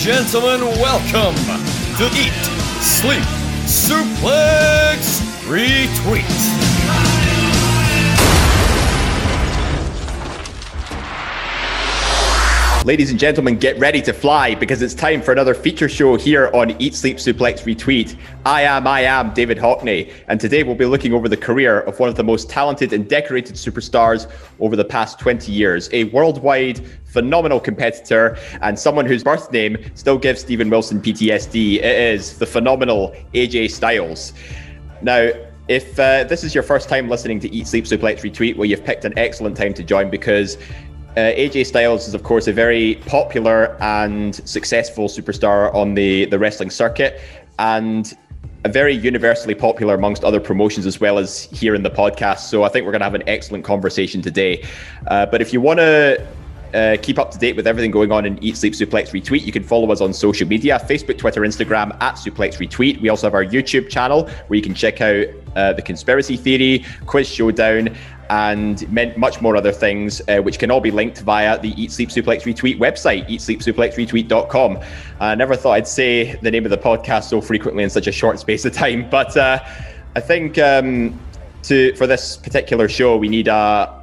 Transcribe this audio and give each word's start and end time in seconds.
gentlemen, 0.00 0.62
welcome 0.80 1.34
to 1.98 2.06
Eat, 2.16 2.32
Sleep, 2.80 3.22
Suplex, 3.66 5.20
Retweet. 5.44 6.79
Ladies 12.86 13.10
and 13.10 13.20
gentlemen, 13.20 13.58
get 13.58 13.78
ready 13.78 14.00
to 14.00 14.10
fly 14.14 14.54
because 14.54 14.80
it's 14.80 14.94
time 14.94 15.20
for 15.20 15.32
another 15.32 15.52
feature 15.52 15.86
show 15.86 16.16
here 16.16 16.50
on 16.54 16.70
Eat 16.80 16.94
Sleep 16.94 17.18
Suplex 17.18 17.64
Retweet. 17.64 18.16
I 18.46 18.62
am, 18.62 18.86
I 18.86 19.02
am 19.02 19.34
David 19.34 19.58
Hockney, 19.58 20.10
and 20.28 20.40
today 20.40 20.62
we'll 20.62 20.74
be 20.74 20.86
looking 20.86 21.12
over 21.12 21.28
the 21.28 21.36
career 21.36 21.80
of 21.80 22.00
one 22.00 22.08
of 22.08 22.14
the 22.14 22.24
most 22.24 22.48
talented 22.48 22.94
and 22.94 23.06
decorated 23.06 23.56
superstars 23.56 24.32
over 24.60 24.76
the 24.76 24.84
past 24.84 25.18
20 25.18 25.52
years, 25.52 25.90
a 25.92 26.04
worldwide 26.04 26.80
phenomenal 27.04 27.60
competitor 27.60 28.38
and 28.62 28.78
someone 28.78 29.04
whose 29.04 29.22
birth 29.22 29.52
name 29.52 29.76
still 29.94 30.16
gives 30.16 30.40
Stephen 30.40 30.70
Wilson 30.70 31.02
PTSD. 31.02 31.74
It 31.74 31.84
is 31.84 32.38
the 32.38 32.46
phenomenal 32.46 33.14
AJ 33.34 33.72
Styles. 33.72 34.32
Now, 35.02 35.28
if 35.68 36.00
uh, 36.00 36.24
this 36.24 36.42
is 36.42 36.54
your 36.54 36.64
first 36.64 36.88
time 36.88 37.08
listening 37.08 37.40
to 37.40 37.54
Eat 37.54 37.66
Sleep 37.66 37.84
Suplex 37.84 38.22
Retweet, 38.22 38.56
well, 38.56 38.64
you've 38.64 38.84
picked 38.84 39.04
an 39.04 39.16
excellent 39.18 39.56
time 39.56 39.74
to 39.74 39.84
join 39.84 40.10
because 40.10 40.56
uh, 41.16 41.32
AJ 41.32 41.66
Styles 41.66 42.06
is, 42.06 42.14
of 42.14 42.22
course, 42.22 42.46
a 42.46 42.52
very 42.52 42.96
popular 43.06 43.76
and 43.80 44.34
successful 44.48 45.08
superstar 45.08 45.74
on 45.74 45.94
the, 45.94 46.26
the 46.26 46.38
wrestling 46.38 46.70
circuit 46.70 47.20
and 47.58 48.16
a 48.64 48.68
very 48.68 48.94
universally 48.94 49.54
popular 49.54 49.94
amongst 49.94 50.22
other 50.22 50.40
promotions 50.40 50.86
as 50.86 51.00
well 51.00 51.18
as 51.18 51.44
here 51.44 51.74
in 51.74 51.82
the 51.82 51.90
podcast. 51.90 52.40
So 52.40 52.62
I 52.62 52.68
think 52.68 52.84
we're 52.84 52.92
going 52.92 53.00
to 53.00 53.06
have 53.06 53.14
an 53.14 53.28
excellent 53.28 53.64
conversation 53.64 54.22
today. 54.22 54.64
Uh, 55.06 55.26
but 55.26 55.40
if 55.40 55.52
you 55.52 55.60
want 55.60 55.78
to 55.78 56.26
uh, 56.74 56.96
keep 57.02 57.18
up 57.18 57.30
to 57.30 57.38
date 57.38 57.56
with 57.56 57.66
everything 57.66 57.90
going 57.90 58.12
on 58.12 58.26
in 58.26 58.42
Eat 58.42 58.56
Sleep 58.56 58.72
Suplex 58.72 59.10
Retweet. 59.10 59.44
You 59.44 59.52
can 59.52 59.62
follow 59.62 59.90
us 59.90 60.00
on 60.00 60.12
social 60.12 60.46
media 60.46 60.78
Facebook, 60.88 61.18
Twitter, 61.18 61.42
Instagram 61.42 61.96
at 62.02 62.14
Suplex 62.14 62.58
Retweet. 62.58 63.00
We 63.00 63.08
also 63.08 63.26
have 63.26 63.34
our 63.34 63.44
YouTube 63.44 63.88
channel 63.88 64.28
where 64.46 64.56
you 64.56 64.62
can 64.62 64.74
check 64.74 65.00
out 65.00 65.26
uh, 65.56 65.72
the 65.72 65.82
conspiracy 65.82 66.36
theory, 66.36 66.84
quiz 67.06 67.28
showdown, 67.28 67.96
and 68.30 68.88
much 69.16 69.40
more 69.40 69.56
other 69.56 69.72
things, 69.72 70.22
uh, 70.28 70.38
which 70.38 70.60
can 70.60 70.70
all 70.70 70.80
be 70.80 70.92
linked 70.92 71.20
via 71.22 71.58
the 71.58 71.70
Eat 71.80 71.90
Sleep 71.90 72.10
Suplex 72.10 72.42
Retweet 72.42 72.78
website, 72.78 73.28
eatsleepsuplexretweet.com. 73.28 74.78
I 75.18 75.34
never 75.34 75.56
thought 75.56 75.72
I'd 75.72 75.88
say 75.88 76.36
the 76.36 76.50
name 76.50 76.64
of 76.64 76.70
the 76.70 76.78
podcast 76.78 77.24
so 77.24 77.40
frequently 77.40 77.82
in 77.82 77.90
such 77.90 78.06
a 78.06 78.12
short 78.12 78.38
space 78.40 78.64
of 78.64 78.72
time, 78.72 79.10
but 79.10 79.36
uh, 79.36 79.58
I 80.14 80.20
think 80.20 80.58
um, 80.58 81.18
to 81.64 81.94
for 81.96 82.06
this 82.06 82.36
particular 82.36 82.88
show, 82.88 83.16
we 83.16 83.28
need 83.28 83.48
a 83.48 83.99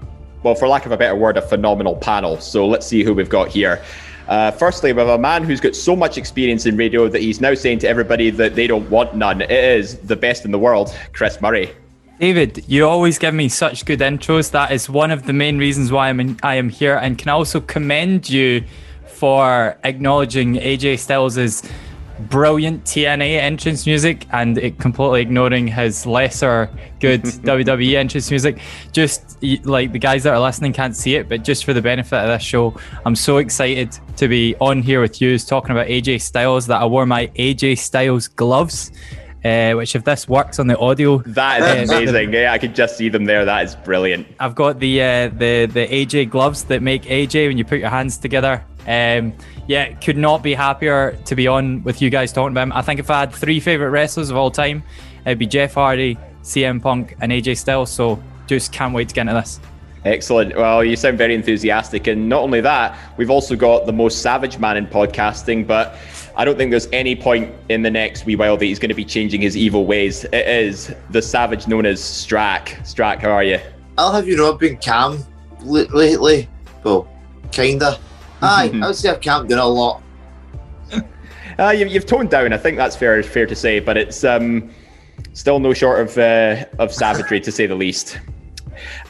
well, 0.48 0.56
for 0.56 0.70
lack 0.70 0.86
of 0.86 0.94
a 0.94 0.98
better 0.98 1.16
word, 1.16 1.36
a 1.36 1.42
phenomenal 1.42 1.98
panel. 1.98 2.40
So 2.40 2.66
let's 2.66 2.88
see 2.88 3.03
who 3.03 3.14
we've 3.14 3.28
got 3.28 3.50
here. 3.50 3.84
Uh, 4.30 4.50
firstly, 4.52 4.94
we 4.94 5.00
have 5.00 5.09
a 5.09 5.17
man 5.17 5.44
who's 5.44 5.59
got 5.59 5.76
so 5.76 5.94
much 5.94 6.17
experience 6.17 6.66
in 6.66 6.78
radio 6.78 7.09
that 7.09 7.22
he's 7.22 7.42
now 7.42 7.54
saying 7.54 7.80
to 7.80 7.88
everybody 7.89 8.30
that 8.30 8.56
they 8.56 8.66
don't 8.66 8.89
want 8.89 9.14
none. 9.14 9.42
It 9.42 9.52
is 9.52 9.98
the 9.98 10.16
best 10.16 10.45
in 10.45 10.52
the 10.52 10.59
world, 10.59 10.98
Chris 11.12 11.42
Murray. 11.42 11.73
David, 12.22 12.64
you 12.66 12.88
always 12.88 13.20
give 13.20 13.34
me 13.34 13.50
such 13.50 13.84
good 13.84 14.00
intros. 14.00 14.52
That 14.52 14.72
is 14.72 14.89
one 14.89 15.12
of 15.12 15.26
the 15.26 15.34
main 15.34 15.58
reasons 15.58 15.92
why 15.92 16.08
I'm 16.08 16.22
in, 16.22 16.39
I 16.42 16.56
am 16.56 16.70
here, 16.70 16.95
and 16.95 17.17
can 17.17 17.28
also 17.28 17.59
commend 17.59 18.30
you 18.30 18.64
for 19.06 19.78
acknowledging 19.84 20.56
AJ 20.56 21.00
Styles' 21.00 21.61
brilliant 22.20 22.84
TNA 22.84 23.40
entrance 23.40 23.86
music 23.86 24.26
and 24.32 24.58
it 24.58 24.80
completely 24.80 25.22
ignoring 25.22 25.68
his 25.68 26.06
lesser 26.06 26.70
good 27.00 27.22
WWE 27.23 27.96
entrance 27.96 28.30
music. 28.30 28.60
Just 28.92 29.42
like 29.66 29.92
the 29.92 30.00
guys 30.00 30.23
that 30.23 30.34
are 30.34 30.40
listening 30.40 30.73
can't 30.73 30.95
see 30.95 31.16
it, 31.16 31.30
but 31.30 31.44
just 31.44 31.66
for 31.66 31.73
the 31.73 31.82
benefit 31.82 32.18
of 32.18 32.28
this 32.28 32.44
show, 32.44 32.76
I'm 33.06 33.16
so 33.16 33.38
excited 33.38 33.98
to 34.18 34.28
be 34.28 34.56
on 34.60 34.82
here 34.82 35.02
with 35.02 35.22
you 35.22 35.38
talking 35.40 35.72
about 35.72 35.88
AJ 35.88 36.22
Styles 36.22 36.68
that 36.68 36.82
I 36.82 36.86
wore 36.86 37.06
my 37.06 37.28
AJ 37.28 37.78
Styles 37.78 38.28
gloves. 38.28 38.92
Uh, 39.45 39.73
which 39.73 39.95
if 39.95 40.04
this 40.04 40.28
works 40.28 40.60
on 40.60 40.67
the 40.67 40.78
audio, 40.80 41.20
that 41.20 41.61
is 41.78 41.89
uh, 41.89 41.95
amazing. 41.95 42.34
yeah, 42.34 42.52
I 42.52 42.58
could 42.58 42.76
just 42.76 42.98
see 42.98 43.08
them 43.08 43.23
there. 43.23 43.45
That 43.45 43.64
is 43.64 43.76
brilliant. 43.76 44.28
I've 44.39 44.55
got 44.55 44.80
the 44.80 45.02
uh, 45.02 45.28
the 45.30 45.70
the 45.72 45.88
AJ 45.88 46.32
gloves 46.32 46.64
that 46.66 46.82
make 46.82 47.04
AJ 47.04 47.48
when 47.48 47.58
you 47.58 47.64
put 47.64 47.80
your 47.80 47.89
hands 47.89 48.17
together. 48.17 48.66
Um, 48.87 49.33
yeah, 49.67 49.93
could 49.93 50.17
not 50.17 50.42
be 50.42 50.53
happier 50.53 51.17
to 51.25 51.36
be 51.36 51.48
on 51.48 51.83
with 51.83 52.02
you 52.02 52.09
guys 52.09 52.31
talking 52.31 52.53
about 52.53 52.64
him. 52.64 52.73
I 52.73 52.81
think 52.81 52.99
if 52.99 53.09
I 53.09 53.21
had 53.21 53.33
three 53.33 53.59
favorite 53.59 53.89
wrestlers 53.89 54.30
of 54.30 54.37
all 54.37 54.49
time, 54.49 54.83
it'd 55.25 55.37
be 55.37 55.45
Jeff 55.45 55.73
Hardy, 55.73 56.17
CM 56.42 56.81
Punk, 56.81 57.15
and 57.20 57.31
AJ 57.31 57.58
Styles. 57.58 57.92
So 57.92 58.21
just 58.48 58.71
can't 58.71 58.93
wait 58.93 59.09
to 59.09 59.15
get 59.15 59.21
into 59.21 59.33
this. 59.33 59.59
Excellent. 60.05 60.55
Well, 60.55 60.86
you 60.86 60.95
sound 60.95 61.17
very 61.17 61.36
enthusiastic. 61.36 62.08
And 62.08 62.30
not 62.30 62.42
only 62.42 62.61
that, 62.61 62.98
we've 63.17 63.30
also 63.30 63.58
got 63.58 63.86
the 63.86 63.92
most 63.92 64.21
savage 64.21 64.58
man 64.58 64.77
in 64.77 64.87
podcasting, 64.87 65.67
but 65.67 65.98
I 66.37 66.45
don't 66.45 66.58
think 66.58 66.71
there's 66.71 66.87
any 66.93 67.14
point 67.15 67.54
in 67.67 67.81
the 67.81 67.92
next 67.92 68.25
wee 68.25 68.37
while 68.37 68.55
that 68.55 68.64
he's 68.64 68.80
going 68.80 68.89
to 68.89 68.95
be 68.95 69.04
changing 69.04 69.42
his 69.42 69.58
evil 69.58 69.86
ways. 69.86 70.23
It 70.25 70.48
is 70.48 70.93
the 71.09 71.21
savage 71.21 71.67
known 71.67 71.86
as 71.86 71.99
Strack. 71.99 72.67
Strack, 72.83 73.19
how 73.19 73.31
are 73.31 73.43
you? 73.43 73.59
I'll 73.98 74.14
have 74.14 74.27
you 74.27 74.37
know, 74.37 74.54
I've 74.54 74.59
been 74.59 74.77
calm 74.77 75.25
lately. 75.61 76.48
Well, 76.83 77.09
kinda. 77.52 77.99
Aye, 78.42 78.71
I 78.81 78.87
would 78.87 78.95
say 78.95 79.09
I've 79.09 79.21
camped 79.21 79.52
in 79.52 79.58
a 79.58 79.65
lot. 79.65 80.02
Uh, 81.59 81.71
you, 81.71 81.89
have 81.89 82.05
toned 82.05 82.30
down. 82.30 82.53
I 82.53 82.58
think 82.58 82.77
that's 82.77 82.95
fair 82.95 83.21
fair 83.23 83.48
to 83.48 83.55
say, 83.55 83.80
but 83.80 83.98
it's 83.98 84.23
um, 84.23 84.70
still 85.33 85.59
no 85.59 85.73
short 85.73 86.02
of 86.02 86.17
uh, 86.17 86.65
of 86.77 86.93
savagery 86.93 87.42
to 87.42 87.52
say 87.52 87.65
the 87.65 87.75
least. 87.75 88.20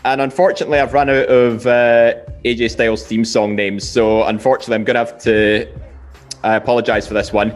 And 0.05 0.21
unfortunately, 0.21 0.79
I've 0.79 0.93
run 0.93 1.09
out 1.09 1.27
of 1.27 1.67
uh, 1.67 2.13
AJ 2.45 2.71
Styles 2.71 3.05
theme 3.05 3.25
song 3.25 3.53
names, 3.55 3.87
so 3.87 4.23
unfortunately, 4.23 4.75
I'm 4.75 4.85
gonna 4.85 4.99
have 4.99 5.21
to 5.23 5.69
uh, 6.45 6.59
apologize 6.61 7.05
for 7.05 7.13
this 7.13 7.33
one. 7.33 7.53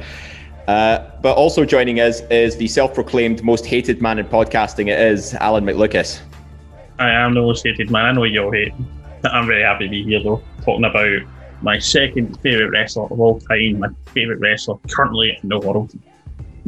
Uh, 0.67 1.09
but 1.21 1.37
also 1.37 1.63
joining 1.63 2.01
us 2.01 2.21
is 2.29 2.55
the 2.57 2.67
self-proclaimed 2.67 3.43
most 3.43 3.65
hated 3.65 4.01
man 4.01 4.19
in 4.19 4.25
podcasting. 4.25 4.87
It 4.87 4.99
is 4.99 5.33
Alan 5.35 5.65
McLucas. 5.65 6.21
I 6.99 7.09
am 7.09 7.33
the 7.33 7.41
most 7.41 7.63
hated 7.63 7.89
man. 7.89 8.05
I 8.05 8.11
know 8.11 8.23
you're 8.25 8.53
hating. 8.53 8.87
I'm 9.23 9.47
very 9.47 9.63
happy 9.63 9.85
to 9.85 9.89
be 9.89 10.03
here, 10.03 10.21
though, 10.21 10.43
talking 10.63 10.83
about 10.83 11.21
my 11.61 11.77
second 11.79 12.39
favourite 12.41 12.71
wrestler 12.71 13.05
of 13.05 13.19
all 13.19 13.39
time, 13.39 13.79
my 13.79 13.89
favourite 14.13 14.39
wrestler 14.39 14.77
currently 14.89 15.37
in 15.41 15.49
the 15.49 15.59
world. 15.59 15.91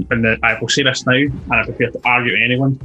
And 0.09 0.27
I 0.43 0.59
will 0.59 0.69
say 0.69 0.83
this 0.83 1.05
now, 1.05 1.13
and 1.13 1.53
I'm 1.53 1.65
prepared 1.65 1.93
to 1.93 2.01
argue 2.05 2.35
anyone. 2.35 2.79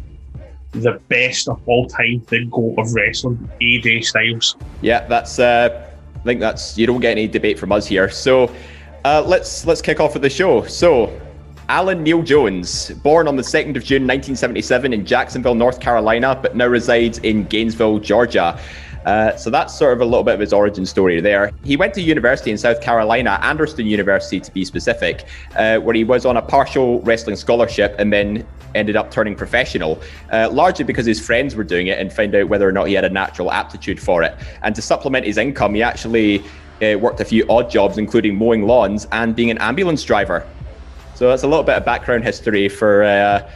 The 0.72 1.00
best 1.08 1.48
of 1.48 1.60
all 1.66 1.86
time, 1.86 2.22
the 2.28 2.44
GOAT 2.47 2.78
of 2.78 2.92
wrestling, 2.92 3.50
AJ 3.60 4.04
Styles. 4.04 4.56
Yeah, 4.82 5.06
that's. 5.06 5.38
Uh, 5.38 5.91
I 6.14 6.18
think 6.20 6.41
that's. 6.41 6.76
You 6.76 6.86
don't 6.86 7.00
get 7.00 7.12
any 7.12 7.26
debate 7.26 7.58
from 7.58 7.72
us 7.72 7.86
here. 7.86 8.10
So, 8.10 8.52
uh, 9.04 9.22
let's 9.26 9.64
let's 9.64 9.80
kick 9.80 10.00
off 10.00 10.12
with 10.12 10.22
the 10.22 10.30
show. 10.30 10.64
So, 10.64 11.18
Alan 11.70 12.02
Neil 12.02 12.22
Jones, 12.22 12.91
born 13.02 13.28
on 13.28 13.36
the 13.36 13.42
2nd 13.42 13.76
of 13.76 13.84
June 13.84 14.02
1977 14.02 14.92
in 14.92 15.06
Jacksonville, 15.06 15.54
North 15.54 15.80
Carolina, 15.80 16.38
but 16.41 16.56
now 16.56 16.66
resides 16.66 17.18
in 17.18 17.44
Gainesville, 17.44 17.98
Georgia. 17.98 18.58
Uh, 19.04 19.36
so 19.36 19.50
that's 19.50 19.76
sort 19.76 19.92
of 19.92 20.00
a 20.00 20.04
little 20.04 20.25
bit 20.25 20.34
of 20.34 20.41
his 20.41 20.53
origin 20.53 20.84
story 20.84 21.20
there. 21.20 21.50
He 21.64 21.76
went 21.76 21.94
to 21.94 22.03
university 22.03 22.50
in 22.50 22.59
South 22.59 22.81
Carolina, 22.81 23.38
Anderson 23.42 23.86
University 23.86 24.41
to 24.41 24.53
be 24.53 24.64
specific, 24.64 25.26
uh, 25.56 25.78
where 25.78 25.94
he 25.94 26.04
was 26.04 26.26
on 26.26 26.36
a 26.36 26.42
partial 26.42 27.00
wrestling 27.03 27.36
scholarship 27.36 27.94
and 27.98 28.12
then 28.12 28.47
ended 28.75 28.97
up 28.97 29.10
turning 29.10 29.34
professional, 29.34 30.00
uh, 30.32 30.48
largely 30.53 30.84
because 30.84 31.06
his 31.06 31.25
friends 31.25 31.54
were 31.54 31.64
doing 31.64 31.86
it 31.86 31.98
and 31.98 32.12
found 32.12 32.34
out 32.34 32.48
whether 32.48 32.69
or 32.69 32.72
not 32.72 32.88
he 32.88 32.94
had 32.94 33.04
a 33.04 33.10
natural 33.10 33.50
aptitude 33.50 34.00
for 34.00 34.22
it. 34.22 34.36
And 34.62 34.75
to 34.75 34.82
supplement 34.82 35.25
his 35.25 35.38
income, 35.38 35.75
he 35.75 35.82
actually 35.82 36.44
uh, 36.82 36.98
worked 36.98 37.20
a 37.20 37.25
few 37.25 37.47
odd 37.48 37.70
jobs, 37.70 37.98
including 37.98 38.36
mowing 38.36 38.66
lawns 38.66 39.06
and 39.12 39.34
being 39.34 39.50
an 39.50 39.59
ambulance 39.59 40.04
driver. 40.04 40.47
So 41.15 41.28
that's 41.28 41.42
a 41.42 41.48
little 41.48 41.65
bit 41.65 41.76
of 41.76 41.84
background 41.84 42.25
history 42.25 42.69
for 42.69 43.03
uh, 43.03 43.50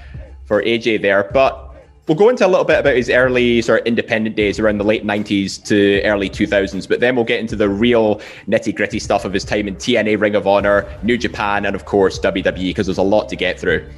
for 0.44 0.62
AJ 0.62 1.02
there, 1.02 1.30
but 1.32 1.71
We'll 2.08 2.18
go 2.18 2.28
into 2.28 2.44
a 2.44 2.48
little 2.48 2.64
bit 2.64 2.80
about 2.80 2.96
his 2.96 3.08
early 3.08 3.62
sort 3.62 3.80
of 3.80 3.86
independent 3.86 4.34
days 4.34 4.58
around 4.58 4.78
the 4.78 4.84
late 4.84 5.04
90s 5.04 5.64
to 5.66 6.02
early 6.02 6.28
2000s, 6.28 6.88
but 6.88 6.98
then 6.98 7.14
we'll 7.14 7.24
get 7.24 7.38
into 7.38 7.54
the 7.54 7.68
real 7.68 8.16
nitty 8.48 8.74
gritty 8.74 8.98
stuff 8.98 9.24
of 9.24 9.32
his 9.32 9.44
time 9.44 9.68
in 9.68 9.76
TNA, 9.76 10.20
Ring 10.20 10.34
of 10.34 10.48
Honor, 10.48 10.92
New 11.04 11.16
Japan, 11.16 11.64
and 11.64 11.76
of 11.76 11.84
course 11.84 12.18
WWE, 12.18 12.70
because 12.70 12.86
there's 12.86 12.98
a 12.98 13.02
lot 13.02 13.28
to 13.28 13.36
get 13.36 13.60
through. 13.60 13.88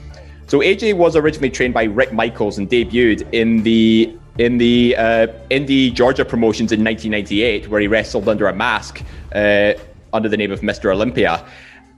So 0.49 0.59
AJ 0.59 0.99
was 0.99 1.17
originally 1.17 1.49
trained 1.49 1.73
by 1.73 1.85
Rick 1.85 2.13
Michaels 2.13 2.59
and 2.59 2.69
debuted 2.69 3.27
in 3.33 3.63
the 3.63 4.15
in 4.37 4.59
the 4.59 4.95
uh, 4.99 5.27
indie 5.51 5.93
Georgia 5.93 6.25
promotions 6.25 6.73
in 6.73 6.85
1998, 6.85 7.69
where 7.69 7.81
he 7.81 7.87
wrestled 7.87 8.29
under 8.29 8.49
a 8.49 8.53
mask 8.53 9.03
uh, 9.35 9.73
under 10.13 10.29
the 10.29 10.37
name 10.37 10.53
of 10.53 10.61
Mr. 10.61 10.93
Olympia. 10.93 11.43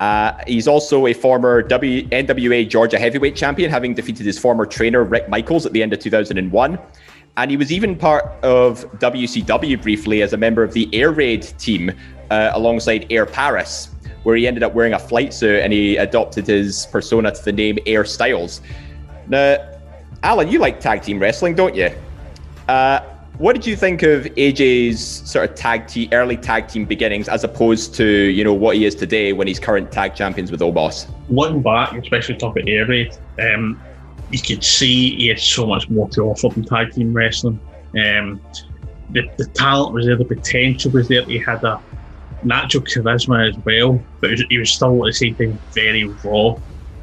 Uh, 0.01 0.33
he's 0.47 0.69
also 0.69 1.07
a 1.07 1.15
former 1.15 1.63
w- 1.63 2.07
NWA 2.09 2.69
Georgia 2.69 2.99
heavyweight 2.99 3.35
champion, 3.35 3.71
having 3.71 3.95
defeated 3.95 4.27
his 4.27 4.39
former 4.39 4.67
trainer 4.67 5.05
Rick 5.05 5.29
Michaels 5.29 5.65
at 5.65 5.73
the 5.73 5.83
end 5.83 5.93
of 5.93 5.99
2001. 6.01 6.79
And 7.39 7.51
he 7.51 7.57
was 7.57 7.73
even 7.73 7.97
part 7.97 8.25
of 8.43 8.85
WCW 8.99 9.81
briefly 9.83 10.23
as 10.23 10.33
a 10.33 10.37
member 10.37 10.63
of 10.63 10.73
the 10.73 10.89
Air 10.95 11.13
Raid 11.13 11.43
team 11.59 11.93
uh, 12.31 12.51
alongside 12.55 13.07
Air 13.11 13.27
Paris, 13.27 13.91
where 14.23 14.37
he 14.37 14.47
ended 14.47 14.63
up 14.63 14.75
wearing 14.75 14.95
a 14.95 14.99
flight 14.99 15.33
suit 15.33 15.61
and 15.63 15.73
he 15.73 15.97
adopted 15.97 16.47
his 16.47 16.87
persona 16.87 17.31
to 17.31 17.45
the 17.45 17.53
name 17.53 17.79
Air 17.87 18.05
Styles. 18.05 18.61
Now, 19.29 19.59
Alan, 20.23 20.49
you 20.49 20.59
like 20.59 20.81
tag 20.81 21.03
team 21.03 21.19
wrestling, 21.19 21.55
don't 21.55 21.75
you? 21.75 21.91
Uh, 22.69 23.01
What 23.39 23.55
did 23.55 23.67
you 23.67 23.77
think 23.77 24.03
of 24.03 24.25
AJ's 24.25 24.99
sort 25.31 25.51
of 25.51 25.55
tag 25.55 25.89
team, 25.89 26.09
early 26.13 26.39
tag 26.39 26.69
team 26.69 26.87
beginnings, 26.87 27.29
as 27.29 27.45
opposed 27.45 27.95
to 27.97 28.07
you 28.07 28.43
know 28.43 28.55
what 28.55 28.77
he 28.77 28.87
is 28.87 28.95
today 28.95 29.35
when 29.35 29.47
he's 29.47 29.61
current 29.61 29.93
tag 29.93 30.15
champions 30.15 30.51
with 30.51 30.61
Omos? 30.61 31.07
Looking 31.29 31.61
back, 31.61 31.93
especially 31.93 32.37
top 32.37 32.57
of 32.57 32.67
air 32.67 32.87
raid, 32.87 33.15
um, 33.39 33.79
you 34.31 34.39
could 34.41 34.65
see 34.65 35.17
he 35.17 35.29
had 35.29 35.39
so 35.39 35.67
much 35.67 35.91
more 35.91 36.09
to 36.11 36.23
offer 36.23 36.49
than 36.49 36.65
tag 36.65 36.93
team 36.93 37.13
wrestling. 37.13 37.61
Um, 37.95 38.41
the, 39.11 39.31
the 39.37 39.45
talent 39.53 39.93
was 39.93 40.07
there, 40.07 40.17
the 40.17 40.25
potential 40.25 40.91
was 40.93 41.09
there. 41.09 41.23
He 41.25 41.39
had 41.39 41.63
a 41.63 41.79
natural 42.43 42.85
charisma 42.85 43.51
as 43.51 43.65
well, 43.67 44.03
but 44.21 44.31
he 44.49 44.59
was 44.59 44.71
still 44.71 45.07
at 45.07 45.11
the 45.11 45.13
same 45.13 45.35
time 45.35 45.59
very 45.73 46.05
raw. 46.05 46.55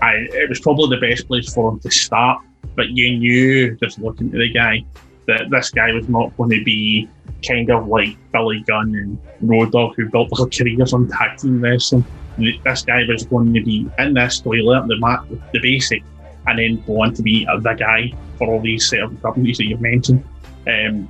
I, 0.02 0.14
it 0.32 0.50
was 0.50 0.60
probably 0.62 0.98
the 0.98 1.08
best 1.08 1.28
place 1.28 1.54
for 1.54 1.74
him 1.74 1.80
to 1.82 1.92
start, 1.92 2.42
but 2.76 2.90
you 2.90 3.20
knew 3.20 3.76
just 3.76 4.00
looking 4.00 4.28
at 4.28 4.40
the 4.40 4.52
guy 4.52 4.84
that 5.28 5.50
this 5.50 5.70
guy 5.70 5.92
was 5.92 6.08
not 6.10 6.36
going 6.38 6.50
to 6.50 6.64
be 6.64 7.10
kind 7.48 7.70
of 7.70 7.88
like 7.88 8.18
Billy 8.32 8.62
Gunn 8.68 8.96
and 8.96 9.18
Road 9.42 9.72
Dogg 9.72 9.96
who 9.96 10.10
built 10.10 10.30
their 10.38 10.48
careers 10.48 10.94
on 10.94 11.08
tag 11.08 11.38
team 11.38 11.62
wrestling. 11.62 12.06
This 12.38 12.84
guy 12.84 13.04
was 13.08 13.26
going 13.26 13.54
to 13.54 13.64
be 13.64 13.90
in 14.00 14.14
this 14.14 14.40
to 14.40 14.50
learn 14.50 14.88
the 14.88 14.98
mat, 14.98 15.24
the 15.52 15.60
basic, 15.60 16.04
and 16.48 16.60
then 16.60 16.84
go 16.86 17.02
on 17.02 17.14
to 17.14 17.22
be 17.22 17.46
the 17.46 17.74
guy 17.74 18.12
for 18.38 18.48
all 18.48 18.62
these 18.62 18.90
set 18.90 19.02
of 19.02 19.22
companies 19.22 19.58
that 19.58 19.66
you've 19.66 19.82
mentioned. 19.82 20.24
Um, 20.68 21.10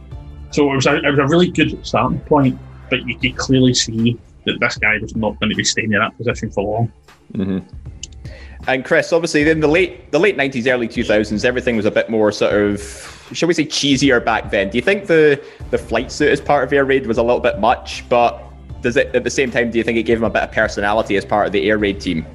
so 0.52 0.72
it 0.72 0.76
was, 0.76 0.86
a, 0.86 0.98
it 0.98 1.10
was 1.10 1.20
a 1.20 1.28
really 1.28 1.50
good 1.50 1.86
starting 1.86 2.20
point, 2.22 2.60
but 2.90 3.08
you 3.08 3.18
could 3.18 3.38
clearly 3.38 3.74
see 3.74 4.20
that 4.46 4.60
this 4.60 4.78
guy 4.78 4.98
was 5.00 5.16
not 5.16 5.40
going 5.40 5.50
to 5.50 5.56
be 5.56 5.64
staying 5.64 5.94
in 5.94 6.00
that 6.00 6.16
position 6.18 6.52
for 6.52 6.64
long. 6.64 6.94
Mm-hmm. 7.34 7.60
And 8.68 8.86
Chris, 8.86 9.12
obviously, 9.12 9.50
in 9.50 9.60
the 9.60 9.68
late 9.68 10.12
the 10.12 10.20
late 10.20 10.38
nineties, 10.38 10.68
early 10.68 10.88
two 10.88 11.04
thousands, 11.04 11.44
everything 11.44 11.76
was 11.76 11.86
a 11.86 11.92
bit 11.92 12.10
more 12.10 12.32
sort 12.32 12.54
of, 12.54 12.82
shall 13.32 13.48
we 13.48 13.54
say, 13.54 13.66
cheesier 13.66 14.24
back 14.24 14.52
then. 14.52 14.70
Do 14.70 14.78
you 14.78 14.82
think 14.82 15.08
the 15.08 15.44
the 15.72 15.78
flight 15.78 16.12
suit 16.12 16.30
as 16.30 16.42
part 16.42 16.64
of 16.64 16.74
Air 16.74 16.86
Raid 16.86 17.08
was 17.08 17.18
a 17.18 17.24
little 17.24 17.40
bit 17.40 17.60
much? 17.60 18.04
But 18.10 18.44
does 18.82 18.98
it 18.98 19.16
at 19.16 19.24
the 19.24 19.30
same 19.30 19.50
time? 19.50 19.72
Do 19.72 19.78
you 19.78 19.84
think 19.84 19.98
it 19.98 20.04
gave 20.04 20.18
him 20.18 20.26
a 20.26 20.30
bit 20.30 20.44
of 20.44 20.52
personality 20.52 21.16
as 21.16 21.26
part 21.26 21.48
of 21.48 21.54
the 21.54 21.70
Air 21.70 21.78
Raid 21.78 22.02
team? 22.02 22.26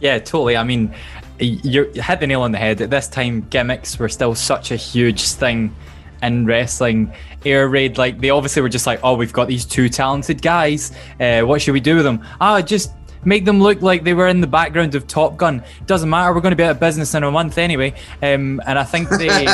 Yeah, 0.00 0.18
totally. 0.18 0.56
I 0.56 0.64
mean, 0.64 0.94
you 1.38 1.90
hit 1.94 2.20
the 2.20 2.26
nail 2.26 2.42
on 2.42 2.52
the 2.52 2.58
head. 2.58 2.80
At 2.80 2.90
this 2.90 3.08
time, 3.08 3.46
gimmicks 3.48 3.98
were 3.98 4.08
still 4.08 4.34
such 4.34 4.70
a 4.70 4.76
huge 4.76 5.22
thing 5.30 5.74
in 6.22 6.46
wrestling. 6.46 7.12
Air 7.44 7.68
Raid, 7.68 7.98
like 7.98 8.20
they 8.20 8.30
obviously 8.30 8.62
were 8.62 8.68
just 8.68 8.86
like, 8.86 9.00
oh, 9.02 9.14
we've 9.14 9.32
got 9.32 9.48
these 9.48 9.64
two 9.64 9.88
talented 9.88 10.42
guys. 10.42 10.92
Uh, 11.20 11.42
what 11.42 11.62
should 11.62 11.72
we 11.72 11.80
do 11.80 11.96
with 11.96 12.04
them? 12.04 12.24
Ah, 12.40 12.60
just 12.60 12.92
make 13.24 13.44
them 13.44 13.60
look 13.60 13.82
like 13.82 14.04
they 14.04 14.14
were 14.14 14.28
in 14.28 14.40
the 14.40 14.46
background 14.46 14.94
of 14.94 15.06
Top 15.06 15.36
Gun. 15.36 15.62
Doesn't 15.86 16.08
matter. 16.08 16.34
We're 16.34 16.40
going 16.40 16.52
to 16.52 16.56
be 16.56 16.64
out 16.64 16.72
of 16.72 16.80
business 16.80 17.14
in 17.14 17.22
a 17.22 17.30
month 17.30 17.58
anyway. 17.58 17.94
Um, 18.22 18.60
and 18.66 18.78
I 18.78 18.84
think 18.84 19.08
they, 19.08 19.46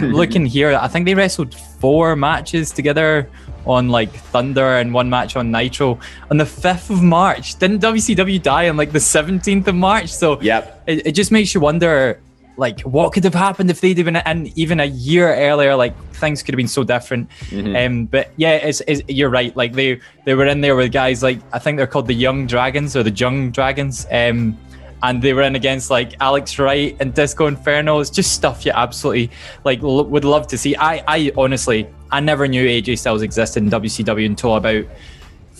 looking 0.06 0.46
here, 0.46 0.78
I 0.80 0.88
think 0.88 1.06
they 1.06 1.14
wrestled 1.14 1.54
four 1.54 2.16
matches 2.16 2.70
together 2.70 3.28
on 3.66 3.88
like 3.88 4.10
Thunder 4.10 4.76
and 4.76 4.92
one 4.92 5.08
match 5.08 5.36
on 5.36 5.50
Nitro 5.50 5.98
on 6.30 6.36
the 6.36 6.44
5th 6.44 6.90
of 6.90 7.02
March. 7.02 7.58
Didn't 7.58 7.80
WCW 7.80 8.42
die 8.42 8.68
on 8.68 8.76
like 8.76 8.92
the 8.92 8.98
17th 8.98 9.66
of 9.66 9.74
March? 9.74 10.12
So 10.12 10.40
yep. 10.40 10.82
it, 10.86 11.06
it 11.06 11.12
just 11.12 11.32
makes 11.32 11.54
you 11.54 11.60
wonder 11.60 12.20
like 12.56 12.80
what 12.82 13.12
could 13.12 13.24
have 13.24 13.34
happened 13.34 13.70
if 13.70 13.80
they'd 13.80 13.98
even 13.98 14.16
and 14.16 14.56
even 14.56 14.80
a 14.80 14.84
year 14.84 15.34
earlier 15.34 15.74
like 15.74 15.96
things 16.14 16.42
could 16.42 16.54
have 16.54 16.58
been 16.58 16.68
so 16.68 16.84
different. 16.84 17.28
Mm-hmm. 17.50 17.76
um 17.76 18.06
but 18.06 18.30
yeah 18.36 18.52
it's, 18.52 18.80
it's, 18.86 19.02
you're 19.08 19.30
right. 19.30 19.56
Like 19.56 19.72
they 19.72 20.00
they 20.24 20.34
were 20.34 20.46
in 20.46 20.60
there 20.60 20.76
with 20.76 20.92
guys 20.92 21.22
like 21.22 21.40
i 21.52 21.58
think 21.58 21.76
they're 21.76 21.86
called 21.86 22.06
the 22.06 22.14
young 22.14 22.46
dragons 22.46 22.96
or 22.96 23.02
the 23.02 23.10
young 23.10 23.50
dragons. 23.50 24.06
Um 24.10 24.58
and 25.02 25.20
they 25.20 25.34
were 25.34 25.42
in 25.42 25.54
against 25.54 25.90
like 25.90 26.14
alex 26.20 26.58
wright 26.58 26.96
and 27.00 27.12
disco 27.14 27.46
inferno. 27.46 28.00
It's 28.00 28.10
just 28.10 28.32
stuff 28.32 28.64
you 28.64 28.72
absolutely 28.72 29.30
like 29.64 29.82
l- 29.82 30.04
would 30.04 30.24
love 30.24 30.46
to 30.48 30.58
see. 30.58 30.76
I 30.76 31.02
i 31.08 31.32
honestly 31.36 31.88
i 32.10 32.20
never 32.20 32.46
knew 32.46 32.66
aj 32.66 32.98
styles 32.98 33.22
existed 33.22 33.62
in 33.62 33.70
wcw 33.70 34.26
until 34.26 34.54
about 34.54 34.84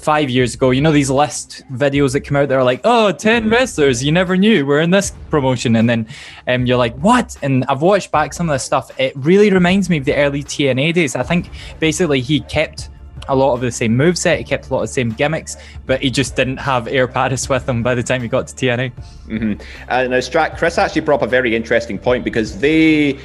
five 0.04 0.28
years 0.28 0.54
ago, 0.54 0.70
you 0.70 0.82
know, 0.82 0.92
these 0.92 1.08
list 1.08 1.64
videos 1.72 2.12
that 2.12 2.20
come 2.20 2.36
out 2.36 2.48
that 2.48 2.54
are 2.54 2.62
like, 2.62 2.82
oh, 2.84 3.10
10 3.10 3.42
mm-hmm. 3.42 3.52
wrestlers 3.52 4.04
you 4.04 4.12
never 4.12 4.36
knew 4.36 4.66
were 4.66 4.80
in 4.80 4.90
this 4.90 5.12
promotion. 5.30 5.76
And 5.76 5.88
then 5.88 6.06
um, 6.46 6.66
you're 6.66 6.76
like, 6.76 6.94
what? 6.98 7.36
And 7.42 7.64
I've 7.70 7.80
watched 7.80 8.12
back 8.12 8.34
some 8.34 8.48
of 8.50 8.54
this 8.54 8.62
stuff. 8.62 8.90
It 9.00 9.14
really 9.16 9.50
reminds 9.50 9.88
me 9.88 9.96
of 9.96 10.04
the 10.04 10.14
early 10.14 10.44
TNA 10.44 10.92
days. 10.92 11.16
I 11.16 11.22
think 11.22 11.48
basically 11.80 12.20
he 12.20 12.40
kept 12.40 12.90
a 13.28 13.34
lot 13.34 13.54
of 13.54 13.62
the 13.62 13.72
same 13.72 13.96
moveset, 13.96 14.36
he 14.36 14.44
kept 14.44 14.68
a 14.68 14.74
lot 14.74 14.82
of 14.82 14.88
the 14.88 14.92
same 14.92 15.08
gimmicks, 15.08 15.56
but 15.86 16.02
he 16.02 16.10
just 16.10 16.36
didn't 16.36 16.58
have 16.58 16.86
Air 16.86 17.08
Paris 17.08 17.48
with 17.48 17.66
him 17.66 17.82
by 17.82 17.94
the 17.94 18.02
time 18.02 18.20
he 18.20 18.28
got 18.28 18.46
to 18.48 18.54
TNA. 18.54 18.92
Mm-hmm. 19.26 19.62
And 19.88 20.10
now, 20.10 20.18
Strack, 20.18 20.58
Chris 20.58 20.76
actually 20.76 21.00
brought 21.00 21.22
up 21.22 21.28
a 21.28 21.30
very 21.30 21.56
interesting 21.56 21.98
point 21.98 22.24
because 22.24 22.58
they 22.58 23.18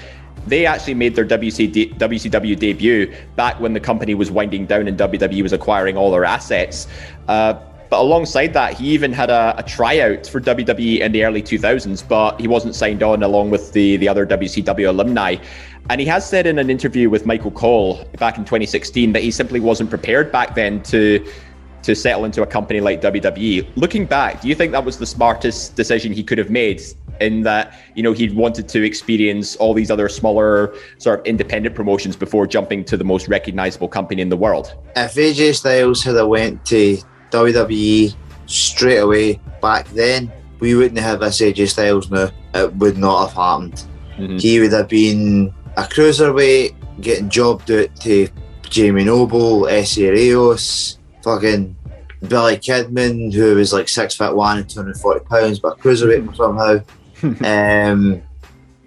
they 0.48 0.66
actually 0.66 0.94
made 0.94 1.16
their 1.16 1.26
WC, 1.26 1.96
WCW 1.98 2.58
debut 2.58 3.14
back 3.36 3.60
when 3.60 3.74
the 3.74 3.80
company 3.80 4.16
was 4.16 4.32
winding 4.32 4.66
down 4.66 4.88
and 4.88 4.98
WWE 4.98 5.44
was 5.44 5.54
acquiring 5.54 5.98
all 5.98 6.12
their 6.12 6.26
assets. 6.26 6.88
Uh, 7.28 7.54
but 7.90 8.02
alongside 8.02 8.54
that, 8.54 8.76
he 8.76 8.90
even 8.90 9.12
had 9.12 9.32
a, 9.32 9.56
a, 9.58 9.64
tryout 9.64 10.28
for 10.28 10.40
WWE 10.40 11.00
in 11.00 11.12
the 11.12 11.26
early 11.26 11.42
2000s, 11.42 12.08
but 12.08 12.40
he 12.40 12.48
wasn't 12.48 12.76
signed 12.76 13.02
on 13.02 13.24
along 13.24 13.50
with 13.50 13.74
the, 13.74 13.98
the 13.98 14.08
other 14.08 14.28
WCW 14.28 14.90
alumni. 14.90 15.38
And 15.90 16.00
he 16.00 16.06
has 16.06 16.28
said 16.28 16.46
in 16.46 16.60
an 16.60 16.70
interview 16.70 17.10
with 17.10 17.26
Michael 17.26 17.50
Cole 17.50 18.06
back 18.20 18.38
in 18.38 18.46
2016 18.46 19.12
that 19.14 19.24
he 19.24 19.32
simply 19.32 19.60
wasn't 19.60 19.90
prepared 19.90 20.32
back 20.32 20.54
then 20.54 20.84
to 20.84 21.26
to 21.84 21.96
settle 21.96 22.26
into 22.26 22.42
a 22.42 22.46
company 22.46 22.82
like 22.82 23.02
WWE. 23.02 23.68
Looking 23.76 24.06
back, 24.06 24.42
do 24.42 24.48
you 24.48 24.56
think 24.56 24.72
that 24.72 24.84
was 24.84 24.98
the 24.98 25.06
smartest 25.06 25.76
decision 25.76 26.14
he 26.14 26.24
could 26.24 26.38
have 26.38 26.50
made 26.50 26.82
in 27.20 27.42
that 27.44 27.78
you 27.96 28.04
know 28.04 28.14
he 28.14 28.30
wanted 28.30 28.68
to 28.70 28.84
experience 28.84 29.56
all 29.58 29.74
these 29.74 29.92
other 29.92 30.10
smaller 30.10 30.74
sort 30.98 31.20
of 31.20 31.26
independent 31.26 31.76
promotions 31.76 32.16
before 32.16 32.48
jumping 32.48 32.84
to 32.86 32.98
the 32.98 33.04
most 33.04 33.28
recognizable 33.28 33.88
company 33.88 34.22
in 34.22 34.30
the 34.30 34.38
world. 34.38 34.74
If 34.96 35.16
AJ 35.16 35.56
Styles 35.56 36.04
had 36.04 36.22
went 36.22 36.66
to 36.66 36.98
WWE 37.32 38.16
straight 38.46 38.98
away 38.98 39.40
back 39.62 39.88
then, 39.90 40.32
we 40.60 40.76
wouldn't 40.76 41.00
have 41.00 41.20
this 41.20 41.42
AJ 41.42 41.70
Styles 41.70 42.10
now. 42.10 42.30
It 42.54 42.74
would 42.76 42.98
not 42.98 43.28
have 43.28 43.36
happened. 43.36 43.86
Mm-hmm. 44.18 44.38
He 44.38 44.60
would 44.60 44.74
have 44.74 44.90
been 44.90 45.54
a 45.78 45.84
cruiserweight, 45.84 46.76
getting 47.02 47.30
jobbed 47.30 47.72
out 47.72 47.96
to 48.02 48.28
Jamie 48.64 49.06
Noble, 49.06 49.68
Essa 49.68 50.12
Rios, 50.12 50.99
fucking 51.30 51.76
Billy 52.28 52.58
Kidman, 52.58 53.34
who 53.34 53.56
was 53.56 53.72
like 53.72 53.88
six 53.88 54.16
foot 54.16 54.36
one 54.36 54.58
and 54.58 54.70
240 54.70 55.26
pounds, 55.26 55.60
but 55.60 55.80
cruiserweight 55.80 56.36
somehow. 56.36 56.80
um, 57.92 58.22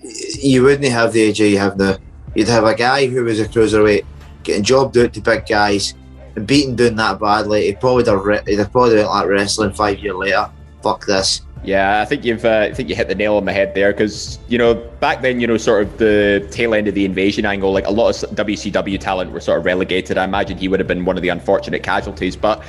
you 0.03 0.63
wouldn't 0.63 0.91
have 0.91 1.13
the 1.13 1.31
AJ 1.31 1.51
you 1.51 1.59
have 1.59 1.79
now. 1.79 1.97
You'd 2.35 2.49
have 2.49 2.65
a 2.65 2.75
guy 2.75 3.07
who 3.07 3.25
was 3.25 3.41
a 3.41 3.47
cruiserweight 3.47 4.05
getting 4.43 4.65
jobbed 4.65 4.97
out 4.99 5.13
to 5.13 5.21
big 5.21 5.47
guys 5.47 5.95
and 6.35 6.47
beaten 6.47 6.75
doing 6.75 6.97
that 6.97 7.21
badly. 7.21 7.67
He 7.67 7.75
probably 7.75 8.05
have, 8.05 8.47
he'd 8.47 8.59
have 8.59 8.73
probably 8.73 8.97
went 8.97 9.09
like 9.09 9.29
wrestling 9.29 9.73
five 9.73 9.99
years 9.99 10.17
later. 10.17 10.51
Fuck 10.83 11.07
this. 11.07 11.43
Yeah, 11.65 12.01
I 12.01 12.05
think 12.05 12.25
you've 12.25 12.45
uh, 12.45 12.69
I 12.71 12.75
think 12.75 12.89
you 12.89 12.97
hit 12.97 13.07
the 13.07 13.15
nail 13.15 13.37
on 13.37 13.45
the 13.45 13.53
head 13.53 13.75
there 13.75 13.93
because 13.93 14.39
you 14.49 14.59
know 14.59 14.75
back 14.99 15.23
then 15.23 15.39
you 15.41 15.47
know 15.47 15.57
sort 15.57 15.83
of 15.83 15.99
the 15.99 16.47
tail 16.51 16.75
end 16.75 16.89
of 16.89 16.95
the 16.95 17.05
invasion 17.05 17.47
angle, 17.47 17.73
like 17.73 17.87
a 17.87 17.91
lot 17.91 18.23
of 18.23 18.31
WCW 18.31 18.99
talent 18.99 19.31
were 19.31 19.41
sort 19.41 19.59
of 19.59 19.65
relegated. 19.65 20.19
I 20.19 20.25
imagine 20.25 20.59
he 20.59 20.67
would 20.67 20.81
have 20.81 20.89
been 20.89 21.05
one 21.05 21.17
of 21.17 21.23
the 21.23 21.29
unfortunate 21.29 21.83
casualties, 21.83 22.37
but. 22.37 22.63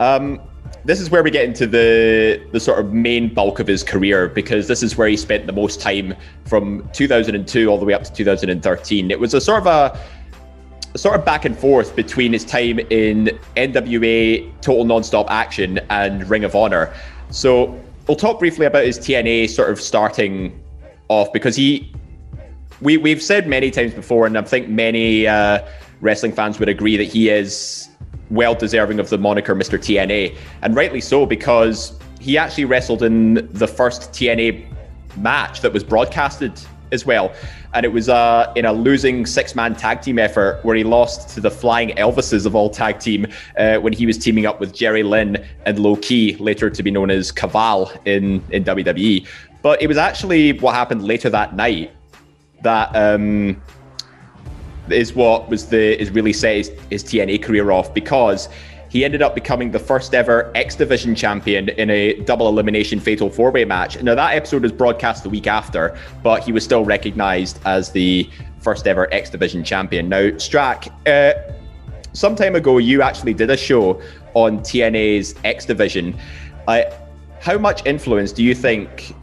Um, 0.00 0.40
this 0.84 1.00
is 1.00 1.10
where 1.10 1.22
we 1.22 1.30
get 1.30 1.44
into 1.44 1.66
the 1.66 2.42
the 2.50 2.58
sort 2.58 2.80
of 2.80 2.92
main 2.92 3.32
bulk 3.32 3.60
of 3.60 3.68
his 3.68 3.84
career 3.84 4.28
because 4.28 4.66
this 4.66 4.82
is 4.82 4.96
where 4.96 5.06
he 5.06 5.16
spent 5.16 5.46
the 5.46 5.52
most 5.52 5.80
time 5.80 6.14
from 6.44 6.88
2002 6.92 7.68
all 7.68 7.78
the 7.78 7.84
way 7.84 7.92
up 7.92 8.02
to 8.02 8.12
2013. 8.12 9.10
It 9.10 9.20
was 9.20 9.32
a 9.32 9.40
sort 9.40 9.60
of 9.60 9.66
a, 9.66 10.00
a 10.94 10.98
sort 10.98 11.14
of 11.14 11.24
back 11.24 11.44
and 11.44 11.56
forth 11.56 11.94
between 11.94 12.32
his 12.32 12.44
time 12.44 12.80
in 12.90 13.38
NWA 13.56 14.50
Total 14.60 14.84
Nonstop 14.84 15.26
Action 15.28 15.78
and 15.90 16.28
Ring 16.28 16.42
of 16.42 16.56
Honor. 16.56 16.92
So 17.30 17.80
we'll 18.06 18.16
talk 18.16 18.38
briefly 18.38 18.66
about 18.66 18.84
his 18.84 18.98
TNA 18.98 19.50
sort 19.50 19.70
of 19.70 19.80
starting 19.80 20.60
off 21.08 21.32
because 21.32 21.56
he 21.56 21.92
we 22.80 22.96
we've 22.96 23.22
said 23.22 23.46
many 23.46 23.70
times 23.70 23.94
before, 23.94 24.26
and 24.26 24.36
I 24.36 24.42
think 24.42 24.68
many 24.68 25.26
uh, 25.26 25.64
wrestling 26.00 26.32
fans 26.32 26.58
would 26.58 26.68
agree 26.68 26.96
that 26.96 27.04
he 27.04 27.28
is 27.28 27.88
well 28.30 28.54
deserving 28.54 28.98
of 28.98 29.08
the 29.08 29.18
moniker 29.18 29.54
Mr. 29.54 29.78
TNA, 29.78 30.36
and 30.62 30.74
rightly 30.74 31.00
so 31.00 31.24
because 31.26 31.98
he 32.20 32.36
actually 32.38 32.64
wrestled 32.64 33.02
in 33.02 33.48
the 33.52 33.66
first 33.66 34.10
TNA 34.12 34.66
match 35.16 35.60
that 35.60 35.72
was 35.72 35.84
broadcasted 35.84 36.60
as 36.92 37.04
well. 37.04 37.32
And 37.74 37.84
it 37.84 37.92
was 37.92 38.08
uh, 38.08 38.52
in 38.54 38.64
a 38.64 38.72
losing 38.72 39.26
six 39.26 39.54
man 39.54 39.74
tag 39.74 40.02
team 40.02 40.18
effort 40.18 40.60
where 40.62 40.76
he 40.76 40.84
lost 40.84 41.30
to 41.34 41.40
the 41.40 41.50
Flying 41.50 41.90
Elvises 41.96 42.46
of 42.46 42.54
all 42.54 42.70
tag 42.70 43.00
team 43.00 43.26
uh, 43.58 43.78
when 43.78 43.92
he 43.92 44.06
was 44.06 44.18
teaming 44.18 44.46
up 44.46 44.60
with 44.60 44.74
Jerry 44.74 45.02
Lynn 45.02 45.44
and 45.66 45.78
Low 45.78 45.96
Ki, 45.96 46.36
later 46.36 46.70
to 46.70 46.82
be 46.82 46.90
known 46.90 47.10
as 47.10 47.32
Kaval 47.32 47.90
in, 48.06 48.42
in 48.50 48.64
WWE. 48.64 49.26
But 49.62 49.80
it 49.80 49.86
was 49.86 49.96
actually 49.96 50.52
what 50.58 50.74
happened 50.74 51.04
later 51.04 51.30
that 51.30 51.56
night 51.56 51.92
that 52.62 52.94
um, 52.94 53.60
is 54.90 55.14
what 55.14 55.48
was 55.48 55.66
the 55.66 56.00
is 56.00 56.10
really 56.10 56.32
set 56.32 56.56
his, 56.56 56.70
his 56.90 57.04
TNA 57.04 57.42
career 57.42 57.70
off 57.70 57.94
because 57.94 58.48
he 58.92 59.06
ended 59.06 59.22
up 59.22 59.34
becoming 59.34 59.70
the 59.70 59.78
first 59.78 60.14
ever 60.14 60.52
X 60.54 60.76
Division 60.76 61.14
champion 61.14 61.70
in 61.70 61.88
a 61.88 62.12
double 62.24 62.46
elimination 62.46 63.00
fatal 63.00 63.30
four 63.30 63.50
way 63.50 63.64
match. 63.64 64.00
Now, 64.02 64.14
that 64.14 64.36
episode 64.36 64.64
was 64.64 64.70
broadcast 64.70 65.22
the 65.22 65.30
week 65.30 65.46
after, 65.46 65.96
but 66.22 66.42
he 66.42 66.52
was 66.52 66.62
still 66.62 66.84
recognized 66.84 67.58
as 67.64 67.90
the 67.90 68.28
first 68.60 68.86
ever 68.86 69.08
X 69.10 69.30
Division 69.30 69.64
champion. 69.64 70.10
Now, 70.10 70.24
Strack, 70.32 70.92
uh, 71.06 71.54
some 72.12 72.36
time 72.36 72.54
ago, 72.54 72.76
you 72.76 73.00
actually 73.00 73.32
did 73.32 73.48
a 73.48 73.56
show 73.56 73.98
on 74.34 74.58
TNA's 74.58 75.36
X 75.42 75.64
Division. 75.64 76.14
Uh, 76.68 76.82
how 77.40 77.56
much 77.56 77.86
influence 77.86 78.30
do 78.30 78.44
you 78.44 78.54
think 78.54 79.14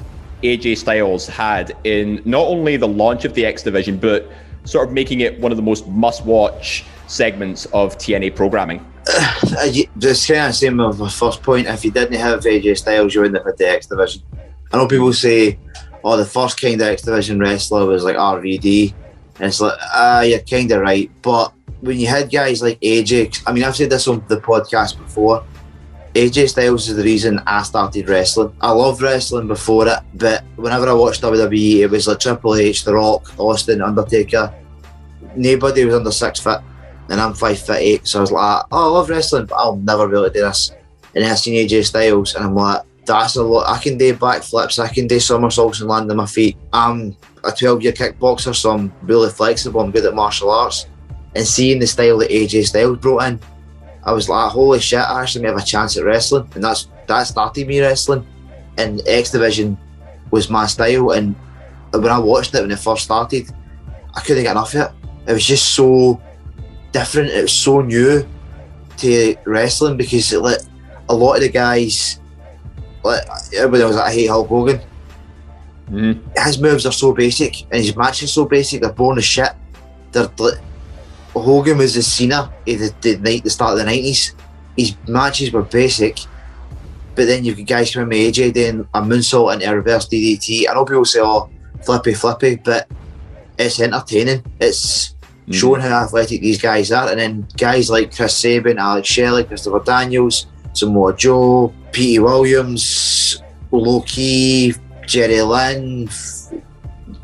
AJ 0.42 0.78
Styles 0.78 1.28
had 1.28 1.78
in 1.84 2.24
not 2.26 2.48
only 2.48 2.76
the 2.76 2.88
launch 2.88 3.24
of 3.24 3.36
the 3.36 3.46
X 3.46 3.62
Division, 3.62 4.00
but 4.00 4.32
sort 4.64 4.88
of 4.88 4.96
making 4.96 5.20
it 5.20 5.40
one 5.40 5.52
of 5.52 5.58
the 5.58 5.62
most 5.62 5.88
must 5.90 6.26
watch 6.26 6.86
segments 7.06 7.68
of 7.68 8.00
TNA 8.00 8.36
programming? 8.36 8.84
Just 9.98 10.28
kind 10.28 10.50
of 10.50 10.56
same 10.56 10.78
with 10.78 11.00
my 11.00 11.10
first 11.10 11.42
point. 11.42 11.68
If 11.68 11.86
you 11.86 11.92
didn't 11.92 12.20
have 12.20 12.42
AJ 12.42 12.78
Styles, 12.78 13.14
you 13.14 13.22
wouldn't 13.22 13.38
have 13.38 13.46
had 13.46 13.58
the 13.58 13.70
X 13.70 13.88
Division. 13.88 14.24
I 14.72 14.78
know 14.78 14.88
people 14.88 15.14
say, 15.14 15.58
"Oh, 16.04 16.18
the 16.18 16.26
first 16.26 16.60
kind 16.62 16.82
of 16.82 16.88
X 16.88 17.02
Division 17.02 17.40
wrestler 17.40 17.86
was 17.86 18.04
like 18.04 18.16
RVD," 18.16 18.94
and 19.40 19.48
it's 19.48 19.62
like, 19.62 19.78
ah, 19.80 20.20
uh, 20.20 20.22
you're 20.22 20.40
kind 20.40 20.72
of 20.72 20.82
right. 20.82 21.10
But 21.22 21.54
when 21.82 21.98
you 21.98 22.08
had 22.08 22.32
guys 22.32 22.62
like 22.62 22.80
AJ, 22.82 23.44
I 23.48 23.54
mean, 23.54 23.64
I've 23.64 23.76
said 23.76 23.90
this 23.90 24.08
on 24.08 24.24
the 24.28 24.38
podcast 24.38 24.98
before. 24.98 25.44
AJ 26.14 26.50
Styles 26.50 26.90
is 26.90 26.96
the 26.96 27.04
reason 27.04 27.40
I 27.46 27.64
started 27.64 28.10
wrestling. 28.10 28.54
I 28.60 28.72
loved 28.72 29.02
wrestling 29.02 29.48
before 29.48 29.88
it, 29.88 30.00
but 30.16 30.44
whenever 30.56 30.90
I 30.90 30.94
watched 30.94 31.22
WWE, 31.22 31.82
it 31.82 31.90
was 31.90 32.08
like 32.08 32.20
Triple 32.20 32.56
H, 32.56 32.84
The 32.84 32.96
Rock, 32.96 33.32
Austin, 33.40 33.82
Undertaker. 33.82 34.54
Nobody 35.36 35.86
was 35.86 35.96
under 35.96 36.12
six 36.12 36.40
foot, 36.40 36.62
and 37.10 37.20
I'm 37.20 37.34
five 37.34 37.60
foot 37.60 37.78
eight. 37.80 38.08
So 38.08 38.20
I 38.20 38.22
was 38.22 38.32
like, 38.32 38.66
oh, 38.72 38.90
I 38.90 38.92
love 38.92 39.10
wrestling, 39.10 39.46
but 39.46 39.56
I'll 39.56 39.78
never 39.78 40.08
be 40.08 40.16
able 40.16 40.28
to 40.28 40.34
do 40.34 40.42
this. 40.42 40.72
And 41.16 41.24
then 41.24 41.32
I 41.32 41.36
seen 41.36 41.56
AJ 41.56 41.86
Styles, 41.86 42.36
and 42.36 42.46
I'm 42.46 42.56
like, 42.56 42.84
that's 43.06 43.36
a 43.36 43.44
lot. 43.44 43.68
I 43.68 43.82
can 43.82 43.98
do 43.98 44.14
backflips, 44.14 44.80
I 44.80 44.88
can 44.88 45.08
do 45.08 45.20
somersaults 45.20 45.80
and 45.80 45.90
land 45.90 46.10
on 46.12 46.18
my 46.18 46.28
feet. 46.28 46.56
I'm 46.72 47.18
a 47.44 47.52
12 47.52 47.82
year 47.82 47.92
kickboxer, 47.92 48.56
so 48.56 48.72
I'm 48.72 48.94
really 49.02 49.30
flexible. 49.30 49.82
I'm 49.82 49.92
good 49.92 50.06
at 50.06 50.14
martial 50.14 50.52
arts. 50.52 50.86
And 51.36 51.46
seeing 51.46 51.80
the 51.80 51.88
style 51.88 52.20
that 52.20 52.30
AJ 52.30 52.68
Styles 52.68 53.00
brought 53.00 53.24
in, 53.24 53.40
I 54.04 54.14
was 54.14 54.30
like, 54.30 54.52
holy 54.52 54.80
shit, 54.80 55.00
I 55.00 55.22
actually 55.22 55.44
may 55.44 55.50
have 55.50 55.58
a 55.58 55.64
chance 55.64 55.98
at 55.98 56.06
wrestling. 56.06 56.50
And 56.54 56.64
that's 56.64 56.88
that 57.08 57.24
started 57.24 57.68
me 57.68 57.82
wrestling. 57.82 58.26
And 58.78 59.02
X 59.08 59.32
Division 59.32 59.78
was 60.32 60.50
my 60.50 60.68
style. 60.68 61.12
And 61.12 61.36
when 61.92 62.08
I 62.08 62.20
watched 62.20 62.54
it 62.54 62.62
when 62.62 62.72
it 62.72 62.80
first 62.80 63.04
started, 63.04 63.50
I 64.16 64.22
couldn't 64.22 64.44
get 64.44 64.52
enough 64.52 64.74
of 64.76 64.82
it. 64.82 64.92
It 65.28 65.34
was 65.34 65.46
just 65.46 65.74
so 65.74 66.22
different. 66.92 67.30
It 67.30 67.42
was 67.44 67.54
so 67.54 67.82
new 67.82 68.28
to 68.98 69.36
wrestling 69.46 69.98
because 69.98 70.32
it, 70.34 70.42
like, 70.42 70.60
a 71.10 71.16
lot 71.16 71.36
of 71.36 71.42
the 71.42 71.50
guys, 71.50 72.20
like 73.04 73.24
everybody 73.56 73.84
was 73.84 73.96
like, 73.96 74.12
I 74.12 74.14
hate 74.14 74.28
Hulk 74.28 74.48
Hogan. 74.48 74.80
Mm. 75.90 76.22
His 76.46 76.60
moves 76.60 76.86
are 76.86 76.92
so 76.92 77.14
basic 77.14 77.64
and 77.64 77.84
his 77.84 77.96
matches 77.96 78.30
are 78.30 78.34
so 78.34 78.46
basic. 78.46 78.82
They're 78.82 78.94
born 78.94 79.18
as 79.18 79.26
shit. 79.26 79.50
They're 80.12 80.30
like, 80.38 80.60
Hogan 81.34 81.78
was 81.78 81.96
the 81.96 82.02
Cena 82.02 82.52
the, 82.66 82.94
the 83.02 83.18
night 83.18 83.44
the 83.44 83.50
start 83.50 83.74
of 83.74 83.80
the 83.80 83.86
nineties. 83.86 84.36
His 84.78 84.96
matches 85.08 85.52
were 85.52 85.64
basic, 85.64 86.20
but 87.16 87.26
then 87.26 87.44
you've 87.44 87.58
got 87.58 87.68
guys 87.68 87.94
coming 87.94 88.10
with 88.10 88.36
AJ 88.36 88.54
doing 88.54 88.88
a 88.94 89.02
moonsault 89.02 89.54
and 89.54 89.64
a 89.64 89.76
reverse 89.76 90.08
DDT. 90.08 90.70
I 90.70 90.74
know 90.74 90.86
people 90.86 91.06
say, 91.06 91.20
"Oh, 91.22 91.50
flippy, 91.84 92.14
flippy," 92.14 92.56
but 92.56 92.88
it's 93.58 93.80
entertaining. 93.80 94.44
It's 94.60 95.16
mm. 95.50 95.54
showing 95.54 95.82
how 95.82 96.04
athletic 96.04 96.42
these 96.42 96.62
guys 96.62 96.92
are, 96.92 97.10
and 97.10 97.20
then 97.20 97.48
guys 97.58 97.90
like 97.90 98.16
Chris 98.16 98.36
Sabin, 98.36 98.78
Alex 98.78 99.08
Shelley, 99.08 99.44
Christopher 99.44 99.84
Daniels, 99.84 100.48
Samoa 100.74 101.16
Joe, 101.16 101.74
Petey 101.92 102.20
Williams, 102.20 103.42
Low 103.72 104.02
Ki, 104.02 104.74
Jerry 105.06 105.42
Lynn. 105.42 106.06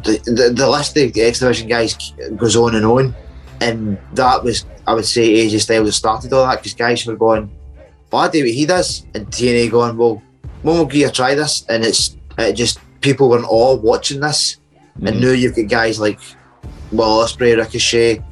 The, 0.04 0.20
the, 0.26 0.54
the 0.56 0.70
list 0.70 0.96
of 0.98 1.14
the 1.14 1.22
X 1.22 1.40
Division 1.40 1.68
guys 1.68 1.96
goes 2.38 2.56
on 2.56 2.76
and 2.76 2.86
on 2.86 3.16
and 3.62 3.98
that 4.14 4.44
was 4.44 4.66
I 4.88 4.94
would 4.94 5.06
say 5.06 5.48
AJ 5.48 5.62
Styles 5.62 5.96
started 5.96 6.32
all 6.34 6.46
that 6.46 6.58
because 6.58 6.74
guys 6.74 7.06
were 7.06 7.16
going, 7.16 7.50
"Well, 8.12 8.22
I 8.24 8.30
do 8.30 8.44
what 8.44 8.52
he 8.52 8.66
does," 8.66 9.06
and 9.14 9.28
TNA 9.28 9.72
going, 9.72 9.98
"Well, 9.98 10.22
when 10.62 10.78
will 10.78 10.94
you 10.94 11.10
try 11.10 11.36
this?" 11.36 11.66
And 11.70 11.84
it's 11.84 12.18
it 12.38 12.54
just 12.54 12.80
people 13.02 13.30
were 13.30 13.44
all 13.44 13.78
watching 13.78 14.20
this, 14.20 14.58
mm-hmm. 14.98 15.08
and 15.08 15.22
now 15.22 15.32
you've 15.32 15.56
got 15.56 15.68
guys 15.68 16.00
like 16.00 16.20
Will 16.98 17.24
Ospreay, 17.24 17.58
Ricochet, 17.58 18.24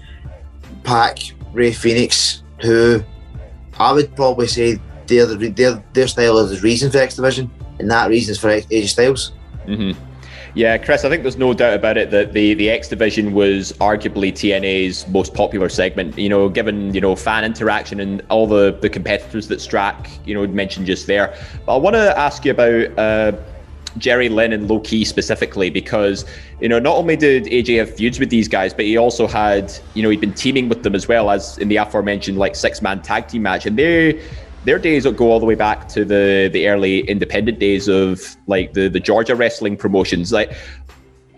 Pac, 0.83 1.19
Rey 1.53 1.71
Fenix, 1.71 2.43
who 2.61 3.03
I 3.79 3.91
would 3.91 4.15
probably 4.15 4.47
say 4.47 4.79
their 5.07 5.25
their 5.25 5.83
their 5.93 6.07
style 6.07 6.37
is 6.39 6.51
the 6.51 6.63
reason 6.63 6.91
for 6.91 6.97
X 6.99 7.15
Division, 7.15 7.49
and 7.79 7.89
that 7.89 8.09
reason 8.09 8.31
is 8.31 8.39
for 8.39 8.49
AJ 8.49 8.87
Styles. 8.87 9.33
Mm-hmm. 9.65 9.99
Yeah, 10.55 10.77
Chris, 10.77 11.03
I 11.03 11.09
think 11.09 11.23
there's 11.23 11.37
no 11.37 11.53
doubt 11.55 11.73
about 11.73 11.97
it 11.97 12.11
that 12.11 12.33
the, 12.33 12.53
the 12.53 12.69
X 12.69 12.87
division 12.87 13.33
was 13.33 13.73
arguably 13.73 14.31
TNA's 14.31 15.07
most 15.07 15.33
popular 15.33 15.67
segment. 15.67 16.15
You 16.17 16.29
know, 16.29 16.47
given 16.47 16.93
you 16.93 17.01
know 17.01 17.15
fan 17.15 17.43
interaction 17.43 17.99
and 17.99 18.21
all 18.29 18.45
the, 18.45 18.77
the 18.79 18.89
competitors 18.89 19.47
that 19.47 19.59
Strack 19.59 20.09
you 20.25 20.35
know 20.35 20.45
mentioned 20.45 20.85
just 20.85 21.07
there. 21.07 21.35
But 21.65 21.75
I 21.75 21.77
want 21.77 21.95
to 21.95 22.17
ask 22.17 22.45
you 22.45 22.51
about. 22.51 22.99
Uh, 22.99 23.31
Jerry 23.97 24.29
Lynn 24.29 24.53
and 24.53 24.67
Low 24.67 24.79
Ki 24.79 25.05
specifically 25.05 25.69
because 25.69 26.25
you 26.59 26.69
know 26.69 26.79
not 26.79 26.95
only 26.95 27.15
did 27.15 27.45
AJ 27.45 27.77
have 27.79 27.95
feuds 27.95 28.19
with 28.19 28.29
these 28.29 28.47
guys, 28.47 28.73
but 28.73 28.85
he 28.85 28.97
also 28.97 29.27
had 29.27 29.73
you 29.93 30.03
know 30.03 30.09
he'd 30.09 30.21
been 30.21 30.33
teaming 30.33 30.69
with 30.69 30.83
them 30.83 30.95
as 30.95 31.07
well 31.07 31.29
as 31.29 31.57
in 31.57 31.67
the 31.67 31.77
aforementioned 31.77 32.37
like 32.37 32.55
six 32.55 32.81
man 32.81 33.01
tag 33.01 33.27
team 33.27 33.43
match, 33.43 33.65
and 33.65 33.77
they 33.77 34.21
their 34.65 34.79
days 34.79 35.05
go 35.05 35.29
all 35.29 35.39
the 35.39 35.45
way 35.45 35.55
back 35.55 35.87
to 35.89 36.05
the 36.05 36.49
the 36.51 36.67
early 36.67 37.01
independent 37.01 37.59
days 37.59 37.87
of 37.87 38.35
like 38.47 38.73
the 38.73 38.87
the 38.87 38.99
Georgia 38.99 39.35
wrestling 39.35 39.77
promotions. 39.77 40.31
Like, 40.31 40.55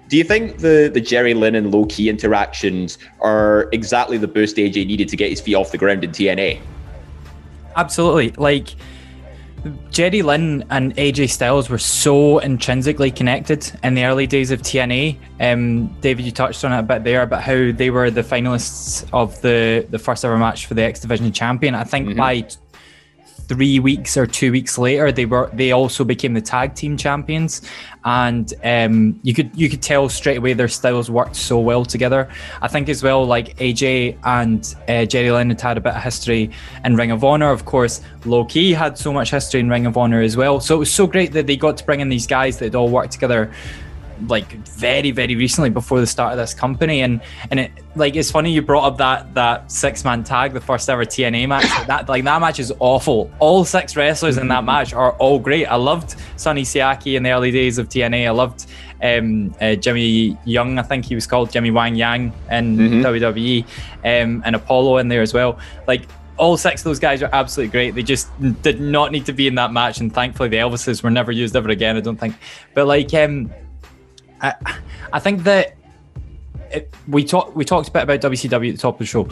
do 0.08 0.18
you 0.18 0.24
think 0.24 0.60
the 0.60 0.90
the 0.94 1.02
Jerry 1.02 1.34
Lynn 1.34 1.56
and 1.56 1.72
Low 1.72 1.86
Ki 1.86 2.10
interactions 2.10 2.98
are 3.20 3.68
exactly 3.72 4.18
the 4.18 4.28
boost 4.28 4.58
AJ 4.58 4.88
needed 4.88 5.10
to 5.10 5.18
get 5.18 5.30
his 5.30 5.42
feet 5.42 5.56
off 5.56 5.72
the 5.72 5.78
ground 5.78 6.04
in 6.04 6.12
TNA? 6.12 6.60
Absolutely. 7.76 8.32
Like. 8.32 8.76
Jerry 9.90 10.22
Lynn 10.22 10.64
and 10.70 10.96
AJ 10.96 11.30
Styles 11.30 11.70
were 11.70 11.78
so 11.78 12.40
intrinsically 12.40 13.12
connected 13.12 13.72
in 13.84 13.96
the 13.96 14.06
early 14.06 14.28
days 14.28 14.52
of 14.52 14.62
TNA. 14.62 15.18
Um, 15.40 15.88
David, 16.02 16.26
you 16.26 16.32
touched 16.32 16.64
on 16.64 16.72
it 16.72 16.80
a 16.80 16.84
bit 16.84 17.04
there 17.04 17.24
about 17.24 17.42
how 17.42 17.72
they 17.72 17.90
were 17.90 18.12
the 18.12 18.22
finalists 18.22 19.08
of 19.12 19.42
the, 19.42 19.88
the 19.90 20.00
first 20.00 20.24
ever 20.24 20.38
match 20.38 20.68
for 20.68 20.74
the 20.74 20.84
X 20.84 21.00
Division 21.00 21.32
champion. 21.32 21.74
I 21.76 21.84
think 21.84 22.10
mm-hmm. 22.10 22.18
by 22.18 22.48
three 23.48 23.80
weeks 23.80 24.18
or 24.18 24.26
two 24.26 24.52
weeks 24.52 24.78
later, 24.78 25.12
they 25.12 25.26
were 25.26 25.50
they 25.54 25.72
also 25.72 26.04
became 26.04 26.34
the 26.34 26.42
tag 26.42 26.76
team 26.76 26.98
champions, 26.98 27.62
and 28.04 28.54
um, 28.64 29.20
you 29.24 29.34
could 29.34 29.52
you 29.56 29.70
could 29.70 29.82
tell 29.82 30.10
straight 30.10 30.38
away 30.38 30.54
their 30.54 30.68
styles 30.68 31.10
worked 31.10 31.36
so 31.36 31.60
well 31.60 31.86
together. 31.86 32.30
I 32.62 32.68
think 32.68 32.90
as 32.90 33.04
well, 33.04 33.26
like 33.26 33.56
AJ 33.58 34.18
and 34.24 34.76
uh, 34.88 35.06
Jerry 35.06 35.32
Lynn 35.32 35.50
had 35.52 35.78
a 35.78 35.82
bit 35.82 35.96
of 35.96 36.02
history 36.02 36.52
in 36.84 36.96
Ring 36.96 37.12
of 37.12 37.24
Honor. 37.24 37.52
Of 37.52 37.66
course, 37.66 38.02
Low 38.26 38.46
Ki 38.46 38.74
had 38.74 38.98
so 38.98 39.14
much 39.14 39.32
history 39.32 39.60
in 39.60 39.70
Ring 39.70 39.86
of 39.86 39.98
Honor 39.98 40.22
as 40.22 40.36
well. 40.36 40.60
So 40.60 40.76
it 40.76 40.80
was 40.80 40.92
so 40.92 41.08
great 41.08 41.32
that 41.34 41.48
they 41.48 41.58
got 41.58 41.78
to 41.78 41.86
bring 41.86 42.00
in 42.00 42.10
these 42.10 42.28
guys 42.28 42.58
that 42.60 42.76
all 42.76 42.90
worked 42.90 43.12
together 43.12 43.52
like 44.28 44.52
very 44.68 45.12
very 45.12 45.36
recently 45.36 45.70
before 45.70 46.00
the 46.00 46.08
start 46.08 46.32
of 46.32 46.38
this 46.38 46.54
company 46.54 47.02
and 47.02 47.22
and 47.52 47.60
it 47.60 47.72
like 47.96 48.16
it's 48.16 48.32
funny 48.32 48.52
you 48.52 48.62
brought 48.62 48.86
up 48.86 48.98
that 48.98 49.34
that 49.34 49.72
six 49.72 50.04
man 50.04 50.24
tag 50.24 50.54
the 50.54 50.62
first 50.62 50.90
ever 50.90 51.06
TNA 51.06 51.48
match 51.48 51.64
that 51.88 52.08
like 52.08 52.24
that 52.24 52.40
match 52.40 52.60
is 52.60 52.74
awful 52.80 53.32
all 53.40 53.66
six 53.66 53.96
wrestlers 53.96 54.38
in 54.38 54.48
that 54.48 54.60
mm-hmm. 54.60 54.68
match 54.68 54.94
are 54.94 55.14
all 55.14 55.40
great 55.40 55.66
I 55.66 55.76
loved 55.76 56.16
Sonny 56.38 56.64
Siaki 56.64 57.16
in 57.16 57.24
the 57.24 57.32
early 57.32 57.52
days 57.52 57.78
of 57.78 57.90
TNA 57.90 58.28
I 58.28 58.32
loved 58.32 58.68
um, 59.04 59.54
uh, 59.60 59.76
Jimmy 59.76 60.38
Young 60.46 60.80
I 60.80 60.82
think 60.82 61.06
he 61.06 61.16
was 61.16 61.28
called 61.28 61.52
Jimmy 61.52 61.72
Wang 61.72 61.96
Yang 61.96 62.34
in 62.50 62.78
mm-hmm. 62.78 63.02
WWE 63.02 63.64
um, 64.04 64.42
and 64.46 64.56
Apollo 64.56 64.98
in 64.98 65.08
there 65.08 65.22
as 65.22 65.34
well 65.34 65.60
like 65.88 66.08
all 66.38 66.58
six 66.58 66.82
of 66.82 66.86
those 66.86 67.00
guys 67.00 67.22
are 67.24 67.30
absolutely 67.32 67.72
great. 67.72 67.96
They 67.96 68.04
just 68.04 68.30
did 68.62 68.82
not 68.82 69.12
need 69.12 69.26
to 69.26 69.34
be 69.34 69.48
in 69.48 69.56
that 69.56 69.72
match, 69.72 70.00
and 70.00 70.14
thankfully 70.14 70.50
the 70.50 70.58
Elvises 70.58 71.02
were 71.02 71.12
never 71.12 71.32
used 71.32 71.56
ever 71.56 71.70
again. 71.70 71.96
I 71.96 72.02
don't 72.02 72.20
think. 72.20 72.36
But 72.74 72.88
like, 72.88 73.14
um, 73.14 73.52
I, 74.42 74.54
I 75.14 75.20
think 75.20 75.44
that 75.44 75.76
it, 76.72 76.94
we 77.08 77.24
talked 77.24 77.56
we 77.56 77.66
talked 77.66 77.90
a 77.90 77.92
bit 77.92 78.04
about 78.04 78.22
WCW 78.22 78.70
at 78.70 78.76
the 78.76 78.82
top 78.82 78.96
of 78.96 79.00
the 79.00 79.06
show. 79.06 79.28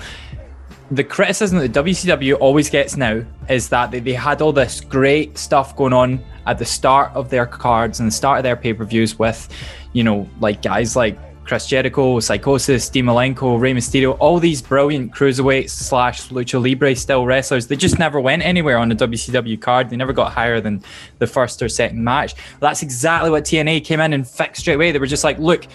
The 0.92 1.04
criticism 1.04 1.60
that 1.60 1.72
WCW 1.72 2.38
always 2.40 2.70
gets 2.70 2.98
now 2.98 3.24
is 3.50 3.70
that 3.70 3.92
they, 3.92 4.00
they 4.00 4.14
had 4.14 4.42
all 4.42 4.54
this 4.54 4.82
great 4.82 5.38
stuff 5.38 5.76
going 5.76 5.94
on 5.94 6.24
at 6.46 6.60
the 6.60 6.66
start 6.66 7.12
of 7.16 7.30
their 7.30 7.46
cards 7.46 8.00
and 8.00 8.08
the 8.08 8.14
start 8.14 8.38
of 8.40 8.44
their 8.44 8.56
pay 8.56 8.74
per 8.74 8.84
views 8.84 9.18
with, 9.18 9.50
you 9.94 10.04
know, 10.04 10.30
like 10.40 10.62
guys 10.62 10.96
like 10.96 11.18
Chris 11.46 11.68
Jericho, 11.68 12.20
Psicosis, 12.20 12.92
Dean 12.92 13.06
Malenko, 13.06 13.60
Rey 13.60 13.74
Mysterio, 13.74 14.16
all 14.20 14.40
these 14.40 14.62
brilliant 14.62 15.12
cruiserweights 15.14 15.72
slash 15.72 16.30
lucha 16.30 16.62
libre 16.62 16.96
style 16.96 17.26
wrestlers. 17.26 17.68
They 17.68 17.76
just 17.76 18.00
never 18.00 18.20
went 18.20 18.44
anywhere 18.44 18.78
on 18.78 18.90
the 18.90 18.96
WCW 18.96 19.60
card. 19.60 19.90
They 19.90 19.98
never 19.98 20.14
got 20.14 20.32
higher 20.32 20.62
than 20.62 20.82
the 21.20 21.28
first 21.28 21.62
or 21.62 21.68
second 21.68 22.04
match. 22.04 22.36
That's 22.60 22.82
exactly 22.82 23.30
what 23.30 23.44
TNA 23.44 23.84
came 23.84 24.00
in 24.00 24.14
and 24.14 24.28
fixed 24.28 24.62
straight 24.62 24.76
away. 24.76 24.92
They 24.92 25.00
were 25.00 25.06
just 25.06 25.24
like, 25.24 25.38
look, 25.38 25.68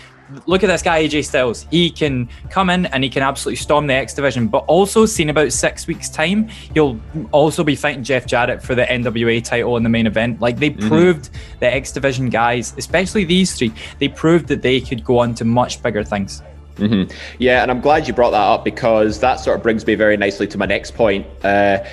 look 0.47 0.63
at 0.63 0.67
this 0.67 0.83
guy 0.83 1.05
AJ 1.05 1.25
Styles. 1.27 1.67
He 1.71 1.91
can 1.91 2.29
come 2.51 2.71
in 2.71 2.87
and 2.87 3.03
he 3.05 3.11
can 3.11 3.23
absolutely 3.23 3.57
storm 3.57 3.87
the 3.87 3.95
X 3.95 4.15
division. 4.15 4.49
But 4.49 4.65
also, 4.67 5.07
seen 5.07 5.31
about 5.31 5.53
six 5.53 5.87
weeks 5.87 6.09
time, 6.09 6.49
he'll 6.75 7.01
also 7.33 7.65
be 7.65 7.77
fighting 7.77 8.03
Jeff 8.03 8.27
Jarrett 8.27 8.63
for 8.63 8.75
the 8.75 8.85
NWA 8.85 9.43
title 9.43 9.77
in 9.77 9.83
the 9.83 9.89
main 9.89 10.07
event. 10.07 10.41
Like 10.41 10.59
they 10.59 10.71
mm-hmm. 10.71 10.89
proved 10.89 11.31
the 11.61 11.73
X 11.73 11.93
division 11.93 12.29
guys, 12.31 12.75
especially 12.77 13.25
these 13.25 13.55
three, 13.55 13.73
they 13.99 14.09
proved 14.09 14.49
that 14.49 14.63
they 14.63 14.81
could 14.81 15.05
go 15.05 15.19
on 15.19 15.35
to 15.37 15.45
much 15.45 15.83
bigger 15.83 16.05
things. 16.05 16.43
Mm-hmm. 16.77 17.13
Yeah, 17.39 17.63
and 17.63 17.71
I'm 17.71 17.81
glad 17.81 18.07
you 18.07 18.15
brought 18.15 18.31
that 18.31 18.41
up 18.41 18.65
because 18.65 19.19
that 19.21 19.41
sort 19.41 19.57
of 19.57 19.63
brings 19.63 19.87
me 19.87 19.95
very 19.95 20.17
nicely 20.17 20.47
to 20.49 20.59
my 20.59 20.67
next 20.67 20.95
point. 20.95 21.27
Uh, 21.45 21.85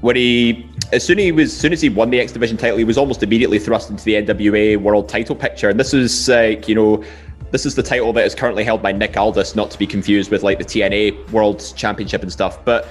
when 0.00 0.16
he, 0.16 0.68
as 0.92 1.04
soon 1.04 1.18
as 1.18 1.24
he 1.24 1.32
was, 1.32 1.52
as 1.52 1.58
soon 1.58 1.72
as 1.72 1.80
he 1.80 1.88
won 1.88 2.10
the 2.10 2.20
X 2.20 2.32
Division 2.32 2.56
title, 2.56 2.76
he 2.76 2.84
was 2.84 2.98
almost 2.98 3.22
immediately 3.22 3.58
thrust 3.58 3.90
into 3.90 4.04
the 4.04 4.14
NWA 4.14 4.76
World 4.76 5.08
Title 5.08 5.34
picture, 5.34 5.68
and 5.68 5.80
this 5.80 5.94
is 5.94 6.28
like 6.28 6.68
you 6.68 6.74
know 6.74 7.04
this 7.50 7.66
is 7.66 7.74
the 7.74 7.82
title 7.82 8.12
that 8.12 8.24
is 8.24 8.34
currently 8.34 8.64
held 8.64 8.82
by 8.82 8.92
Nick 8.92 9.16
Aldis, 9.16 9.54
not 9.54 9.70
to 9.70 9.78
be 9.78 9.86
confused 9.86 10.30
with 10.30 10.42
like 10.42 10.58
the 10.58 10.64
TNA 10.64 11.30
World 11.30 11.72
Championship 11.76 12.22
and 12.22 12.32
stuff. 12.32 12.64
But 12.64 12.88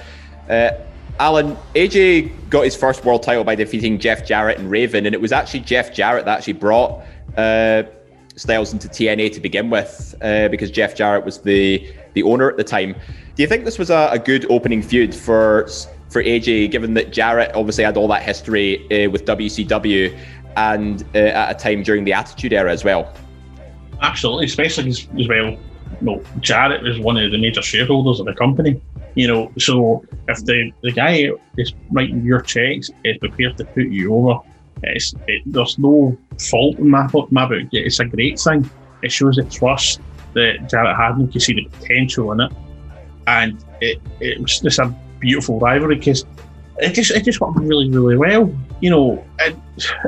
uh, 0.48 0.70
Alan, 1.18 1.56
AJ 1.74 2.50
got 2.50 2.64
his 2.64 2.76
first 2.76 3.04
world 3.04 3.22
title 3.22 3.44
by 3.44 3.54
defeating 3.54 3.98
Jeff 3.98 4.26
Jarrett 4.26 4.58
and 4.58 4.70
Raven, 4.70 5.06
and 5.06 5.14
it 5.14 5.20
was 5.20 5.32
actually 5.32 5.60
Jeff 5.60 5.94
Jarrett 5.94 6.24
that 6.24 6.38
actually 6.38 6.54
brought 6.54 7.02
uh, 7.36 7.84
Styles 8.36 8.74
into 8.74 8.86
TNA 8.88 9.32
to 9.32 9.40
begin 9.40 9.70
with, 9.70 10.14
uh, 10.20 10.48
because 10.48 10.70
Jeff 10.70 10.94
Jarrett 10.94 11.24
was 11.24 11.38
the 11.38 11.90
the 12.12 12.22
owner 12.22 12.50
at 12.50 12.56
the 12.56 12.64
time. 12.64 12.94
Do 13.34 13.42
you 13.42 13.46
think 13.46 13.64
this 13.64 13.78
was 13.78 13.90
a, 13.90 14.08
a 14.12 14.18
good 14.18 14.50
opening 14.50 14.82
feud 14.82 15.14
for 15.14 15.68
for 16.10 16.22
AJ, 16.22 16.70
given 16.70 16.94
that 16.94 17.12
Jarrett 17.12 17.54
obviously 17.54 17.84
had 17.84 17.96
all 17.96 18.08
that 18.08 18.22
history 18.22 18.84
uh, 18.86 19.10
with 19.10 19.24
WCW 19.24 20.16
and 20.56 21.02
uh, 21.14 21.18
at 21.18 21.50
a 21.56 21.58
time 21.58 21.82
during 21.82 22.04
the 22.04 22.12
Attitude 22.12 22.52
Era 22.52 22.70
as 22.70 22.84
well? 22.84 23.12
Absolutely, 24.02 24.46
especially 24.46 24.90
as, 24.90 25.08
well. 25.28 25.56
Well, 26.02 26.20
Jarrett 26.40 26.82
was 26.82 26.98
one 26.98 27.16
of 27.16 27.30
the 27.30 27.38
major 27.38 27.62
shareholders 27.62 28.20
of 28.20 28.26
the 28.26 28.34
company. 28.34 28.80
You 29.14 29.28
know, 29.28 29.52
so 29.58 30.04
if 30.28 30.44
the, 30.44 30.72
the 30.82 30.92
guy 30.92 31.30
is 31.56 31.72
writing 31.90 32.24
your 32.24 32.40
checks 32.40 32.90
is 33.04 33.16
prepared 33.18 33.56
to 33.58 33.64
put 33.64 33.86
you 33.86 34.14
over, 34.14 34.40
it's, 34.82 35.14
it, 35.26 35.42
there's 35.46 35.78
no 35.78 36.16
fault 36.50 36.78
in 36.78 36.90
my, 36.90 37.08
my 37.30 37.46
book. 37.46 37.62
It's 37.72 38.00
a 38.00 38.04
great 38.04 38.38
thing. 38.38 38.68
It 39.02 39.10
shows 39.10 39.36
the 39.36 39.44
trust 39.44 40.00
that 40.34 40.68
Jarrett 40.68 40.96
had 40.96 41.16
and 41.16 41.34
you 41.34 41.40
see 41.40 41.54
the 41.54 41.64
potential 41.64 42.32
in 42.32 42.40
it. 42.40 42.52
And 43.26 43.64
it, 43.80 44.00
it 44.20 44.40
was 44.40 44.60
just 44.60 44.78
a 44.78 44.94
beautiful 45.18 45.58
rivalry 45.58 45.96
because 45.96 46.26
it 46.78 46.92
just 46.92 47.10
it 47.10 47.24
just 47.24 47.40
worked 47.40 47.58
really 47.58 47.90
really 47.90 48.16
well. 48.16 48.54
You 48.80 48.90
know, 48.90 49.24
it, 49.40 49.56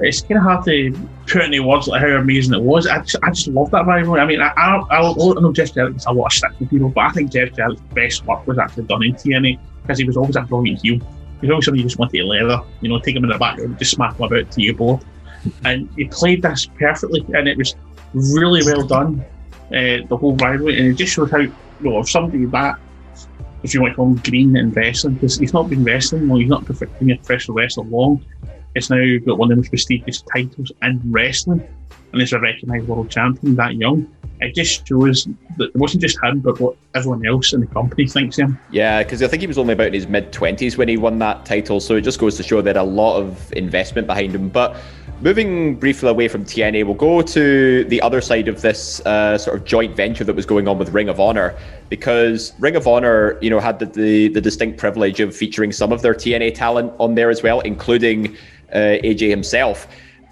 it's 0.03 0.21
kind 0.23 0.37
of 0.37 0.43
hard 0.43 0.65
to 0.67 0.93
put 1.27 1.43
into 1.43 1.63
words 1.63 1.89
like 1.89 2.03
how 2.03 2.09
amazing 2.09 2.55
it 2.55 2.63
was. 2.63 2.87
I 2.87 2.99
just, 3.01 3.17
I 3.23 3.31
just 3.31 3.49
love 3.49 3.71
that 3.71 3.87
rivalry. 3.87 4.21
I 4.21 4.27
mean, 4.27 4.41
I, 4.41 4.53
I, 4.57 4.77
I, 4.91 5.01
I 5.01 5.41
know 5.41 5.53
Jeff 5.53 5.75
Jarrett 5.75 6.05
a 6.07 6.13
lot 6.13 6.27
of 6.27 6.33
stick 6.33 6.53
from 6.57 6.69
people, 6.69 6.89
but 6.91 7.05
I 7.05 7.11
think 7.11 7.33
Jeff 7.33 7.55
Jarrett's 7.55 7.81
best 7.95 8.27
work 8.27 8.47
was 8.47 8.59
actually 8.59 8.85
done 8.85 9.03
in 9.03 9.15
TNA 9.15 9.59
because 9.83 9.99
he 9.99 10.05
was 10.05 10.17
always 10.17 10.37
a 10.37 10.43
brilliant 10.43 10.83
heel. 10.83 11.01
He 11.41 11.47
was 11.47 11.51
always 11.51 11.65
somebody 11.65 11.83
you 11.83 11.89
just 11.89 11.99
wanted 11.99 12.19
to 12.19 12.25
leather, 12.25 12.61
you 12.81 12.89
know, 12.89 12.99
take 12.99 13.17
him 13.17 13.25
in 13.25 13.31
the 13.31 13.39
back 13.39 13.59
and 13.59 13.79
just 13.79 13.93
smack 13.93 14.17
him 14.17 14.25
about 14.25 14.51
to 14.51 14.63
your 14.63 14.75
board. 14.75 15.05
And 15.65 15.89
he 15.97 16.07
played 16.07 16.43
this 16.43 16.67
perfectly, 16.67 17.25
and 17.35 17.49
it 17.49 17.57
was 17.57 17.75
really 18.13 18.61
well 18.65 18.87
done. 18.87 19.25
Uh, 19.69 20.05
the 20.09 20.17
whole 20.19 20.35
rivalry, 20.37 20.79
and 20.79 20.89
it 20.89 20.95
just 20.95 21.13
shows 21.13 21.31
how 21.31 21.39
you 21.39 21.53
know 21.81 22.01
if 22.01 22.11
somebody 22.11 22.45
that 22.47 22.79
if 23.63 23.75
you 23.75 23.81
want 23.81 23.93
to 23.93 23.97
call 23.97 24.07
him 24.07 24.17
green 24.17 24.57
in 24.57 24.71
wrestling, 24.73 25.15
because 25.15 25.39
he's 25.39 25.53
not 25.53 25.69
been 25.69 25.85
wrestling 25.85 26.29
long, 26.29 26.41
he's 26.41 26.49
not 26.49 26.67
been 26.67 27.11
a 27.11 27.17
professional 27.17 27.57
wrestler 27.57 27.85
long. 27.85 28.25
It's 28.75 28.91
now 28.91 29.03
got 29.27 29.39
one 29.39 29.51
of 29.51 29.57
the 29.57 29.63
most 29.63 29.71
prestigious 29.71 30.23
titles 30.23 30.71
in 30.83 31.01
wrestling, 31.07 31.67
and 32.13 32.23
is 32.23 32.33
a 32.33 32.41
recognised 32.41 32.87
world 32.87 33.11
champion 33.11 33.57
that 33.57 33.77
young. 33.77 34.07
It 34.41 34.55
just 34.55 34.87
shows 34.87 35.27
that 35.57 35.71
it 35.71 35.77
wasn't 35.77 36.03
just 36.03 36.23
him, 36.23 36.41
but 36.41 36.61
what 36.61 36.77
everyone 36.95 37.27
else 37.27 37.53
in 37.53 37.61
the 37.61 37.67
company 37.67 38.07
thinks 38.07 38.39
him. 38.39 38.59
Yeah, 38.71 39.03
because 39.03 39.23
I 39.23 39.27
think 39.27 39.41
he 39.41 39.49
was 39.49 39.59
only 39.59 39.73
about 39.73 39.89
in 39.89 39.95
his 39.95 40.07
mid 40.07 40.33
20s 40.33 40.77
when 40.77 40.89
he 40.89 40.97
won 40.97 41.19
that 41.19 41.45
title, 41.45 41.81
so 41.81 41.97
it 41.97 42.03
just 42.03 42.21
goes 42.21 42.37
to 42.37 42.45
show 42.45 42.63
that 42.63 42.77
a 42.77 42.83
lot 42.83 43.19
of 43.19 43.53
investment 43.55 44.07
behind 44.07 44.35
him. 44.35 44.49
But 44.49 44.77
Moving 45.21 45.75
briefly 45.75 46.11
away 46.11 46.29
from 46.29 46.45
TNA, 46.45 46.85
we'll 46.85 46.95
go 46.95 47.23
to 47.23 47.83
the 47.85 48.01
other 48.03 48.21
side 48.21 48.47
of 48.47 48.63
this 48.63 49.01
uh, 49.01 49.37
sort 49.37 49.57
of 49.57 49.65
joint 49.65 49.97
venture 49.97 50.23
that 50.23 50.37
was 50.37 50.47
going 50.47 50.69
on 50.69 50.79
with 50.79 50.91
Ring 50.91 51.09
of 51.09 51.19
Honor, 51.19 51.57
because 51.89 52.53
Ring 52.61 52.77
of 52.77 52.87
Honor, 52.87 53.37
you 53.41 53.51
know, 53.51 53.59
had 53.59 53.81
the, 53.81 53.87
the, 53.87 54.29
the 54.29 54.41
distinct 54.41 54.79
privilege 54.79 55.19
of 55.19 55.35
featuring 55.35 55.73
some 55.73 55.91
of 55.91 56.03
their 56.03 56.15
TNA 56.15 56.55
talent 56.55 56.93
on 57.01 57.17
there 57.17 57.31
as 57.31 57.43
well, 57.43 57.59
including 57.61 58.37
uh, 58.73 59.03
AJ 59.03 59.29
himself. 59.29 59.89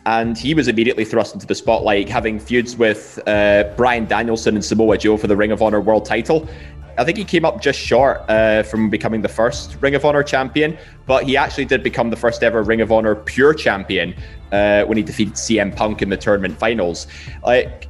And 0.06 0.38
he 0.38 0.54
was 0.54 0.68
immediately 0.68 1.04
thrust 1.04 1.34
into 1.34 1.48
the 1.48 1.54
spotlight, 1.56 2.08
having 2.08 2.38
feuds 2.38 2.76
with 2.76 3.18
uh, 3.26 3.64
Bryan 3.76 4.06
Danielson 4.06 4.54
and 4.54 4.64
Samoa 4.64 4.98
Joe 4.98 5.16
for 5.16 5.26
the 5.26 5.36
Ring 5.36 5.50
of 5.50 5.62
Honor 5.62 5.80
World 5.80 6.04
Title. 6.04 6.48
I 6.98 7.04
think 7.04 7.18
he 7.18 7.24
came 7.24 7.44
up 7.44 7.60
just 7.60 7.78
short 7.78 8.22
uh, 8.28 8.62
from 8.62 8.88
becoming 8.88 9.22
the 9.22 9.28
first 9.28 9.76
Ring 9.80 9.94
of 9.94 10.04
Honor 10.04 10.22
champion, 10.22 10.78
but 11.06 11.24
he 11.24 11.36
actually 11.36 11.66
did 11.66 11.82
become 11.82 12.10
the 12.10 12.16
first 12.16 12.42
ever 12.42 12.62
Ring 12.62 12.80
of 12.80 12.90
Honor 12.90 13.14
pure 13.14 13.52
champion 13.52 14.14
uh, 14.52 14.84
when 14.84 14.96
he 14.96 15.02
defeated 15.02 15.34
CM 15.34 15.74
Punk 15.74 16.02
in 16.02 16.08
the 16.08 16.16
tournament 16.16 16.58
finals. 16.58 17.06
Like, 17.44 17.88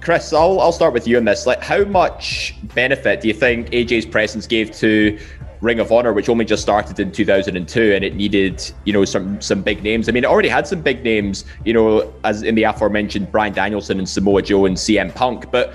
Chris, 0.00 0.32
I'll, 0.32 0.60
I'll 0.60 0.72
start 0.72 0.92
with 0.92 1.06
you 1.06 1.16
on 1.16 1.24
this. 1.24 1.46
Like, 1.46 1.62
how 1.62 1.84
much 1.84 2.54
benefit 2.74 3.20
do 3.20 3.28
you 3.28 3.34
think 3.34 3.70
AJ's 3.70 4.04
presence 4.04 4.46
gave 4.46 4.72
to 4.72 5.18
Ring 5.62 5.78
of 5.78 5.92
Honor, 5.92 6.12
which 6.12 6.28
only 6.28 6.44
just 6.44 6.60
started 6.60 6.98
in 6.98 7.12
2002, 7.12 7.92
and 7.94 8.04
it 8.04 8.16
needed, 8.16 8.70
you 8.84 8.92
know, 8.92 9.04
some 9.04 9.40
some 9.40 9.62
big 9.62 9.82
names. 9.84 10.08
I 10.08 10.12
mean, 10.12 10.24
it 10.24 10.26
already 10.26 10.48
had 10.48 10.66
some 10.66 10.82
big 10.82 11.04
names, 11.04 11.44
you 11.64 11.72
know, 11.72 12.12
as 12.24 12.42
in 12.42 12.56
the 12.56 12.64
aforementioned 12.64 13.30
Bryan 13.30 13.52
Danielson 13.52 13.98
and 13.98 14.08
Samoa 14.08 14.42
Joe 14.42 14.66
and 14.66 14.76
CM 14.76 15.14
Punk. 15.14 15.52
But 15.52 15.72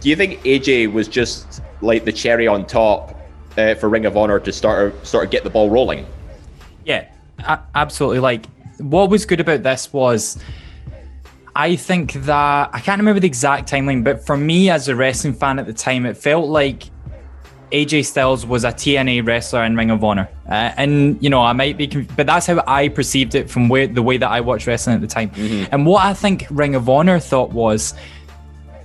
do 0.00 0.10
you 0.10 0.16
think 0.16 0.42
AJ 0.42 0.92
was 0.92 1.08
just 1.08 1.62
like 1.80 2.04
the 2.04 2.12
cherry 2.12 2.46
on 2.46 2.66
top 2.66 3.16
uh, 3.56 3.74
for 3.74 3.88
Ring 3.88 4.06
of 4.06 4.16
Honor 4.16 4.40
to 4.40 4.52
start 4.52 5.06
sort 5.06 5.24
of 5.24 5.30
get 5.30 5.44
the 5.44 5.50
ball 5.50 5.70
rolling. 5.70 6.06
Yeah, 6.84 7.08
absolutely. 7.74 8.20
Like 8.20 8.46
what 8.78 9.10
was 9.10 9.26
good 9.26 9.40
about 9.40 9.62
this 9.62 9.92
was. 9.92 10.38
I 11.56 11.74
think 11.74 12.12
that 12.12 12.70
I 12.72 12.78
can't 12.78 13.00
remember 13.00 13.18
the 13.18 13.26
exact 13.26 13.68
timeline, 13.68 14.04
but 14.04 14.24
for 14.24 14.36
me 14.36 14.70
as 14.70 14.86
a 14.86 14.94
wrestling 14.94 15.34
fan 15.34 15.58
at 15.58 15.66
the 15.66 15.72
time, 15.72 16.06
it 16.06 16.16
felt 16.16 16.48
like 16.48 16.84
AJ 17.72 18.06
Styles 18.06 18.44
was 18.44 18.64
a 18.64 18.68
TNA 18.68 19.26
wrestler 19.26 19.64
in 19.64 19.76
Ring 19.76 19.90
of 19.90 20.02
Honor, 20.02 20.28
uh, 20.48 20.72
and 20.76 21.22
you 21.22 21.30
know 21.30 21.42
I 21.42 21.52
might 21.52 21.76
be, 21.76 21.86
conf- 21.86 22.16
but 22.16 22.26
that's 22.26 22.46
how 22.46 22.62
I 22.66 22.88
perceived 22.88 23.34
it 23.34 23.48
from 23.48 23.68
where 23.68 23.86
the 23.86 24.02
way 24.02 24.16
that 24.16 24.28
I 24.28 24.40
watched 24.40 24.66
wrestling 24.66 24.96
at 24.96 25.00
the 25.00 25.06
time. 25.06 25.30
Mm-hmm. 25.30 25.72
And 25.72 25.86
what 25.86 26.04
I 26.04 26.14
think 26.14 26.46
Ring 26.50 26.74
of 26.74 26.88
Honor 26.88 27.18
thought 27.18 27.50
was 27.50 27.94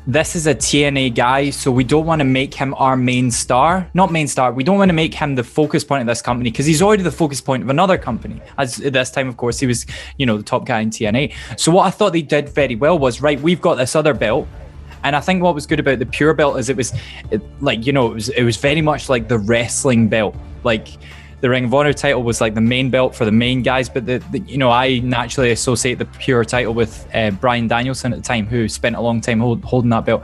this 0.08 0.36
is 0.36 0.46
a 0.46 0.54
TNA 0.54 1.16
guy, 1.16 1.50
so 1.50 1.72
we 1.72 1.84
don't 1.84 2.06
want 2.06 2.20
to 2.20 2.26
make 2.26 2.54
him 2.54 2.76
our 2.76 2.96
main 2.96 3.32
star. 3.32 3.90
Not 3.96 4.12
main 4.12 4.28
star. 4.28 4.54
We 4.54 4.64
don't 4.64 4.78
want 4.78 4.90
to 4.90 4.94
make 4.94 5.14
him 5.14 5.36
the 5.36 5.44
focus 5.44 5.84
point 5.84 6.02
of 6.02 6.08
this 6.08 6.22
company 6.22 6.52
because 6.52 6.68
he's 6.68 6.82
already 6.82 7.02
the 7.02 7.12
focus 7.12 7.42
point 7.42 7.64
of 7.64 7.70
another 7.70 7.98
company. 7.98 8.42
As 8.58 8.80
at 8.82 8.94
this 8.94 9.10
time, 9.10 9.28
of 9.28 9.38
course, 9.38 9.60
he 9.60 9.66
was, 9.66 9.86
you 10.18 10.26
know, 10.26 10.38
the 10.38 10.44
top 10.44 10.66
guy 10.66 10.82
in 10.82 10.92
TNA. 10.92 11.34
So 11.58 11.72
what 11.72 11.88
I 11.88 11.90
thought 11.90 12.14
they 12.14 12.22
did 12.22 12.50
very 12.50 12.76
well 12.76 13.00
was 13.00 13.22
right. 13.22 13.40
We've 13.42 13.62
got 13.62 13.76
this 13.76 13.96
other 13.96 14.14
belt. 14.14 14.48
And 15.04 15.16
I 15.16 15.20
think 15.20 15.42
what 15.42 15.54
was 15.54 15.66
good 15.66 15.80
about 15.80 16.00
the 16.00 16.06
pure 16.06 16.34
belt 16.34 16.58
is 16.58 16.70
it 16.70 16.78
was 16.78 16.94
it, 17.30 17.42
like 17.62 17.86
you 17.86 17.94
know 17.94 18.08
it 18.12 18.14
was 18.16 18.30
it 18.30 18.44
was 18.44 18.58
very 18.58 18.82
much 18.82 19.08
like 19.08 19.28
the 19.28 19.38
wrestling 19.38 20.08
belt 20.08 20.36
like 20.64 20.88
the 21.42 21.50
Ring 21.50 21.66
of 21.66 21.74
Honor 21.74 21.94
title 21.94 22.24
was 22.24 22.42
like 22.42 22.56
the 22.56 22.62
main 22.62 22.90
belt 22.90 23.16
for 23.16 23.26
the 23.26 23.32
main 23.32 23.62
guys, 23.62 23.90
but 23.90 24.06
the, 24.06 24.18
the 24.32 24.40
you 24.40 24.58
know 24.58 24.72
I 24.72 25.00
naturally 25.00 25.52
associate 25.52 25.96
the 25.96 26.06
pure 26.06 26.46
title 26.46 26.74
with 26.74 27.08
uh, 27.14 27.32
Bryan 27.32 27.68
Danielson 27.68 28.14
at 28.14 28.18
the 28.18 28.24
time, 28.24 28.46
who 28.48 28.68
spent 28.68 28.96
a 28.96 29.02
long 29.02 29.22
time 29.22 29.40
hold, 29.40 29.64
holding 29.64 29.90
that 29.92 30.06
belt. 30.06 30.24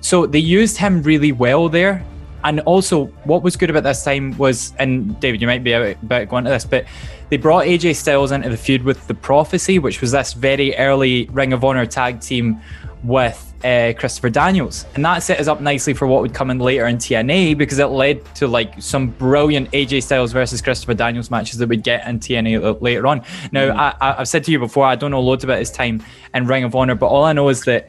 So 0.00 0.26
they 0.26 0.38
used 0.38 0.76
him 0.76 1.02
really 1.02 1.32
well 1.32 1.68
there. 1.68 2.04
And 2.44 2.58
also, 2.60 3.06
what 3.24 3.44
was 3.44 3.56
good 3.56 3.70
about 3.70 3.84
this 3.84 4.02
time 4.02 4.36
was, 4.36 4.72
and 4.80 5.18
David, 5.20 5.40
you 5.40 5.46
might 5.46 5.62
be 5.62 5.72
about 5.74 6.28
going 6.28 6.42
to 6.42 6.50
this, 6.50 6.64
but 6.64 6.86
they 7.28 7.36
brought 7.36 7.66
AJ 7.66 7.94
Styles 7.94 8.32
into 8.32 8.48
the 8.48 8.56
feud 8.56 8.82
with 8.82 9.06
the 9.06 9.14
Prophecy, 9.14 9.78
which 9.78 10.00
was 10.00 10.10
this 10.10 10.32
very 10.32 10.76
early 10.76 11.26
Ring 11.26 11.52
of 11.52 11.62
Honor 11.62 11.86
tag 11.86 12.20
team 12.20 12.60
with 13.04 13.51
uh, 13.64 13.92
Christopher 13.98 14.30
Daniels, 14.30 14.86
and 14.94 15.04
that 15.04 15.22
set 15.22 15.38
us 15.40 15.46
up 15.46 15.60
nicely 15.60 15.94
for 15.94 16.06
what 16.06 16.22
would 16.22 16.34
come 16.34 16.50
in 16.50 16.58
later 16.58 16.86
in 16.86 16.96
TNA 16.96 17.56
because 17.56 17.78
it 17.78 17.86
led 17.86 18.22
to 18.36 18.46
like 18.46 18.80
some 18.82 19.08
brilliant 19.08 19.70
AJ 19.72 20.02
Styles 20.02 20.32
versus 20.32 20.60
Christopher 20.60 20.94
Daniels 20.94 21.30
matches 21.30 21.58
that 21.58 21.68
we'd 21.68 21.82
get 21.82 22.06
in 22.06 22.18
TNA 22.18 22.80
later 22.80 23.06
on. 23.06 23.22
Now, 23.52 23.68
mm-hmm. 23.68 24.02
I, 24.02 24.14
have 24.18 24.28
said 24.28 24.44
to 24.44 24.52
you 24.52 24.58
before, 24.58 24.84
I 24.84 24.94
don't 24.94 25.10
know 25.10 25.20
loads 25.20 25.44
about 25.44 25.58
his 25.58 25.70
time 25.70 26.02
in 26.34 26.46
Ring 26.46 26.64
of 26.64 26.74
Honor, 26.74 26.94
but 26.94 27.06
all 27.06 27.24
I 27.24 27.32
know 27.32 27.48
is 27.48 27.64
that 27.64 27.88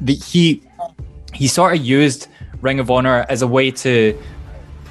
the, 0.00 0.14
he 0.14 0.62
he 1.32 1.48
sort 1.48 1.76
of 1.76 1.84
used 1.84 2.28
Ring 2.60 2.80
of 2.80 2.90
Honor 2.90 3.26
as 3.28 3.42
a 3.42 3.46
way 3.46 3.70
to 3.70 4.18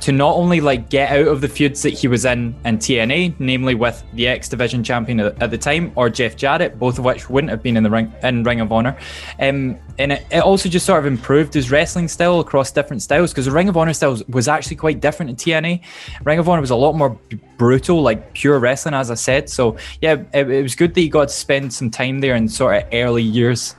to 0.01 0.11
not 0.11 0.35
only 0.35 0.59
like 0.59 0.89
get 0.89 1.11
out 1.11 1.27
of 1.27 1.41
the 1.41 1.47
feuds 1.47 1.81
that 1.81 1.91
he 1.91 2.07
was 2.07 2.25
in 2.25 2.55
in 2.65 2.77
TNA, 2.77 3.35
namely 3.39 3.75
with 3.75 4.03
the 4.13 4.27
X 4.27 4.49
Division 4.49 4.83
champion 4.83 5.19
at, 5.19 5.51
the 5.51 5.57
time 5.57 5.91
or 5.95 6.09
Jeff 6.09 6.35
Jarrett, 6.35 6.77
both 6.77 6.99
of 6.99 7.05
which 7.05 7.29
wouldn't 7.29 7.51
have 7.51 7.63
been 7.63 7.77
in 7.77 7.83
the 7.83 7.89
ring 7.89 8.11
in 8.23 8.43
Ring 8.43 8.61
of 8.61 8.71
Honor, 8.71 8.97
um, 9.39 9.77
and 9.97 10.11
it, 10.11 10.25
it, 10.31 10.43
also 10.43 10.67
just 10.69 10.85
sort 10.85 10.99
of 10.99 11.05
improved 11.05 11.53
his 11.53 11.71
wrestling 11.71 12.07
style 12.07 12.39
across 12.39 12.71
different 12.71 13.01
styles 13.01 13.31
because 13.31 13.45
the 13.45 13.51
Ring 13.51 13.69
of 13.69 13.77
Honor 13.77 13.93
style 13.93 14.19
was 14.27 14.47
actually 14.47 14.75
quite 14.75 14.99
different 14.99 15.29
in 15.29 15.35
TNA. 15.35 15.81
Ring 16.23 16.39
of 16.39 16.49
Honor 16.49 16.61
was 16.61 16.71
a 16.71 16.75
lot 16.75 16.93
more 16.93 17.17
brutal, 17.57 18.01
like 18.01 18.33
pure 18.33 18.59
wrestling, 18.59 18.93
as 18.93 19.09
I 19.09 19.15
said. 19.15 19.49
So 19.49 19.77
yeah, 20.01 20.23
it, 20.33 20.49
it 20.49 20.63
was 20.63 20.75
good 20.75 20.93
that 20.93 21.01
he 21.01 21.09
got 21.09 21.29
to 21.29 21.33
spend 21.33 21.73
some 21.73 21.89
time 21.89 22.19
there 22.19 22.35
in 22.35 22.49
sort 22.49 22.75
of 22.75 22.83
early 22.91 23.23
years. 23.23 23.75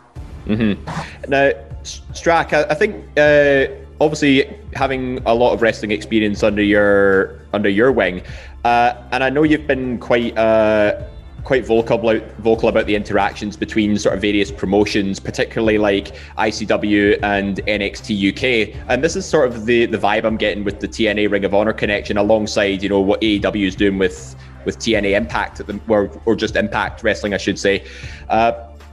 Mm-hmm. 0.47 1.31
Now 1.31 1.53
Strack, 1.85 2.53
I, 2.53 2.71
I 2.71 2.75
think 2.75 2.97
uh, 3.19 3.84
obviously 4.05 4.55
having 4.75 5.21
a 5.27 5.35
lot 5.35 5.53
of 5.53 5.63
wrestling 5.63 5.91
experience 5.91 6.43
under 6.43 6.63
your 6.63 7.41
under 7.53 7.69
your 7.69 7.91
wing, 7.91 8.23
uh, 8.65 8.95
and 9.13 9.25
I 9.25 9.31
know 9.31 9.43
you've 9.43 9.67
been 9.67 9.99
quite 9.99 10.37
uh, 10.37 11.03
quite 11.45 11.65
vocal 11.67 11.99
about 11.99 12.23
vocal 12.39 12.69
about 12.69 12.87
the 12.87 12.97
interactions 12.97 13.57
between 13.57 13.97
sort 13.99 14.15
of 14.15 14.21
various 14.21 14.51
promotions, 14.51 15.21
particularly 15.21 15.79
like 15.79 16.15
ICW 16.39 17.23
and 17.23 17.59
NXT 17.67 18.33
UK. 18.33 18.85
And 18.89 19.05
this 19.05 19.17
is 19.17 19.27
sort 19.27 19.49
of 19.49 19.67
the 19.67 19.87
the 19.87 19.99
vibe 19.99 20.25
I'm 20.25 20.37
getting 20.37 20.65
with 20.65 20.81
the 20.81 20.89
TNA 20.89 21.31
Ring 21.31 21.45
of 21.45 21.55
Honor 21.55 21.73
connection, 21.73 22.17
alongside 22.17 22.83
you 22.83 22.89
know 22.89 23.01
what 23.01 23.21
AEW 23.21 23.67
is 23.67 23.77
doing 23.77 23.99
with 23.99 24.37
with 24.65 24.79
TNA 24.79 25.17
Impact 25.17 25.61
at 25.61 25.67
the, 25.67 25.81
or 25.89 26.11
or 26.25 26.35
just 26.35 26.57
Impact 26.57 27.03
Wrestling, 27.03 27.35
I 27.35 27.39
should 27.39 27.59
say. 27.59 27.85
Uh, 28.29 28.53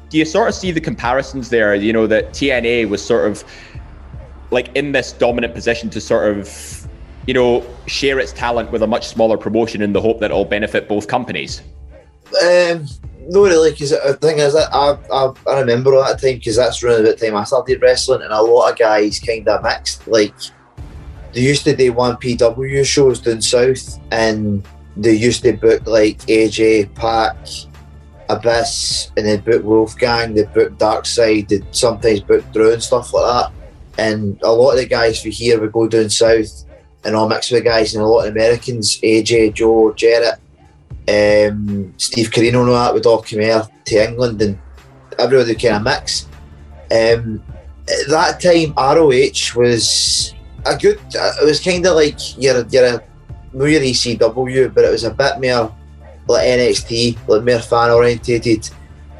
do 0.09 0.17
you 0.17 0.25
sort 0.25 0.49
of 0.49 0.53
see 0.53 0.71
the 0.71 0.81
comparisons 0.81 1.49
there? 1.49 1.73
You 1.73 1.93
know 1.93 2.05
that 2.07 2.31
TNA 2.31 2.89
was 2.89 3.03
sort 3.03 3.31
of 3.31 3.45
like 4.51 4.69
in 4.75 4.91
this 4.91 5.13
dominant 5.13 5.53
position 5.53 5.89
to 5.89 6.01
sort 6.01 6.37
of 6.37 6.87
you 7.25 7.33
know 7.33 7.65
share 7.87 8.19
its 8.19 8.33
talent 8.33 8.71
with 8.71 8.83
a 8.83 8.87
much 8.87 9.07
smaller 9.07 9.37
promotion 9.37 9.81
in 9.81 9.93
the 9.93 10.01
hope 10.01 10.19
that 10.19 10.31
it'll 10.31 10.45
benefit 10.45 10.87
both 10.87 11.07
companies. 11.07 11.61
Um, 12.43 12.87
no, 13.27 13.43
really, 13.43 13.71
because 13.71 13.91
the 13.91 14.17
thing 14.21 14.39
is 14.39 14.53
that 14.53 14.73
I, 14.73 14.97
I, 15.13 15.33
I 15.47 15.59
remember 15.59 15.95
all 15.95 16.03
that 16.03 16.19
time 16.19 16.35
because 16.35 16.55
that's 16.55 16.81
around 16.83 17.03
the 17.03 17.15
time 17.15 17.35
I 17.35 17.43
started 17.43 17.81
wrestling, 17.81 18.21
and 18.21 18.33
a 18.33 18.41
lot 18.41 18.71
of 18.71 18.77
guys 18.77 19.19
kind 19.19 19.47
of 19.47 19.63
mixed. 19.63 20.07
Like 20.07 20.33
they 21.33 21.41
used 21.41 21.63
to 21.65 21.75
do 21.75 21.93
one 21.93 22.15
PW 22.15 22.85
shows 22.85 23.21
down 23.21 23.41
south, 23.41 23.99
and 24.11 24.65
they 24.97 25.13
used 25.13 25.43
to 25.43 25.53
book 25.53 25.85
like 25.85 26.17
AJ, 26.21 26.95
Pac, 26.95 27.37
Abyss, 28.29 29.11
and 29.15 29.25
then 29.25 29.41
book 29.41 29.63
Wolfgang. 29.63 30.33
They 30.33 30.43
book 30.43 30.77
Dark 30.77 31.05
Side. 31.05 31.49
They 31.49 31.61
sometimes 31.71 32.21
book 32.21 32.43
Drew 32.51 32.73
and 32.73 32.83
stuff 32.83 33.13
like 33.13 33.51
that. 33.51 33.60
And 33.97 34.39
a 34.43 34.51
lot 34.51 34.71
of 34.71 34.77
the 34.77 34.85
guys 34.85 35.21
for 35.21 35.29
here 35.29 35.59
would 35.59 35.71
go 35.71 35.87
down 35.87 36.09
south, 36.09 36.65
and 37.03 37.15
all 37.15 37.27
mixed 37.27 37.51
with 37.51 37.63
guys, 37.63 37.93
and 37.93 38.03
a 38.03 38.07
lot 38.07 38.27
of 38.27 38.31
Americans, 38.31 38.99
AJ, 39.01 39.55
Joe, 39.55 39.93
Jarrett 39.93 40.39
um, 41.07 41.93
Steve 41.97 42.29
Corino 42.29 42.61
and 42.61 42.69
all 42.69 42.75
that 42.75 42.93
would 42.93 43.05
all 43.05 43.21
come 43.21 43.39
here 43.39 43.67
to 43.85 43.95
England 43.95 44.41
and 44.41 44.57
everybody 45.17 45.55
kind 45.55 45.75
of 45.75 45.83
mix. 45.83 46.27
Um, 46.91 47.43
at 47.87 48.07
that 48.09 48.39
time, 48.39 48.73
ROH 48.77 49.59
was 49.59 50.33
a 50.65 50.77
good. 50.77 50.99
It 51.13 51.45
was 51.45 51.59
kind 51.59 51.85
of 51.85 51.95
like 51.95 52.37
you're 52.37 52.65
you're 52.67 52.85
a 52.85 53.03
no 53.53 53.65
your 53.65 53.81
ECW, 53.81 54.73
but 54.73 54.85
it 54.85 54.91
was 54.91 55.03
a 55.03 55.11
bit 55.11 55.41
more 55.41 55.75
like 56.27 56.47
NXT, 56.47 57.27
like 57.27 57.43
more 57.43 57.59
fan 57.59 57.89
orientated. 57.89 58.69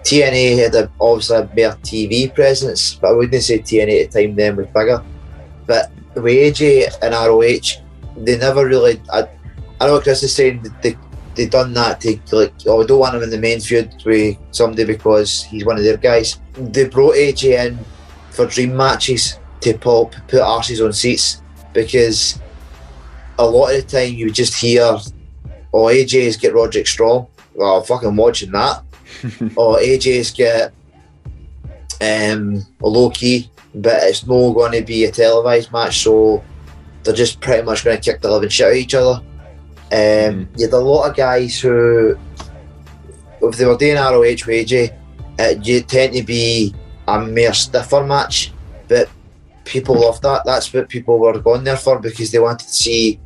TNA 0.04 0.58
had 0.58 0.76
a, 0.76 0.92
obviously 1.00 1.38
a 1.38 1.44
more 1.44 1.78
TV 1.84 2.34
presence, 2.34 2.96
but 2.96 3.10
I 3.10 3.12
wouldn't 3.12 3.44
say 3.44 3.60
TNA 3.60 4.06
at 4.06 4.12
the 4.12 4.28
time 4.28 4.36
then 4.36 4.56
was 4.56 4.68
bigger. 4.68 5.04
But 5.68 5.92
with 6.16 6.26
AJ 6.26 6.98
and 7.02 7.14
ROH, 7.14 7.82
they 8.18 8.38
never 8.38 8.66
really. 8.66 9.02
I, 9.12 9.28
I 9.80 9.88
know 9.88 10.00
Chris 10.00 10.24
is 10.24 10.36
saying 10.36 10.66
they 10.82 10.98
they 11.36 11.46
done 11.46 11.74
that 11.74 12.02
to 12.02 12.20
like 12.32 12.54
oh 12.68 12.80
we 12.80 12.86
don't 12.86 13.00
want 13.00 13.16
him 13.16 13.24
in 13.24 13.30
the 13.30 13.38
main 13.38 13.60
feud 13.60 13.94
with 14.06 14.38
somebody 14.52 14.86
because 14.86 15.44
he's 15.44 15.66
one 15.66 15.78
of 15.78 15.84
their 15.84 15.98
guys. 15.98 16.40
They 16.54 16.88
brought 16.88 17.16
AJ 17.16 17.68
in 17.68 17.80
for 18.32 18.46
dream 18.46 18.76
matches 18.76 19.40
to 19.62 19.78
pop 19.78 20.14
put 20.28 20.42
arses 20.42 20.84
on 20.84 20.94
seats 20.94 21.42
because 21.74 22.40
a 23.40 23.46
lot 23.46 23.74
of 23.74 23.78
the 23.78 24.00
time 24.00 24.14
you 24.14 24.32
just 24.32 24.56
hear 24.56 24.98
oh 25.74 25.86
AJ's 25.86 26.38
get 26.38 26.54
Roderick 26.54 26.88
Strong. 26.88 27.28
Well 27.54 27.78
I'm 27.78 27.86
fucking 27.86 28.16
watching 28.16 28.52
that. 28.52 28.84
Or 29.56 29.78
AJ's 29.78 30.32
get 30.32 30.74
um 32.02 32.66
Low 32.82 33.10
Ki, 33.10 33.50
but 33.76 34.04
it's 34.04 34.26
not 34.26 34.54
going 34.54 34.74
to 34.74 34.82
be 34.82 35.06
a 35.06 35.12
televised 35.12 35.72
match, 35.72 36.04
so 36.04 36.44
they're 37.04 37.14
just 37.14 37.40
pretty 37.40 37.64
much 37.64 37.84
going 37.84 38.00
to 38.00 38.04
kick 38.12 38.22
the 38.22 38.32
living 38.32 38.50
shit 38.50 38.68
out 38.68 38.72
of 38.72 38.78
each 38.78 38.96
other. 38.96 39.22
Um, 39.92 40.46
mm. 40.46 40.48
You 40.58 40.66
had 40.66 40.74
a 40.74 40.78
lot 40.78 41.10
of 41.10 41.16
guys 41.16 41.60
who, 41.60 42.18
if 43.42 43.58
they 43.58 43.66
were 43.66 43.78
doing 43.78 43.96
ROH 43.96 44.22
with 44.22 44.48
AJ, 44.48 44.98
it 45.40 45.66
you 45.66 45.82
tend 45.82 46.14
to 46.14 46.24
be 46.24 46.74
a 47.08 47.20
more 47.20 47.54
stiffer 47.54 48.04
match, 48.04 48.54
but 48.88 49.10
people 49.66 50.00
love 50.00 50.22
that. 50.22 50.44
That's 50.46 50.74
what 50.74 50.90
people 50.90 51.20
were 51.20 51.40
going 51.40 51.64
there 51.64 51.78
for 51.78 52.00
because 52.00 52.32
they 52.32 52.40
wanted 52.40 52.68
to 52.68 52.74
see, 52.74 53.20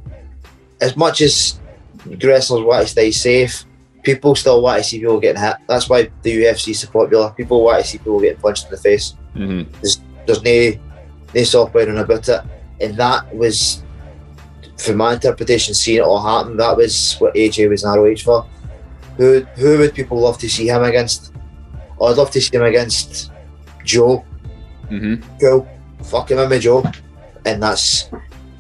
as 0.82 0.96
much 0.96 1.22
as 1.22 1.60
wrestlers 2.06 2.64
want 2.64 2.84
to 2.84 2.92
stay 2.92 3.12
safe, 3.12 3.66
people 4.06 4.36
still 4.36 4.62
want 4.62 4.82
to 4.82 4.84
see 4.88 5.00
people 5.00 5.20
getting 5.20 5.42
hit. 5.42 5.58
That's 5.68 5.90
why 5.90 6.10
the 6.22 6.44
UFC 6.44 6.70
is 6.70 6.80
so 6.80 6.88
popular. 6.90 7.32
People 7.32 7.64
want 7.64 7.82
to 7.84 7.88
see 7.88 7.98
people 7.98 8.22
getting 8.22 8.40
punched 8.40 8.66
in 8.66 8.72
the 8.72 8.78
face. 8.78 9.16
Mm-hmm. 9.36 9.72
There's, 9.82 10.02
there's 10.26 10.44
no, 10.44 10.80
no 11.34 11.44
software 11.44 11.90
about 11.90 12.30
it. 12.30 12.42
And 12.80 12.96
that 12.98 13.36
was 13.36 13.84
from 14.78 14.98
my 14.98 15.14
interpretation, 15.14 15.74
seeing 15.74 15.98
it 15.98 16.02
all 16.02 16.22
happen, 16.22 16.58
that 16.58 16.76
was 16.76 17.16
what 17.20 17.34
AJ 17.36 17.70
was 17.70 17.84
in 17.84 17.90
ROH 17.90 18.18
for. 18.18 18.48
Who 19.18 19.42
who 19.56 19.78
would 19.80 19.94
people 19.94 20.20
love 20.20 20.38
to 20.40 20.50
see 20.50 20.68
him 20.68 20.84
against? 20.84 21.34
Oh, 22.00 22.08
I'd 22.08 22.18
love 22.18 22.32
to 22.32 22.42
see 22.42 22.56
him 22.56 22.64
against 22.64 23.32
Joe. 23.84 24.26
Mm-hmm. 24.90 25.38
Cool. 25.40 25.68
Fuck 26.04 26.32
him 26.32 26.50
with 26.50 26.62
Joe. 26.62 26.84
And 27.46 27.64
that's 27.64 28.10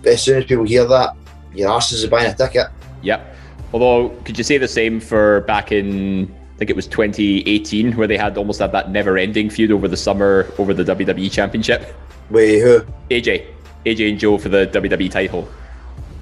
as 0.05 0.23
soon 0.23 0.38
as 0.38 0.45
people 0.45 0.63
hear 0.63 0.86
that, 0.86 1.15
your 1.53 1.71
arse 1.71 1.91
is 1.91 2.05
buying 2.08 2.31
a 2.31 2.36
ticket. 2.36 2.67
Yep. 3.01 3.35
Although, 3.76 4.16
could 4.24 4.38
you 4.38 4.44
say 4.46 4.58
the 4.58 4.70
same 4.70 5.02
for 5.02 5.42
back 5.42 5.74
in 5.74 6.34
I 6.56 6.58
think 6.58 6.70
it 6.70 6.76
was 6.78 6.88
2018, 6.88 7.98
where 7.98 8.08
they 8.08 8.16
had 8.16 8.38
almost 8.38 8.60
had 8.62 8.72
that 8.72 8.90
never-ending 8.90 9.50
feud 9.50 9.72
over 9.74 9.90
the 9.90 9.98
summer 9.98 10.50
over 10.58 10.74
the 10.74 10.86
WWE 10.86 11.30
Championship. 11.30 11.94
Wait, 12.30 12.62
who? 12.62 12.80
AJ, 13.12 13.48
AJ 13.86 14.12
and 14.12 14.20
Joe 14.20 14.38
for 14.38 14.48
the 14.48 14.68
WWE 14.68 15.12
title 15.12 15.46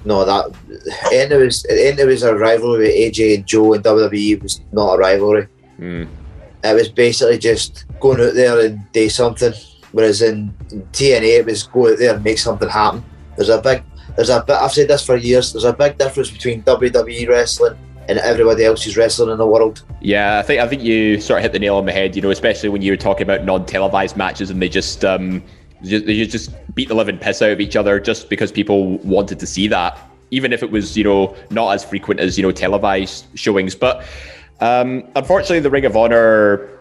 no, 0.04 0.24
that 0.24 0.46
and 1.12 1.32
it 1.32 1.36
was 1.36 1.64
and 1.64 1.98
it 1.98 2.06
was 2.06 2.22
a 2.22 2.34
rivalry 2.34 2.78
with 2.78 2.94
AJ 2.94 3.36
and 3.36 3.46
Joe 3.46 3.72
and 3.72 3.84
WWE 3.84 4.42
was 4.42 4.60
not 4.72 4.94
a 4.94 4.98
rivalry. 4.98 5.48
Mm. 5.78 6.08
It 6.62 6.74
was 6.74 6.88
basically 6.88 7.38
just 7.38 7.86
going 8.00 8.20
out 8.20 8.34
there 8.34 8.66
and 8.66 8.80
do 8.92 9.08
something. 9.08 9.52
Whereas 9.92 10.22
in 10.22 10.52
TNA, 10.92 11.40
it 11.40 11.46
was 11.46 11.62
go 11.64 11.90
out 11.90 11.98
there 11.98 12.14
and 12.14 12.24
make 12.24 12.38
something 12.38 12.68
happen. 12.68 13.04
There's 13.36 13.48
a 13.48 13.60
big, 13.60 13.82
there's 14.16 14.30
a 14.30 14.42
bit. 14.46 14.56
I've 14.56 14.72
said 14.72 14.88
this 14.88 15.04
for 15.04 15.16
years. 15.16 15.52
There's 15.52 15.64
a 15.64 15.72
big 15.72 15.98
difference 15.98 16.30
between 16.30 16.62
WWE 16.62 17.28
wrestling 17.28 17.76
and 18.08 18.18
everybody 18.18 18.64
else's 18.64 18.96
wrestling 18.96 19.30
in 19.30 19.38
the 19.38 19.46
world. 19.46 19.82
Yeah, 20.00 20.38
I 20.38 20.42
think 20.42 20.60
I 20.60 20.68
think 20.68 20.82
you 20.82 21.20
sort 21.20 21.38
of 21.38 21.42
hit 21.42 21.52
the 21.52 21.58
nail 21.58 21.76
on 21.76 21.86
the 21.86 21.92
head. 21.92 22.14
You 22.14 22.22
know, 22.22 22.30
especially 22.30 22.68
when 22.68 22.82
you 22.82 22.92
were 22.92 22.96
talking 22.96 23.22
about 23.22 23.44
non-televised 23.44 24.16
matches 24.16 24.50
and 24.50 24.60
they 24.60 24.68
just 24.68 25.04
um, 25.04 25.42
they 25.82 26.24
just 26.26 26.52
beat 26.74 26.88
the 26.88 26.94
living 26.94 27.18
piss 27.18 27.42
out 27.42 27.50
of 27.50 27.60
each 27.60 27.76
other 27.76 28.00
just 28.00 28.28
because 28.28 28.52
people 28.52 28.98
wanted 28.98 29.38
to 29.40 29.46
see 29.46 29.68
that, 29.68 29.98
even 30.30 30.52
if 30.52 30.62
it 30.62 30.70
was 30.70 30.96
you 30.96 31.04
know 31.04 31.36
not 31.50 31.72
as 31.72 31.84
frequent 31.84 32.20
as 32.20 32.36
you 32.38 32.42
know 32.42 32.52
televised 32.52 33.26
showings. 33.34 33.74
But 33.74 34.04
um, 34.60 35.04
unfortunately, 35.16 35.60
the 35.60 35.70
Ring 35.70 35.84
of 35.84 35.96
Honor 35.96 36.73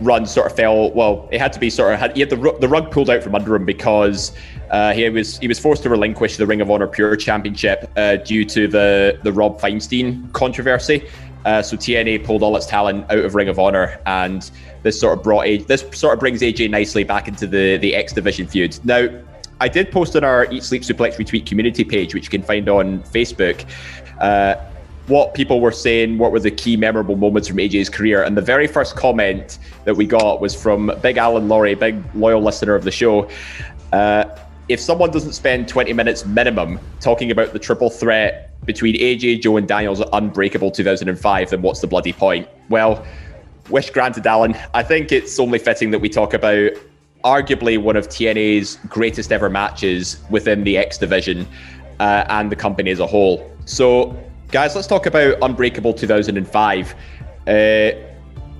run 0.00 0.26
sort 0.26 0.46
of 0.46 0.56
fell. 0.56 0.90
Well, 0.92 1.28
it 1.32 1.40
had 1.40 1.52
to 1.52 1.60
be 1.60 1.70
sort 1.70 1.92
of 1.92 2.00
had 2.00 2.14
he 2.14 2.20
had 2.20 2.30
the 2.30 2.56
the 2.60 2.68
rug 2.68 2.90
pulled 2.90 3.10
out 3.10 3.22
from 3.22 3.34
under 3.34 3.54
him 3.54 3.64
because 3.64 4.32
uh, 4.70 4.92
he 4.92 5.08
was 5.08 5.38
he 5.38 5.48
was 5.48 5.58
forced 5.58 5.82
to 5.84 5.90
relinquish 5.90 6.36
the 6.36 6.46
Ring 6.46 6.60
of 6.60 6.70
Honor 6.70 6.86
Pure 6.86 7.16
Championship 7.16 7.90
uh, 7.96 8.16
due 8.16 8.44
to 8.44 8.68
the 8.68 9.18
the 9.22 9.32
Rob 9.32 9.60
Feinstein 9.60 10.32
controversy. 10.32 11.08
Uh, 11.44 11.60
so 11.60 11.76
TNA 11.76 12.24
pulled 12.24 12.42
all 12.42 12.56
its 12.56 12.66
talent 12.66 13.04
out 13.10 13.18
of 13.18 13.34
Ring 13.34 13.48
of 13.48 13.58
Honor, 13.58 14.00
and 14.06 14.50
this 14.82 14.98
sort 14.98 15.18
of 15.18 15.22
brought 15.22 15.44
AJ, 15.44 15.66
this 15.66 15.84
sort 15.92 16.14
of 16.14 16.20
brings 16.20 16.40
AJ 16.40 16.70
nicely 16.70 17.04
back 17.04 17.28
into 17.28 17.46
the 17.46 17.76
the 17.78 17.94
X 17.94 18.12
Division 18.12 18.46
feud. 18.46 18.78
Now, 18.84 19.08
I 19.60 19.68
did 19.68 19.92
post 19.92 20.16
on 20.16 20.24
our 20.24 20.50
Eat 20.50 20.62
Sleep 20.62 20.82
Suplex 20.82 21.16
Retweet 21.16 21.46
community 21.46 21.84
page, 21.84 22.14
which 22.14 22.24
you 22.24 22.30
can 22.30 22.42
find 22.42 22.68
on 22.68 23.02
Facebook. 23.04 23.64
Uh, 24.20 24.56
what 25.06 25.34
people 25.34 25.60
were 25.60 25.72
saying, 25.72 26.18
what 26.18 26.32
were 26.32 26.40
the 26.40 26.50
key 26.50 26.76
memorable 26.76 27.16
moments 27.16 27.48
from 27.48 27.58
AJ's 27.58 27.90
career. 27.90 28.22
And 28.22 28.36
the 28.36 28.42
very 28.42 28.66
first 28.66 28.96
comment 28.96 29.58
that 29.84 29.94
we 29.94 30.06
got 30.06 30.40
was 30.40 30.54
from 30.54 30.92
Big 31.02 31.18
Alan 31.18 31.48
Laurie, 31.48 31.74
big 31.74 32.02
loyal 32.14 32.42
listener 32.42 32.74
of 32.74 32.84
the 32.84 32.90
show. 32.90 33.28
Uh, 33.92 34.24
if 34.68 34.80
someone 34.80 35.10
doesn't 35.10 35.34
spend 35.34 35.68
20 35.68 35.92
minutes 35.92 36.24
minimum 36.24 36.80
talking 37.00 37.30
about 37.30 37.52
the 37.52 37.58
triple 37.58 37.90
threat 37.90 38.50
between 38.64 38.94
AJ, 38.94 39.42
Joe, 39.42 39.58
and 39.58 39.68
Daniels 39.68 40.02
Unbreakable 40.12 40.70
2005, 40.70 41.50
then 41.50 41.60
what's 41.60 41.80
the 41.80 41.86
bloody 41.86 42.14
point? 42.14 42.48
Well, 42.70 43.04
wish 43.68 43.90
granted, 43.90 44.26
Alan. 44.26 44.56
I 44.72 44.82
think 44.82 45.12
it's 45.12 45.38
only 45.38 45.58
fitting 45.58 45.90
that 45.90 45.98
we 45.98 46.08
talk 46.08 46.32
about 46.32 46.72
arguably 47.24 47.78
one 47.78 47.96
of 47.96 48.08
TNA's 48.08 48.78
greatest 48.88 49.32
ever 49.32 49.50
matches 49.50 50.18
within 50.30 50.64
the 50.64 50.78
X 50.78 50.96
division 50.96 51.46
uh, 52.00 52.24
and 52.28 52.50
the 52.50 52.56
company 52.56 52.90
as 52.90 53.00
a 53.00 53.06
whole. 53.06 53.50
So, 53.66 54.16
guys, 54.54 54.76
let's 54.76 54.86
talk 54.86 55.06
about 55.06 55.36
Unbreakable 55.42 55.92
2005. 55.92 56.94
Uh, 57.48 57.90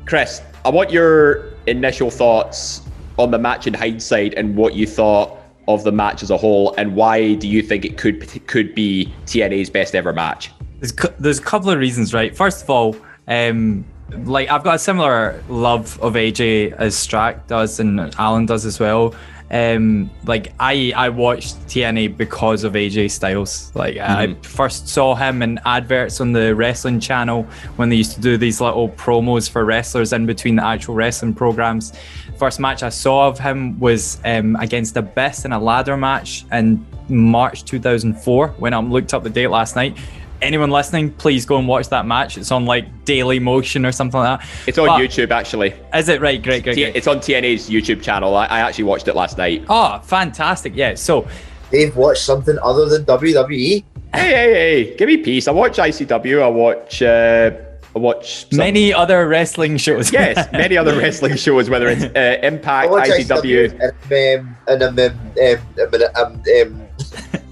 Chris, 0.07 0.43
I 0.65 0.69
want 0.69 0.91
your 0.91 1.53
initial 1.69 2.11
thoughts 2.11 2.83
on 3.17 3.31
the 3.31 3.39
match 3.39 3.69
in 3.69 3.75
hindsight 3.75 4.35
and 4.35 4.57
what 4.57 4.75
you 4.75 4.89
thought 4.89 5.39
of 5.69 5.85
the 5.85 5.93
match 5.93 6.25
as 6.25 6.33
a 6.33 6.37
whole, 6.37 6.75
and 6.75 6.97
why 6.97 7.35
do 7.35 7.47
you 7.47 7.63
think 7.63 7.85
it 7.85 7.97
could 7.97 8.45
could 8.49 8.75
be 8.75 9.15
TNA's 9.27 9.71
best 9.71 9.95
ever 9.95 10.13
match? 10.13 10.51
There's 10.81 10.93
there's 11.21 11.39
a 11.39 11.43
couple 11.43 11.71
of 11.71 11.79
reasons, 11.79 12.13
right? 12.13 12.37
First 12.37 12.65
of 12.65 12.71
all, 12.71 12.97
um, 13.29 13.85
like 14.25 14.51
I've 14.51 14.65
got 14.65 14.75
a 14.75 14.79
similar 14.81 15.41
love 15.49 15.97
of 16.01 16.15
AJ 16.15 16.73
as 16.73 16.97
Strack 16.97 17.47
does 17.47 17.79
and 17.79 18.13
Alan 18.19 18.47
does 18.47 18.67
as 18.67 18.81
well. 18.81 19.15
Um, 19.55 20.11
like 20.27 20.53
I 20.59 20.93
I 20.97 21.09
watched 21.11 21.55
TNA 21.69 22.17
because 22.17 22.65
of 22.65 22.73
AJ 22.73 23.13
Styles. 23.13 23.71
Like 23.75 23.97
I 23.99 24.27
Mm-hmm. 24.27 24.41
first 24.43 24.89
saw 24.89 25.15
him 25.15 25.43
in 25.43 25.61
adverts 25.65 26.21
on 26.21 26.33
the 26.33 26.55
wrestling 26.57 26.99
channel 26.99 27.45
when 27.77 27.89
they 27.89 27.97
used 27.97 28.15
to 28.17 28.21
do 28.21 28.37
these 28.37 28.61
little 28.61 28.89
promos 28.89 29.49
for 29.49 29.65
wrestlers 29.65 30.13
in 30.13 30.27
between 30.27 30.57
the 30.57 30.65
actual 30.65 30.95
wrestling 30.97 31.35
programs. 31.35 31.93
First 32.37 32.59
match 32.59 32.83
I 32.83 32.89
saw 32.89 33.29
of 33.29 33.39
him 33.39 33.79
was 33.79 34.19
um, 34.25 34.57
against 34.57 34.97
Abyss 34.97 35.45
in 35.45 35.53
a 35.53 35.59
ladder 35.61 35.97
match 35.97 36.45
in 36.51 36.85
March 37.09 37.65
2004 37.65 38.49
when 38.59 38.75
I 38.75 38.81
looked 38.81 39.15
up 39.15 39.23
the 39.23 39.31
date 39.31 39.49
last 39.49 39.77
night. 39.77 39.97
Anyone 40.43 40.71
listening, 40.71 41.11
please 41.13 41.47
go 41.47 41.57
and 41.59 41.67
watch 41.67 41.89
that 41.89 42.07
match. 42.07 42.37
It's 42.37 42.51
on 42.53 42.67
like 42.67 43.05
Dailymotion 43.05 43.87
or 43.87 43.93
something 43.93 44.21
like 44.21 44.41
that. 44.41 44.49
It's 44.67 44.79
on 44.79 44.87
But- 44.87 45.01
YouTube 45.01 45.31
actually. 45.31 45.75
Is 45.95 46.09
it 46.09 46.21
right? 46.21 46.43
Great, 46.43 46.63
great, 46.63 46.75
great. 46.77 46.95
It's 46.97 47.07
on 47.07 47.19
TNA's 47.19 47.71
YouTube 47.71 48.03
channel. 48.03 48.35
I, 48.37 48.47
I 48.47 48.61
actually 48.61 48.85
watched 48.85 49.09
it 49.09 49.15
last 49.15 49.39
night. 49.39 49.65
Oh, 49.69 50.01
fantastic! 50.05 50.75
Yeah. 50.77 50.95
So 50.95 51.27
They've 51.71 51.95
watched 51.97 52.23
something 52.23 52.59
other 52.63 52.87
than 52.89 53.03
E? 53.03 53.05
WWE. 53.05 53.49
Hey, 53.49 53.85
hey, 54.13 54.53
hey! 54.85 54.97
Give 54.97 55.09
me 55.09 55.17
peace. 55.17 55.49
I 55.49 55.53
watch 55.53 55.79
ICW. 55.79 56.43
I 56.43 56.49
watch. 56.49 57.03
Uh, 57.03 57.51
I 57.97 57.99
watch 57.99 58.49
some- 58.51 58.59
many 58.59 58.93
other 58.93 59.27
wrestling 59.29 59.77
shows. 59.77 60.13
Yes, 60.13 60.51
many 60.53 60.77
other 60.77 60.97
wrestling 60.99 61.37
shows, 61.37 61.71
whether 61.71 61.89
it's 61.89 62.05
uh, 62.05 62.39
Impact, 62.47 62.91
watch 62.91 63.09
ICW. 63.09 63.71
ICW 63.79 64.57
and 64.69 64.83
um, 64.83 64.99
and 64.99 64.99
um, 64.99 64.99
um, 64.99 65.93
um, 65.95 66.03
um, 66.17 66.43
um, 66.63 66.89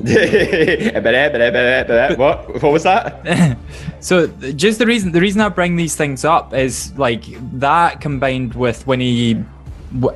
what? 2.19 2.63
What 2.63 2.73
was 2.73 2.83
that? 2.83 3.57
so 4.01 4.27
just 4.27 4.79
the 4.79 4.87
reason 4.87 5.13
the 5.13 5.21
reason 5.21 5.41
I 5.41 5.49
bring 5.49 5.77
these 5.77 5.97
things 5.97 6.25
up 6.25 6.55
is 6.55 6.97
like 6.99 7.25
that 7.59 8.01
combined 8.01 8.55
with 8.55 8.87
when 8.87 9.01
he, 9.01 9.43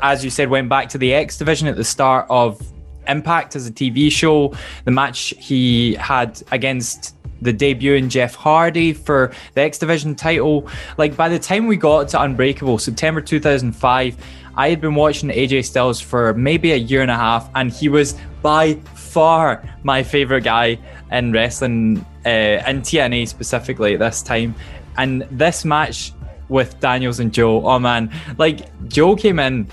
as 0.03 0.25
you 0.25 0.31
said, 0.31 0.51
went 0.51 0.69
back 0.69 0.89
to 0.91 0.99
the 0.99 1.15
X 1.15 1.39
division 1.39 1.69
at 1.69 1.77
the 1.77 1.85
start 1.85 2.27
of 2.29 2.61
Impact 3.09 3.55
as 3.55 3.69
a 3.69 3.71
TV 3.71 4.11
show. 4.11 4.53
The 4.85 4.91
match 4.91 5.33
he 5.39 5.95
had 5.95 6.43
against 6.51 7.15
the 7.43 7.53
debuting 7.53 8.09
Jeff 8.09 8.35
Hardy 8.35 8.93
for 8.93 9.33
the 9.55 9.63
X 9.63 9.79
Division 9.79 10.15
title. 10.15 10.69
Like 10.99 11.17
by 11.17 11.29
the 11.29 11.39
time 11.39 11.67
we 11.67 11.77
got 11.77 12.09
to 12.09 12.23
Unbreakable, 12.23 12.79
September 12.79 13.21
2005, 13.21 14.17
I 14.57 14.71
had 14.71 14.81
been 14.81 14.95
watching 14.95 15.29
AJ 15.29 15.67
Styles 15.67 16.01
for 16.01 16.33
maybe 16.35 16.73
a 16.73 16.77
year 16.77 17.03
and 17.03 17.11
a 17.11 17.17
half, 17.17 17.51
and 17.55 17.71
he 17.71 17.89
was 17.89 18.17
by 18.41 18.75
far 19.17 19.63
my 19.83 20.03
favorite 20.03 20.45
guy 20.45 20.79
in 21.11 21.33
wrestling, 21.33 22.05
uh, 22.27 22.69
in 22.69 22.83
TNA 22.83 23.27
specifically 23.27 23.95
at 23.95 23.99
this 23.99 24.21
time. 24.21 24.55
And 24.99 25.23
this 25.31 25.65
match 25.65 26.13
with 26.51 26.79
Daniels 26.81 27.19
and 27.19 27.33
Joe, 27.33 27.67
oh 27.67 27.79
man, 27.79 28.13
like 28.37 28.59
Joe 28.89 29.17
came 29.17 29.39
in 29.39 29.69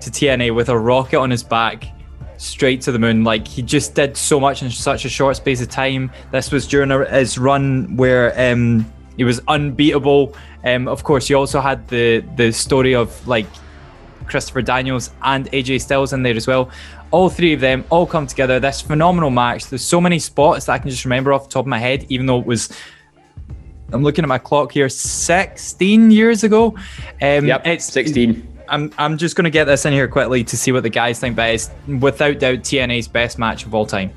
to 0.00 0.10
TNA 0.10 0.54
with 0.54 0.70
a 0.70 0.78
rocket 0.78 1.18
on 1.18 1.30
his 1.30 1.42
back 1.42 1.84
straight 2.38 2.80
to 2.82 2.90
the 2.90 2.98
moon. 2.98 3.22
Like 3.22 3.46
he 3.46 3.60
just 3.60 3.94
did 3.94 4.16
so 4.16 4.40
much 4.40 4.62
in 4.62 4.70
such 4.70 5.04
a 5.04 5.10
short 5.10 5.36
space 5.36 5.60
of 5.60 5.68
time. 5.68 6.10
This 6.32 6.50
was 6.50 6.66
during 6.66 6.88
his 7.10 7.36
run 7.36 7.98
where 7.98 8.32
um, 8.40 8.90
he 9.18 9.24
was 9.24 9.42
unbeatable. 9.46 10.34
Um, 10.64 10.88
of 10.88 11.04
course, 11.04 11.28
he 11.28 11.34
also 11.34 11.60
had 11.60 11.86
the 11.88 12.24
the 12.36 12.50
story 12.50 12.94
of 12.94 13.10
like 13.28 13.46
Christopher 14.26 14.62
Daniels 14.62 15.10
and 15.22 15.50
AJ 15.52 15.80
Styles 15.82 16.12
in 16.12 16.22
there 16.22 16.36
as 16.36 16.46
well. 16.46 16.70
All 17.10 17.28
three 17.28 17.52
of 17.52 17.60
them 17.60 17.84
all 17.90 18.06
come 18.06 18.26
together. 18.26 18.58
This 18.60 18.80
phenomenal 18.80 19.30
match. 19.30 19.66
There's 19.66 19.84
so 19.84 20.00
many 20.00 20.18
spots 20.18 20.66
that 20.66 20.72
I 20.72 20.78
can 20.78 20.90
just 20.90 21.04
remember 21.04 21.32
off 21.32 21.44
the 21.44 21.52
top 21.52 21.64
of 21.64 21.68
my 21.68 21.78
head, 21.78 22.06
even 22.08 22.26
though 22.26 22.40
it 22.40 22.46
was. 22.46 22.70
I'm 23.92 24.02
looking 24.02 24.24
at 24.24 24.28
my 24.28 24.38
clock 24.38 24.72
here. 24.72 24.88
16 24.88 26.10
years 26.10 26.42
ago. 26.42 26.74
Um, 27.22 27.46
Yep, 27.46 27.66
it's 27.66 27.84
16. 27.84 28.54
I'm 28.68 28.92
I'm 28.98 29.16
just 29.16 29.36
gonna 29.36 29.48
get 29.50 29.66
this 29.66 29.84
in 29.86 29.92
here 29.92 30.08
quickly 30.08 30.42
to 30.42 30.56
see 30.56 30.72
what 30.72 30.82
the 30.82 30.90
guys 30.90 31.20
think, 31.20 31.36
but 31.36 31.50
it's 31.50 31.70
without 32.00 32.40
doubt 32.40 32.58
TNA's 32.60 33.06
best 33.06 33.38
match 33.38 33.64
of 33.64 33.74
all 33.74 33.86
time. 33.86 34.10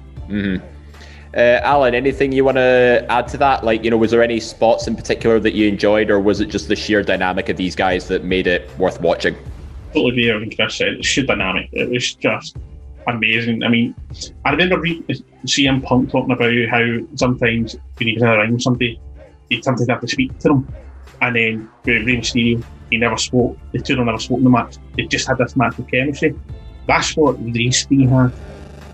Uh, 1.36 1.60
Alan, 1.62 1.94
anything 1.94 2.32
you 2.32 2.44
want 2.44 2.58
to 2.58 3.06
add 3.10 3.28
to 3.28 3.38
that? 3.38 3.64
Like, 3.64 3.84
you 3.84 3.92
know, 3.92 3.98
was 3.98 4.10
there 4.10 4.24
any 4.24 4.40
spots 4.40 4.88
in 4.88 4.96
particular 4.96 5.40
that 5.40 5.54
you 5.54 5.68
enjoyed, 5.68 6.10
or 6.10 6.20
was 6.20 6.42
it 6.42 6.48
just 6.48 6.68
the 6.68 6.76
sheer 6.76 7.04
dynamic 7.04 7.50
of 7.50 7.58
these 7.58 7.76
guys 7.76 8.08
that 8.08 8.24
made 8.24 8.48
it 8.48 8.68
worth 8.80 9.00
watching? 9.00 9.36
Totally 9.94 10.10
agree 10.10 10.32
everything 10.32 10.56
Chris 10.56 10.78
said. 10.78 11.28
Dynamic. 11.28 11.70
It 11.72 11.90
was 11.90 12.14
just 12.16 12.58
amazing. 13.08 13.64
I 13.64 13.70
mean, 13.70 13.96
I 14.46 14.52
remember 14.52 14.80
re- 14.80 15.04
CM 15.46 15.84
Punk 15.84 16.12
talking 16.12 16.32
about 16.32 16.54
how 16.70 17.00
sometimes 17.16 17.76
when 17.98 18.08
he 18.08 18.14
was 18.14 18.24
in 18.24 18.30
a 18.30 18.38
ring 18.38 18.54
with 18.54 18.62
somebody, 18.62 19.00
he'd 19.50 19.64
sometimes 19.64 19.90
have 19.90 20.02
to 20.02 20.08
speak 20.08 20.38
to 20.40 20.50
them. 20.50 20.74
And 21.22 21.36
then 21.36 21.70
with 21.86 22.06
Rey 22.06 22.18
Mysterio, 22.18 22.64
he 22.90 22.98
never 22.98 23.18
spoke. 23.18 23.58
The 23.72 23.80
two 23.80 23.94
of 23.94 23.98
them 23.98 24.06
never 24.08 24.20
spoke 24.20 24.40
in 24.40 24.44
the 24.44 24.50
match. 24.50 24.78
They 24.96 25.04
just 25.04 25.28
had 25.28 25.38
this 25.38 25.56
match 25.56 25.78
with 25.78 25.90
chemistry. 25.92 26.36
That's 26.88 27.16
what 27.16 27.44
these 27.44 27.86
three 27.86 28.06
had. 28.06 28.34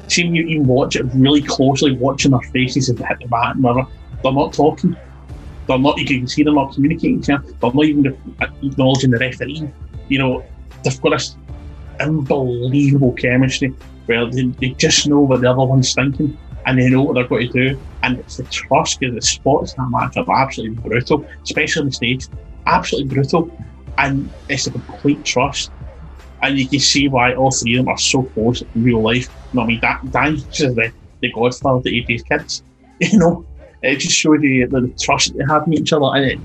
Seeing 0.07 0.35
you 0.35 0.43
even 0.43 0.67
watch 0.67 0.95
it 0.95 1.05
really 1.13 1.41
closely, 1.41 1.97
watching 1.97 2.31
their 2.31 2.41
faces 2.51 2.89
as 2.89 2.95
they 2.95 3.05
hit 3.05 3.19
the 3.19 3.27
mat 3.27 3.55
and 3.55 3.63
whatever, 3.63 3.87
they're 4.21 4.33
not 4.33 4.53
talking. 4.53 4.95
They're 5.67 5.79
not, 5.79 5.97
you 5.97 6.05
can 6.05 6.27
see 6.27 6.43
them 6.43 6.55
not 6.55 6.73
communicating 6.73 7.21
to 7.21 7.31
you. 7.33 7.55
They're 7.59 7.73
not 7.73 7.85
even 7.85 8.35
acknowledging 8.61 9.11
the 9.11 9.17
referee. 9.17 9.67
You 10.09 10.19
know, 10.19 10.45
they've 10.85 11.01
got 11.01 11.11
this 11.11 11.35
unbelievable 11.99 13.13
chemistry 13.13 13.73
where 14.05 14.29
they, 14.29 14.43
they 14.43 14.69
just 14.69 15.07
know 15.07 15.19
what 15.19 15.41
the 15.41 15.49
other 15.49 15.63
one's 15.63 15.93
thinking 15.93 16.37
and 16.65 16.79
they 16.79 16.89
know 16.89 17.03
what 17.03 17.13
they're 17.13 17.27
going 17.27 17.51
to 17.51 17.71
do. 17.71 17.79
And 18.03 18.19
it's 18.19 18.37
the 18.37 18.43
trust 18.45 18.99
because 18.99 19.15
the 19.15 19.21
spots 19.21 19.73
in 19.73 19.83
that 19.83 19.89
match 19.89 20.17
are 20.17 20.41
absolutely 20.41 20.77
brutal, 20.77 21.25
especially 21.43 21.81
on 21.81 21.85
the 21.87 21.91
stage. 21.91 22.27
Absolutely 22.65 23.13
brutal. 23.13 23.51
And 23.97 24.29
it's 24.49 24.67
a 24.67 24.71
complete 24.71 25.23
trust. 25.23 25.71
And 26.41 26.57
you 26.57 26.67
can 26.67 26.79
see 26.79 27.07
why 27.07 27.33
all 27.33 27.51
three 27.51 27.77
of 27.77 27.85
them 27.85 27.93
are 27.93 27.97
so 27.97 28.23
close 28.23 28.61
in 28.61 28.83
real 28.83 29.01
life. 29.01 29.29
You 29.53 29.57
know 29.57 29.63
I 29.63 29.67
mean? 29.67 29.79
Dan, 29.79 29.99
Dan's 30.09 30.43
just 30.45 30.75
the, 30.75 30.91
the 31.21 31.31
godfather 31.31 31.81
to 31.83 31.89
AJ's 31.89 32.23
kids. 32.23 32.63
You 33.01 33.19
know? 33.19 33.45
It 33.81 33.97
just 33.97 34.15
shows 34.15 34.41
you 34.41 34.67
the, 34.67 34.81
the 34.81 34.87
trust 34.99 35.37
they 35.37 35.43
have 35.49 35.67
in 35.67 35.73
each 35.73 35.91
other. 35.91 36.05
And 36.15 36.25
it, 36.31 36.39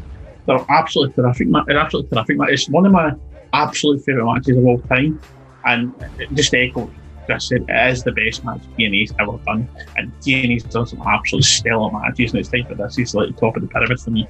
they're 0.46 0.64
absolutely 0.68 1.14
terrific. 1.14 1.48
They're 1.66 1.78
absolutely 1.78 2.10
terrific. 2.10 2.36
It's 2.48 2.68
one 2.68 2.86
of 2.86 2.92
my 2.92 3.12
absolute 3.52 4.04
favourite 4.04 4.32
matches 4.32 4.56
of 4.56 4.64
all 4.64 4.78
time. 4.80 5.20
And 5.64 5.92
just 6.34 6.54
echo 6.54 6.90
Chris 7.26 7.48
said, 7.48 7.64
it 7.68 7.92
is 7.92 8.02
the 8.02 8.12
best 8.12 8.44
match 8.44 8.60
TNA's 8.78 9.12
ever 9.18 9.38
done. 9.46 9.68
And 9.96 10.12
TNA's 10.20 10.64
done 10.64 10.86
some 10.86 11.02
absolute 11.06 11.44
stellar 11.44 11.90
matches. 11.92 12.32
And 12.32 12.40
it's 12.40 12.48
time 12.48 12.66
for 12.66 12.74
this 12.74 12.98
is 12.98 13.14
like 13.14 13.34
the 13.34 13.40
top 13.40 13.56
of 13.56 13.62
the 13.62 13.68
pyramid 13.68 14.00
for 14.00 14.10
me. 14.10 14.28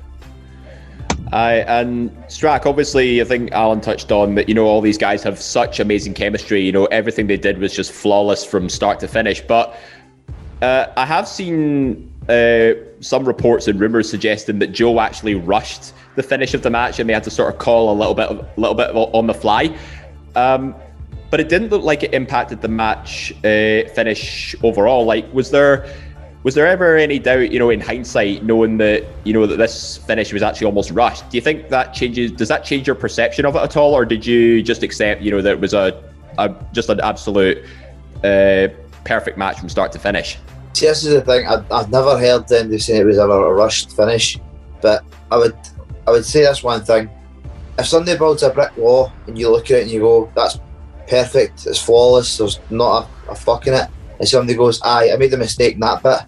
Aye, 1.33 1.65
and 1.69 2.11
Strack, 2.27 2.67
obviously, 2.67 3.21
I 3.21 3.25
think 3.25 3.53
Alan 3.53 3.81
touched 3.81 4.11
on 4.11 4.35
that, 4.35 4.49
you 4.49 4.55
know, 4.55 4.67
all 4.67 4.81
these 4.81 4.99
guys 4.99 5.23
have 5.23 5.41
such 5.41 5.79
amazing 5.79 6.15
chemistry. 6.15 6.61
You 6.61 6.73
know, 6.73 6.87
everything 6.87 7.29
they 7.29 7.37
did 7.37 7.59
was 7.59 7.75
just 7.75 7.93
flawless 7.93 8.45
from 8.45 8.69
start 8.69 8.99
to 9.01 9.09
finish. 9.09 9.41
But 9.41 9.77
uh, 10.61 10.87
I 10.97 11.07
have 11.07 11.29
seen 11.29 12.13
uh, 12.29 12.75
some 13.01 13.25
reports 13.25 13.69
and 13.69 13.81
rumors 13.81 14.09
suggesting 14.09 14.59
that 14.61 14.69
Joe 14.69 15.01
actually 15.01 15.35
rushed 15.35 15.93
the 16.17 16.23
finish 16.23 16.55
of 16.55 16.63
the 16.63 16.71
match 16.71 16.99
and 16.99 17.09
they 17.09 17.15
had 17.15 17.25
to 17.25 17.31
sort 17.31 17.53
of 17.53 17.59
call 17.59 17.93
a 17.93 17.97
little 17.97 18.15
bit, 18.15 18.29
of, 18.29 18.47
little 18.59 18.75
bit 18.75 18.91
on 18.95 19.27
the 19.27 19.35
fly. 19.35 19.77
Um, 20.37 20.75
but 21.31 21.41
it 21.41 21.49
didn't 21.49 21.69
look 21.69 21.83
like 21.83 22.03
it 22.03 22.13
impacted 22.13 22.61
the 22.61 22.69
match 22.69 23.33
uh, 23.45 23.89
finish 23.95 24.55
overall. 24.63 25.05
Like, 25.05 25.33
was 25.33 25.51
there 25.51 25.89
was 26.43 26.55
there 26.55 26.67
ever 26.67 26.97
any 26.97 27.19
doubt, 27.19 27.53
you 27.53 27.59
know, 27.59 27.69
in 27.69 27.81
hindsight, 27.81 28.43
knowing 28.45 28.79
that 28.79 29.05
you 29.25 29.33
know 29.33 29.47
that 29.47 29.57
this 29.57 29.99
finish 29.99 30.33
was 30.33 30.43
actually 30.43 30.67
almost 30.67 30.91
rushed? 30.91 31.29
Do 31.31 31.37
you 31.37 31.43
think 31.43 31.69
that 31.69 31.93
changes? 31.93 32.33
Does 32.33 32.49
that 32.49 32.65
change 32.65 32.87
your 32.87 32.97
perception 32.97 33.45
of 33.45 33.55
it 33.57 33.61
at 33.61 33.77
all, 33.77 33.95
or 33.95 34.05
did 34.05 34.25
you 34.25 34.63
just 34.63 34.83
accept, 34.83 35.21
you 35.21 35.31
know, 35.31 35.43
that 35.43 35.53
it 35.53 35.61
was 35.61 35.75
a, 35.75 36.03
a 36.39 36.55
just 36.73 36.89
an 36.89 37.01
absolute 37.01 37.59
uh, 38.25 38.69
perfect 39.05 39.37
match 39.37 39.59
from 39.59 39.69
start 39.69 39.93
to 39.93 39.99
finish? 39.99 40.39
See, 40.73 40.87
this 40.87 41.05
is 41.05 41.15
the 41.15 41.21
thing. 41.21 41.47
I, 41.47 41.65
I've 41.71 41.91
never 41.91 42.19
heard 42.19 42.51
anybody 42.53 42.79
saying 42.79 43.03
it 43.03 43.05
was 43.05 43.19
ever 43.19 43.47
a 43.47 43.53
rushed 43.53 43.95
finish, 43.97 44.39
but 44.81 45.05
I 45.31 45.37
would, 45.37 45.57
I 46.07 46.11
would 46.13 46.25
say 46.25 46.43
this 46.43 46.63
one 46.63 46.83
thing: 46.83 47.11
if 47.79 47.87
somebody 47.87 48.17
builds 48.17 48.43
a 48.43 48.51
brick 48.51 48.77
wall 48.77 49.13
and 49.27 49.39
you 49.39 49.51
look 49.51 49.71
at 49.71 49.79
it 49.79 49.83
and 49.83 49.91
you 49.91 50.01
go, 50.01 50.31
"That's 50.35 50.59
perfect. 51.09 51.67
It's 51.67 51.83
flawless. 51.83 52.39
There's 52.39 52.61
not 52.71 53.09
a, 53.27 53.33
a 53.33 53.35
fuck 53.35 53.67
in 53.67 53.75
it," 53.75 53.89
and 54.19 54.29
somebody 54.29 54.57
goes, 54.57 54.81
"Aye, 54.83 55.11
I 55.13 55.17
made 55.17 55.35
a 55.35 55.37
mistake 55.37 55.75
in 55.75 55.81
that 55.81 56.03
bit," 56.03 56.21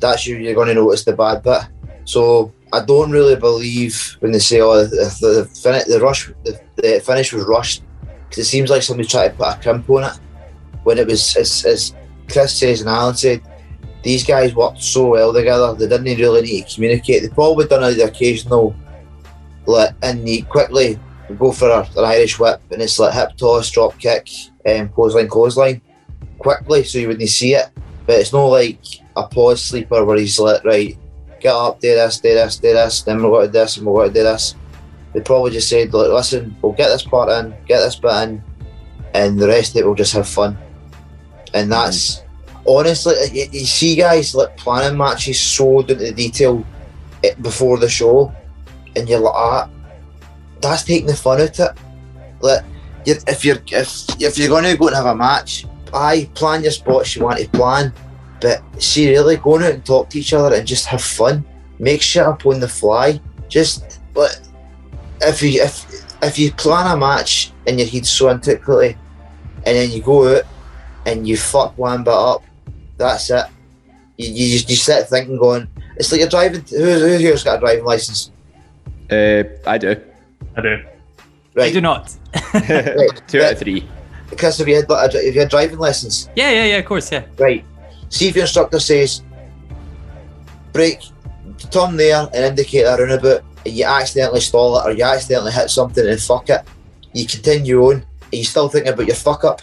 that's 0.00 0.26
you. 0.26 0.36
You're 0.36 0.54
going 0.54 0.68
to 0.68 0.74
notice 0.74 1.04
the 1.04 1.12
bad 1.12 1.42
bit. 1.42 1.62
So 2.04 2.52
I 2.72 2.84
don't 2.84 3.10
really 3.10 3.36
believe 3.36 4.16
when 4.18 4.32
they 4.32 4.40
say, 4.40 4.60
"Oh, 4.60 4.84
the 4.84 4.86
the, 5.20 5.28
the, 5.28 5.44
fin- 5.44 5.88
the 5.88 6.00
rush, 6.00 6.26
the, 6.44 6.60
the 6.74 7.00
finish 7.00 7.32
was 7.32 7.44
rushed," 7.44 7.82
because 8.28 8.38
it 8.38 8.48
seems 8.48 8.68
like 8.68 8.82
somebody 8.82 9.08
tried 9.08 9.28
to 9.28 9.34
put 9.34 9.54
a 9.54 9.60
crimp 9.62 9.88
on 9.90 10.04
it 10.04 10.18
when 10.82 10.98
it 10.98 11.06
was, 11.06 11.36
as, 11.36 11.64
as 11.64 11.94
Chris 12.30 12.58
says 12.58 12.80
and 12.80 12.90
Alan 12.90 13.14
said, 13.14 13.42
these 14.06 14.24
guys 14.24 14.54
worked 14.54 14.80
so 14.80 15.08
well 15.08 15.32
together. 15.32 15.74
They 15.74 15.88
didn't 15.88 16.20
really 16.20 16.42
need 16.42 16.66
to 16.66 16.74
communicate. 16.74 17.22
They 17.22 17.28
probably 17.28 17.66
done 17.66 17.82
the 17.96 18.04
occasional, 18.04 18.74
like, 19.66 19.94
in 20.02 20.24
the 20.24 20.42
quickly 20.42 20.98
go 21.38 21.50
for 21.50 21.68
a, 21.68 21.80
an 21.96 22.04
Irish 22.04 22.38
whip 22.38 22.62
and 22.70 22.80
it's 22.80 23.00
like 23.00 23.12
hip 23.12 23.36
toss, 23.36 23.68
drop 23.68 23.98
kick, 23.98 24.28
um, 24.64 24.88
clothesline, 24.90 25.26
clothesline, 25.26 25.80
quickly 26.38 26.84
so 26.84 26.98
you 26.98 27.08
wouldn't 27.08 27.28
see 27.28 27.54
it. 27.54 27.68
But 28.06 28.20
it's 28.20 28.32
not 28.32 28.46
like 28.46 28.78
a 29.16 29.26
pause 29.26 29.60
sleeper 29.60 30.04
where 30.04 30.18
he's 30.18 30.38
like, 30.38 30.62
right, 30.64 30.96
get 31.40 31.52
up, 31.52 31.80
do 31.80 31.92
this, 31.92 32.20
do 32.20 32.32
this, 32.32 32.58
do 32.58 32.72
this, 32.72 33.02
then 33.02 33.20
we're 33.20 33.30
going 33.30 33.46
to 33.46 33.52
do 33.52 33.58
this 33.58 33.76
and 33.76 33.86
we're 33.86 33.94
going 33.94 34.12
to 34.12 34.20
do 34.20 34.22
this. 34.22 34.54
They 35.14 35.20
probably 35.20 35.50
just 35.50 35.68
said, 35.68 35.92
like, 35.92 36.10
listen, 36.10 36.56
we'll 36.62 36.72
get 36.74 36.90
this 36.90 37.02
part 37.02 37.28
in, 37.28 37.56
get 37.66 37.80
this 37.80 37.96
bit 37.96 38.12
in, 38.22 38.44
and 39.14 39.36
the 39.36 39.48
rest 39.48 39.72
of 39.72 39.80
it 39.80 39.84
we'll 39.84 39.96
just 39.96 40.12
have 40.12 40.28
fun. 40.28 40.56
and 41.54 41.72
that's 41.72 42.22
honestly 42.68 43.14
you, 43.32 43.66
see 43.66 43.96
guys 43.96 44.34
like 44.34 44.56
planning 44.56 44.98
matches 44.98 45.40
so 45.40 45.82
down 45.82 45.98
to 45.98 46.12
detail 46.12 46.64
eh, 47.24 47.34
before 47.40 47.78
the 47.78 47.88
show, 47.88 48.32
and 48.94 49.08
you're 49.08 49.20
like, 49.20 49.34
ah, 49.34 49.70
that's 50.60 50.82
taking 50.84 51.06
the 51.06 51.16
fun 51.16 51.40
out 51.40 51.58
of 51.60 51.76
it. 51.76 51.82
Like, 52.40 52.64
if 53.04 53.44
you're 53.44 53.58
if 53.68 54.20
if 54.20 54.38
you're 54.38 54.48
going 54.48 54.64
to 54.64 54.76
go 54.76 54.88
and 54.88 54.96
have 54.96 55.06
a 55.06 55.14
match, 55.14 55.66
I 55.92 56.28
plan 56.34 56.62
your 56.62 56.72
spots 56.72 57.14
you 57.14 57.22
want 57.22 57.38
to 57.38 57.48
plan, 57.48 57.92
but 58.40 58.62
see, 58.78 59.10
really 59.10 59.36
going 59.36 59.62
out 59.62 59.72
and 59.72 59.86
talk 59.86 60.10
to 60.10 60.18
each 60.18 60.32
other 60.32 60.54
and 60.56 60.66
just 60.66 60.86
have 60.86 61.02
fun. 61.02 61.44
Make 61.78 62.02
shit 62.02 62.22
up 62.22 62.44
on 62.46 62.60
the 62.60 62.68
fly. 62.68 63.20
Just 63.48 64.00
like 64.14 64.32
if 65.20 65.42
you 65.42 65.62
if 65.62 66.04
if 66.22 66.38
you 66.38 66.52
plan 66.52 66.92
a 66.92 66.96
match 66.96 67.52
and 67.66 67.78
your 67.78 67.88
head's 67.88 68.10
so 68.10 68.36
quickly, 68.38 68.96
and 69.64 69.76
then 69.76 69.90
you 69.90 70.02
go 70.02 70.36
out 70.36 70.44
and 71.04 71.28
you 71.28 71.36
fuck 71.36 71.76
one 71.78 72.02
bit 72.02 72.12
up, 72.12 72.42
that's 72.96 73.30
it. 73.30 73.46
You, 74.16 74.30
you 74.30 74.52
just 74.52 74.70
you 74.70 74.76
sit 74.76 75.08
thinking, 75.08 75.36
going, 75.36 75.68
it's 75.96 76.10
like 76.10 76.20
you're 76.20 76.28
driving. 76.28 76.62
Who, 76.70 76.76
who 76.76 77.18
here's 77.18 77.44
got 77.44 77.56
a 77.56 77.60
driving 77.60 77.84
license? 77.84 78.30
Uh, 79.10 79.44
I 79.66 79.78
do. 79.78 79.96
I 80.56 80.60
do. 80.60 80.82
I 80.84 80.90
Right, 81.54 81.72
do 81.72 81.80
not. 81.80 82.14
right. 82.54 83.22
Two 83.28 83.40
out 83.40 83.52
of 83.52 83.58
three. 83.58 83.88
Because 84.28 84.58
have 84.58 84.68
you 84.68 84.74
had 84.76 84.86
if 84.90 85.34
you 85.34 85.40
had 85.40 85.48
driving 85.48 85.78
lessons? 85.78 86.28
Yeah, 86.36 86.50
yeah, 86.50 86.64
yeah, 86.64 86.76
of 86.76 86.84
course, 86.84 87.10
yeah. 87.10 87.24
Right. 87.38 87.64
See 88.10 88.28
if 88.28 88.34
your 88.36 88.44
instructor 88.44 88.78
says, 88.78 89.22
brake, 90.72 91.00
turn 91.70 91.96
there 91.96 92.28
and 92.34 92.44
indicate 92.44 92.82
a 92.82 92.96
roundabout, 92.96 93.42
and 93.64 93.74
you 93.74 93.84
accidentally 93.84 94.40
stall 94.40 94.78
it 94.78 94.86
or 94.86 94.92
you 94.92 95.04
accidentally 95.04 95.52
hit 95.52 95.70
something 95.70 96.06
and 96.06 96.20
fuck 96.20 96.50
it. 96.50 96.62
You 97.14 97.26
continue 97.26 97.80
on, 97.86 97.94
and 97.94 98.04
you 98.34 98.44
still 98.44 98.68
thinking 98.68 98.92
about 98.92 99.06
your 99.06 99.16
fuck 99.16 99.44
up. 99.44 99.62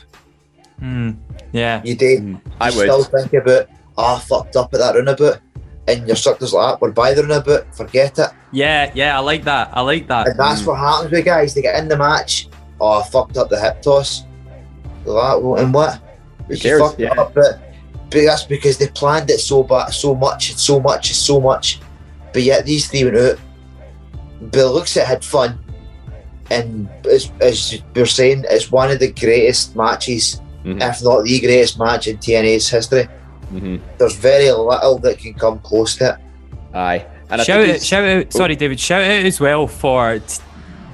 Hmm. 0.79 1.11
Yeah. 1.51 1.81
You 1.83 1.95
do. 1.95 2.39
I 2.59 2.69
you 2.69 2.77
would. 2.77 2.83
still 2.83 3.03
think 3.03 3.33
about, 3.33 3.67
ah, 3.97 4.17
I 4.17 4.19
fucked 4.19 4.55
up 4.55 4.73
at 4.73 4.79
that 4.79 4.95
roundabout. 4.95 5.39
And 5.87 5.99
your 6.01 6.11
instructor's 6.11 6.53
like, 6.53 6.63
ah, 6.75 6.77
we're 6.79 6.91
by 6.91 7.13
the 7.13 7.23
roundabout, 7.23 7.75
forget 7.75 8.17
it. 8.17 8.29
Yeah, 8.51 8.91
yeah, 8.95 9.17
I 9.17 9.21
like 9.21 9.43
that. 9.43 9.69
I 9.73 9.81
like 9.81 10.07
that. 10.07 10.27
And 10.29 10.39
that's 10.39 10.65
what 10.65 10.77
happens 10.79 11.11
with 11.11 11.25
guys. 11.25 11.53
They 11.53 11.61
get 11.61 11.75
in 11.81 11.87
the 11.89 11.97
match, 11.97 12.47
oh, 12.79 13.01
I 13.01 13.03
fucked 13.07 13.37
up 13.37 13.49
the 13.49 13.59
hip 13.59 13.81
toss. 13.81 14.23
They're 15.03 15.13
like, 15.13 15.41
well, 15.43 15.55
and 15.57 15.73
what? 15.73 15.99
Who 16.47 16.53
You 16.53 16.59
cares? 16.59 16.81
fucked 16.81 16.99
Yeah. 16.99 17.11
up, 17.19 17.33
but, 17.33 17.59
but 18.09 18.23
that's 18.25 18.43
because 18.43 18.77
they 18.77 18.87
planned 18.87 19.29
it 19.29 19.39
so 19.39 19.63
bad, 19.63 19.87
so 19.93 20.15
much, 20.15 20.51
and 20.51 20.59
so 20.59 20.79
much, 20.79 21.09
and 21.09 21.15
so 21.17 21.41
much. 21.41 21.81
But 22.31 22.43
yet 22.43 22.65
these 22.65 22.87
three 22.87 23.03
went 23.03 23.17
out. 23.17 23.39
Bill 24.51 24.71
looks 24.73 24.95
at 24.97 25.03
it, 25.03 25.07
had 25.07 25.25
fun, 25.25 25.59
and 26.49 26.89
as, 27.09 27.31
as 27.41 27.81
we're 27.95 28.05
saying, 28.05 28.45
it's 28.49 28.71
one 28.71 28.91
of 28.91 28.99
the 28.99 29.11
greatest 29.11 29.75
matches, 29.75 30.41
Mhm. 30.65 30.81
if 30.81 31.03
not 31.03 31.23
the 31.23 31.39
greatest 31.39 31.77
match 31.79 32.07
in 32.07 32.17
TNA's 32.17 32.69
history. 32.69 33.07
hmm 33.49 33.77
There's 33.97 34.15
very 34.15 34.49
little 34.51 34.97
that 34.99 35.17
can 35.19 35.33
come 35.33 35.59
close 35.59 35.95
to 35.97 36.11
it. 36.11 36.15
Aye. 36.75 37.05
And 37.29 37.41
I 37.41 37.43
shout 37.43 37.57
think 37.57 37.69
out, 37.69 37.73
he's- 37.75 37.85
shout 37.85 38.03
out, 38.03 38.33
sorry, 38.33 38.55
David, 38.55 38.79
shout 38.79 39.01
out 39.01 39.25
as 39.25 39.39
well 39.39 39.67
for 39.67 40.19
t- 40.19 40.41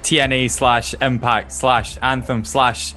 TNA 0.04 0.50
slash 0.50 0.96
Impact 1.02 1.52
slash 1.52 1.98
Anthem 2.02 2.44
slash 2.46 2.94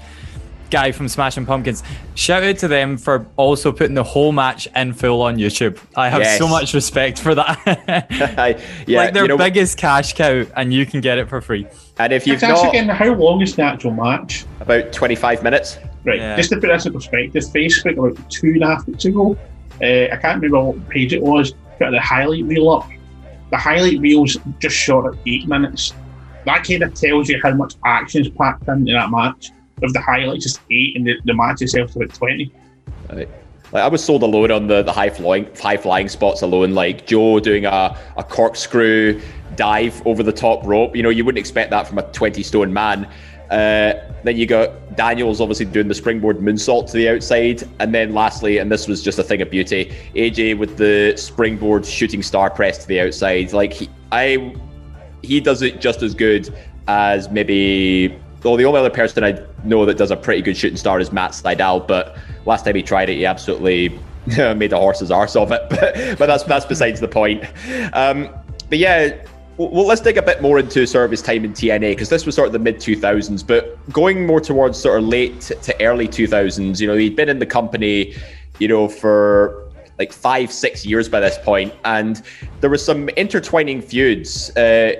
guy 0.70 0.90
from 0.90 1.06
Smashing 1.06 1.44
Pumpkins. 1.44 1.82
Shout 2.14 2.42
out 2.42 2.56
to 2.58 2.68
them 2.68 2.96
for 2.96 3.26
also 3.36 3.72
putting 3.72 3.94
the 3.94 4.02
whole 4.02 4.32
match 4.32 4.66
in 4.74 4.94
full 4.94 5.20
on 5.20 5.36
YouTube. 5.36 5.78
I 5.96 6.08
have 6.08 6.26
so 6.38 6.48
much 6.48 6.72
respect 6.72 7.18
for 7.18 7.34
that. 7.34 7.58
Aye. 8.38 8.58
yeah, 8.86 8.98
like 8.98 9.12
their 9.12 9.24
you 9.24 9.28
know, 9.28 9.36
biggest 9.36 9.76
cash 9.76 10.14
cow, 10.14 10.44
and 10.56 10.72
you 10.72 10.86
can 10.86 11.00
get 11.02 11.18
it 11.18 11.28
for 11.28 11.40
free. 11.42 11.66
and 11.98 12.12
if 12.12 12.26
you've 12.26 12.34
It's 12.36 12.42
actually 12.44 12.62
not 12.64 12.74
again, 12.74 12.88
how 12.88 13.12
long 13.12 13.42
is 13.42 13.54
the 13.54 13.62
actual 13.62 13.90
match? 13.90 14.46
about 14.60 14.92
25 14.92 15.42
minutes, 15.42 15.78
Right, 16.04 16.18
Yeah. 16.18 16.36
just 16.36 16.50
to 16.50 16.56
put 16.56 16.68
this 16.68 16.86
in 16.86 16.92
perspective, 16.92 17.44
Facebook 17.44 17.96
about 17.96 18.30
two 18.30 18.48
and 18.48 18.62
a 18.62 18.66
half 18.66 18.86
weeks 18.86 19.04
ago, 19.04 19.36
uh, 19.80 19.84
I 20.12 20.16
can't 20.20 20.42
remember 20.42 20.60
what 20.60 20.88
page 20.88 21.12
it 21.12 21.22
was, 21.22 21.52
put 21.78 21.90
the 21.90 22.00
highlight 22.00 22.44
reel 22.44 22.70
up. 22.70 22.88
The 23.50 23.56
highlight 23.56 24.00
reel's 24.00 24.36
just 24.58 24.76
short 24.76 25.14
at 25.14 25.20
eight 25.26 25.46
minutes. 25.46 25.92
That 26.46 26.64
kind 26.64 26.82
of 26.82 26.94
tells 26.94 27.28
you 27.28 27.40
how 27.42 27.52
much 27.54 27.74
action 27.84 28.22
is 28.22 28.30
packed 28.30 28.66
into 28.68 28.92
that 28.92 29.10
match. 29.10 29.50
If 29.80 29.92
the 29.92 30.00
highlights 30.00 30.46
is 30.46 30.58
eight 30.70 30.96
and 30.96 31.06
the, 31.06 31.14
the 31.24 31.34
match 31.34 31.62
itself 31.62 31.90
is 31.90 31.96
about 31.96 32.14
20. 32.14 32.52
Like 33.12 33.28
I 33.84 33.88
was 33.88 34.04
sold 34.04 34.22
alone 34.22 34.50
on 34.50 34.66
the, 34.66 34.82
the 34.82 34.92
high 34.92 35.08
flying 35.10 35.48
high 35.56 35.76
flying 35.78 36.08
spots 36.08 36.42
alone, 36.42 36.74
like 36.74 37.06
Joe 37.06 37.40
doing 37.40 37.64
a, 37.64 37.98
a 38.16 38.24
corkscrew 38.24 39.20
dive 39.56 40.06
over 40.06 40.22
the 40.22 40.32
top 40.32 40.64
rope. 40.66 40.94
You 40.94 41.02
know, 41.02 41.08
you 41.08 41.24
wouldn't 41.24 41.38
expect 41.38 41.70
that 41.70 41.86
from 41.86 41.98
a 41.98 42.02
20 42.12 42.42
stone 42.42 42.72
man. 42.72 43.08
Uh, 43.52 44.00
then 44.24 44.38
you 44.38 44.46
got 44.46 44.96
Daniels 44.96 45.38
obviously 45.38 45.66
doing 45.66 45.86
the 45.86 45.94
springboard 45.94 46.38
moonsault 46.38 46.86
to 46.86 46.96
the 46.96 47.10
outside, 47.10 47.62
and 47.80 47.94
then 47.94 48.14
lastly, 48.14 48.56
and 48.56 48.72
this 48.72 48.88
was 48.88 49.02
just 49.02 49.18
a 49.18 49.22
thing 49.22 49.42
of 49.42 49.50
beauty, 49.50 49.94
AJ 50.14 50.56
with 50.56 50.78
the 50.78 51.14
springboard 51.18 51.84
shooting 51.84 52.22
star 52.22 52.48
press 52.48 52.78
to 52.78 52.88
the 52.88 53.00
outside. 53.00 53.52
Like 53.52 53.74
he, 53.74 53.90
I, 54.10 54.56
he 55.20 55.38
does 55.38 55.60
it 55.60 55.82
just 55.82 56.02
as 56.02 56.14
good 56.14 56.54
as 56.88 57.28
maybe. 57.30 58.18
Well, 58.42 58.56
the 58.56 58.64
only 58.64 58.80
other 58.80 58.90
person 58.90 59.22
I 59.22 59.38
know 59.64 59.84
that 59.84 59.98
does 59.98 60.10
a 60.10 60.16
pretty 60.16 60.40
good 60.40 60.56
shooting 60.56 60.78
star 60.78 60.98
is 60.98 61.12
Matt 61.12 61.32
Sydal, 61.32 61.86
but 61.86 62.16
last 62.46 62.64
time 62.64 62.74
he 62.74 62.82
tried 62.82 63.10
it, 63.10 63.16
he 63.16 63.26
absolutely 63.26 64.00
made 64.26 64.72
a 64.72 64.78
horse's 64.78 65.10
arse 65.10 65.36
of 65.36 65.52
it. 65.52 65.62
But, 66.18 66.26
that's 66.26 66.44
that's 66.44 66.64
besides 66.64 67.00
the 67.00 67.08
point. 67.08 67.44
Um, 67.92 68.30
but 68.70 68.78
yeah, 68.78 69.26
well, 69.58 69.86
let's 69.86 70.00
dig 70.00 70.16
a 70.16 70.22
bit 70.22 70.40
more 70.40 70.58
into 70.58 70.86
sort 70.86 71.04
of 71.04 71.10
his 71.10 71.22
time 71.22 71.44
in 71.44 71.52
TNA 71.52 71.92
because 71.92 72.08
this 72.08 72.24
was 72.24 72.34
sort 72.34 72.46
of 72.46 72.52
the 72.52 72.58
mid 72.58 72.76
2000s, 72.76 73.46
but 73.46 73.78
going 73.92 74.26
more 74.26 74.40
towards 74.40 74.78
sort 74.78 74.98
of 74.98 75.06
late 75.06 75.40
to 75.40 75.82
early 75.82 76.08
2000s. 76.08 76.80
You 76.80 76.86
know, 76.86 76.96
he'd 76.96 77.16
been 77.16 77.28
in 77.28 77.38
the 77.38 77.46
company, 77.46 78.14
you 78.58 78.68
know, 78.68 78.88
for 78.88 79.70
like 79.98 80.12
five, 80.12 80.50
six 80.50 80.86
years 80.86 81.08
by 81.08 81.20
this 81.20 81.38
point, 81.38 81.72
and 81.84 82.22
there 82.60 82.70
was 82.70 82.84
some 82.84 83.08
intertwining 83.10 83.82
feuds. 83.82 84.54
Uh, 84.56 84.94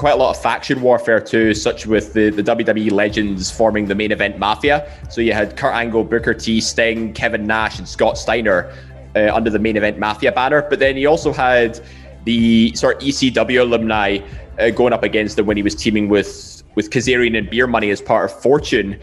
quite 0.00 0.12
a 0.12 0.16
lot 0.16 0.34
of 0.34 0.42
faction 0.42 0.80
warfare 0.80 1.20
too, 1.20 1.52
such 1.52 1.86
with 1.86 2.14
the, 2.14 2.30
the 2.30 2.42
WWE 2.42 2.90
legends 2.90 3.50
forming 3.50 3.84
the 3.84 3.94
main 3.94 4.10
event 4.10 4.38
mafia. 4.38 4.90
So 5.10 5.20
you 5.20 5.34
had 5.34 5.58
Kurt 5.58 5.74
Angle, 5.74 6.04
Booker 6.04 6.32
T, 6.32 6.58
Sting, 6.58 7.12
Kevin 7.12 7.46
Nash, 7.46 7.78
and 7.78 7.86
Scott 7.86 8.16
Steiner 8.16 8.72
uh, 9.14 9.28
under 9.34 9.50
the 9.50 9.58
main 9.58 9.76
event 9.76 9.98
mafia 9.98 10.32
banner. 10.32 10.62
But 10.62 10.78
then 10.78 10.96
you 10.96 11.06
also 11.06 11.34
had 11.34 11.78
the 12.24 12.74
sort 12.74 12.96
of 12.96 13.08
ECW 13.08 13.60
alumni 13.60 14.18
uh, 14.58 14.70
going 14.70 14.92
up 14.92 15.02
against 15.02 15.38
him 15.38 15.46
when 15.46 15.56
he 15.56 15.62
was 15.62 15.74
teaming 15.74 16.08
with 16.08 16.62
with 16.74 16.90
Kazarian 16.90 17.36
and 17.36 17.50
Beer 17.50 17.66
Money 17.66 17.90
as 17.90 18.00
part 18.00 18.30
of 18.30 18.42
Fortune. 18.42 18.98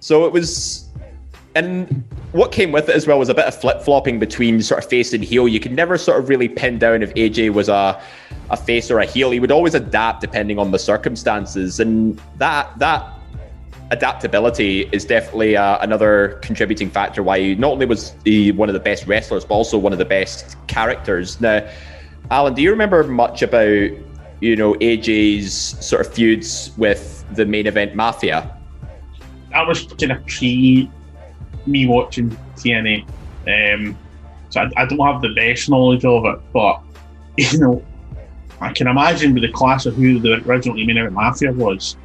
So 0.00 0.26
it 0.26 0.32
was 0.32 0.84
and 1.54 2.04
what 2.32 2.50
came 2.50 2.72
with 2.72 2.88
it 2.88 2.96
as 2.96 3.06
well 3.06 3.18
was 3.18 3.28
a 3.28 3.34
bit 3.34 3.44
of 3.44 3.54
flip 3.54 3.80
flopping 3.80 4.18
between 4.18 4.60
sort 4.60 4.82
of 4.82 4.90
face 4.90 5.12
and 5.12 5.22
heel. 5.22 5.46
You 5.46 5.60
could 5.60 5.72
never 5.72 5.96
sort 5.96 6.18
of 6.18 6.28
really 6.28 6.48
pin 6.48 6.78
down 6.78 7.02
if 7.02 7.14
AJ 7.14 7.52
was 7.52 7.68
a, 7.68 8.00
a 8.50 8.56
face 8.56 8.90
or 8.90 8.98
a 8.98 9.06
heel. 9.06 9.30
He 9.30 9.38
would 9.38 9.52
always 9.52 9.74
adapt 9.74 10.20
depending 10.20 10.58
on 10.58 10.72
the 10.72 10.78
circumstances, 10.78 11.78
and 11.78 12.20
that 12.38 12.76
that 12.80 13.08
adaptability 13.90 14.88
is 14.90 15.04
definitely 15.04 15.56
uh, 15.56 15.78
another 15.80 16.40
contributing 16.42 16.90
factor 16.90 17.22
why 17.22 17.38
he 17.38 17.54
not 17.54 17.70
only 17.72 17.86
was 17.86 18.14
he 18.24 18.50
one 18.50 18.68
of 18.68 18.72
the 18.72 18.80
best 18.80 19.06
wrestlers, 19.06 19.44
but 19.44 19.54
also 19.54 19.78
one 19.78 19.92
of 19.92 19.98
the 19.98 20.04
best 20.04 20.56
characters. 20.66 21.40
Now, 21.40 21.64
Alan, 22.30 22.54
do 22.54 22.62
you 22.62 22.70
remember 22.70 23.04
much 23.04 23.42
about 23.42 23.90
you 24.40 24.56
know 24.56 24.74
AJ's 24.74 25.52
sort 25.54 26.06
of 26.06 26.12
feuds 26.12 26.70
with 26.76 27.24
the 27.34 27.44
main 27.44 27.66
event 27.66 27.94
mafia? 27.94 28.56
That 29.50 29.66
was 29.66 29.84
kind 29.84 30.12
of 30.12 30.26
pre 30.26 30.90
me 31.66 31.86
watching 31.86 32.30
TNA. 32.56 33.06
Um, 33.46 33.96
so 34.50 34.62
I, 34.62 34.70
I 34.76 34.86
don't 34.86 34.98
have 35.00 35.22
the 35.22 35.34
best 35.34 35.68
knowledge 35.68 36.04
of 36.04 36.24
it, 36.24 36.40
but 36.52 36.80
you 37.36 37.58
know, 37.58 37.84
I 38.60 38.72
can 38.72 38.86
imagine 38.86 39.34
with 39.34 39.42
the 39.42 39.52
class 39.52 39.86
of 39.86 39.94
who 39.94 40.18
the 40.18 40.42
original 40.48 40.76
main 40.76 40.96
event 40.96 41.12
mafia 41.12 41.52
was, 41.52 41.96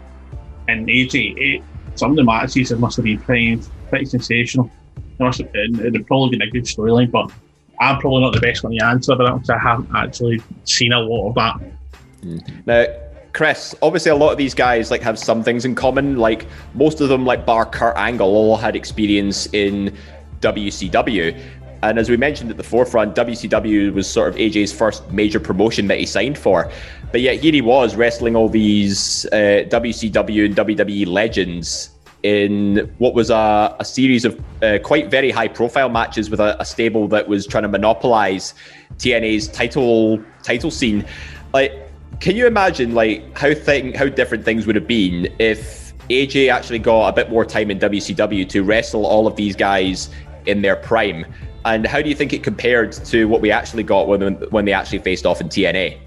and 0.67 0.87
AJ, 0.87 1.35
it, 1.37 1.63
some 1.95 2.11
of 2.11 2.17
the 2.17 2.23
matches 2.23 2.71
must 2.73 2.97
have 2.97 3.05
been 3.05 3.19
pretty, 3.19 3.61
pretty 3.89 4.05
sensational. 4.05 4.69
It 4.97 5.19
must 5.19 5.39
have, 5.39 5.49
and 5.53 5.79
it'd 5.79 6.07
probably 6.07 6.37
been 6.37 6.47
a 6.47 6.51
good 6.51 6.63
storyline, 6.63 7.11
but 7.11 7.31
I'm 7.79 7.99
probably 7.99 8.21
not 8.21 8.33
the 8.33 8.41
best 8.41 8.63
one 8.63 8.73
to 8.73 8.85
answer 8.85 9.15
that 9.15 9.33
because 9.33 9.49
I 9.49 9.57
haven't 9.57 9.89
actually 9.95 10.41
seen 10.65 10.91
a 10.91 10.99
lot 10.99 11.29
of 11.29 11.35
that. 11.35 12.65
Now, 12.65 12.85
Chris, 13.33 13.75
obviously 13.81 14.11
a 14.11 14.15
lot 14.15 14.31
of 14.31 14.37
these 14.37 14.53
guys 14.53 14.91
like 14.91 15.01
have 15.01 15.17
some 15.17 15.43
things 15.43 15.63
in 15.63 15.75
common. 15.75 16.17
Like 16.17 16.45
most 16.73 16.99
of 16.99 17.09
them, 17.09 17.25
like 17.25 17.45
Bar 17.45 17.65
Kurt 17.65 17.95
Angle, 17.95 18.27
all 18.27 18.57
had 18.57 18.75
experience 18.75 19.47
in 19.53 19.95
WCW. 20.41 21.39
And 21.81 21.97
as 21.97 22.09
we 22.09 22.17
mentioned 22.17 22.51
at 22.51 22.57
the 22.57 22.63
forefront, 22.63 23.15
WCW 23.15 23.93
was 23.93 24.09
sort 24.09 24.27
of 24.29 24.35
AJ's 24.35 24.73
first 24.73 25.09
major 25.11 25.39
promotion 25.39 25.87
that 25.87 25.97
he 25.97 26.05
signed 26.05 26.37
for. 26.37 26.69
But 27.11 27.21
yet 27.21 27.39
here 27.39 27.53
he 27.53 27.61
was 27.61 27.95
wrestling 27.95 28.35
all 28.35 28.49
these 28.49 29.25
uh, 29.27 29.63
WCW 29.69 30.45
and 30.45 30.55
WWE 30.55 31.07
legends 31.07 31.91
in 32.23 32.93
what 32.97 33.13
was 33.13 33.29
a, 33.29 33.75
a 33.79 33.85
series 33.85 34.25
of 34.25 34.39
uh, 34.61 34.77
quite 34.83 35.09
very 35.09 35.31
high 35.31 35.47
profile 35.47 35.89
matches 35.89 36.29
with 36.29 36.39
a, 36.39 36.59
a 36.61 36.65
stable 36.65 37.07
that 37.07 37.27
was 37.27 37.47
trying 37.47 37.63
to 37.63 37.69
monopolize 37.69 38.53
TNA's 38.97 39.47
title 39.47 40.21
title 40.43 40.71
scene. 40.71 41.05
Like 41.53 41.73
can 42.19 42.35
you 42.35 42.45
imagine 42.45 42.93
like 42.93 43.37
how 43.37 43.53
thing 43.53 43.93
how 43.93 44.07
different 44.07 44.43
things 44.43 44.67
would 44.67 44.75
have 44.75 44.87
been 44.87 45.33
if 45.39 45.93
AJ 46.09 46.51
actually 46.51 46.79
got 46.79 47.07
a 47.07 47.13
bit 47.13 47.29
more 47.29 47.45
time 47.45 47.69
in 47.69 47.79
WCW 47.79 48.47
to 48.49 48.63
wrestle 48.63 49.05
all 49.05 49.27
of 49.27 49.35
these 49.35 49.55
guys 49.55 50.09
in 50.47 50.61
their 50.61 50.75
prime. 50.75 51.25
And 51.65 51.85
how 51.85 52.01
do 52.01 52.09
you 52.09 52.15
think 52.15 52.33
it 52.33 52.41
compared 52.41 52.91
to 52.91 53.25
what 53.25 53.41
we 53.41 53.51
actually 53.51 53.83
got 53.83 54.07
when 54.07 54.35
when 54.49 54.65
they 54.65 54.73
actually 54.73 54.99
faced 54.99 55.25
off 55.25 55.39
in 55.39 55.49
TNA? 55.49 55.99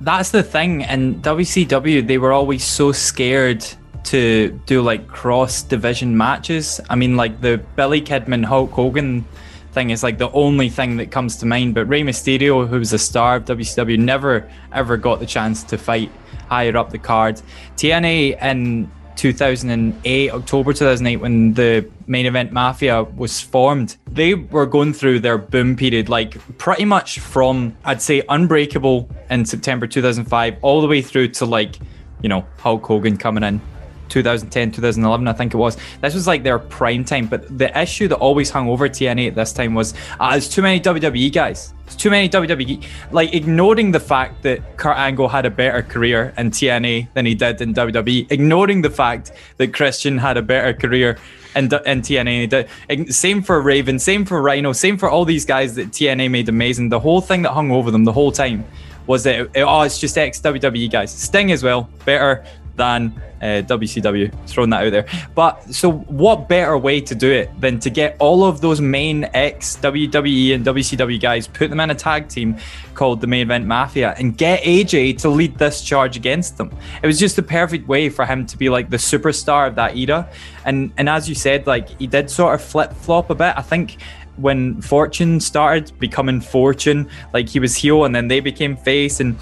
That's 0.00 0.30
the 0.30 0.42
thing. 0.42 0.82
In 0.82 1.20
WCW, 1.22 2.06
they 2.06 2.18
were 2.18 2.32
always 2.32 2.62
so 2.64 2.92
scared 2.92 3.64
to 4.04 4.50
do 4.66 4.82
like 4.82 5.08
cross 5.08 5.62
division 5.62 6.16
matches. 6.16 6.80
I 6.90 6.96
mean, 6.96 7.16
like 7.16 7.40
the 7.40 7.62
Billy 7.76 8.00
Kidman 8.00 8.44
Hulk 8.44 8.70
Hogan 8.70 9.24
thing 9.72 9.90
is 9.90 10.02
like 10.02 10.18
the 10.18 10.30
only 10.32 10.68
thing 10.68 10.96
that 10.98 11.10
comes 11.10 11.36
to 11.38 11.46
mind. 11.46 11.74
But 11.74 11.86
Rey 11.86 12.02
Mysterio, 12.02 12.68
who 12.68 12.78
was 12.78 12.92
a 12.92 12.98
star 12.98 13.36
of 13.36 13.44
WCW, 13.44 13.98
never 13.98 14.48
ever 14.72 14.96
got 14.96 15.20
the 15.20 15.26
chance 15.26 15.62
to 15.64 15.78
fight 15.78 16.10
higher 16.48 16.76
up 16.76 16.90
the 16.90 16.98
card. 16.98 17.40
TNA 17.76 18.42
in 18.42 18.90
2008, 19.16 20.30
October 20.30 20.72
2008, 20.72 21.16
when 21.16 21.54
the 21.54 21.88
main 22.06 22.26
event 22.26 22.52
Mafia 22.52 23.04
was 23.04 23.40
formed, 23.40 23.96
they 24.10 24.34
were 24.34 24.66
going 24.66 24.92
through 24.92 25.20
their 25.20 25.38
boom 25.38 25.76
period, 25.76 26.08
like 26.08 26.36
pretty 26.58 26.84
much 26.84 27.20
from, 27.20 27.76
I'd 27.84 28.02
say, 28.02 28.22
Unbreakable 28.28 29.08
in 29.30 29.44
September 29.44 29.86
2005, 29.86 30.56
all 30.62 30.80
the 30.80 30.88
way 30.88 31.02
through 31.02 31.28
to 31.28 31.46
like, 31.46 31.76
you 32.22 32.28
know, 32.28 32.44
Hulk 32.58 32.84
Hogan 32.84 33.16
coming 33.16 33.44
in 33.44 33.60
2010, 34.12 34.72
2011, 34.72 35.26
I 35.26 35.32
think 35.32 35.54
it 35.54 35.56
was. 35.56 35.78
This 36.00 36.14
was 36.14 36.26
like 36.26 36.42
their 36.42 36.58
prime 36.58 37.04
time. 37.04 37.26
But 37.26 37.58
the 37.58 37.76
issue 37.78 38.08
that 38.08 38.16
always 38.16 38.50
hung 38.50 38.68
over 38.68 38.88
TNA 38.88 39.28
at 39.28 39.34
this 39.34 39.52
time 39.52 39.74
was 39.74 39.94
uh, 40.20 40.32
there's 40.32 40.48
too 40.48 40.62
many 40.62 40.80
WWE 40.80 41.32
guys. 41.32 41.72
There's 41.86 41.96
too 41.96 42.10
many 42.10 42.28
WWE. 42.28 42.84
Like 43.10 43.34
ignoring 43.34 43.90
the 43.90 44.00
fact 44.00 44.42
that 44.42 44.76
Kurt 44.76 44.98
Angle 44.98 45.28
had 45.28 45.46
a 45.46 45.50
better 45.50 45.82
career 45.82 46.34
in 46.36 46.50
TNA 46.50 47.12
than 47.14 47.24
he 47.24 47.34
did 47.34 47.60
in 47.62 47.72
WWE, 47.72 48.30
ignoring 48.30 48.82
the 48.82 48.90
fact 48.90 49.32
that 49.56 49.72
Christian 49.72 50.18
had 50.18 50.36
a 50.36 50.42
better 50.42 50.74
career 50.74 51.16
in, 51.56 51.64
in 51.64 52.02
TNA. 52.02 53.12
Same 53.12 53.42
for 53.42 53.62
Raven, 53.62 53.98
same 53.98 54.26
for 54.26 54.42
Rhino, 54.42 54.72
same 54.72 54.98
for 54.98 55.08
all 55.08 55.24
these 55.24 55.46
guys 55.46 55.74
that 55.76 55.90
TNA 55.90 56.30
made 56.30 56.48
amazing. 56.48 56.90
The 56.90 57.00
whole 57.00 57.22
thing 57.22 57.42
that 57.42 57.52
hung 57.52 57.70
over 57.70 57.90
them 57.90 58.04
the 58.04 58.12
whole 58.12 58.32
time 58.32 58.64
was 59.06 59.24
that 59.24 59.48
oh, 59.56 59.82
it's 59.82 59.98
just 59.98 60.16
ex 60.18 60.40
WWE 60.40 60.90
guys. 60.90 61.12
Sting 61.12 61.50
as 61.50 61.62
well, 61.62 61.88
better, 62.04 62.44
than 62.76 63.20
uh, 63.40 63.62
WCW. 63.66 64.32
Throwing 64.46 64.70
that 64.70 64.84
out 64.84 64.90
there. 64.90 65.06
But 65.34 65.74
so, 65.74 65.92
what 65.92 66.48
better 66.48 66.76
way 66.78 67.00
to 67.00 67.14
do 67.14 67.30
it 67.30 67.50
than 67.60 67.78
to 67.80 67.90
get 67.90 68.16
all 68.18 68.44
of 68.44 68.60
those 68.60 68.80
main 68.80 69.24
ex 69.34 69.76
WWE 69.76 70.54
and 70.54 70.64
WCW 70.64 71.20
guys, 71.20 71.46
put 71.46 71.70
them 71.70 71.80
in 71.80 71.90
a 71.90 71.94
tag 71.94 72.28
team 72.28 72.56
called 72.94 73.20
the 73.20 73.26
Main 73.26 73.42
Event 73.42 73.66
Mafia, 73.66 74.14
and 74.18 74.36
get 74.36 74.62
AJ 74.62 75.18
to 75.18 75.28
lead 75.28 75.58
this 75.58 75.82
charge 75.82 76.16
against 76.16 76.56
them? 76.56 76.74
It 77.02 77.06
was 77.06 77.18
just 77.18 77.36
the 77.36 77.42
perfect 77.42 77.88
way 77.88 78.08
for 78.08 78.24
him 78.24 78.46
to 78.46 78.56
be 78.56 78.68
like 78.68 78.90
the 78.90 78.96
superstar 78.96 79.68
of 79.68 79.74
that 79.76 79.96
era. 79.96 80.28
And 80.64 80.92
and 80.96 81.08
as 81.08 81.28
you 81.28 81.34
said, 81.34 81.66
like 81.66 81.88
he 81.98 82.06
did 82.06 82.30
sort 82.30 82.54
of 82.54 82.62
flip 82.62 82.92
flop 82.92 83.30
a 83.30 83.34
bit. 83.34 83.54
I 83.56 83.62
think 83.62 83.98
when 84.36 84.80
Fortune 84.80 85.40
started 85.40 85.92
becoming 85.98 86.40
Fortune, 86.40 87.08
like 87.32 87.48
he 87.48 87.60
was 87.60 87.76
heel 87.76 88.04
and 88.04 88.14
then 88.14 88.28
they 88.28 88.40
became 88.40 88.76
face 88.76 89.20
and 89.20 89.36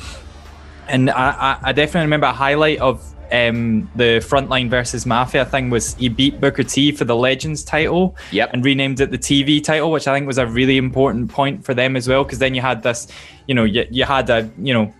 and 0.88 1.08
I, 1.08 1.56
I, 1.62 1.72
definitely 1.72 2.06
remember 2.06 2.26
a 2.26 2.32
highlight 2.32 2.80
of 2.80 3.14
um, 3.32 3.90
the 3.94 4.20
frontline 4.20 4.68
versus 4.68 5.06
mafia 5.06 5.44
thing 5.44 5.70
was 5.70 5.94
he 5.94 6.08
beat 6.08 6.40
Booker 6.40 6.62
T 6.62 6.92
for 6.92 7.04
the 7.04 7.16
Legends 7.16 7.62
title, 7.62 8.16
yep. 8.30 8.50
and 8.52 8.64
renamed 8.64 9.00
it 9.00 9.10
the 9.10 9.18
TV 9.18 9.62
title, 9.62 9.90
which 9.90 10.08
I 10.08 10.14
think 10.14 10.26
was 10.26 10.38
a 10.38 10.46
really 10.46 10.76
important 10.76 11.30
point 11.30 11.64
for 11.64 11.74
them 11.74 11.96
as 11.96 12.08
well. 12.08 12.24
Because 12.24 12.38
then 12.38 12.54
you 12.54 12.60
had 12.60 12.82
this, 12.82 13.08
you 13.46 13.54
know, 13.54 13.64
you, 13.64 13.86
you 13.90 14.04
had 14.04 14.28
a 14.30 14.50
you 14.58 14.74
know 14.74 14.92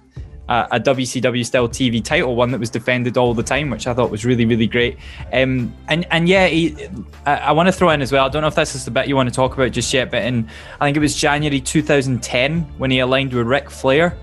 a, 0.51 0.69
a 0.73 0.81
WCW 0.81 1.47
style 1.47 1.69
TV 1.69 2.05
title, 2.05 2.35
one 2.35 2.51
that 2.51 2.59
was 2.59 2.71
defended 2.71 3.17
all 3.17 3.33
the 3.33 3.43
time, 3.43 3.71
which 3.71 3.87
I 3.87 3.95
thought 3.95 4.11
was 4.11 4.25
really 4.25 4.45
really 4.45 4.67
great. 4.67 4.99
Um, 5.33 5.75
and 5.89 6.07
and 6.11 6.29
yeah, 6.29 6.47
he, 6.47 6.89
I, 7.25 7.37
I 7.37 7.53
want 7.53 7.69
to 7.69 7.73
throw 7.73 7.91
in 7.91 8.03
as 8.03 8.13
well. 8.13 8.27
I 8.27 8.29
don't 8.29 8.43
know 8.43 8.49
if 8.49 8.55
this 8.57 8.75
is 8.75 8.85
the 8.85 8.91
bit 8.91 9.09
you 9.09 9.17
want 9.17 9.29
to 9.29 9.35
talk 9.35 9.55
about 9.55 9.71
just 9.73 9.93
yet, 9.95 10.11
but 10.11 10.23
in 10.25 10.49
I 10.81 10.87
think 10.87 10.97
it 10.97 11.01
was 11.01 11.17
January 11.17 11.61
2010 11.61 12.61
when 12.79 12.91
he 12.91 12.99
aligned 12.99 13.33
with 13.33 13.47
Ric 13.47 13.71
Flair. 13.71 14.17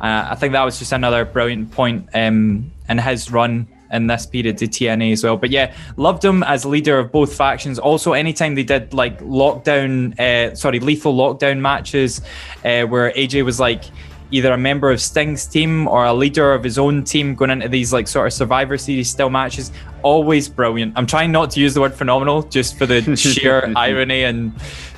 Uh, 0.00 0.28
I 0.30 0.34
think 0.34 0.52
that 0.52 0.62
was 0.62 0.78
just 0.78 0.92
another 0.92 1.26
brilliant 1.26 1.72
point 1.72 2.08
um, 2.14 2.70
in 2.90 2.98
his 2.98 3.30
run 3.30 3.66
in 3.92 4.06
this 4.06 4.26
period 4.26 4.58
to 4.58 4.66
TNA 4.66 5.12
as 5.12 5.24
well. 5.24 5.36
But 5.36 5.50
yeah, 5.50 5.74
loved 5.96 6.24
him 6.24 6.42
as 6.42 6.64
leader 6.64 6.98
of 6.98 7.10
both 7.10 7.34
factions. 7.34 7.78
Also, 7.78 8.12
anytime 8.12 8.54
they 8.54 8.62
did 8.62 8.92
like 8.92 9.20
lockdown, 9.20 10.18
uh, 10.18 10.54
sorry, 10.54 10.80
lethal 10.80 11.14
lockdown 11.14 11.60
matches, 11.60 12.20
uh, 12.64 12.82
where 12.82 13.12
AJ 13.12 13.44
was 13.44 13.58
like 13.58 13.84
either 14.32 14.52
a 14.52 14.58
member 14.58 14.90
of 14.90 15.00
Sting's 15.00 15.46
team 15.46 15.88
or 15.88 16.04
a 16.04 16.14
leader 16.14 16.52
of 16.52 16.62
his 16.62 16.78
own 16.78 17.02
team 17.02 17.34
going 17.34 17.50
into 17.50 17.68
these 17.68 17.92
like 17.92 18.06
sort 18.06 18.26
of 18.26 18.32
Survivor 18.32 18.78
Series 18.78 19.10
style 19.10 19.30
matches, 19.30 19.72
always 20.02 20.48
brilliant. 20.48 20.92
I'm 20.96 21.06
trying 21.06 21.32
not 21.32 21.50
to 21.52 21.60
use 21.60 21.74
the 21.74 21.80
word 21.80 21.94
phenomenal 21.94 22.42
just 22.44 22.78
for 22.78 22.86
the 22.86 23.16
sheer 23.16 23.72
irony 23.76 24.24
and 24.24 24.52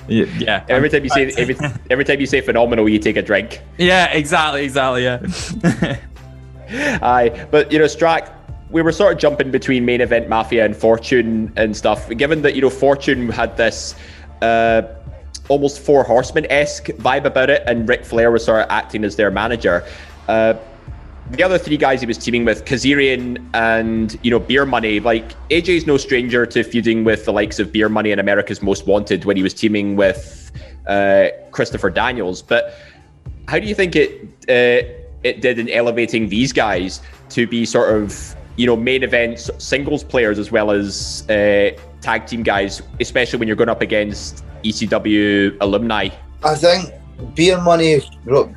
yeah. 0.09 0.64
Every 0.68 0.90
time 0.90 1.05
you 1.05 1.11
say 1.11 1.32
every, 1.38 1.57
every 1.88 2.05
time 2.05 2.20
you 2.20 2.26
say 2.26 2.40
phenomenal, 2.40 2.88
you 2.88 2.99
take 2.99 3.16
a 3.16 3.22
drink. 3.22 3.62
Yeah, 3.78 4.12
exactly, 4.12 4.64
exactly. 4.64 5.05
Yeah. 5.05 5.97
Aye, 6.72 7.46
but 7.50 7.70
you 7.72 7.78
know, 7.78 7.84
Strack, 7.84 8.32
we 8.70 8.82
were 8.82 8.92
sort 8.92 9.12
of 9.12 9.18
jumping 9.18 9.50
between 9.50 9.84
main 9.84 10.00
event 10.00 10.28
Mafia 10.28 10.64
and 10.64 10.76
Fortune 10.76 11.52
and 11.56 11.76
stuff. 11.76 12.08
Given 12.10 12.42
that 12.42 12.54
you 12.54 12.62
know 12.62 12.70
Fortune 12.70 13.28
had 13.28 13.56
this. 13.56 13.94
Uh, 14.40 14.82
almost 15.48 15.80
four 15.80 16.04
horsemen 16.04 16.46
esque 16.50 16.86
vibe 16.86 17.24
about 17.24 17.50
it, 17.50 17.62
and 17.66 17.88
Ric 17.88 18.04
Flair 18.04 18.30
was 18.30 18.44
sort 18.44 18.62
of 18.62 18.70
acting 18.70 19.04
as 19.04 19.16
their 19.16 19.30
manager. 19.30 19.84
Uh, 20.28 20.54
the 21.30 21.42
other 21.42 21.58
three 21.58 21.76
guys 21.76 22.00
he 22.00 22.06
was 22.06 22.18
teaming 22.18 22.44
with, 22.44 22.64
Kazarian 22.64 23.44
and 23.54 24.18
you 24.22 24.30
know 24.30 24.38
Beer 24.38 24.66
Money, 24.66 25.00
like 25.00 25.34
AJ's 25.48 25.86
no 25.86 25.96
stranger 25.96 26.44
to 26.46 26.62
feuding 26.62 27.04
with 27.04 27.24
the 27.24 27.32
likes 27.32 27.58
of 27.58 27.72
Beer 27.72 27.88
Money 27.88 28.12
and 28.12 28.20
America's 28.20 28.62
Most 28.62 28.86
Wanted 28.86 29.24
when 29.24 29.36
he 29.36 29.42
was 29.42 29.54
teaming 29.54 29.96
with 29.96 30.52
uh, 30.86 31.28
Christopher 31.50 31.90
Daniels. 31.90 32.42
But 32.42 32.74
how 33.48 33.58
do 33.58 33.66
you 33.66 33.74
think 33.74 33.96
it 33.96 34.28
uh, 34.48 35.01
it 35.24 35.40
did 35.40 35.58
in 35.58 35.68
elevating 35.70 36.28
these 36.28 36.52
guys 36.52 37.00
to 37.30 37.46
be 37.46 37.64
sort 37.64 37.94
of 37.94 38.36
you 38.56 38.66
know 38.66 38.76
main 38.76 39.02
events 39.02 39.50
singles 39.58 40.04
players 40.04 40.38
as 40.38 40.52
well 40.52 40.70
as 40.70 41.28
uh, 41.30 41.70
tag 42.02 42.26
team 42.26 42.42
guys, 42.42 42.82
especially 43.00 43.38
when 43.38 43.48
you're 43.48 43.56
going 43.56 43.70
up 43.70 43.80
against 43.80 44.44
ECW 44.64 45.56
alumni? 45.60 46.08
I 46.44 46.54
think 46.54 46.92
Beer 47.34 47.60
Money, 47.60 48.00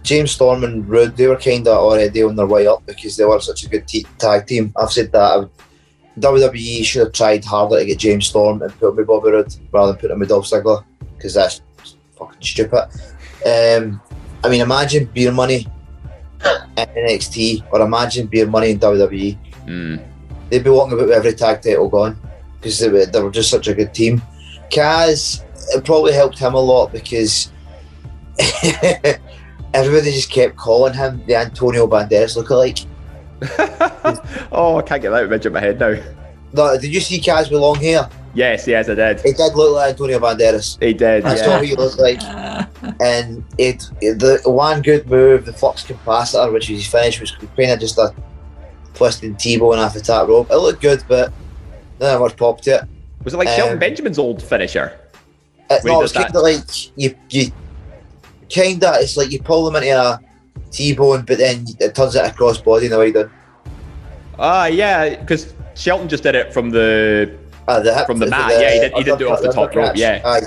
James 0.03 0.31
Storm 0.31 0.63
and 0.63 0.87
Roode, 0.87 1.15
they 1.15 1.27
were 1.27 1.37
kind 1.37 1.67
of 1.67 1.77
already 1.77 2.23
on 2.23 2.35
their 2.35 2.47
way 2.47 2.67
up 2.67 2.85
because 2.85 3.15
they 3.15 3.23
were 3.23 3.39
such 3.39 3.63
a 3.63 3.69
good 3.69 3.87
te- 3.87 4.07
tag 4.17 4.47
team. 4.47 4.73
I've 4.75 4.91
said 4.91 5.11
that. 5.11 5.49
WWE 6.17 6.85
should 6.85 7.03
have 7.03 7.11
tried 7.11 7.43
harder 7.43 7.79
to 7.79 7.85
get 7.85 7.99
James 7.99 8.27
Storm 8.27 8.61
and 8.61 8.71
put 8.79 8.89
him 8.89 8.95
with 8.95 9.07
Bobby 9.07 9.31
Roode 9.31 9.53
rather 9.73 9.91
than 9.91 9.99
put 9.99 10.11
him 10.11 10.19
with 10.19 10.29
Dolph 10.29 10.45
Ziggler 10.45 10.81
because 11.17 11.33
that's 11.33 11.61
fucking 12.17 12.41
stupid. 12.41 12.87
Um, 13.45 14.01
I 14.41 14.49
mean, 14.49 14.61
imagine 14.61 15.09
Beer 15.13 15.33
Money 15.33 15.67
in 16.45 16.87
NXT 16.87 17.65
or 17.71 17.81
imagine 17.81 18.27
Beer 18.27 18.47
Money 18.47 18.71
in 18.71 18.79
WWE. 18.79 19.37
Mm. 19.65 20.03
They'd 20.49 20.63
be 20.63 20.69
walking 20.69 20.93
about 20.93 21.07
with 21.07 21.15
every 21.15 21.33
tag 21.33 21.61
title 21.61 21.89
gone 21.89 22.19
because 22.59 22.79
they 22.79 22.89
were, 22.89 23.05
they 23.05 23.21
were 23.21 23.31
just 23.31 23.49
such 23.49 23.67
a 23.67 23.73
good 23.73 23.93
team. 23.93 24.21
Kaz, 24.71 25.43
it 25.75 25.83
probably 25.85 26.13
helped 26.13 26.37
him 26.37 26.53
a 26.53 26.59
lot 26.59 26.91
because 26.91 27.51
everybody 29.73 30.11
just 30.11 30.31
kept 30.31 30.55
calling 30.55 30.93
him 30.93 31.23
the 31.25 31.35
Antonio 31.35 31.87
Banderas 31.87 32.37
lookalike. 32.37 32.85
oh, 34.51 34.77
I 34.77 34.81
can't 34.81 35.01
get 35.01 35.09
that 35.11 35.23
image 35.23 35.45
in 35.45 35.53
my 35.53 35.59
head 35.59 35.79
now. 35.79 35.95
No, 36.53 36.79
did 36.79 36.93
you 36.93 37.01
see 37.01 37.19
Kaz 37.19 37.51
with 37.51 37.59
long 37.59 37.75
hair? 37.75 38.09
Yes, 38.35 38.67
yes, 38.67 38.89
I 38.89 38.95
did. 38.95 39.21
He 39.21 39.31
did 39.31 39.55
look 39.55 39.75
like 39.75 39.91
Antonio 39.91 40.19
Banderas. 40.19 40.77
He 40.83 40.93
did. 40.93 41.23
That's 41.23 41.41
yeah. 41.41 41.55
what 41.55 41.65
he 41.65 41.73
looked 41.73 41.97
like. 41.97 42.21
and 43.01 43.45
it, 43.57 43.89
it, 44.01 44.19
the 44.19 44.41
one 44.45 44.81
good 44.81 45.09
move, 45.09 45.45
the 45.45 45.53
flux 45.53 45.83
capacitor, 45.83 46.51
which 46.51 46.69
was 46.69 46.79
his 46.79 46.87
finish, 46.87 47.21
was 47.21 47.31
kind 47.31 47.71
of 47.71 47.79
just 47.79 47.97
a 47.97 48.13
twisting 48.93 49.35
T-bone 49.37 49.79
off 49.79 49.93
the 49.93 50.01
top 50.01 50.27
rope. 50.27 50.51
It 50.51 50.57
looked 50.57 50.81
good, 50.81 51.01
but 51.07 51.31
not 52.01 52.19
much 52.19 52.35
pop 52.35 52.59
to 52.61 52.71
it. 52.71 52.81
Was 53.23 53.33
it 53.33 53.37
like 53.37 53.47
um, 53.47 53.55
Shelton 53.55 53.79
Benjamin's 53.79 54.19
old 54.19 54.43
finisher? 54.43 54.99
Uh, 55.69 55.77
no, 55.85 55.99
it 55.99 56.03
was 56.03 56.11
kind 56.11 56.35
of 56.35 56.43
like 56.43 56.97
you, 56.97 57.15
you 57.29 57.51
kind 58.53 58.83
of, 58.83 58.95
it's 58.97 59.15
like 59.15 59.31
you 59.31 59.41
pull 59.41 59.63
them 59.65 59.81
into 59.81 59.97
a 59.97 60.19
T-bone, 60.71 61.23
but 61.23 61.37
then 61.37 61.65
it 61.79 61.95
turns 61.95 62.15
it 62.15 62.25
across 62.25 62.59
body 62.59 62.85
in 62.85 62.91
the 62.91 62.99
way 62.99 63.07
you 63.07 63.13
done. 63.13 63.31
Ah, 64.37 64.65
yeah, 64.65 65.15
because 65.15 65.53
Shelton 65.75 66.09
just 66.09 66.23
did 66.23 66.35
it 66.35 66.53
from 66.53 66.69
the, 66.69 67.33
uh, 67.67 67.79
the 67.79 68.03
from 68.05 68.19
the 68.19 68.27
mat. 68.27 68.51
The, 68.51 68.61
yeah, 68.61 68.73
he 68.73 68.79
did. 68.79 68.93
He 68.93 69.03
did 69.03 69.17
do 69.19 69.27
it 69.27 69.31
off 69.31 69.41
the 69.41 69.51
top 69.51 69.75
rope. 69.75 69.95
Yeah, 69.95 70.21
Aye. 70.23 70.41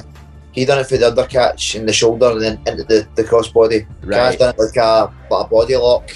he 0.52 0.64
done 0.64 0.78
it 0.78 0.86
for 0.86 0.96
the 0.96 1.10
undercatch 1.10 1.74
in 1.74 1.86
the 1.86 1.92
shoulder 1.92 2.30
and 2.30 2.42
then 2.42 2.62
into 2.66 2.84
the, 2.84 3.08
the 3.14 3.24
crossbody. 3.24 3.86
Right. 4.02 4.34
Kaz 4.34 4.38
done 4.38 4.54
it 4.54 4.58
like 4.58 4.76
a 4.76 5.12
like 5.30 5.46
a 5.46 5.48
body 5.48 5.76
lock, 5.76 6.10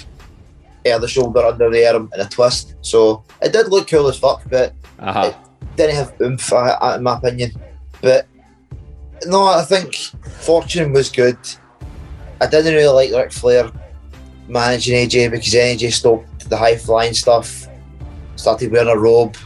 air 0.85 0.99
the 0.99 1.07
shoulder 1.07 1.45
under 1.45 1.69
the 1.69 1.85
arm 1.87 2.09
and 2.13 2.21
a 2.21 2.29
twist. 2.29 2.75
So 2.81 3.23
it 3.41 3.53
did 3.53 3.67
look 3.67 3.89
cool 3.89 4.07
as 4.07 4.17
fuck, 4.17 4.43
but 4.49 4.73
uh-huh. 4.99 5.33
it 5.33 5.75
didn't 5.75 5.95
have 5.95 6.13
oomph, 6.21 6.51
in 6.51 7.03
my 7.03 7.17
opinion. 7.17 7.51
But 8.01 8.27
no, 9.25 9.45
I 9.45 9.63
think 9.63 9.95
Fortune 9.95 10.93
was 10.93 11.09
good. 11.09 11.37
I 12.41 12.47
didn't 12.47 12.73
really 12.73 13.07
like 13.07 13.11
Ric 13.11 13.31
Flair 13.31 13.71
managing 14.47 15.07
AJ 15.07 15.31
because 15.31 15.53
AJ 15.53 15.93
stopped 15.93 16.49
the 16.49 16.57
high 16.57 16.77
flying 16.77 17.13
stuff, 17.13 17.67
started 18.35 18.71
wearing 18.71 18.89
a 18.89 18.97
robe, 18.97 19.37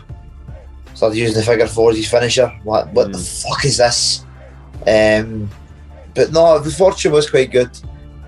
started 0.97 1.15
using 1.15 1.37
the 1.37 1.43
figure 1.43 1.67
four 1.67 1.91
as 1.91 1.97
his 1.97 2.09
finisher. 2.09 2.47
What, 2.63 2.91
what 2.91 3.09
mm. 3.09 3.11
the 3.13 3.19
fuck 3.19 3.63
is 3.65 3.77
this? 3.77 4.25
Um, 4.87 5.47
but 6.15 6.31
no, 6.31 6.57
the 6.57 6.71
Fortune 6.71 7.11
was 7.11 7.29
quite 7.29 7.51
good. 7.51 7.69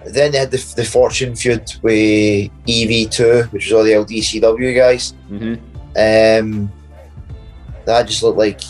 Then 0.05 0.31
they 0.31 0.37
had 0.37 0.51
the, 0.51 0.73
the 0.75 0.85
Fortune 0.85 1.35
feud 1.35 1.73
with 1.81 2.51
EV2, 2.67 3.51
which 3.51 3.65
was 3.65 3.73
all 3.73 3.83
the 3.83 3.93
LDCW 3.93 4.75
guys. 4.75 5.15
hmm 5.27 5.55
Um, 5.97 6.71
that 7.85 8.07
just 8.07 8.21
looked 8.21 8.37
like, 8.37 8.61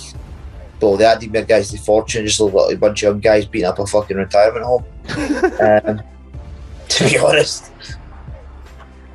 well, 0.82 0.95
the 0.95 1.04
Admir 1.04 1.45
guys, 1.45 1.70
the 1.70 1.78
Fortune, 1.78 2.26
just 2.26 2.39
looked 2.39 2.56
like 2.56 2.76
a 2.76 2.80
bunch 2.80 3.04
of 3.04 3.08
young 3.08 3.20
guys 3.20 3.45
beating 3.45 3.68
up 3.68 3.80
a 3.80 3.86
fucking 3.86 4.16
retirement 4.16 4.66
home. 4.66 4.86
um, 5.60 6.02
to 6.88 7.04
be 7.04 7.18
honest. 7.18 7.70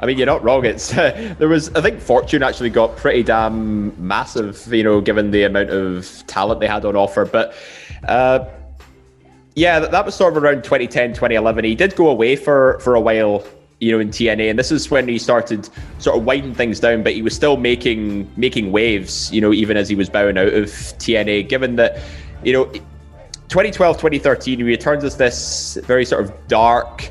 I 0.05 0.07
mean, 0.07 0.19
you're 0.19 0.27
not 0.27 0.45
wrong. 0.45 0.67
It's 0.67 0.91
there 0.91 1.49
was. 1.49 1.75
I 1.75 1.81
think 1.81 1.99
Fortune 1.99 2.43
actually 2.43 2.69
got 2.69 2.95
pretty 2.95 3.23
damn 3.23 4.07
massive, 4.07 4.71
you 4.71 4.85
know, 4.85 5.01
given 5.01 5.31
the 5.31 5.45
amount 5.45 5.71
of 5.71 6.23
talent 6.27 6.61
they 6.61 6.67
had 6.67 6.85
on 6.85 6.95
offer. 6.95 7.25
But 7.25 7.55
uh, 8.07 8.45
yeah, 9.55 9.81
that, 9.81 9.93
that 9.93 10.05
was 10.05 10.15
sort 10.15 10.37
of 10.37 10.43
around 10.43 10.63
2010, 10.63 11.15
2011. 11.15 11.65
He 11.65 11.75
did 11.75 11.97
go 11.97 12.11
away 12.11 12.37
for 12.37 12.79
for 12.81 12.95
a 12.95 13.01
while, 13.01 13.47
you 13.81 13.93
know, 13.93 13.99
in 13.99 14.11
TNA, 14.11 14.51
and 14.51 14.59
this 14.59 14.71
is 14.71 14.91
when 14.91 15.09
he 15.09 15.19
started 15.19 15.71
sort 16.01 16.19
of 16.19 16.27
winding 16.27 16.55
things 16.55 16.81
down. 16.81 17.03
But 17.03 17.15
he 17.15 17.23
was 17.23 17.35
still 17.35 17.57
making 17.57 18.31
making 18.37 18.73
waves, 18.73 19.33
you 19.33 19.41
know, 19.41 19.55
even 19.55 19.79
as 19.79 19.89
he 19.89 19.95
was 19.95 20.11
bowing 20.11 20.37
out 20.37 20.53
of 20.53 20.67
TNA. 20.67 21.49
Given 21.49 21.77
that, 21.77 21.99
you 22.43 22.53
know, 22.53 22.67
2012, 22.67 23.97
2013, 23.97 24.59
he 24.59 24.65
returns 24.65 25.03
as 25.03 25.17
this 25.17 25.79
very 25.87 26.05
sort 26.05 26.25
of 26.27 26.47
dark 26.47 27.11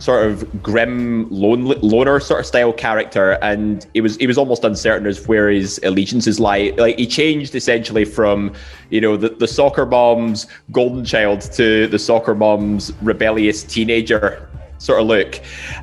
sort 0.00 0.26
of 0.26 0.62
grim 0.62 1.28
lone, 1.30 1.66
loner 1.82 2.18
sort 2.18 2.40
of 2.40 2.46
style 2.46 2.72
character 2.72 3.32
and 3.42 3.86
he 3.92 4.00
was 4.00 4.16
he 4.16 4.26
was 4.26 4.38
almost 4.38 4.64
uncertain 4.64 5.06
as 5.06 5.28
where 5.28 5.48
his 5.50 5.78
allegiances 5.84 6.40
lie 6.40 6.72
like 6.78 6.98
he 6.98 7.06
changed 7.06 7.54
essentially 7.54 8.04
from 8.04 8.52
you 8.88 9.00
know 9.00 9.16
the, 9.16 9.28
the 9.28 9.46
soccer 9.46 9.84
mom's 9.84 10.46
golden 10.72 11.04
child 11.04 11.42
to 11.42 11.86
the 11.86 11.98
soccer 11.98 12.34
mom's 12.34 12.92
rebellious 13.02 13.62
teenager 13.62 14.48
sort 14.80 15.00
of 15.00 15.06
look. 15.06 15.40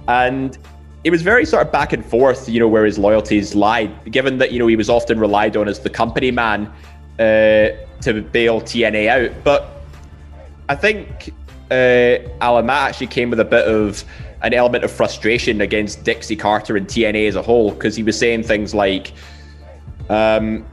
And 0.07 0.57
it 1.03 1.11
was 1.11 1.21
very 1.21 1.45
sort 1.45 1.65
of 1.65 1.71
back 1.71 1.93
and 1.93 2.05
forth 2.05 2.49
you 2.49 2.59
know 2.59 2.67
where 2.67 2.85
his 2.85 2.97
loyalties 2.97 3.55
lied 3.55 4.11
given 4.11 4.39
that 4.39 4.51
you 4.51 4.59
know 4.59 4.67
he 4.67 4.75
was 4.75 4.89
often 4.89 5.19
relied 5.19 5.55
on 5.55 5.67
as 5.67 5.79
the 5.79 5.89
company 5.89 6.31
man 6.31 6.65
uh, 7.19 7.69
to 8.01 8.21
bail 8.31 8.59
tna 8.61 9.07
out. 9.07 9.43
But 9.43 9.71
i 10.69 10.75
think 10.75 11.33
uh, 11.71 12.17
Alan 12.41 12.65
Matt 12.65 12.89
actually 12.89 13.07
came 13.07 13.29
with 13.29 13.39
a 13.39 13.45
bit 13.45 13.67
of 13.67 14.03
an 14.41 14.53
element 14.53 14.83
of 14.83 14.91
frustration 14.91 15.61
against 15.61 16.03
Dixie 16.03 16.35
Carter 16.35 16.77
and 16.77 16.87
TNA 16.87 17.27
as 17.27 17.35
a 17.35 17.41
whole 17.41 17.71
because 17.71 17.95
he 17.95 18.03
was 18.03 18.17
saying 18.17 18.43
things 18.43 18.73
like, 18.73 19.13
um, 20.09 20.65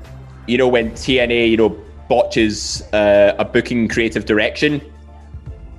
you 0.46 0.58
know, 0.58 0.68
when 0.68 0.92
TNA, 0.92 1.50
you 1.50 1.56
know, 1.56 1.70
botches 2.08 2.82
uh, 2.92 3.34
a 3.38 3.44
booking 3.44 3.88
creative 3.88 4.26
direction, 4.26 4.80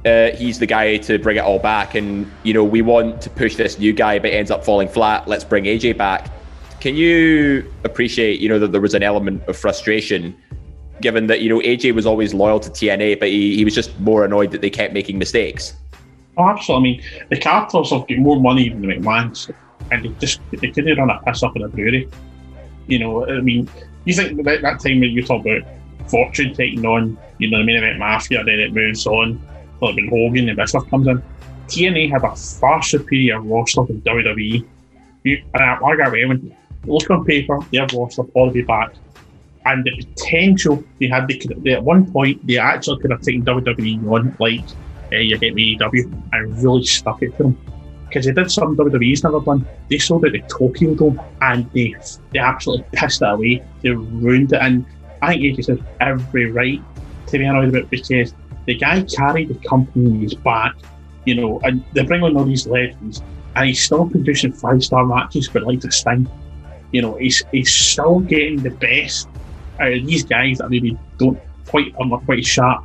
uh, 0.06 0.32
he's 0.32 0.60
the 0.60 0.66
guy 0.66 0.98
to 0.98 1.20
bring 1.20 1.38
it 1.38 1.44
all 1.44 1.60
back. 1.60 1.96
And, 1.96 2.30
you 2.44 2.54
know, 2.54 2.64
we 2.64 2.82
want 2.82 3.22
to 3.22 3.30
push 3.30 3.56
this 3.56 3.80
new 3.80 3.94
guy, 3.94 4.20
but 4.20 4.32
it 4.32 4.34
ends 4.34 4.52
up 4.52 4.66
falling 4.66 4.88
flat. 4.88 5.28
Let's 5.28 5.44
bring 5.44 5.66
AJ 5.66 5.98
back. 5.98 6.30
Can 6.80 6.96
you 6.96 7.72
appreciate, 7.84 8.40
you 8.40 8.50
know, 8.50 8.60
that 8.60 8.72
there 8.72 8.82
was 8.82 8.94
an 8.94 9.04
element 9.04 9.44
of 9.48 9.58
frustration 9.58 10.36
given 11.02 11.28
that 11.28 11.42
you 11.42 11.50
know 11.50 11.60
AJ 11.60 11.94
was 11.94 12.06
always 12.06 12.34
loyal 12.34 12.60
to 12.60 12.70
TNA, 12.70 13.20
but 13.20 13.30
he, 13.30 13.56
he 13.56 13.66
was 13.66 13.76
just 13.76 13.98
more 14.00 14.26
annoyed 14.26 14.52
that 14.52 14.62
they 14.62 14.70
kept 14.70 14.94
making 14.94 15.18
mistakes. 15.18 15.74
Oh, 16.38 16.50
absolutely. 16.50 16.76
I 16.76 17.20
mean, 17.20 17.28
the 17.30 17.40
Carters 17.40 17.92
have 17.92 18.08
got 18.08 18.18
more 18.18 18.40
money 18.40 18.70
than 18.70 18.82
the 18.82 18.88
McMahons, 18.88 19.54
and 19.92 20.06
they 20.06 20.10
just 20.20 20.40
they 20.52 20.70
couldn't 20.70 20.98
run 20.98 21.10
a 21.10 21.22
piss 21.26 21.44
up 21.44 21.56
in 21.56 21.64
a 21.64 21.68
brewery. 21.68 22.10
You 22.88 23.00
know, 23.00 23.28
I 23.28 23.42
mean, 23.42 23.70
you 24.06 24.14
think 24.14 24.40
about 24.40 24.62
that 24.62 24.80
time 24.80 25.00
when 25.00 25.12
you 25.12 25.24
talk 25.24 25.46
about 25.46 25.64
Fortune 26.08 26.54
taking 26.54 26.86
on, 26.86 27.18
you 27.40 27.50
know, 27.50 27.60
the 27.60 27.64
main 27.64 27.78
event 27.78 28.00
Mafia, 28.00 28.44
then 28.44 28.60
it 28.60 28.74
moves 28.74 29.08
on, 29.08 29.42
like 29.82 29.96
when 29.96 30.08
Hogan 30.08 30.50
and 30.50 30.58
Bischoff 30.58 30.88
comes 30.90 31.08
in. 31.08 31.22
TNA 31.68 32.12
had 32.12 32.24
a 32.24 32.36
far 32.36 32.84
superior 32.84 33.42
roster 33.42 33.84
than 33.86 34.02
WWE. 34.02 34.64
You, 35.24 35.38
uh, 35.38 35.58
and 35.58 35.64
I, 35.64 35.80
I 35.84 35.96
got 35.96 36.10
away 36.10 36.26
when 36.26 36.56
look 36.86 37.10
on 37.10 37.26
paper, 37.26 37.60
they 37.72 37.80
their 37.80 37.88
roster 38.00 38.22
all 38.36 38.52
the 38.52 38.60
way 38.60 38.62
back 38.62 38.94
and 39.66 39.84
the 39.84 39.92
potential 39.98 40.84
they 41.00 41.08
had. 41.08 41.28
They 41.28 41.38
could 41.38 41.64
they, 41.64 41.74
at 41.74 41.84
one 41.84 42.12
point 42.12 42.46
they 42.48 42.58
actually 42.58 43.02
could 43.02 43.12
have 43.12 43.22
taken 43.22 43.44
WWE 43.44 44.12
on 44.12 44.36
like 44.40 44.64
uh, 45.12 45.18
you 45.18 45.38
get 45.38 45.54
me 45.54 45.78
AEW 45.78 46.24
and 46.34 46.64
really 46.64 46.86
stuck 46.86 47.22
it 47.22 47.36
to 47.38 47.44
them 47.44 47.58
because 48.08 48.26
they 48.26 48.32
did 48.32 48.52
something 48.52 48.78
WWE's 48.78 49.24
never 49.24 49.42
done. 49.42 49.68
They 49.90 49.98
sold 49.98 50.26
out 50.26 50.32
the 50.32 50.42
Tokyo 50.42 50.94
Dome 50.96 51.20
and 51.42 51.70
they 51.72 51.96
they 52.32 52.40
absolutely 52.40 52.86
pissed 52.94 53.22
it 53.22 53.30
away. 53.30 53.64
They 53.82 53.90
ruined 53.90 54.54
it, 54.54 54.62
and 54.62 54.86
I 55.22 55.34
think 55.34 55.58
AJ 55.58 55.68
has 55.68 55.80
every 56.00 56.52
right 56.52 56.82
to 57.28 57.38
be 57.38 57.46
annoyed 57.46 57.70
about 57.70 57.90
because 57.90 58.34
the 58.66 58.76
guy 58.76 59.04
carried 59.04 59.50
the 59.50 59.68
company 59.68 60.06
on 60.08 60.20
his 60.22 60.34
back, 60.34 60.76
you 61.26 61.36
know, 61.36 61.60
and 61.64 61.84
they 61.94 62.04
bring 62.04 62.24
on 62.24 62.38
all 62.38 62.46
these 62.46 62.68
legends, 62.68 63.22
and 63.56 63.68
he's 63.68 63.84
still 63.84 64.08
producing 64.08 64.54
five 64.54 64.84
star 64.84 65.06
matches 65.06 65.48
for 65.48 65.62
like 65.62 65.82
the 65.82 65.92
Sting. 65.92 66.30
You 66.92 67.02
know, 67.02 67.16
he's 67.16 67.44
he's 67.52 67.74
still 67.74 68.20
getting 68.20 68.62
the 68.62 68.70
best 68.70 69.28
of 69.80 70.06
these 70.06 70.24
guys 70.24 70.58
that 70.60 70.70
maybe 70.70 70.98
don't 71.18 71.40
quite 71.68 71.94
are 72.00 72.06
not 72.06 72.26
quite 72.26 72.46
sharp. 72.46 72.84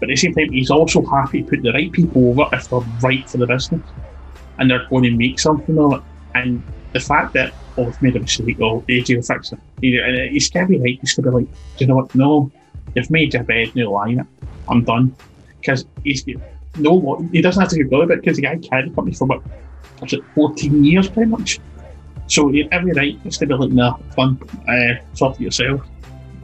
But 0.00 0.10
at 0.10 0.14
the 0.14 0.16
same 0.16 0.34
time, 0.34 0.52
he's 0.52 0.70
also 0.70 1.04
happy 1.04 1.42
to 1.42 1.48
put 1.48 1.62
the 1.62 1.72
right 1.72 1.90
people 1.90 2.30
over 2.30 2.48
if 2.54 2.68
they're 2.68 2.80
right 3.00 3.28
for 3.28 3.38
the 3.38 3.46
business 3.46 3.82
and 4.58 4.70
they're 4.70 4.86
going 4.88 5.04
to 5.04 5.10
make 5.10 5.38
something 5.38 5.78
of 5.78 5.94
it. 5.94 6.02
And 6.34 6.62
the 6.92 7.00
fact 7.00 7.32
that, 7.34 7.54
oh, 7.76 7.84
we've 7.84 8.02
made 8.02 8.16
a 8.16 8.20
mistake, 8.20 8.60
oh, 8.60 8.84
AJ 8.88 9.16
will 9.16 9.22
fix 9.22 9.52
it. 9.52 9.58
And 9.82 10.30
he's 10.30 10.50
got 10.50 10.62
to 10.62 10.66
be 10.66 10.78
right. 10.78 10.98
He's 11.00 11.14
going 11.14 11.24
to 11.24 11.30
be 11.30 11.36
like, 11.44 11.52
do 11.76 11.84
you 11.84 11.86
know 11.86 11.96
what? 11.96 12.14
No, 12.14 12.50
you've 12.94 13.10
made 13.10 13.34
your 13.34 13.44
bed, 13.44 13.74
no 13.74 13.92
line 13.92 14.20
it. 14.20 14.26
I'm 14.68 14.84
done. 14.84 15.14
Because 15.60 15.86
he's 16.02 16.24
no, 16.76 17.26
he 17.30 17.40
doesn't 17.40 17.60
have 17.60 17.70
to 17.70 17.76
get 17.76 17.88
good 17.88 18.02
about 18.02 18.18
it 18.18 18.20
because 18.20 18.36
the 18.36 18.42
guy 18.42 18.58
carried 18.58 18.90
the 18.90 18.94
company 18.94 19.14
for 19.14 19.24
about 19.24 19.44
what's 20.00 20.12
it, 20.12 20.24
14 20.34 20.84
years 20.84 21.08
pretty 21.08 21.30
much. 21.30 21.60
So 22.26 22.50
you 22.50 22.64
have 22.64 22.72
every 22.72 22.92
right. 22.92 23.30
To 23.30 23.46
be 23.46 23.54
like, 23.54 23.70
nah, 23.70 23.96
fun, 24.16 24.40
uh, 24.68 25.02
sort 25.14 25.40
yourself 25.40 25.82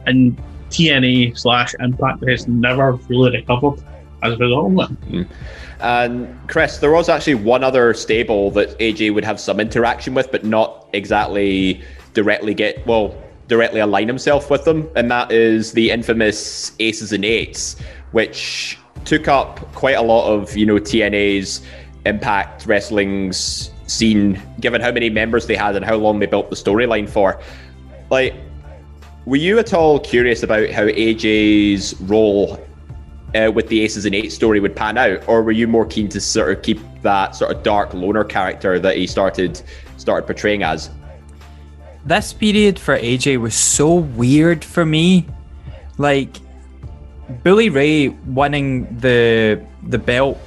and 0.05 0.41
TNA 0.69 1.37
slash 1.37 1.75
Impact 1.79 2.27
has 2.27 2.47
never 2.47 2.93
really 3.09 3.37
recovered 3.37 3.83
as 4.23 4.33
a 4.33 4.37
result 4.37 4.79
of 4.79 4.91
it. 4.91 5.01
Mm. 5.11 5.27
And 5.81 6.47
Chris, 6.47 6.77
there 6.77 6.91
was 6.91 7.09
actually 7.09 7.35
one 7.35 7.63
other 7.63 7.93
stable 7.93 8.51
that 8.51 8.77
AJ 8.79 9.13
would 9.13 9.25
have 9.25 9.39
some 9.39 9.59
interaction 9.59 10.13
with, 10.13 10.31
but 10.31 10.45
not 10.45 10.87
exactly 10.93 11.81
directly 12.13 12.53
get 12.53 12.85
well 12.85 13.15
directly 13.47 13.79
align 13.81 14.07
himself 14.07 14.49
with 14.49 14.63
them, 14.63 14.89
and 14.95 15.11
that 15.11 15.31
is 15.31 15.73
the 15.73 15.89
infamous 15.91 16.71
Aces 16.79 17.11
and 17.11 17.25
Eights, 17.25 17.77
which 18.11 18.77
took 19.03 19.27
up 19.27 19.59
quite 19.73 19.97
a 19.97 20.01
lot 20.01 20.31
of 20.31 20.55
you 20.55 20.65
know 20.65 20.75
TNA's 20.75 21.61
Impact 22.05 22.65
Wrestling's 22.65 23.71
scene, 23.87 24.41
given 24.59 24.81
how 24.81 24.91
many 24.91 25.09
members 25.09 25.47
they 25.47 25.55
had 25.55 25.75
and 25.75 25.83
how 25.83 25.95
long 25.95 26.19
they 26.19 26.27
built 26.27 26.49
the 26.49 26.55
storyline 26.55 27.09
for. 27.09 27.41
Like 28.09 28.35
were 29.25 29.37
you 29.37 29.59
at 29.59 29.73
all 29.73 29.99
curious 29.99 30.43
about 30.43 30.69
how 30.69 30.83
AJ's 30.83 31.99
role 32.01 32.59
uh, 33.35 33.51
with 33.53 33.67
the 33.67 33.81
Aces 33.81 34.05
and 34.05 34.15
Eight 34.15 34.31
story 34.31 34.59
would 34.59 34.75
pan 34.75 34.97
out, 34.97 35.27
or 35.27 35.43
were 35.43 35.51
you 35.51 35.67
more 35.67 35.85
keen 35.85 36.09
to 36.09 36.19
sort 36.19 36.51
of 36.51 36.63
keep 36.63 36.79
that 37.01 37.35
sort 37.35 37.55
of 37.55 37.63
dark 37.63 37.93
loner 37.93 38.23
character 38.23 38.79
that 38.79 38.97
he 38.97 39.07
started 39.07 39.61
started 39.97 40.25
portraying 40.25 40.63
as? 40.63 40.89
This 42.05 42.33
period 42.33 42.79
for 42.79 42.97
AJ 42.97 43.39
was 43.39 43.53
so 43.53 43.93
weird 43.93 44.65
for 44.65 44.85
me. 44.85 45.27
Like 45.97 46.37
Bully 47.43 47.69
Ray 47.69 48.09
winning 48.09 48.97
the 48.99 49.63
the 49.83 49.99
belt 49.99 50.39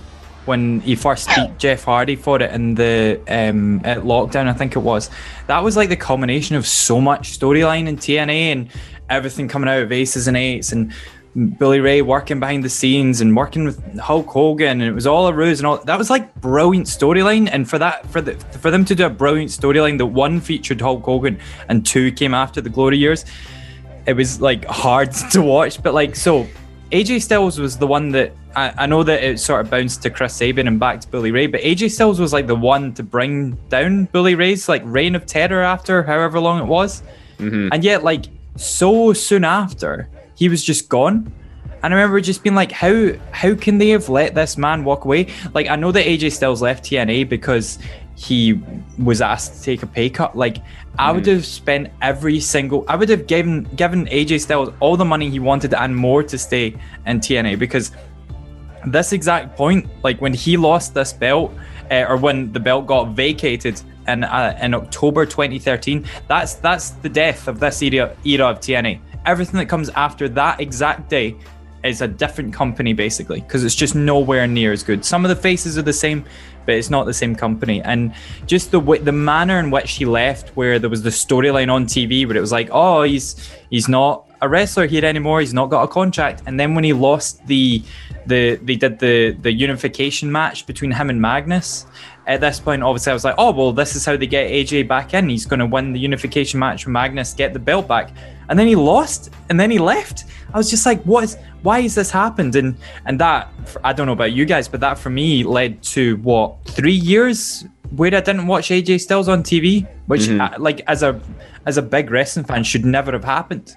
when 0.46 0.80
he 0.80 0.94
first 0.94 1.28
beat 1.34 1.58
Jeff 1.58 1.84
Hardy 1.84 2.16
for 2.16 2.40
it 2.40 2.52
in 2.52 2.74
the 2.74 3.20
um, 3.28 3.80
at 3.84 3.98
lockdown, 3.98 4.48
I 4.48 4.52
think 4.52 4.76
it 4.76 4.80
was. 4.80 5.10
That 5.46 5.62
was 5.62 5.76
like 5.76 5.88
the 5.88 5.96
culmination 5.96 6.56
of 6.56 6.66
so 6.66 7.00
much 7.00 7.38
storyline 7.38 7.88
in 7.88 7.96
TNA 7.96 8.52
and 8.52 8.68
everything 9.08 9.48
coming 9.48 9.68
out 9.68 9.82
of 9.82 9.92
Aces 9.92 10.28
and 10.28 10.36
Eights 10.36 10.72
and 10.72 10.92
Bully 11.36 11.80
Ray 11.80 12.00
working 12.00 12.38
behind 12.38 12.62
the 12.62 12.68
scenes 12.68 13.20
and 13.20 13.36
working 13.36 13.64
with 13.64 13.98
Hulk 13.98 14.28
Hogan 14.28 14.80
and 14.80 14.82
it 14.82 14.92
was 14.92 15.06
all 15.06 15.26
a 15.26 15.32
ruse 15.32 15.58
and 15.58 15.66
all 15.66 15.78
that 15.78 15.98
was 15.98 16.08
like 16.08 16.32
brilliant 16.36 16.86
storyline 16.86 17.48
and 17.50 17.68
for 17.68 17.76
that 17.78 18.06
for 18.06 18.20
the 18.20 18.34
for 18.58 18.70
them 18.70 18.84
to 18.84 18.94
do 18.94 19.04
a 19.04 19.10
brilliant 19.10 19.50
storyline 19.50 19.98
that 19.98 20.06
one 20.06 20.40
featured 20.40 20.80
Hulk 20.80 21.02
Hogan 21.02 21.40
and 21.68 21.84
two 21.84 22.12
came 22.12 22.34
after 22.34 22.60
the 22.60 22.70
glory 22.70 22.98
years 22.98 23.24
it 24.06 24.12
was 24.12 24.40
like 24.40 24.64
hard 24.66 25.10
to 25.32 25.42
watch 25.42 25.82
but 25.82 25.92
like 25.92 26.14
so 26.14 26.46
AJ 26.90 27.22
Styles 27.22 27.58
was 27.58 27.78
the 27.78 27.86
one 27.86 28.10
that 28.10 28.32
I, 28.54 28.72
I, 28.78 28.86
know 28.86 29.02
that 29.02 29.22
it 29.22 29.40
sort 29.40 29.62
of 29.62 29.70
bounced 29.70 30.02
to 30.02 30.10
Chris 30.10 30.34
Sabin 30.34 30.68
and 30.68 30.78
back 30.78 31.00
to 31.00 31.08
Bully 31.08 31.30
Ray, 31.30 31.46
but 31.46 31.60
AJ 31.60 31.90
Styles 31.92 32.20
was 32.20 32.32
like 32.32 32.46
the 32.46 32.54
one 32.54 32.92
to 32.94 33.02
bring 33.02 33.52
down 33.68 34.04
Bully 34.06 34.34
Ray's 34.34 34.68
like 34.68 34.82
reign 34.84 35.14
of 35.14 35.26
terror 35.26 35.62
after 35.62 36.02
however 36.02 36.38
long 36.38 36.60
it 36.60 36.66
was. 36.66 37.02
Mm-hmm. 37.38 37.68
And 37.72 37.82
yet, 37.82 38.04
like 38.04 38.26
so 38.56 39.12
soon 39.12 39.44
after, 39.44 40.08
he 40.36 40.48
was 40.48 40.62
just 40.62 40.88
gone. 40.88 41.32
And 41.82 41.92
I 41.92 41.96
remember 41.96 42.20
just 42.20 42.42
being 42.42 42.54
like, 42.54 42.72
how 42.72 43.12
how 43.32 43.54
can 43.54 43.78
they 43.78 43.88
have 43.90 44.08
let 44.08 44.34
this 44.34 44.56
man 44.56 44.84
walk 44.84 45.04
away? 45.04 45.28
Like 45.52 45.68
I 45.68 45.76
know 45.76 45.92
that 45.92 46.06
AJ 46.06 46.32
Styles 46.32 46.62
left 46.62 46.84
TNA 46.84 47.28
because 47.28 47.78
he 48.16 48.60
was 49.02 49.20
asked 49.20 49.54
to 49.54 49.62
take 49.62 49.82
a 49.82 49.86
pay 49.86 50.08
cut. 50.08 50.36
Like 50.36 50.58
I 50.98 51.10
would 51.12 51.26
have 51.26 51.44
spent 51.44 51.90
every 52.00 52.40
single 52.40 52.84
I 52.88 52.96
would 52.96 53.08
have 53.08 53.26
given 53.26 53.64
given 53.76 54.06
AJ 54.06 54.42
Styles 54.42 54.72
all 54.80 54.96
the 54.96 55.04
money 55.04 55.30
he 55.30 55.40
wanted 55.40 55.74
and 55.74 55.94
more 55.96 56.22
to 56.22 56.38
stay 56.38 56.76
in 57.06 57.20
TNA 57.20 57.58
because 57.58 57.90
this 58.86 59.12
exact 59.12 59.56
point, 59.56 59.88
like 60.02 60.20
when 60.20 60.34
he 60.34 60.56
lost 60.56 60.94
this 60.94 61.12
belt, 61.12 61.52
uh, 61.90 62.06
or 62.08 62.16
when 62.16 62.52
the 62.52 62.60
belt 62.60 62.86
got 62.86 63.10
vacated 63.10 63.80
in 64.06 64.24
uh, 64.24 64.58
in 64.60 64.74
October 64.74 65.26
2013, 65.26 66.04
that's 66.28 66.54
that's 66.54 66.90
the 66.90 67.08
death 67.08 67.48
of 67.48 67.60
this 67.60 67.82
era 67.82 68.16
era 68.24 68.46
of 68.46 68.60
TNA. 68.60 69.00
Everything 69.26 69.58
that 69.58 69.66
comes 69.66 69.88
after 69.90 70.28
that 70.28 70.60
exact 70.60 71.08
day 71.08 71.36
is 71.84 72.00
a 72.00 72.08
different 72.08 72.52
company 72.52 72.92
basically 72.92 73.40
because 73.40 73.64
it's 73.64 73.74
just 73.74 73.94
nowhere 73.94 74.46
near 74.46 74.72
as 74.72 74.82
good. 74.82 75.04
Some 75.04 75.24
of 75.24 75.28
the 75.28 75.36
faces 75.36 75.76
are 75.78 75.82
the 75.82 75.92
same, 75.92 76.24
but 76.64 76.74
it's 76.74 76.90
not 76.90 77.04
the 77.04 77.14
same 77.14 77.34
company. 77.34 77.82
And 77.82 78.14
just 78.46 78.70
the 78.70 78.80
the 78.80 79.12
manner 79.12 79.58
in 79.58 79.70
which 79.70 79.92
he 79.92 80.04
left, 80.04 80.50
where 80.50 80.78
there 80.78 80.90
was 80.90 81.02
the 81.02 81.10
storyline 81.10 81.72
on 81.72 81.86
TV 81.86 82.26
where 82.26 82.36
it 82.36 82.40
was 82.40 82.52
like, 82.52 82.68
oh, 82.72 83.02
he's 83.02 83.50
he's 83.70 83.88
not 83.88 84.30
a 84.40 84.48
wrestler 84.48 84.86
here 84.86 85.04
anymore. 85.04 85.40
He's 85.40 85.54
not 85.54 85.70
got 85.70 85.82
a 85.82 85.88
contract. 85.88 86.42
And 86.46 86.58
then 86.58 86.74
when 86.74 86.84
he 86.84 86.92
lost 86.92 87.46
the 87.46 87.82
the 88.26 88.56
they 88.56 88.76
did 88.76 88.98
the 88.98 89.32
the 89.40 89.52
unification 89.52 90.30
match 90.30 90.66
between 90.66 90.92
him 90.92 91.10
and 91.10 91.20
Magnus. 91.20 91.86
At 92.26 92.40
this 92.40 92.58
point, 92.58 92.82
obviously, 92.82 93.10
I 93.10 93.14
was 93.14 93.24
like, 93.24 93.34
oh 93.36 93.52
well, 93.52 93.72
this 93.72 93.94
is 93.96 94.06
how 94.06 94.16
they 94.16 94.26
get 94.26 94.50
AJ 94.50 94.88
back 94.88 95.12
in. 95.12 95.28
He's 95.28 95.44
going 95.44 95.60
to 95.60 95.66
win 95.66 95.92
the 95.92 96.00
unification 96.00 96.58
match 96.58 96.86
with 96.86 96.92
Magnus, 96.92 97.34
get 97.34 97.52
the 97.52 97.58
belt 97.58 97.86
back, 97.86 98.10
and 98.48 98.58
then 98.58 98.66
he 98.66 98.76
lost, 98.76 99.30
and 99.48 99.58
then 99.58 99.70
he 99.70 99.78
left. 99.78 100.24
I 100.52 100.58
was 100.58 100.70
just 100.70 100.86
like, 100.86 101.02
what 101.04 101.24
is? 101.24 101.36
Why 101.62 101.80
has 101.80 101.94
this 101.94 102.10
happened? 102.10 102.56
And 102.56 102.76
and 103.06 103.18
that 103.20 103.48
I 103.82 103.92
don't 103.92 104.06
know 104.06 104.12
about 104.12 104.32
you 104.32 104.44
guys, 104.44 104.68
but 104.68 104.80
that 104.80 104.98
for 104.98 105.10
me 105.10 105.42
led 105.44 105.82
to 105.94 106.16
what 106.18 106.56
three 106.66 106.92
years 106.92 107.64
where 107.96 108.14
I 108.14 108.20
didn't 108.20 108.46
watch 108.46 108.68
AJ 108.70 109.00
Styles 109.02 109.28
on 109.28 109.42
TV, 109.42 109.86
which 110.06 110.22
Mm-hmm. 110.22 110.40
uh, 110.40 110.58
like 110.58 110.82
as 110.86 111.02
a 111.02 111.20
as 111.66 111.76
a 111.78 111.82
big 111.82 112.10
wrestling 112.10 112.44
fan 112.44 112.64
should 112.64 112.84
never 112.84 113.12
have 113.12 113.24
happened. 113.24 113.76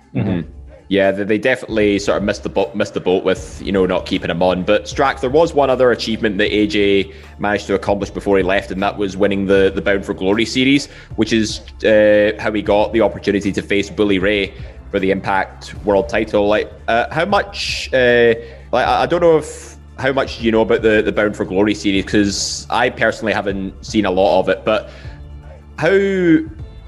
Yeah, 0.89 1.11
they, 1.11 1.37
definitely 1.37 1.99
sort 1.99 2.17
of 2.17 2.23
missed 2.23 2.43
the 2.43 2.49
boat, 2.49 2.73
missed 2.73 2.93
the 2.93 3.01
boat 3.01 3.25
with 3.25 3.61
you 3.61 3.73
know 3.73 3.85
not 3.85 4.05
keeping 4.05 4.29
him 4.29 4.41
on. 4.41 4.63
But 4.63 4.83
Strack, 4.85 5.19
there 5.19 5.29
was 5.29 5.53
one 5.53 5.69
other 5.69 5.91
achievement 5.91 6.37
that 6.37 6.49
AJ 6.49 7.13
managed 7.39 7.67
to 7.67 7.75
accomplish 7.75 8.09
before 8.09 8.37
he 8.37 8.43
left, 8.43 8.71
and 8.71 8.81
that 8.81 8.97
was 8.97 9.17
winning 9.17 9.47
the 9.47 9.69
the 9.73 9.81
Bound 9.81 10.05
for 10.05 10.13
Glory 10.13 10.45
series, 10.45 10.87
which 11.17 11.33
is 11.33 11.59
uh, 11.83 12.31
how 12.39 12.53
he 12.53 12.61
got 12.61 12.93
the 12.93 13.01
opportunity 13.01 13.51
to 13.51 13.61
face 13.61 13.89
Bully 13.89 14.17
Ray 14.17 14.53
for 14.89 14.99
the 14.99 15.11
Impact 15.11 15.75
World 15.83 16.07
Title. 16.07 16.47
Like, 16.47 16.71
uh, 16.87 17.13
how 17.13 17.25
much? 17.25 17.93
Uh, 17.93 18.35
like, 18.71 18.87
I 18.87 19.05
don't 19.07 19.21
know 19.21 19.37
if 19.37 19.75
how 19.99 20.13
much 20.13 20.39
you 20.39 20.53
know 20.53 20.61
about 20.61 20.83
the 20.83 21.01
the 21.01 21.11
Bound 21.11 21.35
for 21.35 21.43
Glory 21.43 21.75
series 21.75 22.05
because 22.05 22.65
I 22.69 22.91
personally 22.91 23.33
haven't 23.33 23.85
seen 23.85 24.05
a 24.05 24.11
lot 24.11 24.39
of 24.39 24.47
it, 24.47 24.63
but 24.63 24.89
how 25.77 25.89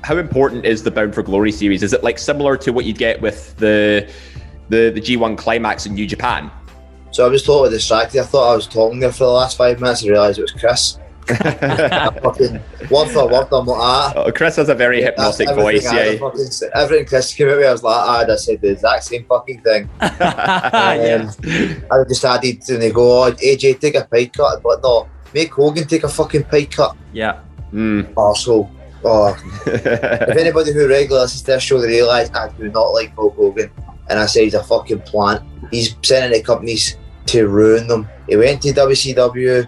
how 0.03 0.17
important 0.17 0.65
is 0.65 0.83
the 0.83 0.91
Bound 0.91 1.13
for 1.13 1.23
Glory 1.23 1.51
series? 1.51 1.83
Is 1.83 1.93
it 1.93 2.03
like 2.03 2.17
similar 2.19 2.57
to 2.57 2.71
what 2.71 2.85
you'd 2.85 2.97
get 2.97 3.21
with 3.21 3.55
the 3.57 4.09
the 4.69 4.91
the 4.93 5.01
G1 5.01 5.37
climax 5.37 5.85
in 5.85 5.93
New 5.93 6.07
Japan? 6.07 6.51
So 7.11 7.25
I 7.25 7.29
was 7.29 7.43
totally 7.43 7.71
distracted. 7.71 8.21
I 8.21 8.23
thought 8.23 8.51
I 8.51 8.55
was 8.55 8.67
talking 8.67 8.99
there 8.99 9.11
for 9.11 9.25
the 9.25 9.31
last 9.31 9.57
five 9.57 9.79
minutes 9.79 10.01
and 10.01 10.11
realised 10.11 10.39
it 10.39 10.43
was 10.43 10.51
Chris. 10.51 10.99
I 11.29 12.09
fucking 12.23 12.59
word 12.89 13.09
for 13.09 13.27
word, 13.27 13.47
I'm 13.51 13.65
like, 13.67 13.79
ah. 13.79 14.13
Oh, 14.15 14.31
Chris 14.31 14.55
has 14.55 14.69
a 14.69 14.75
very 14.75 15.01
hypnotic 15.03 15.47
everything 15.47 15.81
voice. 15.81 15.93
Yeah. 15.93 16.17
fucking 16.17 16.69
Everything 16.73 17.05
Chris 17.05 17.33
came 17.33 17.49
at 17.49 17.57
me, 17.59 17.65
I 17.65 17.71
was 17.71 17.83
like, 17.83 17.95
ah, 17.95 18.19
I'd 18.19 18.29
have 18.29 18.39
said 18.39 18.61
the 18.61 18.71
exact 18.71 19.03
same 19.03 19.25
fucking 19.25 19.61
thing. 19.61 19.89
yeah. 20.01 21.31
I 21.91 22.03
just 22.07 22.25
added, 22.25 22.67
and 22.69 22.81
they 22.81 22.91
go, 22.91 23.23
oh, 23.23 23.31
AJ, 23.31 23.79
take 23.79 23.95
a 23.95 24.05
pay 24.05 24.25
cut. 24.27 24.63
But 24.63 24.81
no, 24.81 25.07
make 25.33 25.53
Hogan 25.53 25.85
take 25.87 26.03
a 26.03 26.09
fucking 26.09 26.45
pay 26.45 26.65
cut. 26.65 26.95
yeah. 27.13 27.41
Mm. 27.71 28.11
Arsehole. 28.15 28.67
Oh, 29.03 29.37
if 29.65 30.37
anybody 30.37 30.73
who 30.73 30.87
regularly 30.87 31.23
listens 31.23 31.41
to 31.43 31.51
this 31.51 31.63
show, 31.63 31.79
they 31.79 31.87
realise 31.87 32.29
I 32.31 32.49
do 32.49 32.69
not 32.69 32.89
like 32.89 33.13
Hulk 33.15 33.35
Hogan. 33.35 33.71
And 34.09 34.19
I 34.19 34.25
say 34.25 34.43
he's 34.43 34.55
a 34.55 34.63
fucking 34.63 35.01
plant. 35.01 35.43
He's 35.71 35.95
sending 36.03 36.31
the 36.31 36.43
companies 36.43 36.97
to 37.27 37.47
ruin 37.47 37.87
them. 37.87 38.09
He 38.27 38.35
went 38.35 38.61
to 38.63 38.69
WCW, 38.69 39.67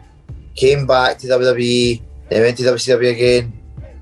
came 0.56 0.86
back 0.88 1.18
to 1.20 1.28
WWE, 1.28 2.02
then 2.30 2.42
went 2.42 2.58
to 2.58 2.64
WCW 2.64 3.12
again, 3.12 3.54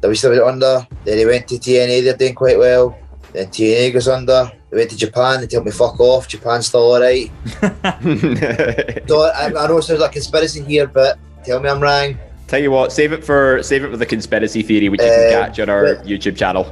WCW 0.02 0.48
under, 0.48 0.88
then 1.04 1.18
he 1.18 1.26
went 1.26 1.48
to 1.50 1.56
TNA, 1.56 2.04
they're 2.04 2.16
doing 2.16 2.36
quite 2.36 2.58
well. 2.58 2.98
Then 3.34 3.48
TNA 3.48 3.94
goes 3.94 4.08
under, 4.08 4.52
they 4.70 4.78
went 4.78 4.90
to 4.92 4.98
Japan, 4.98 5.42
they 5.42 5.48
told 5.48 5.66
me 5.66 5.72
fuck 5.72 6.00
off, 6.00 6.28
Japan's 6.28 6.68
still 6.68 6.94
alright. 6.94 7.32
So 9.08 9.24
I, 9.24 9.48
I 9.48 9.68
know 9.68 9.78
it 9.78 9.82
sounds 9.84 10.00
like 10.00 10.12
conspiracy 10.12 10.64
here, 10.64 10.88
but 10.88 11.18
tell 11.44 11.60
me 11.60 11.70
I'm 11.70 11.82
wrong. 11.82 12.18
Tell 12.50 12.60
you 12.60 12.72
what, 12.72 12.92
save 12.92 13.14
it 13.14 13.24
for 13.24 13.62
save 13.62 13.84
it 13.84 13.92
for 13.92 13.98
the 13.98 14.06
conspiracy 14.08 14.64
theory, 14.64 14.90
which 14.90 15.02
you 15.02 15.08
can 15.08 15.26
Um, 15.28 15.32
catch 15.32 15.60
on 15.60 15.70
our 15.70 15.96
YouTube 15.98 16.36
channel. 16.36 16.66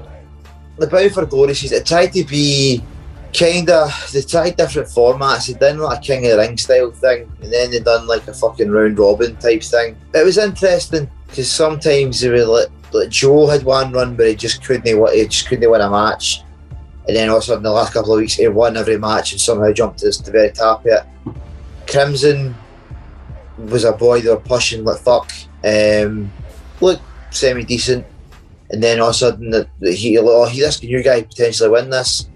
the 0.80 0.88
Bound 0.88 1.12
for 1.14 1.26
Glory 1.26 1.54
season, 1.54 1.78
it 1.78 1.86
tried 1.86 2.14
to 2.14 2.24
be 2.24 2.84
kind 3.38 3.70
of, 3.70 3.92
they 4.14 4.22
tried 4.22 4.58
different 4.58 4.88
formats. 4.90 5.48
They 5.48 5.54
done 5.54 5.80
like 5.80 6.00
a 6.00 6.02
King 6.02 6.26
of 6.26 6.32
the 6.32 6.38
Ring 6.38 6.58
style 6.58 6.92
thing, 6.92 7.32
and 7.42 7.54
then 7.54 7.72
they 7.72 7.80
done 7.80 8.08
like 8.08 8.28
a 8.28 8.34
fucking 8.34 8.70
round 8.72 8.98
robin 8.98 9.36
type 9.38 9.64
thing. 9.64 9.96
It 10.14 10.26
was 10.26 10.38
interesting 10.38 11.10
because 11.28 11.50
sometimes 11.52 12.22
they 12.22 12.30
were 12.30 12.46
like, 12.46 12.70
like 12.92 13.10
Joe 13.10 13.48
had 13.48 13.64
one 13.64 13.92
run 13.92 14.16
but 14.16 14.28
he 14.28 14.36
just 14.36 14.64
couldn't, 14.64 14.86
he 14.88 15.28
just 15.28 15.48
couldn't 15.48 15.70
win 15.70 15.82
a 15.82 15.90
match. 15.90 16.44
And 17.08 17.16
then 17.16 17.30
all 17.30 17.38
of 17.38 17.44
a 17.44 17.46
sudden, 17.46 17.64
the 17.64 17.72
last 17.72 17.94
couple 17.94 18.14
of 18.14 18.20
weeks, 18.20 18.34
he 18.34 18.48
won 18.48 18.78
every 18.78 18.98
match 18.98 19.32
and 19.32 19.40
somehow 19.40 19.72
jumped 19.72 20.00
to 20.00 20.10
the 20.10 20.32
very 20.32 20.52
top 20.52 20.82
of 20.82 20.88
it. 20.88 21.04
Crimson 21.88 22.56
was 23.58 23.84
a 23.84 23.92
boy 23.94 24.22
they 24.22 24.30
were 24.30 24.38
pushing 24.38 24.84
like 24.84 25.00
fuck. 25.00 25.32
Um, 25.68 26.32
semi 27.32 27.64
decent. 27.64 28.06
And 28.70 28.84
then 28.84 29.00
all 29.00 29.10
of 29.10 29.16
a 29.16 29.18
sudden, 29.18 29.50
the, 29.50 29.68
the, 29.80 29.94
he, 29.94 30.18
oh, 30.18 30.46
he, 30.46 30.60
this 30.60 30.84
new 30.84 31.02
guy 31.02 31.22
potentially 31.22 31.70
win 31.70 31.90
this. 31.90 32.30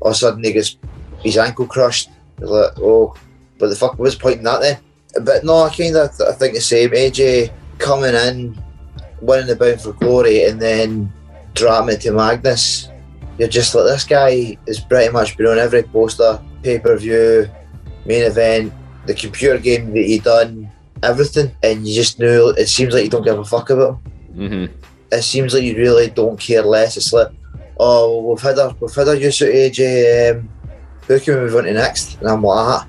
All 0.00 0.10
of 0.10 0.12
a 0.12 0.16
sudden, 0.16 0.42
he 0.42 0.52
gets 0.52 0.78
his 1.22 1.36
ankle 1.36 1.66
crushed. 1.66 2.10
Like, 2.38 2.72
oh, 2.78 3.14
but 3.58 3.68
the 3.68 3.76
fuck 3.76 3.98
was 3.98 4.16
the 4.16 4.22
point 4.22 4.38
in 4.38 4.44
that 4.44 4.60
then? 4.60 4.78
But 5.22 5.44
no, 5.44 5.62
I 5.62 5.74
kind 5.74 5.96
of 5.96 6.10
I 6.20 6.32
think 6.32 6.54
the 6.54 6.60
same. 6.60 6.90
AJ 6.90 7.52
coming 7.78 8.14
in, 8.14 8.62
winning 9.20 9.46
the 9.46 9.56
Bound 9.56 9.80
for 9.80 9.92
Glory, 9.92 10.44
and 10.44 10.60
then 10.60 11.12
dropping 11.54 11.94
it 11.94 12.00
to 12.02 12.12
Magnus. 12.12 12.88
You're 13.38 13.48
just 13.48 13.74
like 13.74 13.84
this 13.84 14.04
guy 14.04 14.58
is 14.66 14.80
pretty 14.80 15.12
much 15.12 15.36
been 15.36 15.46
on 15.46 15.58
every 15.58 15.82
poster, 15.82 16.40
pay 16.62 16.78
per 16.78 16.96
view, 16.96 17.48
main 18.04 18.24
event, 18.24 18.72
the 19.06 19.14
computer 19.14 19.58
game 19.58 19.92
that 19.92 20.04
he 20.04 20.18
done, 20.18 20.65
everything, 21.02 21.54
and 21.62 21.86
you 21.86 21.94
just 21.94 22.18
knew 22.18 22.48
it 22.50 22.68
seems 22.68 22.94
like 22.94 23.04
you 23.04 23.10
don't 23.10 23.24
give 23.24 23.38
a 23.38 23.44
fuck 23.44 23.70
about 23.70 23.98
him 24.34 24.68
hmm 24.68 24.86
it 25.12 25.22
seems 25.22 25.54
like 25.54 25.62
you 25.62 25.76
really 25.76 26.10
don't 26.10 26.38
care 26.38 26.62
less. 26.62 26.96
It's 26.96 27.12
like, 27.12 27.28
oh, 27.78 28.22
we've 28.28 28.40
had 28.42 28.58
our 28.58 28.74
we've 28.80 28.92
had 28.92 29.06
our 29.06 29.14
use 29.14 29.40
of 29.40 29.48
AJ. 29.48 30.32
Um, 30.32 30.48
who 31.06 31.20
can 31.20 31.34
we 31.34 31.40
move 31.42 31.54
on 31.54 31.64
to 31.64 31.72
next? 31.72 32.18
And 32.18 32.28
I'm 32.28 32.42
like, 32.42 32.58
ah. 32.58 32.88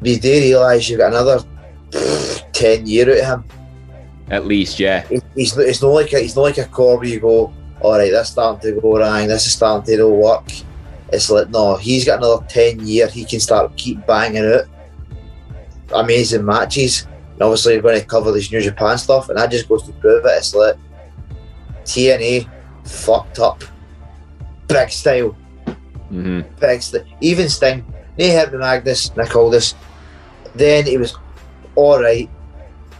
But 0.00 0.08
you 0.10 0.20
do 0.20 0.30
realise 0.30 0.88
you've 0.88 1.00
got 1.00 1.08
another 1.12 1.44
pff, 1.90 2.44
ten 2.52 2.86
year 2.86 3.10
out 3.10 3.40
of 3.40 3.44
him. 3.50 3.50
At 4.30 4.46
least, 4.46 4.78
yeah. 4.78 5.04
He- 5.08 5.20
He's 5.34 5.58
it's 5.58 5.82
not 5.82 5.88
like 5.88 6.12
a, 6.12 6.20
he's 6.20 6.36
not 6.36 6.42
like 6.42 6.58
a 6.58 6.66
core 6.66 6.98
where 6.98 7.08
you 7.08 7.18
go, 7.18 7.52
all 7.80 7.98
right, 7.98 8.12
that's 8.12 8.30
starting 8.30 8.72
to 8.76 8.80
go 8.80 8.96
wrong. 8.98 9.26
This 9.26 9.46
is 9.46 9.54
starting 9.54 9.96
to 9.96 10.08
work. 10.08 10.44
It's 11.12 11.28
like 11.28 11.50
no, 11.50 11.74
he's 11.76 12.04
got 12.04 12.18
another 12.18 12.46
ten 12.48 12.86
year. 12.86 13.08
He 13.08 13.24
can 13.24 13.40
start 13.40 13.76
keep 13.76 14.06
banging 14.06 14.44
out 14.46 14.66
amazing 15.92 16.44
matches. 16.44 17.08
And 17.34 17.42
obviously, 17.42 17.80
going 17.80 18.00
to 18.00 18.06
cover 18.06 18.32
this 18.32 18.50
New 18.50 18.60
Japan 18.60 18.96
stuff, 18.98 19.28
and 19.28 19.38
that 19.38 19.50
just 19.50 19.68
goes 19.68 19.82
to 19.84 19.92
prove 19.94 20.24
it. 20.24 20.28
It's 20.38 20.54
like 20.54 20.76
TNA 21.84 22.48
fucked 22.84 23.38
up, 23.38 23.62
big 24.68 24.90
style, 24.90 25.36
Mm-hmm. 26.12 26.42
big 26.60 26.80
st- 26.82 27.06
Even 27.20 27.48
Sting, 27.48 27.84
they 28.16 28.28
had 28.28 28.52
the 28.52 28.58
Magnus, 28.58 29.16
Nick 29.16 29.34
Aldis. 29.34 29.74
Then 30.54 30.86
he 30.86 30.96
was 30.96 31.16
all 31.74 32.00
right. 32.00 32.30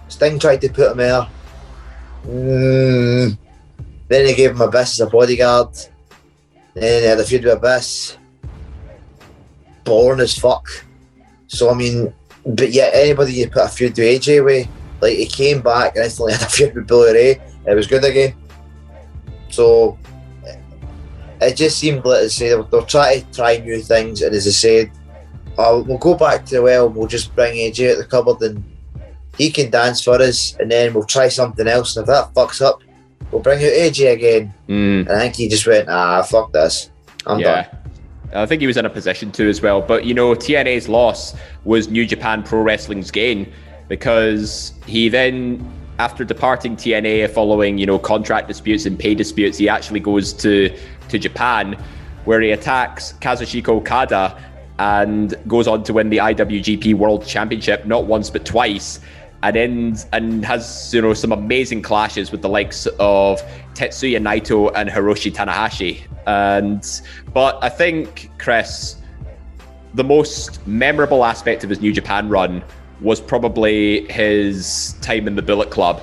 Sting 0.08 0.38
tried 0.40 0.60
to 0.62 0.68
put 0.68 0.90
him 0.92 0.96
there. 0.96 1.28
Mm. 2.26 3.38
Then 4.08 4.26
they 4.26 4.34
gave 4.34 4.50
him 4.52 4.60
Abyss 4.60 4.94
as 5.00 5.06
a 5.06 5.10
bodyguard. 5.10 5.68
Then 6.74 7.02
they 7.02 7.06
had 7.06 7.20
a 7.20 7.24
feud 7.24 7.44
with 7.44 7.54
Abyss. 7.54 8.16
Boring 9.84 10.20
as 10.20 10.36
fuck. 10.36 10.66
So 11.46 11.70
I 11.70 11.74
mean, 11.74 12.12
but 12.46 12.72
yet 12.72 12.94
anybody 12.94 13.32
you 13.32 13.48
put 13.48 13.64
a 13.64 13.68
feud 13.68 13.96
with 13.96 13.98
AJ 13.98 14.44
with, 14.44 14.68
like 15.00 15.16
he 15.16 15.26
came 15.26 15.60
back 15.60 15.96
and 15.96 16.04
instantly 16.04 16.32
had 16.34 16.42
a 16.42 16.46
feud 16.46 16.74
with 16.74 16.86
Bully 16.86 17.12
Ray. 17.12 17.40
It 17.66 17.74
was 17.74 17.86
good 17.86 18.04
again. 18.04 18.34
So 19.50 19.98
it 21.40 21.56
just 21.56 21.78
seemed 21.78 22.04
like 22.04 22.22
they 22.22 22.28
say 22.28 22.48
they're, 22.48 22.62
they're 22.64 22.82
trying 22.82 23.24
to 23.24 23.32
try 23.32 23.58
new 23.58 23.80
things, 23.80 24.22
and 24.22 24.34
as 24.34 24.46
I 24.46 24.50
said, 24.50 24.90
uh, 25.58 25.82
we'll 25.86 25.98
go 25.98 26.14
back 26.14 26.44
to 26.46 26.56
the 26.56 26.62
well, 26.62 26.88
we'll 26.88 27.06
just 27.06 27.34
bring 27.34 27.54
AJ 27.54 27.92
out 27.92 27.98
the 27.98 28.04
cupboard 28.04 28.42
and 28.42 28.64
he 29.38 29.50
can 29.50 29.70
dance 29.70 30.02
for 30.02 30.20
us, 30.20 30.56
and 30.58 30.70
then 30.70 30.94
we'll 30.94 31.04
try 31.04 31.28
something 31.28 31.66
else. 31.66 31.96
And 31.96 32.04
if 32.04 32.08
that 32.08 32.34
fucks 32.34 32.62
up, 32.62 32.82
we'll 33.30 33.42
bring 33.42 33.58
out 33.58 33.70
AJ 33.70 34.12
again. 34.12 34.54
Mm. 34.68 35.00
And 35.00 35.10
I 35.10 35.20
think 35.20 35.36
he 35.36 35.48
just 35.48 35.66
went, 35.66 35.88
ah, 35.88 36.22
fuck 36.22 36.52
this, 36.52 36.90
I'm 37.26 37.40
yeah. 37.40 37.62
done. 37.62 37.83
I 38.34 38.46
think 38.46 38.60
he 38.60 38.66
was 38.66 38.76
in 38.76 38.84
a 38.84 38.90
position 38.90 39.30
to 39.32 39.48
as 39.48 39.62
well. 39.62 39.80
But 39.80 40.04
you 40.04 40.14
know, 40.14 40.34
TNA's 40.34 40.88
loss 40.88 41.34
was 41.64 41.88
New 41.88 42.06
Japan 42.06 42.42
Pro 42.42 42.62
Wrestling's 42.62 43.10
gain 43.10 43.52
because 43.88 44.72
he 44.86 45.08
then 45.08 45.70
after 45.98 46.24
departing 46.24 46.76
TNA 46.76 47.30
following, 47.30 47.78
you 47.78 47.86
know, 47.86 47.98
contract 47.98 48.48
disputes 48.48 48.86
and 48.86 48.98
pay 48.98 49.14
disputes, 49.14 49.58
he 49.58 49.68
actually 49.68 50.00
goes 50.00 50.32
to 50.34 50.76
to 51.08 51.18
Japan, 51.18 51.76
where 52.24 52.40
he 52.40 52.50
attacks 52.50 53.12
Kazuchika 53.20 53.68
Okada 53.68 54.42
and 54.78 55.34
goes 55.46 55.68
on 55.68 55.84
to 55.84 55.92
win 55.92 56.10
the 56.10 56.16
IWGP 56.16 56.94
World 56.94 57.24
Championship 57.24 57.86
not 57.86 58.06
once 58.06 58.30
but 58.30 58.44
twice, 58.44 58.98
and 59.44 59.58
ends 59.58 60.06
and 60.12 60.42
has 60.44 60.92
you 60.92 61.02
know 61.02 61.12
some 61.12 61.30
amazing 61.30 61.82
clashes 61.82 62.32
with 62.32 62.40
the 62.40 62.48
likes 62.48 62.86
of 62.98 63.42
Tetsuya 63.74 64.18
Naito 64.18 64.72
and 64.74 64.88
Hiroshi 64.88 65.30
Tanahashi. 65.32 66.00
And 66.26 66.82
but 67.32 67.62
I 67.62 67.68
think 67.68 68.30
Chris, 68.38 68.96
the 69.92 70.02
most 70.02 70.66
memorable 70.66 71.26
aspect 71.26 71.62
of 71.62 71.70
his 71.70 71.80
New 71.80 71.92
Japan 71.92 72.30
run 72.30 72.64
was 73.02 73.20
probably 73.20 74.10
his 74.10 74.94
time 75.02 75.28
in 75.28 75.36
the 75.36 75.42
Bullet 75.42 75.70
Club. 75.70 76.00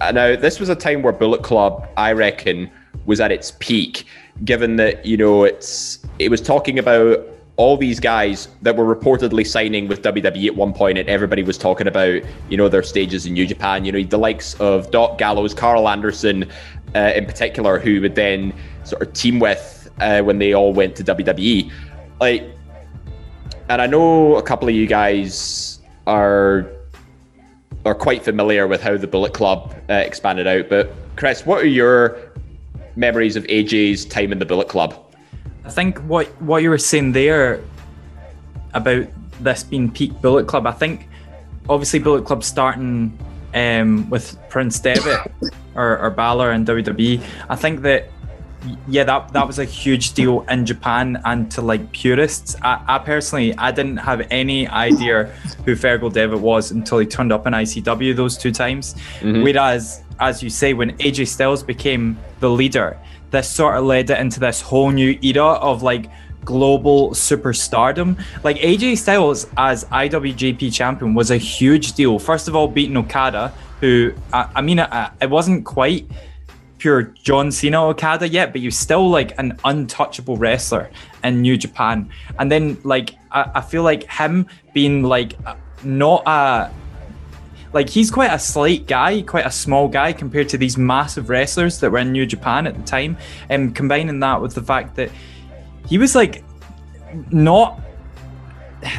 Now, 0.00 0.34
this 0.34 0.58
was 0.58 0.68
a 0.68 0.74
time 0.74 1.02
where 1.02 1.12
Bullet 1.12 1.42
Club, 1.42 1.86
I 1.96 2.12
reckon, 2.12 2.70
was 3.04 3.20
at 3.20 3.30
its 3.30 3.52
peak, 3.60 4.06
given 4.44 4.76
that 4.76 5.04
you 5.04 5.18
know 5.18 5.44
it's 5.44 5.98
it 6.18 6.30
was 6.30 6.40
talking 6.40 6.78
about 6.78 7.20
all 7.62 7.76
these 7.76 8.00
guys 8.00 8.48
that 8.62 8.76
were 8.76 8.92
reportedly 8.92 9.46
signing 9.46 9.86
with 9.86 10.02
WWE 10.02 10.48
at 10.48 10.56
one 10.56 10.72
point, 10.72 10.98
and 10.98 11.08
everybody 11.08 11.44
was 11.44 11.56
talking 11.56 11.86
about 11.86 12.20
you 12.48 12.56
know 12.56 12.68
their 12.68 12.82
stages 12.82 13.24
in 13.24 13.34
New 13.34 13.46
Japan. 13.46 13.84
You 13.84 13.92
know 13.92 14.02
the 14.02 14.18
likes 14.18 14.54
of 14.54 14.90
Doc 14.90 15.16
Gallows, 15.16 15.54
Karl 15.54 15.88
Anderson, 15.88 16.50
uh, 16.96 17.12
in 17.14 17.24
particular, 17.24 17.78
who 17.78 18.00
would 18.00 18.16
then 18.16 18.52
sort 18.82 19.02
of 19.02 19.12
team 19.12 19.38
with 19.38 19.88
uh, 20.00 20.22
when 20.22 20.40
they 20.40 20.52
all 20.52 20.72
went 20.72 20.96
to 20.96 21.04
WWE. 21.04 21.70
Like, 22.20 22.42
and 23.68 23.80
I 23.80 23.86
know 23.86 24.34
a 24.34 24.42
couple 24.42 24.68
of 24.68 24.74
you 24.74 24.88
guys 24.88 25.78
are 26.08 26.68
are 27.86 27.94
quite 27.94 28.24
familiar 28.24 28.66
with 28.66 28.82
how 28.82 28.96
the 28.96 29.06
Bullet 29.06 29.34
Club 29.34 29.72
uh, 29.88 29.94
expanded 29.94 30.48
out. 30.48 30.68
But 30.68 30.92
Chris, 31.14 31.46
what 31.46 31.62
are 31.62 31.68
your 31.68 32.18
memories 32.96 33.36
of 33.36 33.44
AJ's 33.44 34.04
time 34.04 34.32
in 34.32 34.40
the 34.40 34.46
Bullet 34.46 34.66
Club? 34.68 35.01
I 35.72 35.74
think 35.74 36.00
what 36.00 36.26
what 36.42 36.62
you 36.62 36.68
were 36.68 36.76
saying 36.76 37.12
there 37.12 37.64
about 38.74 39.06
this 39.40 39.64
being 39.64 39.90
peak 39.90 40.12
Bullet 40.20 40.46
Club, 40.46 40.66
I 40.66 40.72
think 40.72 41.08
obviously 41.66 41.98
Bullet 41.98 42.26
Club 42.26 42.44
starting 42.44 43.18
um, 43.54 44.10
with 44.10 44.36
Prince 44.50 44.78
Devitt 44.78 45.32
or, 45.74 45.98
or 45.98 46.10
Balor 46.10 46.50
and 46.50 46.66
WWE. 46.66 47.22
I 47.48 47.56
think 47.56 47.80
that 47.82 48.10
yeah, 48.86 49.04
that 49.04 49.32
that 49.32 49.46
was 49.46 49.58
a 49.58 49.64
huge 49.64 50.12
deal 50.12 50.42
in 50.42 50.66
Japan 50.66 51.18
and 51.24 51.50
to 51.52 51.62
like 51.62 51.90
purists. 51.92 52.54
I, 52.60 52.84
I 52.86 52.98
personally, 52.98 53.56
I 53.56 53.72
didn't 53.72 53.96
have 53.96 54.26
any 54.30 54.68
idea 54.68 55.32
who 55.64 55.74
Fergal 55.74 56.12
Devitt 56.12 56.38
was 56.38 56.70
until 56.70 56.98
he 56.98 57.06
turned 57.06 57.32
up 57.32 57.46
in 57.46 57.54
ICW 57.54 58.14
those 58.14 58.36
two 58.36 58.52
times. 58.52 58.92
Mm-hmm. 59.20 59.42
Whereas, 59.42 60.02
as 60.20 60.42
you 60.42 60.50
say, 60.50 60.74
when 60.74 60.98
AJ 60.98 61.28
Styles 61.28 61.62
became 61.62 62.18
the 62.40 62.50
leader, 62.50 62.98
this 63.32 63.50
sort 63.50 63.76
of 63.76 63.84
led 63.84 64.10
it 64.10 64.18
into 64.18 64.38
this 64.38 64.60
whole 64.60 64.90
new 64.90 65.18
era 65.22 65.44
of 65.44 65.82
like 65.82 66.08
global 66.44 67.10
superstardom. 67.10 68.22
Like 68.44 68.58
AJ 68.58 68.98
Styles 68.98 69.46
as 69.56 69.84
IWGP 69.86 70.72
champion 70.72 71.14
was 71.14 71.30
a 71.30 71.36
huge 71.36 71.94
deal. 71.94 72.18
First 72.18 72.46
of 72.48 72.54
all, 72.54 72.68
beating 72.68 72.96
Okada, 72.96 73.52
who 73.80 74.12
I, 74.32 74.48
I 74.56 74.60
mean, 74.60 74.78
it, 74.78 74.88
it 75.20 75.30
wasn't 75.30 75.64
quite 75.64 76.08
pure 76.78 77.02
John 77.02 77.52
Cena 77.52 77.84
Okada 77.86 78.28
yet, 78.28 78.52
but 78.52 78.60
you're 78.60 78.70
still 78.70 79.08
like 79.08 79.38
an 79.38 79.58
untouchable 79.64 80.36
wrestler 80.36 80.90
in 81.22 81.40
New 81.40 81.56
Japan. 81.56 82.10
And 82.38 82.50
then 82.50 82.76
like 82.84 83.14
I, 83.30 83.50
I 83.56 83.60
feel 83.60 83.82
like 83.82 84.04
him 84.10 84.46
being 84.74 85.02
like 85.02 85.34
not 85.84 86.22
a 86.26 86.70
like 87.72 87.88
he's 87.88 88.10
quite 88.10 88.32
a 88.32 88.38
slight 88.38 88.86
guy, 88.86 89.22
quite 89.22 89.46
a 89.46 89.50
small 89.50 89.88
guy 89.88 90.12
compared 90.12 90.48
to 90.50 90.58
these 90.58 90.76
massive 90.76 91.28
wrestlers 91.28 91.80
that 91.80 91.90
were 91.90 91.98
in 91.98 92.12
New 92.12 92.26
Japan 92.26 92.66
at 92.66 92.76
the 92.76 92.82
time. 92.82 93.16
And 93.48 93.74
combining 93.74 94.20
that 94.20 94.40
with 94.40 94.54
the 94.54 94.62
fact 94.62 94.96
that 94.96 95.10
he 95.86 95.98
was 95.98 96.14
like 96.14 96.44
not 97.30 97.80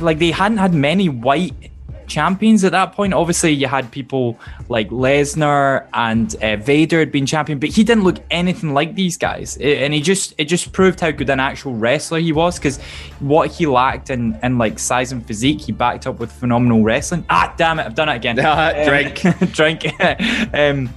like 0.02 0.20
they 0.20 0.32
hadn't 0.32 0.58
had 0.58 0.74
many 0.74 1.10
white 1.10 1.72
champions 2.08 2.64
at 2.64 2.72
that 2.72 2.94
point. 2.94 3.14
Obviously, 3.14 3.52
you 3.52 3.68
had 3.68 3.92
people 3.92 4.40
like 4.70 4.90
Lesnar 4.90 5.88
and 5.94 6.36
uh, 6.42 6.58
Vader 6.58 7.00
had 7.00 7.12
been 7.12 7.26
champion, 7.26 7.60
but 7.60 7.70
he 7.70 7.84
didn't 7.84 8.04
look 8.04 8.18
anything 8.32 8.74
like 8.74 8.96
these 8.96 9.18
guys, 9.18 9.58
it, 9.58 9.80
and 9.80 9.94
he 9.94 10.02
just 10.02 10.34
it 10.38 10.46
just 10.46 10.72
proved 10.72 11.00
how 11.00 11.12
good 11.12 11.30
an 11.30 11.40
actual 11.40 11.74
wrestler 11.74 12.20
he 12.20 12.32
was 12.32 12.58
because 12.58 12.80
what 13.20 13.52
he 13.52 13.66
lacked 13.66 14.10
in 14.10 14.38
in 14.44 14.58
like 14.58 14.80
size 14.80 15.12
and 15.12 15.26
physique, 15.26 15.62
he 15.62 15.72
backed 15.72 16.08
up 16.08 16.20
with 16.20 16.32
phenomenal 16.32 16.84
wrestling. 16.84 17.26
Ah, 17.30 17.54
damn 17.58 17.80
it, 17.80 17.86
I've 17.86 17.96
done 17.96 18.10
it 18.10 18.16
again. 18.16 18.36
drink, 18.86 19.22
drink. 19.54 19.86
um, 20.54 20.90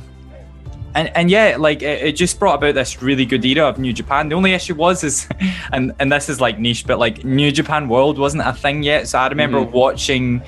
and 0.96 1.14
and 1.14 1.30
yeah, 1.30 1.56
like 1.58 1.82
it, 1.82 2.02
it, 2.02 2.12
just 2.12 2.38
brought 2.38 2.54
about 2.54 2.74
this 2.74 3.02
really 3.02 3.26
good 3.26 3.44
era 3.44 3.68
of 3.68 3.78
New 3.78 3.92
Japan. 3.92 4.30
The 4.30 4.34
only 4.34 4.52
issue 4.52 4.74
was 4.74 5.04
is, 5.04 5.28
and 5.72 5.92
and 5.98 6.10
this 6.10 6.28
is 6.28 6.40
like 6.40 6.58
niche, 6.58 6.86
but 6.86 6.98
like 6.98 7.22
New 7.22 7.52
Japan 7.52 7.88
World 7.88 8.18
wasn't 8.18 8.46
a 8.46 8.52
thing 8.54 8.82
yet. 8.82 9.06
So 9.06 9.18
I 9.18 9.28
remember 9.28 9.58
mm-hmm. 9.58 9.76
watching 9.76 10.42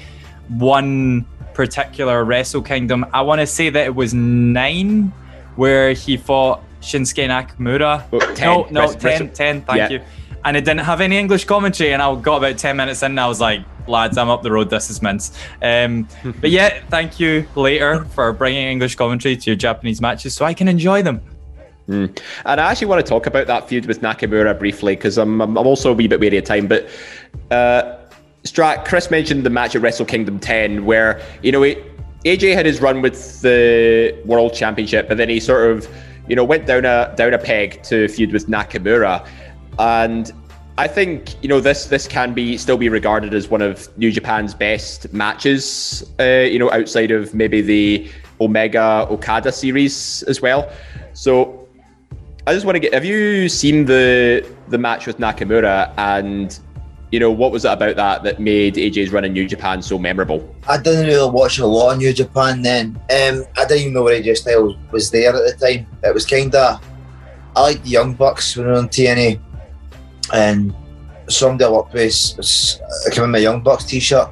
one 0.49 1.27
particular 1.55 2.25
Wrestle 2.25 2.63
Kingdom. 2.63 3.07
I 3.13 3.23
want 3.23 3.41
to 3.41 3.47
say 3.47 3.71
that 3.71 3.87
it 3.87 3.95
was 3.95 4.15
nine, 4.15 5.13
where 5.57 5.93
he 5.93 6.17
fought 6.17 6.63
Shinsuke 6.81 7.27
Nakamura. 7.29 8.05
Oh, 8.13 8.69
no, 8.71 8.87
no, 8.87 8.93
ten, 8.93 9.33
10, 9.33 9.63
thank 9.63 9.77
yeah. 9.77 9.89
you. 9.89 10.01
And 10.45 10.57
it 10.57 10.65
didn't 10.65 10.85
have 10.85 11.01
any 11.01 11.19
English 11.19 11.45
commentary, 11.47 11.93
and 11.93 12.01
I 12.01 12.15
got 12.21 12.37
about 12.37 12.59
10 12.59 12.77
minutes 12.77 13.03
in, 13.03 13.13
and 13.13 13.21
I 13.21 13.27
was 13.27 13.41
like, 13.41 13.65
lads, 13.89 14.17
I'm 14.17 14.31
up 14.31 14.43
the 14.43 14.53
road, 14.53 14.71
this 14.71 14.91
is 14.91 15.03
mince. 15.03 15.37
Um, 15.63 16.09
but 16.41 16.51
yeah, 16.51 16.81
thank 16.89 17.19
you 17.19 17.47
later 17.57 18.05
for 18.07 18.33
bringing 18.33 18.69
English 18.69 18.95
commentary 18.95 19.37
to 19.37 19.51
your 19.51 19.57
Japanese 19.57 20.01
matches 20.01 20.35
so 20.35 20.45
I 20.45 20.55
can 20.55 20.69
enjoy 20.69 21.03
them. 21.03 21.21
Mm. 21.89 22.21
And 22.45 22.61
I 22.61 22.71
actually 22.71 22.89
want 22.89 23.05
to 23.05 23.09
talk 23.09 23.27
about 23.27 23.47
that 23.47 23.69
feud 23.69 23.87
with 23.87 24.03
Nakamura 24.03 24.59
briefly 24.59 24.95
because 24.95 25.17
I'm, 25.17 25.41
I'm 25.41 25.57
also 25.57 25.91
a 25.91 25.95
wee 25.95 26.07
bit 26.07 26.21
wary 26.21 26.37
of 26.37 26.45
time. 26.45 26.67
But 26.67 26.89
uh, 27.51 27.98
Strack, 28.53 28.85
Chris 28.85 29.11
mentioned 29.11 29.45
the 29.45 29.51
match 29.51 29.77
at 29.77 29.83
Wrestle 29.83 30.07
Kingdom 30.07 30.39
10 30.39 30.85
where, 30.85 31.23
you 31.43 31.53
know, 31.53 31.61
AJ 32.25 32.55
had 32.55 32.67
his 32.67 32.81
run 32.81 33.03
with 33.03 33.41
the 33.43 34.21
World 34.25 34.55
Championship, 34.55 35.09
but 35.09 35.17
then 35.17 35.29
he 35.29 35.41
sort 35.41 35.71
of, 35.71 35.89
you 36.29 36.37
know, 36.37 36.45
went 36.45 36.67
down 36.67 36.85
a 36.85 37.15
down 37.17 37.35
a 37.35 37.39
peg 37.39 37.83
to 37.85 38.09
feud 38.09 38.33
with 38.33 38.49
Nakamura. 38.49 39.27
And 39.79 40.33
I 40.77 40.89
think, 40.89 41.41
you 41.43 41.49
know, 41.49 41.61
this 41.61 41.87
this 41.87 42.07
can 42.07 42.35
be 42.35 42.57
still 42.57 42.77
be 42.77 42.89
regarded 42.89 43.35
as 43.35 43.49
one 43.49 43.63
of 43.63 43.97
New 43.99 44.11
Japan's 44.11 44.55
best 44.55 45.13
matches, 45.13 46.05
uh, 46.21 46.47
you 46.51 46.59
know, 46.59 46.71
outside 46.71 47.11
of 47.11 47.35
maybe 47.35 47.61
the 47.61 48.11
Omega 48.41 49.07
Okada 49.11 49.53
series 49.53 50.23
as 50.25 50.41
well. 50.41 50.71
So 51.13 51.69
I 52.47 52.55
just 52.55 52.65
want 52.65 52.77
to 52.77 52.81
get 52.81 52.95
have 52.95 53.05
you 53.05 53.49
seen 53.49 53.85
the 53.85 54.45
the 54.69 54.79
match 54.79 55.07
with 55.07 55.19
Nakamura 55.19 55.93
and 55.99 56.59
you 57.11 57.19
know, 57.19 57.31
what 57.31 57.53
was 57.53 57.65
it 57.65 57.73
about 57.73 57.97
that 57.97 58.23
that 58.23 58.39
made 58.39 58.75
AJ's 58.75 59.11
run 59.11 59.25
in 59.25 59.33
New 59.33 59.49
Japan 59.49 59.81
so 59.81 59.99
memorable? 59.99 60.55
I 60.69 60.77
didn't 60.77 61.07
really 61.07 61.31
watch 61.31 61.59
a 61.59 61.67
lot 61.67 61.93
of 61.93 61.99
New 61.99 62.13
Japan 62.13 62.61
then. 62.61 63.01
Um, 63.11 63.45
I 63.57 63.65
didn't 63.65 63.79
even 63.79 63.93
know 63.95 64.03
where 64.03 64.21
AJ 64.21 64.39
Styles 64.39 64.77
was 64.91 65.11
there 65.11 65.35
at 65.35 65.59
the 65.59 65.67
time. 65.67 65.87
It 66.03 66.13
was 66.13 66.27
kind 66.27 66.55
of, 66.55 66.83
I 67.57 67.61
liked 67.61 67.85
the 67.85 67.91
Young 67.91 68.13
Bucks 68.13 68.57
when 68.57 68.67
we 68.67 68.73
were 68.73 68.79
on 68.79 68.89
TNA, 68.89 69.41
and 70.35 70.75
somebody 71.29 71.65
I 71.65 71.71
worked 71.71 71.95
with, 71.95 72.81
I 73.07 73.11
came 73.11 73.25
in 73.25 73.31
my 73.31 73.39
Young 73.39 73.63
Bucks 73.63 73.85
t-shirt, 73.85 74.29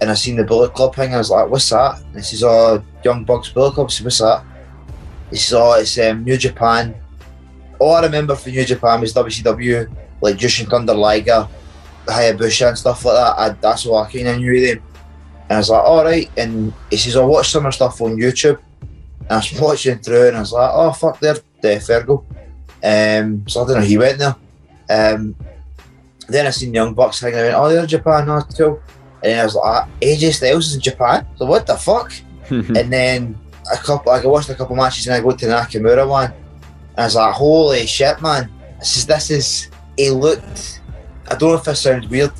and 0.00 0.08
I 0.08 0.14
seen 0.14 0.36
the 0.36 0.44
Bullet 0.44 0.74
Club 0.74 0.94
thing. 0.94 1.12
I 1.14 1.18
was 1.18 1.30
like, 1.30 1.50
"What's 1.50 1.68
that?" 1.70 2.00
And 2.00 2.14
he 2.14 2.22
says, 2.22 2.44
"Oh, 2.44 2.80
Young 3.04 3.24
Bucks 3.24 3.48
Bullet 3.48 3.74
Club." 3.74 3.90
"What's 3.90 4.18
that?" 4.18 4.44
He 5.30 5.36
says, 5.36 5.54
"Oh, 5.54 5.72
it's 5.72 5.98
um, 5.98 6.22
New 6.22 6.36
Japan." 6.36 6.94
All 7.80 7.96
I 7.96 8.02
remember 8.02 8.36
from 8.36 8.52
New 8.52 8.64
Japan 8.64 9.00
was 9.00 9.12
WCW, 9.12 9.90
like 10.20 10.36
Jushin 10.36 10.70
Thunder 10.70 10.94
Liger 10.94 11.48
Hayabusa 12.08 12.68
and 12.68 12.78
stuff 12.78 13.04
like 13.04 13.14
that. 13.14 13.38
I, 13.38 13.48
that's 13.50 13.86
all 13.86 13.98
I 13.98 14.10
kind 14.10 14.28
of 14.28 14.38
knew 14.38 14.66
them. 14.66 14.82
And 15.48 15.52
I 15.52 15.58
was 15.58 15.70
like, 15.70 15.82
all 15.82 16.04
right. 16.04 16.30
And 16.36 16.72
he 16.90 16.96
says, 16.96 17.16
I 17.16 17.24
watched 17.24 17.52
some 17.52 17.66
of 17.66 17.74
stuff 17.74 18.00
on 18.00 18.16
YouTube. 18.16 18.60
And 19.20 19.32
I 19.32 19.36
was 19.36 19.52
watching 19.60 19.98
through 19.98 20.28
and 20.28 20.36
I 20.36 20.40
was 20.40 20.52
like, 20.52 20.70
oh, 20.72 20.92
fuck, 20.92 21.20
they're 21.20 21.36
uh, 21.36 21.78
Fergal. 21.80 22.24
Um, 22.82 23.48
so 23.48 23.62
I 23.62 23.66
don't 23.66 23.80
know, 23.80 23.86
he 23.86 23.98
went 23.98 24.18
there. 24.18 24.36
Um, 24.90 25.34
then 26.28 26.46
I 26.46 26.50
seen 26.50 26.74
Young 26.74 26.94
Bucks 26.94 27.20
hanging 27.20 27.38
around, 27.38 27.54
oh, 27.54 27.68
they're 27.68 27.86
Japan, 27.86 28.28
oh, 28.28 28.42
cool. 28.56 28.82
And 29.22 29.40
I 29.40 29.44
was 29.44 29.54
like, 29.54 29.64
ah, 29.64 29.88
AJ 30.00 30.34
Styles 30.34 30.68
is 30.68 30.74
in 30.76 30.80
Japan? 30.80 31.26
So 31.36 31.46
what 31.46 31.66
the 31.66 31.76
fuck? 31.76 32.12
and 32.50 32.92
then 32.92 33.38
a 33.72 33.76
couple, 33.76 34.12
like 34.12 34.24
I 34.24 34.28
watched 34.28 34.50
a 34.50 34.54
couple 34.54 34.76
matches 34.76 35.06
and 35.06 35.16
I 35.16 35.20
go 35.20 35.30
to 35.32 35.46
the 35.46 35.52
Nakamura 35.52 36.08
one. 36.08 36.32
And 36.32 36.98
I 36.98 37.04
was 37.04 37.16
like, 37.16 37.34
holy 37.34 37.86
shit, 37.86 38.20
man. 38.22 38.50
I 38.78 38.82
says, 38.84 39.06
this 39.06 39.30
is, 39.30 39.70
he 39.96 40.10
looked 40.10 40.77
I 41.30 41.36
don't 41.36 41.50
know 41.50 41.56
if 41.56 41.64
this 41.64 41.80
sounds 41.80 42.08
weird. 42.08 42.32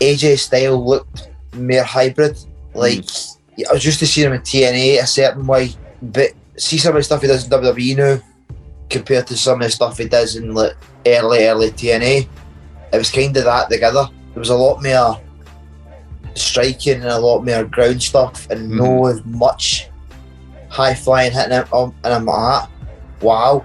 AJ 0.00 0.38
style 0.38 0.84
looked 0.84 1.28
more 1.54 1.82
hybrid. 1.82 2.38
Like 2.74 3.00
mm. 3.00 3.38
I 3.68 3.72
was 3.72 3.84
used 3.84 4.00
to 4.00 4.06
seeing 4.06 4.28
him 4.28 4.34
in 4.34 4.42
TNA 4.42 5.02
a 5.02 5.06
certain 5.06 5.46
way, 5.46 5.70
but 6.02 6.30
see 6.56 6.78
some 6.78 6.90
of 6.90 7.00
the 7.00 7.04
stuff 7.04 7.22
he 7.22 7.28
does 7.28 7.44
in 7.44 7.50
WWE 7.50 7.96
now 7.96 8.22
compared 8.90 9.26
to 9.28 9.36
some 9.36 9.60
of 9.60 9.66
the 9.66 9.70
stuff 9.70 9.98
he 9.98 10.08
does 10.08 10.36
in 10.36 10.54
like 10.54 10.76
early, 11.06 11.46
early 11.46 11.70
TNA. 11.70 12.28
It 12.92 12.96
was 12.96 13.10
kind 13.10 13.36
of 13.36 13.44
that 13.44 13.70
together. 13.70 14.08
There 14.32 14.40
was 14.40 14.50
a 14.50 14.56
lot 14.56 14.82
more 14.82 15.20
striking 16.34 17.00
and 17.00 17.04
a 17.04 17.18
lot 17.18 17.44
more 17.44 17.64
ground 17.64 18.02
stuff 18.02 18.48
and 18.50 18.70
mm. 18.70 18.76
no 18.76 19.06
as 19.06 19.24
much 19.24 19.88
high 20.68 20.94
flying, 20.94 21.32
hitting 21.32 21.52
him, 21.52 21.66
um, 21.72 21.94
and 22.02 22.12
I'm 22.12 22.24
like, 22.24 22.68
wow. 23.22 23.64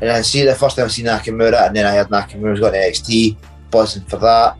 And 0.00 0.10
I 0.10 0.22
see 0.22 0.44
the 0.44 0.54
first 0.54 0.76
time 0.76 0.86
I 0.86 0.88
seen 0.88 1.04
Nakamura, 1.04 1.66
and 1.66 1.76
then 1.76 1.86
I 1.86 1.92
heard 1.92 2.08
Nakamura's 2.08 2.58
got 2.58 2.72
NXT, 2.72 3.36
buzzing 3.72 4.04
for 4.04 4.18
that. 4.18 4.56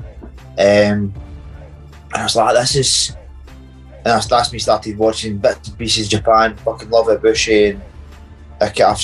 Um, 0.59 1.15
and 2.13 2.17
I 2.17 2.25
was 2.25 2.35
like, 2.35 2.57
this 2.57 2.75
is. 2.75 3.17
And 4.05 4.21
that's 4.21 4.53
me 4.53 4.59
started 4.59 4.99
watching 4.99 5.39
bits 5.39 5.69
and 5.69 5.79
pieces 5.79 6.09
Japan, 6.09 6.57
fucking 6.57 6.91
love 6.91 7.07
Ibushi, 7.07 7.71
and 7.71 7.83
okay, 8.61 8.83
I've, 8.83 8.99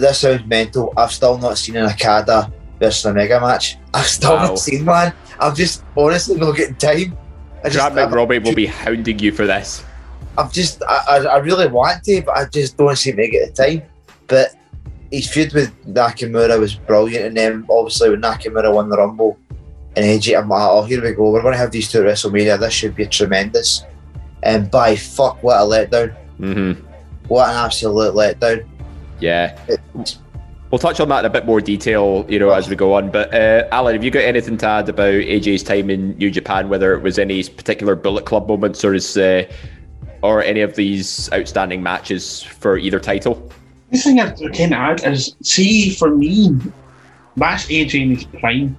this 0.00 0.18
sounds 0.18 0.44
mental. 0.44 0.92
I've 0.96 1.12
still 1.12 1.38
not 1.38 1.56
seen 1.56 1.76
an 1.76 1.86
Okada 1.86 2.52
versus 2.80 3.06
Omega 3.06 3.40
match. 3.40 3.76
I've 3.94 4.08
still 4.08 4.34
Wow. 4.34 4.48
not 4.48 4.58
seen 4.58 4.84
one. 4.84 5.12
I'm 5.38 5.54
just 5.54 5.84
honestly 5.96 6.36
not 6.36 6.56
getting 6.56 6.74
time. 6.74 7.16
I 7.62 7.68
just, 7.68 7.92
Grant 7.92 8.12
McRobbie 8.12 8.44
will 8.44 8.54
be 8.56 8.66
hounding 8.66 9.20
you 9.20 9.30
for 9.30 9.46
this. 9.46 9.84
I'm 10.36 10.50
just, 10.50 10.82
I, 10.82 11.04
I, 11.08 11.16
I 11.18 11.36
really 11.38 11.68
want 11.68 12.02
to, 12.04 12.22
but 12.22 12.36
I 12.36 12.46
just 12.46 12.76
don't 12.76 12.96
seem 12.98 13.18
to 13.18 13.28
get 13.28 13.54
the 13.54 13.62
time. 13.64 13.82
But 14.26 14.56
his 15.12 15.30
feud 15.30 15.52
with 15.54 15.72
Nakamura 15.86 16.58
was 16.58 16.74
brilliant, 16.74 17.24
and 17.26 17.36
then 17.36 17.66
obviously 17.70 18.10
when 18.10 18.20
Nakamura 18.22 18.74
won 18.74 18.88
the 18.88 18.96
Rumble 18.96 19.38
and 20.00 20.08
AJ, 20.22 20.38
I'm 20.38 20.48
like, 20.48 20.62
oh, 20.62 20.82
here 20.82 21.02
we 21.02 21.12
go. 21.12 21.30
We're 21.30 21.42
going 21.42 21.52
to 21.52 21.58
have 21.58 21.70
these 21.72 21.90
two 21.90 21.98
at 22.00 22.04
WrestleMania. 22.06 22.58
This 22.58 22.72
should 22.72 22.94
be 22.94 23.06
tremendous. 23.06 23.84
And 24.42 24.70
by 24.70 24.96
fuck, 24.96 25.42
what 25.42 25.60
a 25.60 25.64
letdown! 25.64 26.14
hmm 26.38 26.72
What 27.28 27.50
an 27.50 27.56
absolute 27.56 28.14
letdown! 28.14 28.66
Yeah. 29.20 29.58
It- 29.68 30.16
We'll 30.70 30.78
touch 30.78 31.00
on 31.00 31.08
that 31.08 31.18
in 31.18 31.24
a 31.24 31.30
bit 31.30 31.46
more 31.46 31.60
detail, 31.60 32.24
you 32.28 32.38
know, 32.38 32.50
as 32.50 32.68
we 32.68 32.76
go 32.76 32.94
on. 32.94 33.10
But 33.10 33.34
uh, 33.34 33.66
Alan, 33.72 33.92
have 33.96 34.04
you 34.04 34.10
got 34.12 34.22
anything 34.22 34.56
to 34.58 34.66
add 34.68 34.88
about 34.88 35.12
AJ's 35.14 35.64
time 35.64 35.90
in 35.90 36.16
New 36.16 36.30
Japan? 36.30 36.68
Whether 36.68 36.94
it 36.94 37.02
was 37.02 37.18
any 37.18 37.42
particular 37.42 37.96
Bullet 37.96 38.24
Club 38.24 38.46
moments, 38.46 38.84
or 38.84 38.94
is, 38.94 39.16
uh, 39.16 39.50
or 40.22 40.44
any 40.44 40.60
of 40.60 40.76
these 40.76 41.28
outstanding 41.32 41.82
matches 41.82 42.40
for 42.44 42.78
either 42.78 43.00
title? 43.00 43.50
The 43.90 43.98
thing 43.98 44.20
I 44.20 44.30
can 44.52 44.72
add 44.72 45.02
is, 45.04 45.34
see, 45.42 45.90
for 45.92 46.14
me, 46.14 46.56
that's 47.36 47.66
AJ 47.66 48.00
in 48.02 48.14
his 48.14 48.24
prime. 48.26 48.76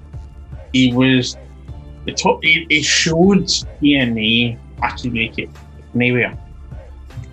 He 0.74 0.94
was 0.94 1.38
the 2.06 2.14
top. 2.14 2.44
He, 2.44 2.66
he 2.70 2.82
showed 2.82 3.46
TNA 3.46 4.58
actually 4.82 5.12
make 5.12 5.38
it 5.38 5.50
anywhere, 5.94 6.38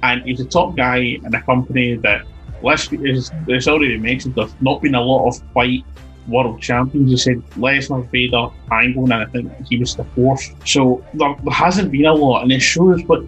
and 0.02 0.22
he's 0.22 0.40
a 0.40 0.44
top 0.44 0.76
guy 0.76 1.18
in 1.24 1.34
a 1.34 1.42
company 1.42 1.96
that, 1.96 2.26
let's 2.62 2.92
as 2.92 3.30
it's 3.46 3.68
already 3.68 3.98
mentioned, 3.98 4.34
there's 4.34 4.54
not 4.60 4.82
been 4.82 4.94
a 4.94 5.00
lot 5.00 5.28
of 5.28 5.40
white 5.54 5.84
world 6.26 6.60
champions. 6.60 7.10
He 7.10 7.16
said 7.16 7.42
Lesnar, 7.52 8.08
Vader, 8.10 8.48
Angle, 8.70 9.04
and 9.04 9.14
I 9.14 9.24
think 9.26 9.50
he 9.66 9.78
was 9.78 9.96
the 9.96 10.04
fourth. 10.04 10.54
So 10.66 11.04
there, 11.14 11.34
there 11.42 11.54
hasn't 11.54 11.90
been 11.90 12.06
a 12.06 12.14
lot, 12.14 12.42
and 12.42 12.52
it 12.52 12.60
shows 12.60 13.02
what 13.04 13.22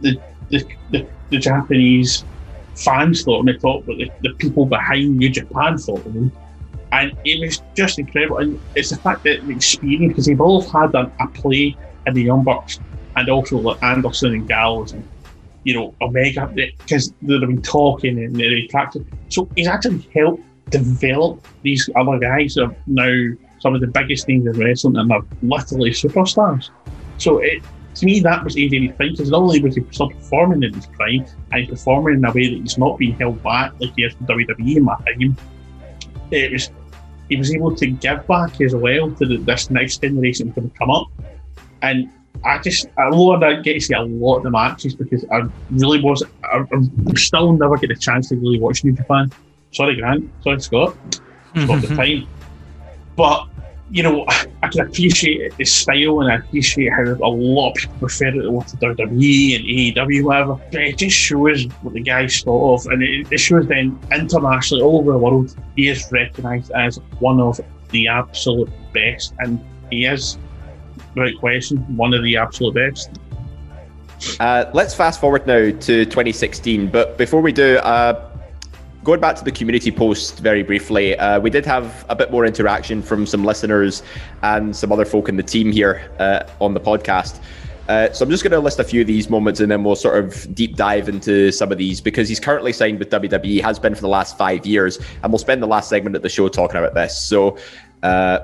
the 0.00 0.20
the, 0.50 0.64
the, 0.90 1.06
the 1.30 1.38
Japanese 1.38 2.24
fans 2.76 3.22
thought 3.22 3.40
and 3.40 3.48
they 3.48 3.58
thought 3.58 3.86
what 3.86 3.98
the, 3.98 4.10
the 4.22 4.34
people 4.34 4.66
behind 4.66 5.16
New 5.16 5.30
Japan 5.30 5.78
thought. 5.78 6.04
And 6.94 7.12
it 7.24 7.40
was 7.40 7.60
just 7.74 7.98
incredible. 7.98 8.38
And 8.38 8.60
it's 8.76 8.90
the 8.90 8.96
fact 8.96 9.24
that 9.24 9.44
the 9.44 9.52
experience, 9.52 10.12
because 10.12 10.26
they've 10.26 10.38
both 10.38 10.70
had 10.70 10.94
a, 10.94 11.10
a 11.18 11.26
play 11.26 11.76
in 12.06 12.14
the 12.14 12.22
Young 12.22 12.44
Bucks 12.44 12.78
and 13.16 13.28
also 13.28 13.58
like 13.58 13.82
Anderson 13.82 14.32
and 14.32 14.46
Gallows 14.46 14.92
and, 14.92 15.06
you 15.64 15.74
know, 15.74 15.92
Omega, 16.00 16.46
because 16.54 17.12
they've 17.20 17.40
been 17.40 17.62
talking 17.62 18.16
and 18.22 18.36
they're 18.36 18.58
attractive. 18.58 19.04
So 19.28 19.48
he's 19.56 19.66
actually 19.66 20.08
helped 20.14 20.44
develop 20.70 21.44
these 21.62 21.90
other 21.96 22.16
guys 22.20 22.54
that 22.54 22.66
are 22.66 22.76
now 22.86 23.34
some 23.58 23.74
of 23.74 23.80
the 23.80 23.88
biggest 23.88 24.28
names 24.28 24.46
in 24.46 24.52
wrestling 24.52 24.96
and 24.96 25.10
are 25.10 25.22
literally 25.42 25.90
superstars. 25.90 26.70
So 27.18 27.38
it, 27.38 27.60
to 27.96 28.06
me, 28.06 28.20
that 28.20 28.44
was 28.44 28.54
AJ 28.54 28.90
in 28.90 28.92
prime 28.94 29.12
because 29.12 29.30
not 29.32 29.42
only 29.42 29.60
was 29.60 29.74
he 29.74 29.84
still 29.90 30.10
performing 30.10 30.62
in 30.62 30.74
his 30.74 30.86
prime, 30.86 31.26
and 31.50 31.60
he's 31.60 31.70
performing 31.70 32.18
in 32.18 32.24
a 32.24 32.30
way 32.30 32.54
that 32.54 32.60
he's 32.60 32.78
not 32.78 32.98
being 32.98 33.18
held 33.18 33.42
back 33.42 33.72
like 33.80 33.92
he 33.96 34.04
is 34.04 34.14
from 34.14 34.26
WWE 34.26 34.76
in 34.76 34.84
my 34.84 34.94
opinion. 34.94 35.36
It 36.30 36.52
was 36.52 36.70
he 37.28 37.36
was 37.36 37.54
able 37.54 37.74
to 37.74 37.86
give 37.86 38.26
back 38.26 38.60
as 38.60 38.74
well 38.74 39.10
to 39.12 39.26
the, 39.26 39.38
this 39.38 39.70
next 39.70 40.02
generation 40.02 40.52
to 40.52 40.70
come 40.78 40.90
up, 40.90 41.08
and 41.82 42.10
I 42.44 42.58
just 42.58 42.86
I 42.98 43.08
I 43.08 43.40
didn't 43.40 43.62
get 43.62 43.74
to 43.74 43.80
see 43.80 43.94
a 43.94 44.02
lot 44.02 44.38
of 44.38 44.42
the 44.42 44.50
matches 44.50 44.94
because 44.94 45.24
I 45.30 45.42
really 45.70 46.00
was 46.02 46.22
I, 46.44 46.58
I 46.58 47.14
still 47.14 47.52
never 47.52 47.76
get 47.78 47.90
a 47.90 47.96
chance 47.96 48.28
to 48.28 48.36
really 48.36 48.58
watch 48.58 48.84
New 48.84 48.92
Japan. 48.92 49.30
Sorry, 49.72 49.96
Grant. 49.96 50.30
Sorry, 50.42 50.60
Scott. 50.60 50.96
Scott 51.56 51.82
the 51.82 51.94
time, 51.96 52.28
but 53.16 53.48
you 53.94 54.02
know, 54.02 54.26
I 54.62 54.68
can 54.68 54.80
appreciate 54.80 55.54
his 55.54 55.72
style 55.72 56.20
and 56.20 56.30
I 56.30 56.36
appreciate 56.36 56.92
how 56.92 57.04
a 57.04 57.30
lot 57.30 57.70
of 57.70 57.74
people 57.76 57.96
prefer 58.00 58.28
it 58.28 58.32
to 58.32 58.76
WWE 58.76 59.56
and 59.56 60.08
AEW, 60.10 60.24
whatever. 60.24 60.54
But 60.72 60.82
it 60.82 60.98
just 60.98 61.16
shows 61.16 61.64
what 61.82 61.94
the 61.94 62.00
guy's 62.00 62.40
thought 62.40 62.80
of, 62.80 62.86
and 62.92 63.02
it, 63.02 63.32
it 63.32 63.38
shows 63.38 63.66
then 63.68 63.98
internationally, 64.12 64.82
all 64.82 64.98
over 64.98 65.12
the 65.12 65.18
world, 65.18 65.56
he 65.76 65.88
is 65.88 66.06
recognised 66.10 66.72
as 66.72 66.98
one 67.20 67.40
of 67.40 67.60
the 67.90 68.08
absolute 68.08 68.68
best, 68.92 69.32
and 69.38 69.64
he 69.90 70.06
is, 70.06 70.38
without 71.14 71.38
question, 71.38 71.78
one 71.96 72.12
of 72.12 72.24
the 72.24 72.36
absolute 72.36 72.74
best. 72.74 73.10
Uh, 74.40 74.64
let's 74.74 74.94
fast 74.94 75.20
forward 75.20 75.46
now 75.46 75.70
to 75.70 76.04
2016. 76.04 76.88
But 76.88 77.16
before 77.16 77.40
we 77.40 77.52
do, 77.52 77.76
uh, 77.76 78.33
going 79.04 79.20
back 79.20 79.36
to 79.36 79.44
the 79.44 79.52
community 79.52 79.92
post 79.92 80.38
very 80.40 80.62
briefly, 80.62 81.16
uh, 81.18 81.38
we 81.38 81.50
did 81.50 81.66
have 81.66 82.06
a 82.08 82.16
bit 82.16 82.30
more 82.30 82.46
interaction 82.46 83.02
from 83.02 83.26
some 83.26 83.44
listeners 83.44 84.02
and 84.42 84.74
some 84.74 84.90
other 84.90 85.04
folk 85.04 85.28
in 85.28 85.36
the 85.36 85.42
team 85.42 85.70
here 85.70 86.10
uh, 86.18 86.42
on 86.60 86.72
the 86.72 86.80
podcast. 86.80 87.40
Uh, 87.86 88.10
so 88.12 88.24
I'm 88.24 88.30
just 88.30 88.42
going 88.42 88.52
to 88.52 88.60
list 88.60 88.78
a 88.78 88.84
few 88.84 89.02
of 89.02 89.06
these 89.06 89.28
moments 89.28 89.60
and 89.60 89.70
then 89.70 89.84
we'll 89.84 89.94
sort 89.94 90.24
of 90.24 90.54
deep 90.54 90.74
dive 90.74 91.10
into 91.10 91.52
some 91.52 91.70
of 91.70 91.76
these 91.76 92.00
because 92.00 92.30
he's 92.30 92.40
currently 92.40 92.72
signed 92.72 92.98
with 92.98 93.10
WWE, 93.10 93.60
has 93.60 93.78
been 93.78 93.94
for 93.94 94.00
the 94.00 94.08
last 94.08 94.38
five 94.38 94.64
years, 94.64 94.98
and 95.22 95.30
we'll 95.30 95.38
spend 95.38 95.62
the 95.62 95.66
last 95.66 95.90
segment 95.90 96.16
of 96.16 96.22
the 96.22 96.30
show 96.30 96.48
talking 96.48 96.78
about 96.78 96.94
this. 96.94 97.16
So 97.18 97.58
uh, 98.02 98.38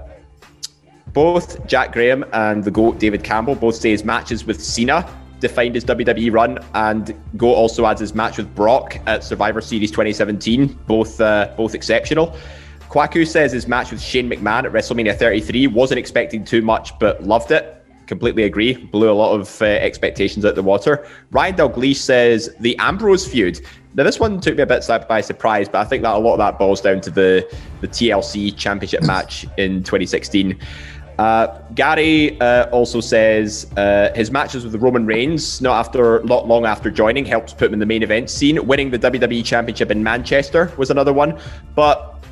both 1.14 1.66
Jack 1.66 1.92
Graham 1.92 2.22
and 2.34 2.62
the 2.62 2.70
GOAT 2.70 2.98
David 2.98 3.24
Campbell 3.24 3.54
both 3.54 3.76
say 3.76 3.90
his 3.90 4.04
matches 4.04 4.44
with 4.44 4.62
Cena 4.62 5.08
defined 5.40 5.74
his 5.74 5.84
WWE 5.84 6.32
run, 6.32 6.58
and 6.74 7.14
Go 7.36 7.54
also 7.54 7.86
adds 7.86 8.00
his 8.00 8.14
match 8.14 8.36
with 8.36 8.54
Brock 8.54 8.98
at 9.06 9.24
Survivor 9.24 9.60
Series 9.60 9.90
2017, 9.90 10.78
both 10.86 11.20
uh, 11.20 11.52
both 11.56 11.74
exceptional. 11.74 12.36
Kwaku 12.90 13.26
says 13.26 13.52
his 13.52 13.68
match 13.68 13.92
with 13.92 14.02
Shane 14.02 14.28
McMahon 14.28 14.64
at 14.64 14.72
WrestleMania 14.72 15.16
33 15.16 15.68
wasn't 15.68 15.98
expecting 15.98 16.44
too 16.44 16.60
much, 16.60 16.98
but 16.98 17.22
loved 17.22 17.52
it. 17.52 17.76
Completely 18.06 18.42
agree. 18.42 18.74
Blew 18.74 19.08
a 19.08 19.14
lot 19.14 19.32
of 19.32 19.62
uh, 19.62 19.66
expectations 19.66 20.44
out 20.44 20.56
the 20.56 20.62
water. 20.62 21.06
Ryan 21.30 21.54
Dalgleish 21.54 21.96
says 21.96 22.52
the 22.58 22.76
Ambrose 22.78 23.28
feud. 23.28 23.60
Now 23.94 24.02
this 24.02 24.18
one 24.18 24.40
took 24.40 24.56
me 24.56 24.64
a 24.64 24.66
bit 24.66 24.84
by 25.08 25.20
surprise, 25.20 25.68
but 25.68 25.78
I 25.78 25.84
think 25.84 26.02
that 26.02 26.14
a 26.14 26.18
lot 26.18 26.32
of 26.32 26.38
that 26.38 26.58
boils 26.58 26.80
down 26.80 27.00
to 27.02 27.10
the 27.10 27.48
the 27.80 27.86
TLC 27.86 28.56
Championship 28.56 29.04
match 29.04 29.46
in 29.56 29.84
2016. 29.84 30.58
Uh, 31.20 31.60
Gary 31.74 32.40
uh, 32.40 32.64
also 32.70 32.98
says 32.98 33.70
uh, 33.76 34.10
his 34.14 34.30
matches 34.30 34.64
with 34.64 34.74
Roman 34.76 35.04
Reigns, 35.04 35.60
not 35.60 35.78
after 35.78 36.22
not 36.22 36.48
long 36.48 36.64
after 36.64 36.90
joining, 36.90 37.26
helps 37.26 37.52
put 37.52 37.66
him 37.68 37.74
in 37.74 37.78
the 37.78 37.84
main 37.84 38.02
event 38.02 38.30
scene. 38.30 38.66
Winning 38.66 38.90
the 38.90 38.98
WWE 38.98 39.44
Championship 39.44 39.90
in 39.90 40.02
Manchester 40.02 40.72
was 40.78 40.88
another 40.88 41.12
one, 41.12 41.38
but 41.74 42.24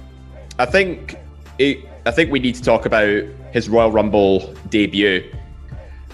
I 0.58 0.64
think 0.64 1.16
it, 1.58 1.86
I 2.06 2.10
think 2.10 2.32
we 2.32 2.38
need 2.38 2.54
to 2.54 2.62
talk 2.62 2.86
about 2.86 3.24
his 3.52 3.68
Royal 3.68 3.92
Rumble 3.92 4.54
debut. 4.70 5.34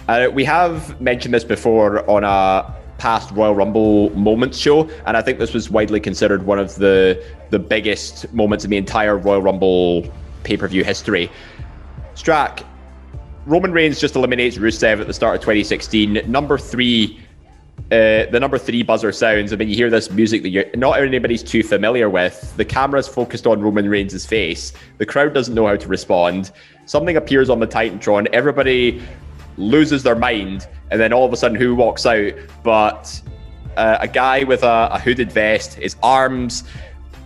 Uh, 0.09 0.27
we 0.33 0.43
have 0.43 0.99
mentioned 0.99 1.33
this 1.33 1.45
before 1.45 2.07
on 2.09 2.25
a 2.25 2.75
past 2.97 3.31
Royal 3.31 3.55
Rumble 3.55 4.09
moments 4.17 4.57
show, 4.57 4.89
and 5.05 5.15
I 5.15 5.21
think 5.21 5.39
this 5.39 5.53
was 5.53 5.69
widely 5.69 6.01
considered 6.01 6.45
one 6.45 6.59
of 6.59 6.75
the 6.75 7.23
the 7.51 7.59
biggest 7.59 8.33
moments 8.33 8.65
in 8.65 8.69
the 8.69 8.77
entire 8.77 9.17
Royal 9.17 9.41
Rumble 9.41 10.11
pay 10.43 10.57
per 10.57 10.67
view 10.67 10.83
history. 10.83 11.31
Strack, 12.15 12.65
Roman 13.45 13.71
Reigns 13.71 13.99
just 13.99 14.15
eliminates 14.15 14.57
Rusev 14.57 15.01
at 15.01 15.07
the 15.07 15.13
start 15.13 15.35
of 15.35 15.41
2016. 15.41 16.21
Number 16.25 16.57
three, 16.57 17.19
uh, 17.91 18.25
the 18.31 18.39
number 18.39 18.57
three 18.57 18.81
buzzer 18.81 19.11
sounds, 19.11 19.51
and 19.51 19.61
then 19.61 19.69
you 19.69 19.75
hear 19.75 19.89
this 19.89 20.09
music 20.09 20.41
that 20.41 20.49
you're 20.49 20.65
not 20.75 20.99
anybody's 20.99 21.43
too 21.43 21.61
familiar 21.61 22.09
with. 22.09 22.55
The 22.57 22.65
camera's 22.65 23.07
focused 23.07 23.45
on 23.45 23.61
Roman 23.61 23.87
Reigns' 23.87 24.25
face. 24.25 24.73
The 24.97 25.05
crowd 25.05 25.33
doesn't 25.33 25.53
know 25.53 25.67
how 25.67 25.75
to 25.75 25.87
respond. 25.87 26.51
Something 26.85 27.17
appears 27.17 27.49
on 27.49 27.59
the 27.59 27.67
Titantron. 27.67 28.27
Everybody 28.33 29.03
loses 29.57 30.01
their 30.01 30.15
mind, 30.15 30.67
and 30.89 30.99
then 30.99 31.13
all 31.13 31.25
of 31.25 31.33
a 31.33 31.37
sudden, 31.37 31.57
who 31.57 31.75
walks 31.75 32.05
out? 32.05 32.33
But 32.63 33.21
uh, 33.77 33.97
a 33.99 34.07
guy 34.07 34.43
with 34.45 34.63
a, 34.63 34.89
a 34.91 34.99
hooded 34.99 35.31
vest, 35.31 35.75
his 35.75 35.95
arms 36.01 36.63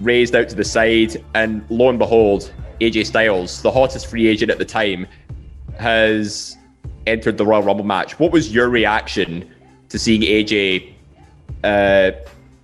raised 0.01 0.35
out 0.35 0.49
to 0.49 0.55
the 0.55 0.65
side, 0.65 1.23
and 1.35 1.65
lo 1.69 1.89
and 1.89 1.99
behold, 1.99 2.51
AJ 2.81 3.07
Styles, 3.07 3.61
the 3.61 3.71
hottest 3.71 4.07
free 4.07 4.27
agent 4.27 4.51
at 4.51 4.57
the 4.57 4.65
time, 4.65 5.07
has 5.77 6.57
entered 7.07 7.37
the 7.37 7.45
Royal 7.45 7.63
Rumble 7.63 7.85
match. 7.85 8.19
What 8.19 8.31
was 8.31 8.53
your 8.53 8.69
reaction 8.69 9.49
to 9.89 9.99
seeing 9.99 10.21
AJ 10.21 10.93
uh, 11.63 12.11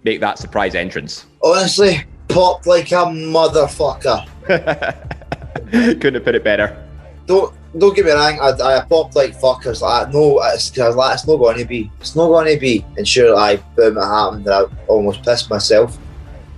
make 0.03 0.20
that 0.20 0.39
surprise 0.39 0.76
entrance? 0.76 1.26
Honestly, 1.43 2.03
popped 2.28 2.68
like 2.68 2.91
a 2.91 3.05
motherfucker. 3.05 4.28
Couldn't 5.72 6.13
have 6.16 6.24
put 6.24 6.36
it 6.36 6.43
better. 6.43 6.82
Don't 7.26 7.53
don't 7.78 7.95
get 7.95 8.05
me 8.05 8.11
wrong, 8.11 8.39
I, 8.39 8.78
I 8.78 8.86
popped 8.86 9.16
like 9.16 9.38
fuckers 9.38 9.82
like 9.82 10.13
no, 10.13 10.41
it's, 10.43 10.70
cause 10.70 10.95
like, 10.95 11.16
it's 11.16 11.28
not 11.28 11.38
going 11.38 11.57
to 11.57 11.66
be, 11.66 11.91
it's 11.99 12.16
not 12.16 12.28
going 12.28 12.53
to 12.53 12.59
be. 12.59 12.86
And 12.97 13.07
sure, 13.07 13.36
I 13.36 13.57
boom, 13.76 13.97
it 13.97 14.01
happened, 14.01 14.47
and 14.47 14.55
I 14.55 14.63
almost 14.88 15.24
pissed 15.24 15.49
myself. 15.49 15.97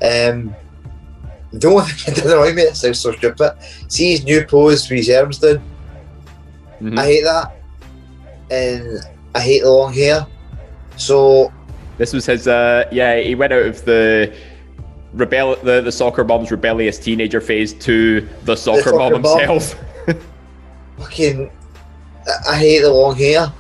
Um, 0.01 0.55
the 1.53 1.67
only 1.67 1.85
thing 1.85 2.13
that 2.13 2.15
didn't 2.15 2.31
annoy 2.31 2.53
me, 2.53 2.61
it 2.63 2.75
sounds 2.75 2.99
so 2.99 3.11
stupid. 3.13 3.53
See 3.87 4.11
his 4.11 4.23
new 4.23 4.45
pose 4.45 4.89
with 4.89 4.97
his 4.99 5.09
arms 5.09 5.39
down. 5.39 5.61
Mhm. 6.81 6.97
I 6.99 7.05
hate 7.05 7.23
that, 7.23 7.55
and 8.51 8.99
I 9.33 9.39
hate 9.39 9.63
the 9.63 9.71
long 9.71 9.93
hair. 9.93 10.25
So 10.97 11.51
This 11.97 12.13
was 12.13 12.25
his. 12.25 12.47
Uh, 12.47 12.85
yeah, 12.91 13.19
he 13.19 13.33
went 13.35 13.53
out 13.53 13.65
of 13.65 13.83
the 13.85 14.33
rebel, 15.13 15.55
the, 15.63 15.81
the 15.81 15.91
soccer 15.91 16.23
mom's 16.23 16.51
rebellious 16.51 16.99
teenager 16.99 17.41
phase 17.41 17.73
to 17.73 18.27
the 18.45 18.55
soccer, 18.55 18.81
soccer 18.91 18.97
mom 18.97 19.21
mom. 19.21 19.39
himself. 19.39 19.75
fucking, 20.97 21.49
I- 22.49 22.57
hate 22.57 22.81
the 22.81 22.91
long 22.93 23.15
hair. 23.15 23.51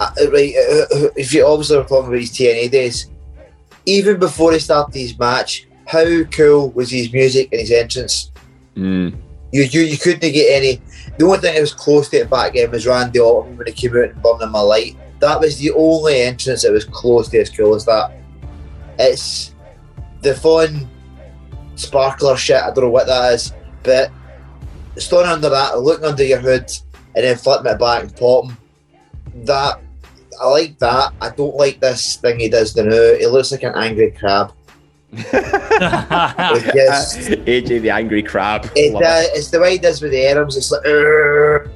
I, 0.00 0.12
right, 0.32 0.54
uh, 0.56 0.96
uh, 1.06 1.08
if 1.16 1.32
you 1.32 1.46
obviously 1.46 1.76
were 1.78 1.84
talking 1.84 2.08
about 2.08 2.18
his 2.20 2.30
TNA 2.32 2.70
days, 2.70 3.06
even 3.86 4.18
before 4.18 4.52
he 4.52 4.58
started 4.58 4.94
his 4.98 5.16
match, 5.18 5.66
how 5.86 6.24
cool 6.24 6.70
was 6.70 6.90
his 6.90 7.12
music 7.12 7.48
and 7.52 7.60
his 7.60 7.70
entrance? 7.70 8.30
Mm. 8.76 9.16
You 9.52 9.62
you, 9.62 9.82
you 9.82 9.98
couldn't 9.98 10.20
get 10.20 10.62
any. 10.62 10.80
The 11.16 11.24
only 11.24 11.38
thing 11.38 11.54
that 11.54 11.60
was 11.60 11.72
close 11.72 12.08
to 12.10 12.18
it 12.18 12.30
back 12.30 12.54
then 12.54 12.70
was 12.70 12.86
Randy 12.86 13.20
Orton 13.20 13.56
when 13.56 13.66
he 13.66 13.72
came 13.72 13.96
out 13.96 14.10
and 14.10 14.22
burned 14.22 14.42
in 14.42 14.50
my 14.50 14.60
light. 14.60 14.96
That 15.20 15.40
was 15.40 15.58
the 15.58 15.70
only 15.72 16.22
entrance 16.22 16.62
that 16.62 16.72
was 16.72 16.84
close 16.84 17.28
to 17.28 17.38
as 17.38 17.50
cool 17.50 17.74
as 17.74 17.84
that. 17.84 18.12
It's 18.98 19.54
the 20.22 20.34
fun 20.34 20.88
sparkler 21.76 22.36
shit. 22.36 22.62
I 22.62 22.66
don't 22.66 22.84
know 22.84 22.90
what 22.90 23.06
that 23.06 23.34
is, 23.34 23.52
but 23.82 24.10
standing 24.96 25.32
under 25.32 25.48
that, 25.50 25.80
looking 25.80 26.04
under 26.04 26.24
your 26.24 26.40
hood, 26.40 26.70
and 27.14 27.24
then 27.24 27.36
flipping 27.36 27.72
it 27.72 27.78
back 27.78 28.02
and 28.02 28.16
popping. 28.16 28.56
That 29.44 29.80
I 30.40 30.48
like 30.48 30.78
that. 30.78 31.12
I 31.20 31.30
don't 31.30 31.56
like 31.56 31.80
this 31.80 32.16
thing 32.16 32.40
he 32.40 32.48
does 32.48 32.76
now. 32.76 32.90
He 32.90 33.26
looks 33.26 33.52
like 33.52 33.62
an 33.62 33.74
angry 33.76 34.10
crab. 34.10 34.52
Yes. 36.74 37.16
AJ 37.28 37.82
the 37.82 37.90
angry 37.90 38.22
crab. 38.22 38.70
It, 38.76 38.92
Love 38.92 39.02
uh, 39.02 39.22
it's 39.34 39.50
the 39.50 39.60
way 39.60 39.72
he 39.72 39.78
does 39.78 40.02
with 40.02 40.12
the 40.12 40.36
arms. 40.36 40.56
It's 40.56 40.70
like, 40.70 40.82
"Urgh." 40.82 41.70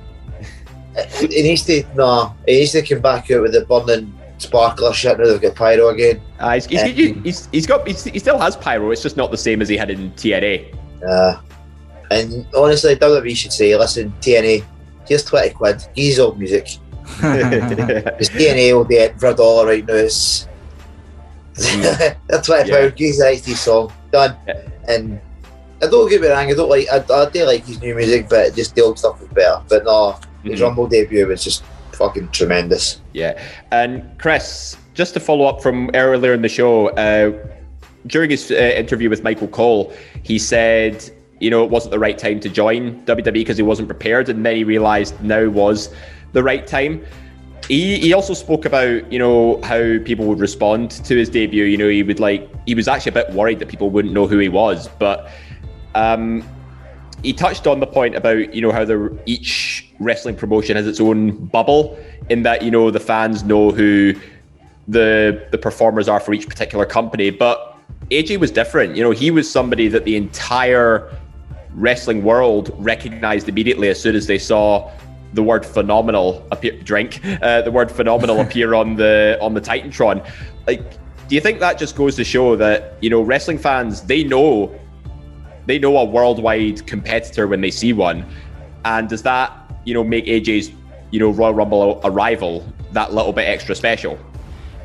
he 1.20 1.43
needs 1.43 1.64
to 1.64 1.84
no. 1.95 2.34
He 2.47 2.61
needs 2.61 2.72
to 2.72 2.82
come 2.82 3.01
back 3.01 3.30
out 3.30 3.43
with 3.43 3.53
the 3.53 3.64
burning 3.64 4.12
sparkler 4.39 4.93
shit. 4.93 5.18
Now 5.18 5.26
they've 5.26 5.41
got 5.41 5.55
pyro 5.55 5.89
again. 5.89 6.20
Uh, 6.39 6.55
he's, 6.55 6.66
he's, 6.66 6.82
Um, 6.82 7.22
he's, 7.24 7.49
he's 7.53 7.66
got 7.66 7.86
he's, 7.86 8.05
he 8.05 8.18
still 8.18 8.39
has 8.39 8.57
pyro. 8.57 8.91
It's 8.91 9.03
just 9.03 9.16
not 9.16 9.30
the 9.30 9.36
same 9.36 9.62
as 9.62 9.68
he 9.68 9.76
had 9.76 9.91
in 9.91 10.11
TNA. 10.12 10.76
Uh, 11.07 11.41
and 12.11 12.47
honestly, 12.57 12.97
WWE 12.97 13.36
should 13.36 13.53
say, 13.53 13.76
listen, 13.76 14.12
TNA, 14.20 14.64
here's 15.07 15.24
twenty 15.24 15.51
quid. 15.51 15.86
He's 15.95 16.18
old 16.18 16.39
music. 16.39 16.68
Because 17.20 18.28
TNA 18.30 18.74
will 18.74 18.84
be 18.84 18.97
it 18.97 19.18
for 19.18 19.28
a 19.28 19.34
dollar 19.34 19.66
right 19.66 19.86
now. 19.86 19.95
It's 19.95 20.47
that's 22.27 22.47
twenty 22.47 22.71
Yeah. 22.71 22.81
pound. 22.83 22.95
He's 22.97 23.21
XT 23.23 23.55
song 23.57 23.93
done. 24.13 24.37
Yeah. 24.47 24.61
And 24.89 25.21
I 25.83 25.87
don't 25.87 26.09
get 26.09 26.21
me 26.21 26.29
wrong. 26.29 26.51
I 26.51 26.55
don't 26.55 26.69
like. 26.69 26.87
I, 26.91 26.97
I 27.13 27.29
do 27.31 27.45
like 27.45 27.65
his 27.65 27.81
new 27.81 27.95
music, 27.95 28.29
but 28.29 28.55
just 28.55 28.75
the 28.75 28.83
old 28.83 28.99
stuff 28.99 29.21
was 29.21 29.29
better. 29.31 29.63
But 29.69 29.85
no, 29.85 30.19
his 30.43 30.61
Mhm. 30.61 30.65
Rumble 30.65 30.87
debut 30.87 31.27
was 31.27 31.43
just 31.45 31.63
fucking 31.93 32.29
tremendous. 32.31 33.01
Yeah. 33.13 33.41
And 33.71 34.03
Chris, 34.19 34.77
just 34.95 35.15
to 35.15 35.21
follow 35.21 35.47
up 35.47 35.63
from 35.63 35.91
earlier 35.95 36.33
in 36.33 36.43
the 36.43 36.49
show, 36.49 36.89
uh, 36.91 37.33
during 38.07 38.31
his 38.31 38.51
uh, 38.51 38.55
interview 38.55 39.11
with 39.11 39.23
Michael 39.25 39.49
Cole, 39.49 39.93
he 40.23 40.39
said, 40.39 41.09
you 41.41 41.51
know, 41.51 41.63
it 41.65 41.71
wasn't 41.71 41.93
the 41.93 41.99
right 41.99 42.17
time 42.19 42.41
to 42.41 42.49
join 42.49 43.01
WWE 43.05 43.33
because 43.33 43.57
he 43.57 43.63
wasn't 43.63 43.89
prepared, 43.89 44.29
and 44.29 44.45
then 44.47 44.57
he 44.57 44.65
realized 44.65 45.21
now 45.23 45.49
was 45.49 45.91
the 46.33 46.43
right 46.43 46.67
time. 46.67 47.05
He, 47.69 47.99
he 47.99 48.12
also 48.14 48.33
spoke 48.33 48.64
about 48.64 49.12
you 49.12 49.19
know 49.19 49.61
how 49.62 49.99
people 50.05 50.25
would 50.27 50.41
respond 50.41 50.91
to 50.91 51.16
his 51.16 51.29
debut. 51.29 51.64
You 51.64 51.77
know 51.77 51.89
he 51.89 52.03
would 52.03 52.19
like 52.19 52.49
he 52.66 52.75
was 52.75 52.89
actually 52.89 53.11
a 53.11 53.25
bit 53.25 53.31
worried 53.33 53.59
that 53.59 53.69
people 53.69 53.91
wouldn't 53.91 54.14
know 54.14 54.27
who 54.27 54.39
he 54.39 54.49
was, 54.49 54.89
but 54.99 55.31
um, 55.95 56.43
he 57.23 57.33
touched 57.33 57.66
on 57.66 57.81
the 57.81 57.87
point 57.87 58.14
about 58.14 58.55
you 58.55 58.62
know 58.62 58.73
how 58.73 58.85
the 58.85 59.16
each 59.27 59.87
wrestling 59.99 60.37
promotion 60.37 60.77
has 60.77 60.87
its 60.87 61.01
own 61.01 61.47
bubble 61.47 61.99
in 62.29 62.43
that 62.43 62.62
you 62.62 62.71
know 62.71 62.91
the 62.91 63.01
fans 63.01 63.43
know 63.43 63.71
who 63.71 64.14
the 64.87 65.47
the 65.51 65.59
performers 65.59 66.09
are 66.09 66.21
for 66.21 66.33
each 66.33 66.49
particular 66.49 66.87
company 66.87 67.31
but 67.31 67.77
AJ 68.11 68.39
was 68.39 68.51
different 68.51 68.97
you 68.97 69.03
know 69.03 69.11
he 69.11 69.31
was 69.31 69.51
somebody 69.51 69.89
that 69.89 70.05
the 70.05 70.16
entire 70.16 71.12
wrestling 71.75 72.23
world 72.23 72.75
recognized 72.79 73.49
immediately 73.49 73.89
as 73.89 74.01
soon 74.01 74.14
as 74.14 74.27
they 74.27 74.39
saw 74.39 74.91
the 75.35 75.43
word 75.43 75.64
phenomenal 75.64 76.47
appear 76.53 76.72
drink 76.83 77.20
uh, 77.43 77.61
the 77.62 77.70
word 77.70 77.91
phenomenal 77.91 78.41
appear 78.47 78.74
on 78.74 78.97
the 78.97 79.37
on 79.41 79.55
the 79.55 79.61
titantron 79.61 80.26
like 80.66 80.83
do 81.29 81.35
you 81.35 81.41
think 81.41 81.61
that 81.61 81.79
just 81.79 81.95
goes 81.97 82.16
to 82.16 82.24
show 82.24 82.57
that 82.57 82.95
you 83.01 83.11
know 83.11 83.20
wrestling 83.20 83.59
fans 83.59 84.03
they 84.03 84.24
know 84.24 84.74
they 85.68 85.79
know 85.79 85.99
a 85.99 86.05
worldwide 86.05 86.85
competitor 86.87 87.47
when 87.47 87.61
they 87.61 87.70
see 87.70 87.93
one. 87.93 88.24
And 88.87 89.07
does 89.07 89.22
that, 89.24 89.53
you 89.85 89.93
know, 89.93 90.03
make 90.03 90.24
AJ's, 90.24 90.72
you 91.11 91.20
know, 91.20 91.29
Royal 91.29 91.53
Rumble 91.53 92.01
arrival 92.05 92.66
that 92.93 93.12
little 93.12 93.35
bit 93.35 93.43
extra 93.43 93.74
special? 93.74 94.18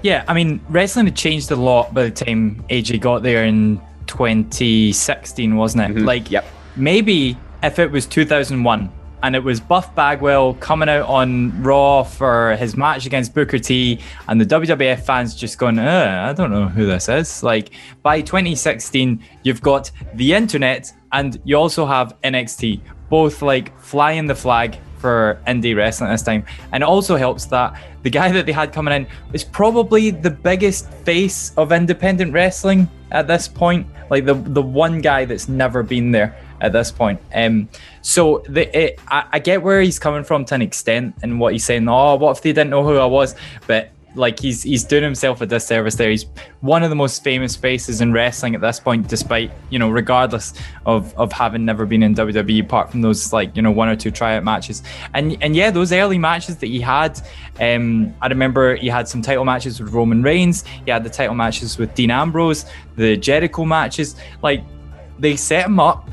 Yeah, 0.02 0.26
I 0.28 0.34
mean, 0.34 0.60
wrestling 0.68 1.06
had 1.06 1.16
changed 1.16 1.50
a 1.52 1.56
lot 1.56 1.94
by 1.94 2.04
the 2.04 2.12
time 2.12 2.66
AJ 2.70 3.00
got 3.00 3.24
there 3.24 3.46
in 3.46 3.80
2016, 4.08 5.56
wasn't 5.56 5.84
it? 5.84 5.96
Mhm, 5.96 6.06
Like, 6.06 6.30
yep. 6.30 6.46
maybe 6.76 7.38
if 7.64 7.80
it 7.80 7.90
was 7.90 8.06
2001 8.06 8.92
and 9.24 9.38
it 9.38 9.44
was 9.44 9.62
Buff 9.62 9.96
Bagwell 9.96 10.54
coming 10.56 10.90
out 10.90 11.08
on 11.08 11.64
Raw 11.64 12.04
for 12.04 12.56
his 12.58 12.76
match 12.76 13.06
against 13.06 13.34
Booker 13.34 13.58
T, 13.58 14.00
and 14.28 14.40
the 14.40 14.46
WWF 14.46 15.00
fans 15.06 15.34
just 15.34 15.58
going, 15.58 15.80
uh, 15.80 16.28
I 16.30 16.34
don't 16.34 16.52
know 16.52 16.68
who 16.68 16.86
this 16.86 17.08
is. 17.08 17.42
Like, 17.42 17.72
by 18.04 18.20
2016, 18.20 19.24
you've 19.44 19.62
got 19.62 19.90
the 20.16 20.34
internet 20.34 20.92
and 21.14 21.40
you 21.46 21.56
also 21.56 21.86
have 21.86 22.20
NXT, 22.24 22.82
both 23.10 23.42
like 23.42 23.80
flying 23.80 24.28
the 24.28 24.36
flag 24.36 24.78
for 24.98 25.40
indie 25.48 25.76
wrestling 25.76 26.10
this 26.10 26.22
time. 26.22 26.46
And 26.74 26.84
it 26.84 26.86
also 26.86 27.16
helps 27.16 27.46
that 27.46 27.78
the 28.04 28.10
guy 28.10 28.32
that 28.32 28.46
they 28.46 28.52
had 28.52 28.74
coming 28.74 28.94
in 28.94 29.08
is 29.32 29.44
probably 29.44 30.12
the 30.12 30.30
biggest 30.30 30.92
face 31.06 31.54
of 31.56 31.72
independent 31.72 32.34
wrestling 32.34 32.90
at 33.12 33.28
this 33.28 33.48
point. 33.48 33.88
Like 34.14 34.26
the 34.26 34.36
the 34.36 34.62
one 34.62 35.02
guy 35.02 35.26
that's 35.26 35.50
never 35.50 35.82
been 35.82 36.12
there 36.12 36.38
at 36.62 36.72
this 36.72 36.92
point. 36.92 37.20
Um, 37.34 37.68
so 38.04 38.44
the 38.48 38.64
it, 38.78 39.00
I, 39.08 39.26
I 39.32 39.40
get 39.40 39.64
where 39.64 39.82
he's 39.82 39.98
coming 39.98 40.24
from 40.24 40.46
to 40.46 40.54
an 40.54 40.62
extent 40.62 41.16
and 41.24 41.40
what 41.40 41.54
he's 41.54 41.66
saying. 41.66 41.90
Oh, 41.90 42.14
what 42.18 42.38
if 42.38 42.44
they 42.44 42.54
didn't 42.54 42.70
know 42.70 42.84
who 42.84 42.98
I 42.98 43.08
was? 43.08 43.36
But 43.66 43.90
like 44.16 44.40
he's 44.40 44.64
he's 44.64 44.84
doing 44.84 45.04
himself 45.04 45.42
a 45.42 45.46
disservice 45.46 45.96
there. 45.96 46.10
He's 46.10 46.26
one 46.62 46.84
of 46.84 46.90
the 46.90 46.96
most 46.96 47.24
famous 47.24 47.56
faces 47.56 48.02
in 48.02 48.12
wrestling 48.12 48.56
at 48.56 48.62
this 48.62 48.80
point, 48.80 49.08
despite 49.08 49.52
you 49.70 49.80
know, 49.80 49.90
regardless 49.90 50.54
of 50.86 51.16
of 51.18 51.32
having 51.32 51.66
never 51.66 51.86
been 51.86 52.04
in 52.04 52.16
WWE, 52.16 52.64
apart 52.64 52.92
from 52.92 53.02
those 53.02 53.34
like 53.34 53.56
you 53.56 53.62
know 53.62 53.72
one 53.72 53.90
or 53.90 53.96
two 53.96 54.12
tryout 54.12 54.44
matches. 54.44 54.84
And 55.14 55.38
and 55.42 55.56
yeah, 55.56 55.72
those 55.72 55.92
early 55.92 56.18
matches 56.18 56.58
that 56.58 56.68
he 56.68 56.80
had, 56.80 57.22
um, 57.60 58.14
I 58.22 58.28
remember 58.28 58.76
he 58.76 58.88
had 58.88 59.08
some 59.08 59.22
title 59.22 59.46
matches 59.46 59.80
with 59.80 59.92
Roman 59.94 60.22
Reigns. 60.22 60.64
He 60.86 60.92
had 60.92 61.04
the 61.04 61.10
title 61.10 61.36
matches 61.36 61.78
with 61.78 61.94
Dean 61.96 62.12
Ambrose, 62.12 62.66
the 62.96 63.18
Jericho 63.18 63.66
matches. 63.66 64.16
Like 64.42 64.64
they 65.20 65.36
set 65.36 65.66
him 65.66 65.80
up 65.80 66.10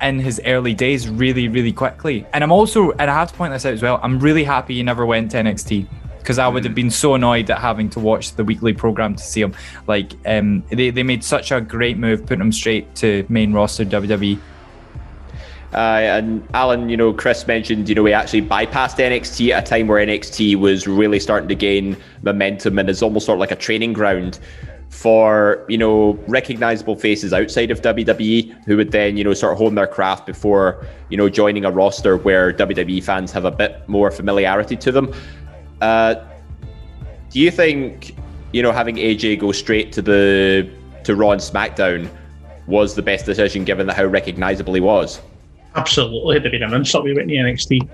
in 0.00 0.18
his 0.18 0.40
early 0.44 0.74
days 0.74 1.08
really, 1.08 1.48
really 1.48 1.72
quickly. 1.72 2.26
And 2.32 2.42
I'm 2.42 2.50
also, 2.50 2.90
and 2.92 3.10
I 3.10 3.14
have 3.14 3.30
to 3.30 3.38
point 3.38 3.52
this 3.52 3.64
out 3.64 3.72
as 3.72 3.82
well, 3.82 4.00
I'm 4.02 4.18
really 4.18 4.42
happy 4.42 4.74
he 4.74 4.82
never 4.82 5.06
went 5.06 5.30
to 5.30 5.36
NXT 5.36 5.86
because 6.22 6.38
I 6.38 6.48
would 6.48 6.64
have 6.64 6.74
been 6.74 6.90
so 6.90 7.14
annoyed 7.14 7.50
at 7.50 7.58
having 7.58 7.90
to 7.90 8.00
watch 8.00 8.34
the 8.36 8.44
weekly 8.44 8.72
program 8.72 9.16
to 9.16 9.22
see 9.22 9.42
him. 9.42 9.54
Like, 9.86 10.12
um, 10.24 10.62
they, 10.70 10.90
they 10.90 11.02
made 11.02 11.24
such 11.24 11.50
a 11.50 11.60
great 11.60 11.98
move 11.98 12.22
putting 12.22 12.40
him 12.40 12.52
straight 12.52 12.94
to 12.96 13.26
main 13.28 13.52
roster. 13.52 13.84
WWE. 13.84 14.38
Uh, 15.74 15.76
and 15.76 16.46
Alan, 16.52 16.88
you 16.88 16.96
know, 16.96 17.12
Chris 17.12 17.46
mentioned, 17.46 17.88
you 17.88 17.94
know, 17.94 18.04
he 18.04 18.12
actually 18.12 18.42
bypassed 18.42 18.98
NXT 18.98 19.50
at 19.50 19.66
a 19.66 19.66
time 19.66 19.88
where 19.88 20.04
NXT 20.04 20.56
was 20.56 20.86
really 20.86 21.18
starting 21.18 21.48
to 21.48 21.54
gain 21.54 21.96
momentum 22.22 22.78
and 22.78 22.90
is 22.90 23.02
almost 23.02 23.26
sort 23.26 23.36
of 23.36 23.40
like 23.40 23.52
a 23.52 23.56
training 23.56 23.94
ground 23.94 24.38
for, 24.90 25.64
you 25.68 25.78
know, 25.78 26.18
recognizable 26.28 26.94
faces 26.94 27.32
outside 27.32 27.70
of 27.70 27.80
WWE 27.80 28.64
who 28.66 28.76
would 28.76 28.92
then, 28.92 29.16
you 29.16 29.24
know, 29.24 29.32
sort 29.32 29.52
of 29.52 29.58
hone 29.58 29.74
their 29.74 29.86
craft 29.86 30.26
before, 30.26 30.86
you 31.08 31.16
know, 31.16 31.30
joining 31.30 31.64
a 31.64 31.70
roster 31.70 32.18
where 32.18 32.52
WWE 32.52 33.02
fans 33.02 33.32
have 33.32 33.46
a 33.46 33.50
bit 33.50 33.82
more 33.88 34.10
familiarity 34.10 34.76
to 34.76 34.92
them. 34.92 35.12
Uh, 35.82 36.24
do 37.30 37.40
you 37.40 37.50
think, 37.50 38.14
you 38.52 38.62
know, 38.62 38.70
having 38.70 38.96
AJ 38.96 39.40
go 39.40 39.50
straight 39.50 39.90
to 39.92 40.00
the 40.02 40.70
to 41.04 41.16
Raw 41.16 41.32
and 41.32 41.40
SmackDown 41.40 42.08
was 42.68 42.94
the 42.94 43.02
best 43.02 43.26
decision 43.26 43.64
given 43.64 43.88
that 43.88 43.96
how 43.96 44.04
recognizable 44.04 44.74
he 44.74 44.80
was? 44.80 45.20
Absolutely, 45.74 46.38
there'd 46.38 46.52
been 46.52 46.62
an 46.62 46.72
insult 46.72 47.04
to 47.06 47.14
NXT. 47.14 47.88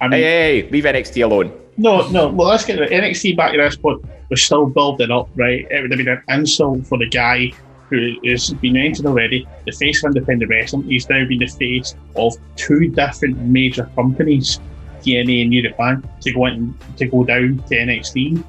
I 0.00 0.08
mean, 0.08 0.12
Hey, 0.12 0.22
hey, 0.22 0.62
hey, 0.62 0.70
leave 0.70 0.84
NXT 0.84 1.22
alone. 1.24 1.52
no, 1.76 2.08
no. 2.08 2.28
Well, 2.28 2.48
let's 2.48 2.64
get 2.64 2.78
it. 2.78 2.90
NXT 2.90 3.36
back 3.36 3.52
at 3.52 3.58
this 3.58 3.76
point 3.76 4.02
was 4.30 4.42
still 4.42 4.66
building 4.66 5.10
up, 5.10 5.28
right? 5.34 5.66
It 5.70 5.82
would 5.82 5.90
have 5.90 5.98
been 5.98 6.08
an 6.08 6.22
insult 6.28 6.86
for 6.86 6.96
the 6.96 7.08
guy 7.08 7.52
who 7.90 8.14
has 8.24 8.50
been 8.54 8.72
mentioned 8.72 9.06
already, 9.06 9.46
the 9.66 9.72
face 9.72 10.02
of 10.02 10.08
independent 10.16 10.50
wrestling. 10.50 10.84
He's 10.84 11.08
now 11.10 11.24
been 11.26 11.38
the 11.38 11.46
face 11.46 11.94
of 12.16 12.34
two 12.56 12.88
different 12.88 13.38
major 13.42 13.90
companies. 13.94 14.58
TNA 15.06 15.42
and 15.42 15.50
New 15.50 15.62
Japan 15.62 16.06
to 16.20 16.32
go 16.32 16.46
in 16.46 16.74
to 16.96 17.06
go 17.06 17.24
down 17.24 17.62
to 17.68 17.76
NXT. 17.76 18.42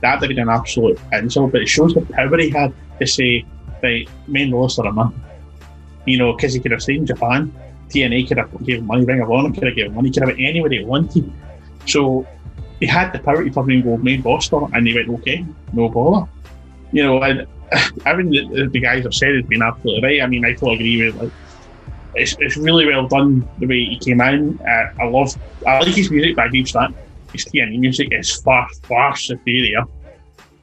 That'd 0.00 0.22
have 0.22 0.28
been 0.28 0.38
an 0.38 0.48
absolute 0.48 0.98
insult, 1.12 1.52
but 1.52 1.62
it 1.62 1.68
shows 1.68 1.94
the 1.94 2.02
power 2.02 2.36
he 2.38 2.50
had 2.50 2.74
to 3.00 3.06
say, 3.06 3.44
right, 3.82 4.08
main 4.26 4.52
roster 4.52 4.82
a 4.82 4.92
man. 4.92 5.12
You 6.04 6.18
know, 6.18 6.32
because 6.32 6.52
he 6.52 6.60
could 6.60 6.72
have 6.72 6.82
stayed 6.82 6.98
in 6.98 7.06
Japan. 7.06 7.52
TNA 7.88 8.28
could 8.28 8.38
have 8.38 8.50
given 8.64 8.86
money, 8.86 9.04
Ring 9.04 9.20
of 9.20 9.30
Honor 9.30 9.52
could 9.52 9.64
have 9.64 9.76
given 9.76 9.94
money, 9.94 10.10
could 10.10 10.22
have 10.26 10.36
anybody 10.38 10.78
he 10.78 10.84
wanted. 10.84 11.30
So 11.86 12.26
he 12.80 12.86
had 12.86 13.12
the 13.12 13.20
power 13.20 13.44
to 13.44 13.50
probably 13.50 13.80
go 13.80 13.96
main 13.96 14.22
roster, 14.22 14.58
and 14.74 14.86
he 14.86 14.94
went, 14.94 15.08
okay, 15.20 15.46
no 15.72 15.88
bother. 15.88 16.28
You 16.90 17.04
know, 17.04 17.22
and 17.22 17.46
everything 18.06 18.52
that 18.54 18.70
the 18.72 18.80
guys 18.80 19.04
have 19.04 19.14
said 19.14 19.30
it's 19.30 19.48
been 19.48 19.62
absolutely 19.62 20.02
right. 20.02 20.22
I 20.22 20.26
mean, 20.26 20.44
I 20.44 20.52
totally 20.52 20.74
agree 20.74 21.06
with 21.06 21.22
like 21.22 21.32
it's, 22.14 22.36
it's 22.38 22.56
really 22.56 22.86
well 22.86 23.06
done 23.08 23.48
the 23.58 23.66
way 23.66 23.84
he 23.84 23.98
came 23.98 24.20
in. 24.20 24.58
Uh, 24.60 24.92
I 25.00 25.04
love, 25.04 25.34
I 25.66 25.78
like 25.78 25.94
his 25.94 26.10
music, 26.10 26.36
but 26.36 26.46
I 26.46 26.48
do 26.48 26.64
that 26.64 26.92
his 27.32 27.44
TNA 27.46 27.78
music 27.78 28.08
is 28.12 28.34
far, 28.36 28.68
far 28.84 29.16
superior. 29.16 29.84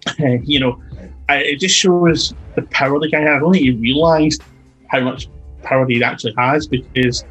Uh, 0.07 0.37
you 0.43 0.59
know, 0.59 0.81
I, 1.27 1.37
it 1.37 1.59
just 1.59 1.75
shows 1.75 2.33
the 2.55 2.61
power 2.63 2.99
the 2.99 3.09
guy 3.09 3.21
has. 3.21 3.37
I 3.37 3.39
don't 3.39 3.51
think 3.51 3.63
he 3.63 3.71
realised 3.71 4.43
how 4.87 5.01
much 5.01 5.27
power 5.63 5.85
he 5.87 6.01
actually 6.03 6.33
has 6.37 6.67
because 6.67 7.25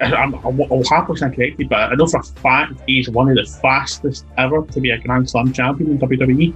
I'm, 0.00 0.34
I'll 0.34 0.82
happily 0.88 1.66
but 1.68 1.78
I 1.78 1.94
know 1.94 2.06
for 2.06 2.20
a 2.20 2.22
fact 2.22 2.74
he's 2.86 3.08
one 3.08 3.30
of 3.30 3.36
the 3.36 3.46
fastest 3.62 4.26
ever 4.36 4.62
to 4.62 4.80
be 4.80 4.90
a 4.90 4.98
Grand 4.98 5.28
Slam 5.28 5.52
champion 5.52 5.92
in 5.92 5.98
WWE. 5.98 6.54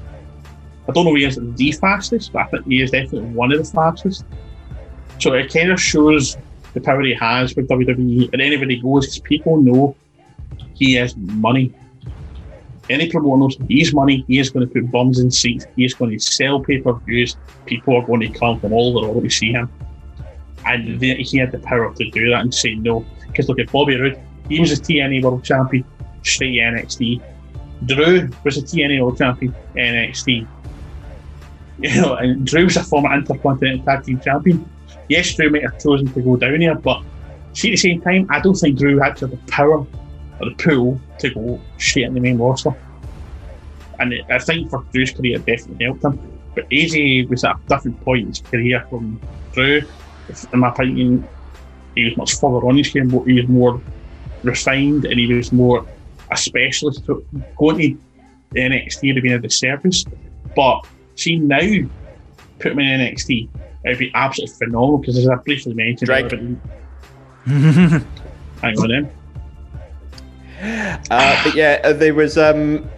I 0.88 0.92
don't 0.92 1.04
know 1.04 1.14
if 1.14 1.18
he 1.18 1.24
is 1.24 1.38
the 1.56 1.72
fastest, 1.72 2.32
but 2.32 2.40
I 2.40 2.46
think 2.46 2.66
he 2.66 2.82
is 2.82 2.90
definitely 2.90 3.30
one 3.30 3.52
of 3.52 3.58
the 3.58 3.72
fastest. 3.72 4.24
So 5.18 5.34
it 5.34 5.52
kind 5.52 5.70
of 5.70 5.80
shows 5.80 6.36
the 6.74 6.80
power 6.80 7.02
he 7.02 7.14
has 7.14 7.54
with 7.56 7.68
WWE. 7.68 8.32
And 8.32 8.40
anybody 8.42 8.80
goes, 8.80 9.06
because 9.06 9.20
people 9.20 9.60
know 9.60 9.96
he 10.74 10.94
has 10.94 11.16
money. 11.16 11.74
Any 12.88 13.10
promoter 13.10 13.38
knows 13.38 13.56
he's 13.68 13.94
money. 13.94 14.24
He 14.26 14.38
is 14.38 14.50
going 14.50 14.66
to 14.66 14.72
put 14.72 14.90
bums 14.90 15.20
in 15.20 15.30
seats. 15.30 15.66
He 15.76 15.84
is 15.84 15.94
going 15.94 16.10
to 16.10 16.18
sell 16.18 16.60
pay 16.60 16.80
per 16.80 16.94
views. 16.94 17.36
People 17.66 17.96
are 17.96 18.04
going 18.04 18.20
to 18.20 18.28
come 18.28 18.58
from 18.58 18.72
all 18.72 18.96
over 18.96 19.06
the 19.06 19.12
world 19.12 19.24
to 19.24 19.30
see 19.30 19.52
him. 19.52 19.70
And 20.66 21.00
he 21.00 21.38
had 21.38 21.52
the 21.52 21.58
power 21.60 21.94
to 21.94 22.10
do 22.10 22.30
that 22.30 22.40
and 22.40 22.54
say 22.54 22.74
no. 22.74 23.04
Because 23.28 23.48
look 23.48 23.60
at 23.60 23.70
Bobby 23.70 23.96
Roode. 23.96 24.20
He 24.48 24.58
was 24.58 24.72
a 24.72 24.76
TNA 24.76 25.22
World 25.22 25.44
Champion, 25.44 25.84
straight 26.24 26.58
NXT. 26.58 27.22
Drew 27.86 28.28
was 28.44 28.58
a 28.58 28.62
TNA 28.62 29.00
World 29.00 29.16
Champion, 29.16 29.54
NXT. 29.76 30.46
You 31.78 32.00
know, 32.02 32.14
and 32.16 32.44
Drew's 32.44 32.76
a 32.76 32.82
former 32.82 33.14
Intercontinental 33.14 33.84
Tag 33.86 34.04
Team 34.04 34.20
Champion 34.20 34.68
yes, 35.10 35.34
Drew 35.34 35.50
might 35.50 35.64
have 35.64 35.78
chosen 35.78 36.10
to 36.14 36.22
go 36.22 36.36
down 36.36 36.60
here, 36.60 36.74
but 36.74 37.02
see 37.52 37.68
at 37.68 37.72
the 37.72 37.76
same 37.76 38.00
time, 38.00 38.26
I 38.30 38.40
don't 38.40 38.54
think 38.54 38.78
Drew 38.78 38.98
had 38.98 39.16
the 39.16 39.36
power 39.48 39.78
or 39.78 40.48
the 40.48 40.54
pull 40.56 41.00
to 41.18 41.30
go 41.30 41.60
straight 41.76 42.06
in 42.06 42.14
the 42.14 42.20
main 42.20 42.38
roster. 42.38 42.74
And 43.98 44.14
I 44.30 44.38
think 44.38 44.70
for 44.70 44.82
Drew's 44.92 45.10
career, 45.10 45.36
it 45.36 45.44
definitely 45.44 45.84
helped 45.84 46.04
him. 46.04 46.18
But 46.54 46.70
AJ 46.70 47.28
was 47.28 47.44
at 47.44 47.56
a 47.56 47.58
different 47.68 48.00
point 48.02 48.20
in 48.22 48.28
his 48.28 48.40
career 48.40 48.86
from 48.88 49.20
Drew. 49.52 49.82
In 50.52 50.60
my 50.60 50.70
opinion, 50.70 51.28
he 51.94 52.04
was 52.04 52.16
much 52.16 52.34
further 52.38 52.66
on 52.66 52.76
his 52.76 52.88
game, 52.88 53.08
but 53.08 53.24
he 53.24 53.34
was 53.34 53.48
more 53.48 53.80
refined 54.42 55.04
and 55.04 55.18
he 55.18 55.34
was 55.34 55.52
more 55.52 55.84
a 56.30 56.36
specialist. 56.36 57.04
So 57.04 57.22
going 57.56 57.78
to 57.78 57.98
the 58.52 58.60
NXT 58.60 59.08
would 59.08 59.16
have 59.16 59.22
been 59.22 59.32
a 59.32 59.38
disservice. 59.40 60.04
But 60.56 60.86
see 61.16 61.36
now, 61.36 61.60
put 62.58 62.72
him 62.72 62.78
in 62.78 63.00
NXT, 63.00 63.48
it'd 63.84 63.98
be 63.98 64.10
absolutely 64.14 64.54
phenomenal 64.56 64.98
because 64.98 65.18
as 65.18 65.28
I 65.28 65.36
briefly 65.36 65.74
mentioned, 65.74 66.06
Drag. 66.06 66.30
hang 67.46 68.78
on 68.78 68.88
then. 68.88 69.10
Uh, 71.10 71.42
but 71.42 71.54
yeah, 71.54 71.80
uh, 71.84 71.92
there 71.92 72.14
was 72.14 72.36
um, 72.36 72.88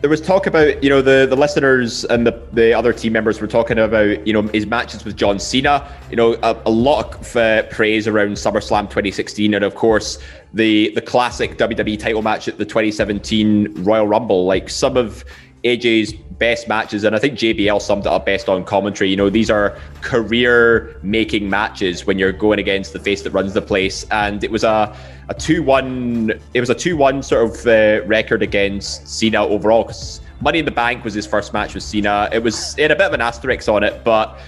there 0.00 0.08
was 0.08 0.20
talk 0.20 0.46
about 0.46 0.82
you 0.82 0.88
know 0.88 1.02
the 1.02 1.26
the 1.28 1.36
listeners 1.36 2.04
and 2.06 2.26
the 2.26 2.42
the 2.52 2.72
other 2.72 2.92
team 2.92 3.12
members 3.12 3.40
were 3.40 3.46
talking 3.46 3.78
about 3.78 4.26
you 4.26 4.32
know 4.32 4.42
his 4.42 4.66
matches 4.66 5.04
with 5.04 5.16
John 5.16 5.38
Cena. 5.38 5.86
You 6.08 6.16
know 6.16 6.32
a, 6.42 6.56
a 6.64 6.70
lot 6.70 7.14
of 7.14 7.36
uh, 7.36 7.62
praise 7.64 8.08
around 8.08 8.32
SummerSlam 8.32 8.84
2016, 8.84 9.52
and 9.52 9.62
of 9.62 9.74
course 9.74 10.18
the 10.54 10.90
the 10.94 11.02
classic 11.02 11.58
WWE 11.58 11.98
title 11.98 12.22
match 12.22 12.48
at 12.48 12.56
the 12.56 12.64
2017 12.64 13.84
Royal 13.84 14.06
Rumble. 14.06 14.46
Like 14.46 14.70
some 14.70 14.96
of 14.96 15.24
AJ's 15.64 16.12
best 16.40 16.68
matches, 16.68 17.04
and 17.04 17.14
I 17.14 17.18
think 17.18 17.38
JBL 17.38 17.80
summed 17.82 18.06
it 18.06 18.12
up 18.12 18.26
best 18.26 18.48
on 18.48 18.64
commentary. 18.64 19.10
You 19.10 19.16
know, 19.16 19.28
these 19.28 19.50
are 19.50 19.78
career 20.00 20.96
making 21.02 21.48
matches 21.48 22.06
when 22.06 22.18
you're 22.18 22.32
going 22.32 22.58
against 22.58 22.92
the 22.92 22.98
face 22.98 23.22
that 23.22 23.30
runs 23.30 23.52
the 23.52 23.62
place. 23.62 24.04
And 24.10 24.42
it 24.42 24.50
was 24.50 24.64
a, 24.64 24.96
a 25.28 25.34
2 25.34 25.62
1, 25.62 26.32
it 26.54 26.60
was 26.60 26.70
a 26.70 26.74
2 26.74 26.96
1 26.96 27.22
sort 27.22 27.50
of 27.50 27.66
uh, 27.66 28.06
record 28.06 28.42
against 28.42 29.06
Cena 29.06 29.44
overall 29.44 29.84
because 29.84 30.20
Money 30.40 30.60
in 30.60 30.64
the 30.64 30.70
Bank 30.70 31.04
was 31.04 31.12
his 31.12 31.26
first 31.26 31.52
match 31.52 31.74
with 31.74 31.82
Cena. 31.82 32.30
It 32.32 32.42
was, 32.42 32.76
it 32.78 32.82
had 32.82 32.92
a 32.92 32.96
bit 32.96 33.06
of 33.08 33.12
an 33.12 33.20
asterisk 33.20 33.68
on 33.68 33.84
it, 33.84 34.02
but 34.02 34.38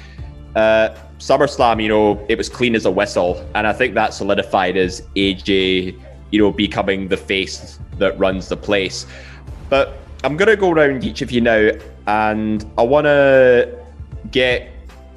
uh, 0.56 0.96
SummerSlam, 1.18 1.82
you 1.82 1.88
know, 1.88 2.24
it 2.28 2.38
was 2.38 2.48
clean 2.48 2.74
as 2.74 2.86
a 2.86 2.90
whistle. 2.90 3.46
And 3.54 3.66
I 3.66 3.74
think 3.74 3.94
that 3.94 4.14
solidified 4.14 4.78
as 4.78 5.02
AJ, 5.14 6.00
you 6.30 6.40
know, 6.40 6.50
becoming 6.50 7.08
the 7.08 7.18
face 7.18 7.78
that 7.98 8.18
runs 8.18 8.48
the 8.48 8.56
place. 8.56 9.06
But 9.68 10.01
I'm 10.24 10.36
gonna 10.36 10.56
go 10.56 10.70
around 10.70 11.04
each 11.04 11.22
of 11.22 11.30
you 11.30 11.40
now, 11.40 11.70
and 12.06 12.64
I 12.78 12.82
want 12.82 13.06
to 13.06 13.76
get 14.30 14.70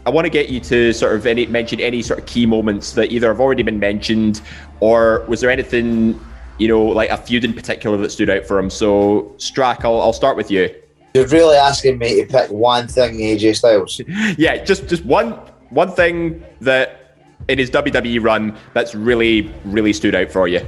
I 0.06 0.10
want 0.10 0.26
to 0.26 0.30
get 0.30 0.50
you 0.50 0.60
to 0.62 0.94
sort 0.94 1.16
of 1.16 1.26
any 1.26 1.46
mention 1.48 1.80
any 1.80 2.02
sort 2.02 2.20
of 2.20 2.26
key 2.26 2.46
moments 2.46 2.94
that 2.94 3.12
either 3.12 3.28
have 3.28 3.40
already 3.40 3.64
been 3.64 3.80
mentioned, 3.80 4.42
or 4.80 5.26
was 5.28 5.42
there 5.42 5.50
anything 5.50 6.20
you 6.58 6.68
know 6.68 6.84
like 6.84 7.10
a 7.10 7.18
feud 7.18 7.44
in 7.44 7.54
particular 7.54 7.98
that 7.98 8.12
stood 8.12 8.30
out 8.30 8.46
for 8.46 8.60
him? 8.60 8.70
So 8.70 9.34
Strack, 9.38 9.84
I'll, 9.84 10.02
I'll 10.02 10.14
start 10.14 10.38
with 10.38 10.50
you. 10.50 10.74
You're 11.14 11.28
really 11.28 11.56
asking 11.56 11.98
me 11.98 12.22
to 12.22 12.28
pick 12.28 12.52
one 12.52 12.88
thing, 12.88 13.16
AJ 13.16 13.58
Styles. 13.58 14.02
yeah, 14.38 14.64
just 14.64 14.88
just 14.88 15.06
one 15.06 15.32
one 15.70 15.92
thing 15.92 16.44
that 16.62 17.18
in 17.48 17.60
his 17.60 17.70
WWE 17.70 18.24
run 18.24 18.58
that's 18.74 18.96
really 18.96 19.54
really 19.66 19.94
stood 19.94 20.16
out 20.16 20.32
for 20.32 20.48
you. 20.48 20.66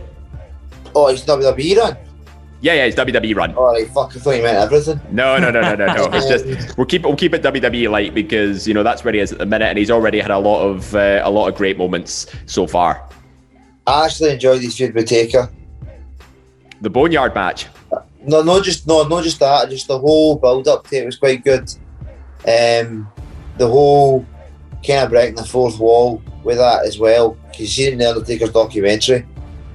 Oh, 0.96 1.08
his 1.08 1.26
WWE 1.26 1.78
run. 1.78 1.98
Yeah, 2.60 2.74
yeah, 2.74 2.86
it's 2.86 2.96
WWE 2.96 3.36
run. 3.36 3.54
All 3.56 3.74
right, 3.74 3.88
fuck, 3.90 4.16
I 4.16 4.20
thought 4.20 4.32
you 4.32 4.42
meant 4.42 4.58
everything. 4.58 5.00
No, 5.12 5.38
no, 5.38 5.52
no, 5.52 5.62
no, 5.62 5.76
no, 5.76 5.86
no. 5.86 6.10
it's 6.12 6.28
just 6.28 6.78
we'll 6.78 6.88
keep 6.88 7.04
we'll 7.04 7.16
keep 7.16 7.34
it 7.34 7.44
WWE 7.44 7.90
light 7.90 8.16
because 8.16 8.68
you 8.68 8.74
know 8.74 8.82
that's 8.82 9.04
where 9.04 9.14
he 9.14 9.20
is 9.20 9.32
at 9.32 9.38
the 9.38 9.46
minute, 9.46 9.68
and 9.68 9.78
he's 9.78 9.92
already 9.92 10.20
had 10.20 10.32
a 10.32 10.40
lot 10.40 10.64
of 10.64 10.96
uh, 10.96 11.22
a 11.24 11.30
lot 11.30 11.48
of 11.48 11.56
great 11.56 11.78
moments 11.78 12.26
so 12.48 12.66
far. 12.66 13.08
I 13.86 14.06
actually 14.06 14.32
enjoyed 14.32 14.62
this 14.62 14.76
feud 14.76 14.96
with 14.96 15.08
Taker. 15.08 15.50
The 16.82 16.90
Boneyard 16.90 17.36
match. 17.36 17.68
No, 18.22 18.42
not 18.42 18.64
just 18.64 18.88
no, 18.88 19.04
not 19.08 19.24
just 19.24 19.40
that. 19.40 19.70
Just 19.70 19.88
the 19.88 20.00
whole 20.00 20.36
build 20.36 20.68
up 20.68 20.88
to 20.88 20.98
it 20.98 21.06
was 21.06 21.18
quite 21.18 21.44
good. 21.44 21.72
Um, 22.48 23.10
the 23.58 23.68
whole 23.68 24.26
kind 24.86 25.04
of 25.04 25.10
breaking 25.10 25.36
the 25.36 25.46
fourth 25.46 25.80
wall 25.80 26.22
with 26.44 26.58
that 26.58 26.86
as 26.86 26.98
well. 27.00 27.38
Because 27.46 27.60
you 27.60 27.68
see 27.68 27.86
it 27.86 27.94
in 27.94 28.00
the 28.00 28.10
Undertaker's 28.10 28.52
documentary. 28.52 29.26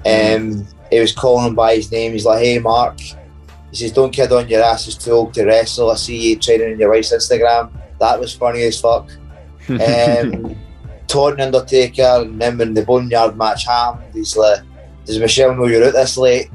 Um, 0.04 0.66
he 0.92 1.00
was 1.00 1.12
calling 1.12 1.46
him 1.46 1.54
by 1.54 1.76
his 1.76 1.90
name. 1.90 2.12
He's 2.12 2.26
like, 2.26 2.44
"Hey, 2.44 2.58
Mark." 2.58 3.00
He 3.00 3.76
says, 3.76 3.92
"Don't 3.92 4.12
kid 4.12 4.30
on 4.30 4.48
your 4.48 4.62
ass. 4.62 4.86
It's 4.86 4.96
too 4.96 5.12
old 5.12 5.32
to 5.34 5.46
wrestle. 5.46 5.90
I 5.90 5.94
see 5.94 6.30
you 6.30 6.36
training 6.36 6.74
on 6.74 6.78
your 6.78 6.90
wife's 6.90 7.12
Instagram." 7.12 7.70
That 7.98 8.20
was 8.20 8.34
funny 8.34 8.62
as 8.64 8.80
fuck. 8.80 9.10
um, 9.68 10.56
taunting 11.06 11.44
Undertaker 11.46 12.22
and 12.22 12.40
then 12.40 12.58
when 12.58 12.74
the 12.74 12.84
Boneyard 12.84 13.36
match 13.36 13.64
happened, 13.66 14.12
he's 14.12 14.36
like, 14.36 14.60
"Does 15.06 15.18
Michelle 15.18 15.54
know 15.54 15.66
you're 15.66 15.84
out 15.84 15.94
this 15.94 16.18
late?" 16.18 16.50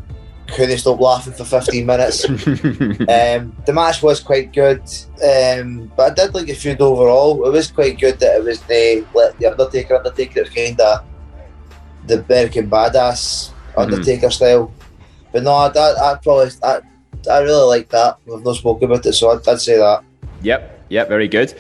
Couldn't 0.48 0.78
stop 0.78 1.02
laughing 1.02 1.34
for 1.34 1.44
15 1.44 1.86
minutes. 1.86 2.24
um, 2.30 3.54
the 3.66 3.74
match 3.74 4.02
was 4.02 4.22
quite 4.22 4.54
good, 4.54 4.82
um, 5.22 5.92
but 5.98 6.12
I 6.12 6.14
did 6.14 6.34
like 6.34 6.46
the 6.46 6.54
feud 6.54 6.80
overall. 6.80 7.46
It 7.46 7.52
was 7.52 7.70
quite 7.70 8.00
good 8.00 8.20
that 8.20 8.38
it 8.38 8.44
was 8.44 8.62
the 8.62 9.04
the 9.40 9.52
Undertaker 9.52 9.96
Undertaker. 9.96 10.46
Kind 10.46 10.80
of 10.80 11.04
the 12.06 12.24
American 12.24 12.70
Badass 12.70 13.52
Undertaker 13.78 14.28
mm-hmm. 14.28 14.32
style. 14.32 14.74
But 15.32 15.44
no, 15.44 15.70
that 15.70 15.98
I 15.98 16.16
probably 16.16 16.52
I, 16.64 16.80
I 17.30 17.40
really 17.40 17.68
like 17.68 17.90
that. 17.90 18.18
We've 18.26 18.44
not 18.44 18.56
spoken 18.56 18.92
about 18.92 19.06
it, 19.06 19.14
so 19.14 19.32
I'd, 19.32 19.48
I'd 19.48 19.62
say 19.62 19.78
that. 19.78 20.04
Yep, 20.42 20.86
yep, 20.90 21.08
very 21.08 21.28
good. 21.28 21.54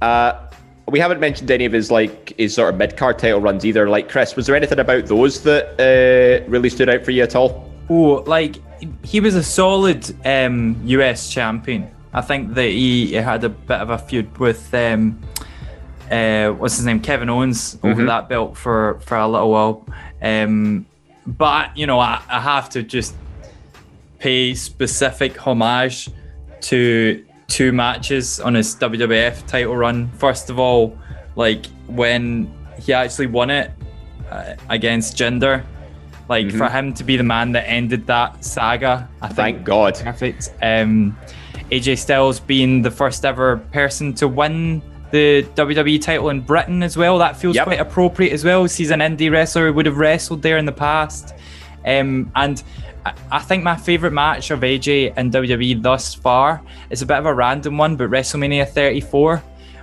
Uh, 0.00 0.48
we 0.88 0.98
haven't 0.98 1.20
mentioned 1.20 1.50
any 1.50 1.64
of 1.64 1.72
his 1.72 1.90
like 1.90 2.34
his 2.36 2.54
sort 2.54 2.72
of 2.72 2.78
mid 2.78 2.96
card 2.96 3.18
title 3.18 3.40
runs 3.40 3.64
either. 3.64 3.88
Like 3.88 4.08
Chris, 4.08 4.36
was 4.36 4.46
there 4.46 4.56
anything 4.56 4.78
about 4.78 5.06
those 5.06 5.42
that 5.42 5.80
uh, 5.80 6.48
really 6.48 6.68
stood 6.68 6.88
out 6.88 7.04
for 7.04 7.10
you 7.10 7.22
at 7.22 7.34
all? 7.34 7.72
Oh, 7.88 8.22
like 8.26 8.56
he 9.04 9.20
was 9.20 9.34
a 9.34 9.42
solid 9.42 10.14
um, 10.26 10.80
US 10.84 11.30
champion. 11.30 11.90
I 12.12 12.20
think 12.20 12.54
that 12.54 12.68
he 12.68 13.12
had 13.14 13.42
a 13.44 13.48
bit 13.48 13.80
of 13.80 13.90
a 13.90 13.98
feud 13.98 14.36
with 14.38 14.72
um, 14.74 15.20
uh, 16.10 16.50
what's 16.50 16.76
his 16.76 16.86
name, 16.86 17.00
Kevin 17.00 17.28
Owens, 17.28 17.78
over 17.82 17.94
mm-hmm. 17.94 18.06
that 18.06 18.28
belt 18.28 18.56
for 18.56 19.00
for 19.00 19.16
a 19.16 19.26
little 19.26 19.50
while. 19.50 19.86
Um, 20.22 20.86
but 21.26 21.76
you 21.76 21.86
know, 21.86 21.98
I, 21.98 22.22
I 22.28 22.40
have 22.40 22.68
to 22.70 22.82
just 22.82 23.14
pay 24.18 24.54
specific 24.54 25.36
homage 25.36 26.08
to 26.62 27.24
two 27.48 27.72
matches 27.72 28.40
on 28.40 28.54
his 28.54 28.74
WWF 28.76 29.46
title 29.46 29.76
run. 29.76 30.08
First 30.12 30.50
of 30.50 30.58
all, 30.58 30.98
like 31.36 31.66
when 31.86 32.52
he 32.80 32.92
actually 32.92 33.26
won 33.26 33.50
it 33.50 33.70
uh, 34.30 34.54
against 34.68 35.16
Jinder, 35.16 35.64
Like 36.28 36.46
mm-hmm. 36.46 36.58
for 36.58 36.68
him 36.68 36.94
to 36.94 37.04
be 37.04 37.16
the 37.16 37.22
man 37.22 37.52
that 37.52 37.68
ended 37.68 38.06
that 38.06 38.44
saga, 38.44 39.08
I 39.20 39.28
thank 39.28 39.58
think 39.58 39.66
God. 39.66 39.94
Perfect. 39.96 40.54
Um, 40.62 41.18
AJ 41.70 41.98
Styles 41.98 42.40
being 42.40 42.82
the 42.82 42.90
first 42.90 43.24
ever 43.24 43.58
person 43.72 44.14
to 44.14 44.28
win 44.28 44.82
the 45.10 45.46
WWE 45.54 46.00
title 46.00 46.30
in 46.30 46.40
Britain 46.40 46.82
as 46.82 46.96
well. 46.96 47.18
That 47.18 47.36
feels 47.36 47.56
yep. 47.56 47.64
quite 47.64 47.80
appropriate 47.80 48.32
as 48.32 48.44
well. 48.44 48.64
He's 48.64 48.90
an 48.90 49.00
indie 49.00 49.30
wrestler 49.30 49.68
who 49.68 49.72
would 49.74 49.86
have 49.86 49.96
wrestled 49.96 50.42
there 50.42 50.58
in 50.58 50.64
the 50.64 50.72
past. 50.72 51.34
Um, 51.84 52.32
and 52.34 52.62
I 53.30 53.38
think 53.40 53.62
my 53.62 53.76
favourite 53.76 54.12
match 54.12 54.50
of 54.50 54.60
AJ 54.60 55.16
in 55.18 55.30
WWE 55.30 55.82
thus 55.82 56.14
far 56.14 56.62
is 56.90 57.02
a 57.02 57.06
bit 57.06 57.18
of 57.18 57.26
a 57.26 57.34
random 57.34 57.76
one, 57.76 57.96
but 57.96 58.08
WrestleMania 58.10 58.68
34, 58.68 59.38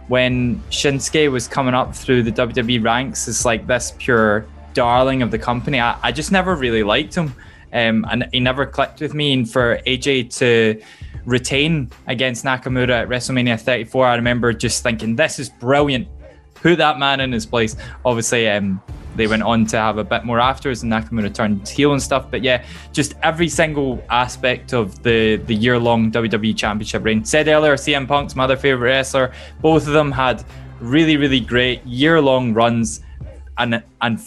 when 0.07 0.59
Shinsuke 0.71 1.31
was 1.31 1.47
coming 1.47 1.73
up 1.73 1.95
through 1.95 2.23
the 2.23 2.31
WWE 2.31 2.83
ranks 2.83 3.27
is 3.27 3.45
like 3.45 3.67
this 3.67 3.93
pure 3.99 4.45
darling 4.73 5.21
of 5.21 5.31
the 5.31 5.37
company. 5.37 5.79
I, 5.79 5.97
I 6.01 6.11
just 6.11 6.31
never 6.31 6.55
really 6.55 6.83
liked 6.83 7.15
him. 7.15 7.35
Um, 7.73 8.05
and 8.09 8.27
he 8.33 8.39
never 8.39 8.65
clicked 8.65 8.99
with 8.99 9.13
me. 9.13 9.33
And 9.33 9.49
for 9.49 9.79
AJ 9.87 10.35
to 10.37 10.81
retain 11.25 11.89
against 12.07 12.45
Nakamura 12.45 13.03
at 13.03 13.09
WrestleMania 13.09 13.59
34, 13.59 14.05
I 14.05 14.15
remember 14.15 14.53
just 14.53 14.83
thinking, 14.83 15.15
this 15.15 15.39
is 15.39 15.49
brilliant. 15.49 16.07
Put 16.55 16.77
that 16.77 16.99
man 16.99 17.19
in 17.19 17.31
his 17.31 17.45
place. 17.45 17.75
Obviously, 18.05 18.47
um, 18.47 18.81
they 19.15 19.27
went 19.27 19.43
on 19.43 19.65
to 19.67 19.77
have 19.77 19.97
a 19.97 20.03
bit 20.03 20.23
more 20.23 20.39
afterwards, 20.39 20.83
and 20.83 20.91
Nakamura 20.91 21.33
turned 21.33 21.67
heel 21.67 21.91
and 21.91 22.01
stuff. 22.01 22.29
But 22.29 22.43
yeah, 22.43 22.63
just 22.91 23.15
every 23.23 23.49
single 23.49 24.03
aspect 24.09 24.73
of 24.73 25.01
the 25.03 25.37
the 25.37 25.55
year 25.55 25.77
long 25.79 26.11
WWE 26.11 26.55
Championship 26.55 27.03
reign. 27.03 27.25
Said 27.25 27.47
earlier, 27.47 27.75
CM 27.75 28.07
Punk's 28.07 28.35
my 28.35 28.43
other 28.43 28.57
favorite 28.57 28.89
wrestler. 28.89 29.33
Both 29.59 29.87
of 29.87 29.93
them 29.93 30.11
had 30.11 30.45
really, 30.79 31.17
really 31.17 31.39
great 31.39 31.85
year 31.85 32.21
long 32.21 32.53
runs 32.53 33.01
and 33.57 33.83
and 34.01 34.19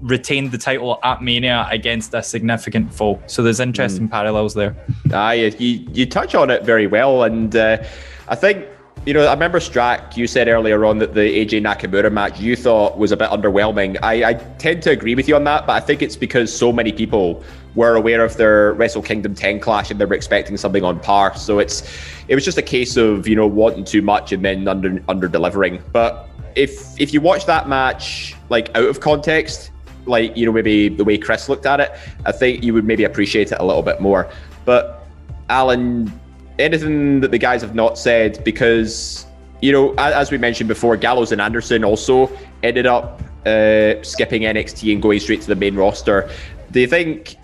retained 0.00 0.52
the 0.52 0.58
title 0.58 0.98
at 1.02 1.22
Mania 1.22 1.66
against 1.70 2.14
a 2.14 2.22
significant 2.22 2.92
foe. 2.92 3.20
So 3.26 3.42
there's 3.42 3.60
interesting 3.60 4.08
mm. 4.08 4.10
parallels 4.10 4.54
there. 4.54 4.76
Ah, 5.12 5.32
you, 5.32 5.52
you 5.58 6.06
touch 6.06 6.34
on 6.34 6.50
it 6.50 6.64
very 6.64 6.86
well, 6.86 7.24
and 7.24 7.54
uh, 7.54 7.82
I 8.28 8.34
think 8.34 8.66
you 9.04 9.12
know, 9.12 9.26
I 9.26 9.32
remember 9.32 9.58
Strack, 9.58 10.16
you 10.16 10.28
said 10.28 10.46
earlier 10.46 10.84
on 10.84 10.98
that 10.98 11.12
the 11.12 11.20
AJ 11.20 11.62
Nakamura 11.62 12.12
match 12.12 12.38
you 12.38 12.54
thought 12.54 12.98
was 12.98 13.10
a 13.10 13.16
bit 13.16 13.30
underwhelming. 13.30 13.98
I, 14.00 14.30
I, 14.30 14.34
tend 14.34 14.82
to 14.84 14.90
agree 14.90 15.16
with 15.16 15.26
you 15.26 15.34
on 15.34 15.42
that, 15.44 15.66
but 15.66 15.72
I 15.72 15.80
think 15.80 16.02
it's 16.02 16.14
because 16.14 16.56
so 16.56 16.72
many 16.72 16.92
people 16.92 17.42
were 17.74 17.96
aware 17.96 18.24
of 18.24 18.36
their 18.36 18.74
Wrestle 18.74 19.02
Kingdom 19.02 19.34
10 19.34 19.58
clash 19.58 19.90
and 19.90 20.00
they 20.00 20.04
were 20.04 20.14
expecting 20.14 20.56
something 20.56 20.84
on 20.84 21.00
par. 21.00 21.36
So 21.36 21.58
it's 21.58 21.82
it 22.28 22.36
was 22.36 22.44
just 22.44 22.58
a 22.58 22.62
case 22.62 22.96
of, 22.96 23.26
you 23.26 23.34
know, 23.34 23.46
wanting 23.46 23.84
too 23.84 24.02
much 24.02 24.30
and 24.30 24.44
then 24.44 24.68
under 24.68 25.02
under 25.08 25.26
delivering. 25.26 25.82
But 25.92 26.28
if 26.54 27.00
if 27.00 27.12
you 27.12 27.20
watch 27.20 27.46
that 27.46 27.68
match 27.68 28.36
like 28.52 28.68
out 28.76 28.84
of 28.84 29.00
context, 29.00 29.72
like, 30.06 30.36
you 30.36 30.46
know, 30.46 30.52
maybe 30.52 30.88
the 30.88 31.02
way 31.02 31.18
Chris 31.18 31.48
looked 31.48 31.66
at 31.66 31.80
it, 31.80 31.90
I 32.24 32.30
think 32.30 32.62
you 32.62 32.74
would 32.74 32.84
maybe 32.84 33.02
appreciate 33.02 33.50
it 33.50 33.58
a 33.58 33.64
little 33.64 33.82
bit 33.82 34.00
more. 34.00 34.30
But 34.64 35.04
Alan, 35.48 36.12
anything 36.58 37.20
that 37.20 37.30
the 37.30 37.38
guys 37.38 37.62
have 37.62 37.74
not 37.74 37.98
said 37.98 38.42
because 38.44 39.26
you 39.60 39.72
know 39.72 39.94
as 39.94 40.30
we 40.30 40.38
mentioned 40.38 40.68
before 40.68 40.96
gallows 40.96 41.32
and 41.32 41.40
anderson 41.40 41.84
also 41.84 42.30
ended 42.62 42.86
up 42.86 43.22
uh, 43.46 44.00
skipping 44.02 44.42
nxt 44.42 44.92
and 44.92 45.00
going 45.00 45.18
straight 45.18 45.40
to 45.40 45.48
the 45.48 45.56
main 45.56 45.74
roster 45.74 46.28
do 46.70 46.80
you 46.80 46.86
think 46.86 47.36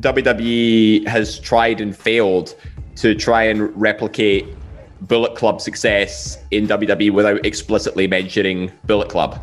wwe 0.00 1.06
has 1.06 1.38
tried 1.40 1.80
and 1.80 1.96
failed 1.96 2.54
to 2.94 3.14
try 3.14 3.44
and 3.44 3.74
replicate 3.80 4.46
bullet 5.02 5.34
club 5.34 5.60
success 5.60 6.38
in 6.50 6.66
wwe 6.66 7.10
without 7.10 7.44
explicitly 7.46 8.06
mentioning 8.06 8.70
bullet 8.84 9.08
club 9.08 9.42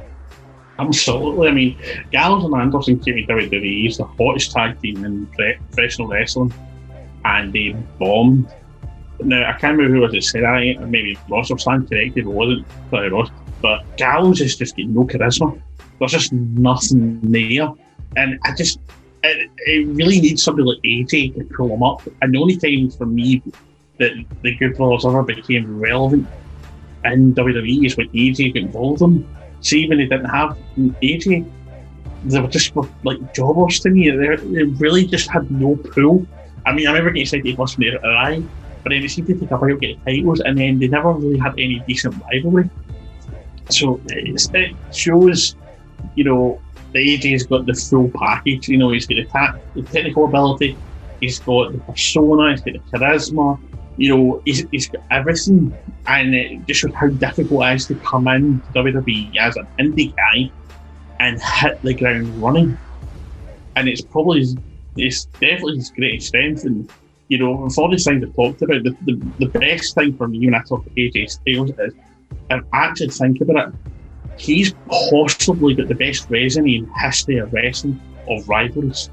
Absolutely. 0.79 1.47
I 1.47 1.51
mean, 1.51 1.77
Gallows 2.11 2.45
and 2.45 2.55
Anderson 2.55 2.99
came 2.99 3.15
to 3.15 3.33
WWE. 3.33 3.61
He's 3.61 3.97
the 3.97 4.05
hottest 4.05 4.51
tag 4.51 4.81
team 4.81 5.03
in 5.03 5.27
professional 5.27 6.07
wrestling, 6.07 6.53
and 7.25 7.51
they 7.51 7.75
bombed 7.99 8.51
now, 9.21 9.49
I 9.49 9.53
can't 9.53 9.77
remember 9.77 9.95
who 9.95 10.01
was 10.01 10.13
it 10.13 10.23
said 10.23 10.43
I 10.43 10.75
maybe 10.85 11.17
Ross 11.29 11.51
or 11.51 11.59
Stan 11.59 11.87
corrected, 11.87 12.25
it 12.25 12.27
wasn't 12.27 12.65
probably 12.89 13.09
Ross, 13.09 13.29
but 13.61 13.83
Gallows 13.97 14.41
is 14.41 14.55
just 14.55 14.75
getting 14.75 14.93
no 14.93 15.03
charisma. 15.03 15.61
There's 15.99 16.11
just 16.11 16.31
nothing 16.31 17.19
there. 17.31 17.69
And 18.15 18.39
I 18.45 18.55
just, 18.55 18.79
it, 19.23 19.51
it 19.65 19.87
really 19.87 20.21
needs 20.21 20.43
somebody 20.43 20.67
like 20.67 20.77
AJ 20.83 21.35
to 21.35 21.43
pull 21.55 21.73
him 21.73 21.83
up. 21.83 22.01
And 22.21 22.33
the 22.33 22.39
only 22.39 22.57
time 22.57 22.89
for 22.91 23.05
me 23.05 23.43
that 23.97 24.11
the 24.41 24.55
Good 24.55 24.77
Brothers 24.77 25.05
ever 25.05 25.23
became 25.23 25.79
relevant 25.79 26.27
in 27.03 27.33
WWE 27.35 27.85
is 27.85 27.97
when 27.97 28.07
AJ 28.09 28.53
got 28.53 28.63
involved 28.63 29.01
in 29.01 29.15
them. 29.15 29.35
See, 29.61 29.87
when 29.87 29.97
they 29.97 30.05
didn't 30.05 30.25
have 30.25 30.57
AJ, 30.77 31.49
they 32.25 32.39
were 32.39 32.47
just 32.47 32.73
like 33.03 33.33
jobbers 33.33 33.79
to 33.81 33.89
me. 33.89 34.09
They, 34.09 34.35
they 34.35 34.63
really 34.63 35.05
just 35.05 35.29
had 35.29 35.49
no 35.51 35.75
pull. 35.75 36.25
I 36.65 36.73
mean, 36.73 36.87
I 36.87 36.91
remember 36.91 37.11
getting 37.11 37.25
said 37.25 37.45
he 37.45 37.53
was 37.53 37.73
from 37.73 37.83
the 37.83 37.99
eye 38.05 38.43
but 38.83 38.91
then 38.91 39.01
they 39.01 39.07
seemed 39.07 39.27
to 39.27 39.35
take 39.35 39.51
a 39.51 39.57
while 39.57 39.69
to 39.69 39.77
get 39.77 40.03
titles, 40.05 40.39
and 40.39 40.57
then 40.57 40.79
they 40.79 40.87
never 40.87 41.11
really 41.11 41.37
had 41.37 41.53
any 41.53 41.83
decent 41.87 42.15
rivalry. 42.31 42.69
So 43.69 44.01
it 44.07 44.75
shows, 44.91 45.55
you 46.15 46.23
know, 46.23 46.61
the 46.93 46.99
AJ's 46.99 47.45
got 47.45 47.65
the 47.65 47.73
full 47.73 48.09
package. 48.09 48.67
You 48.67 48.77
know, 48.77 48.91
he's 48.91 49.05
got 49.05 49.15
the, 49.15 49.25
ta- 49.25 49.57
the 49.75 49.83
technical 49.83 50.25
ability, 50.25 50.77
he's 51.19 51.39
got 51.39 51.73
the 51.73 51.79
persona, 51.79 52.51
he's 52.51 52.61
got 52.61 52.73
the 52.73 52.97
charisma. 52.97 53.59
You 53.99 54.15
know, 54.15 54.41
he's, 54.45 54.65
he's 54.71 54.87
got 54.87 55.03
everything, 55.11 55.77
and 56.07 56.33
it 56.33 56.65
just 56.65 56.85
how 56.93 57.07
difficult 57.07 57.65
it 57.65 57.75
is 57.75 57.87
to 57.87 57.95
come 57.95 58.29
in 58.29 58.61
to 58.61 58.67
WWE 58.81 59.35
as 59.37 59.57
an 59.57 59.67
indie 59.77 60.15
guy 60.15 60.49
and 61.19 61.41
hit 61.41 61.81
the 61.81 61.93
ground 61.93 62.41
running. 62.41 62.77
And 63.75 63.89
it's 63.89 64.01
probably 64.01 64.45
it's 64.95 65.25
definitely 65.25 65.75
his 65.75 65.91
greatest 65.91 66.27
strength, 66.27 66.63
and 66.63 66.89
you 67.27 67.39
know, 67.39 67.51
with 67.51 67.77
all 67.77 67.91
these 67.91 68.05
things 68.05 68.23
I've 68.23 68.33
talked 68.35 68.61
about, 68.61 68.83
the, 68.83 68.95
the, 69.01 69.21
the 69.39 69.59
best 69.59 69.95
thing 69.95 70.15
for 70.15 70.29
me 70.29 70.45
when 70.45 70.55
I 70.55 70.61
talk 70.63 70.85
to 70.85 70.89
AJ 70.91 71.29
Styles 71.29 71.71
is, 71.77 71.93
and 72.49 72.63
actually 72.71 73.09
think 73.09 73.41
about 73.41 73.67
it, 73.67 73.73
he's 74.37 74.73
possibly 74.87 75.75
got 75.75 75.89
the 75.89 75.95
best 75.95 76.29
resume 76.29 76.73
in 76.73 76.91
history 77.01 77.37
of 77.37 77.51
wrestling 77.51 77.99
of 78.29 78.47
rivalries. 78.47 79.09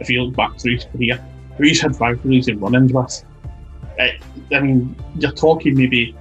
If 0.00 0.10
you 0.10 0.22
look 0.22 0.36
back 0.36 0.60
through 0.60 0.74
his 0.74 0.84
career, 0.84 1.16
who 1.56 1.64
he's 1.64 1.80
had 1.80 1.98
rivalries 1.98 2.48
and 2.48 2.60
run-ins 2.60 2.92
with. 2.92 3.24
It, 3.98 4.22
I 4.52 4.60
mean, 4.60 4.96
you're 5.18 5.32
talking 5.32 5.76
maybe 5.76 6.16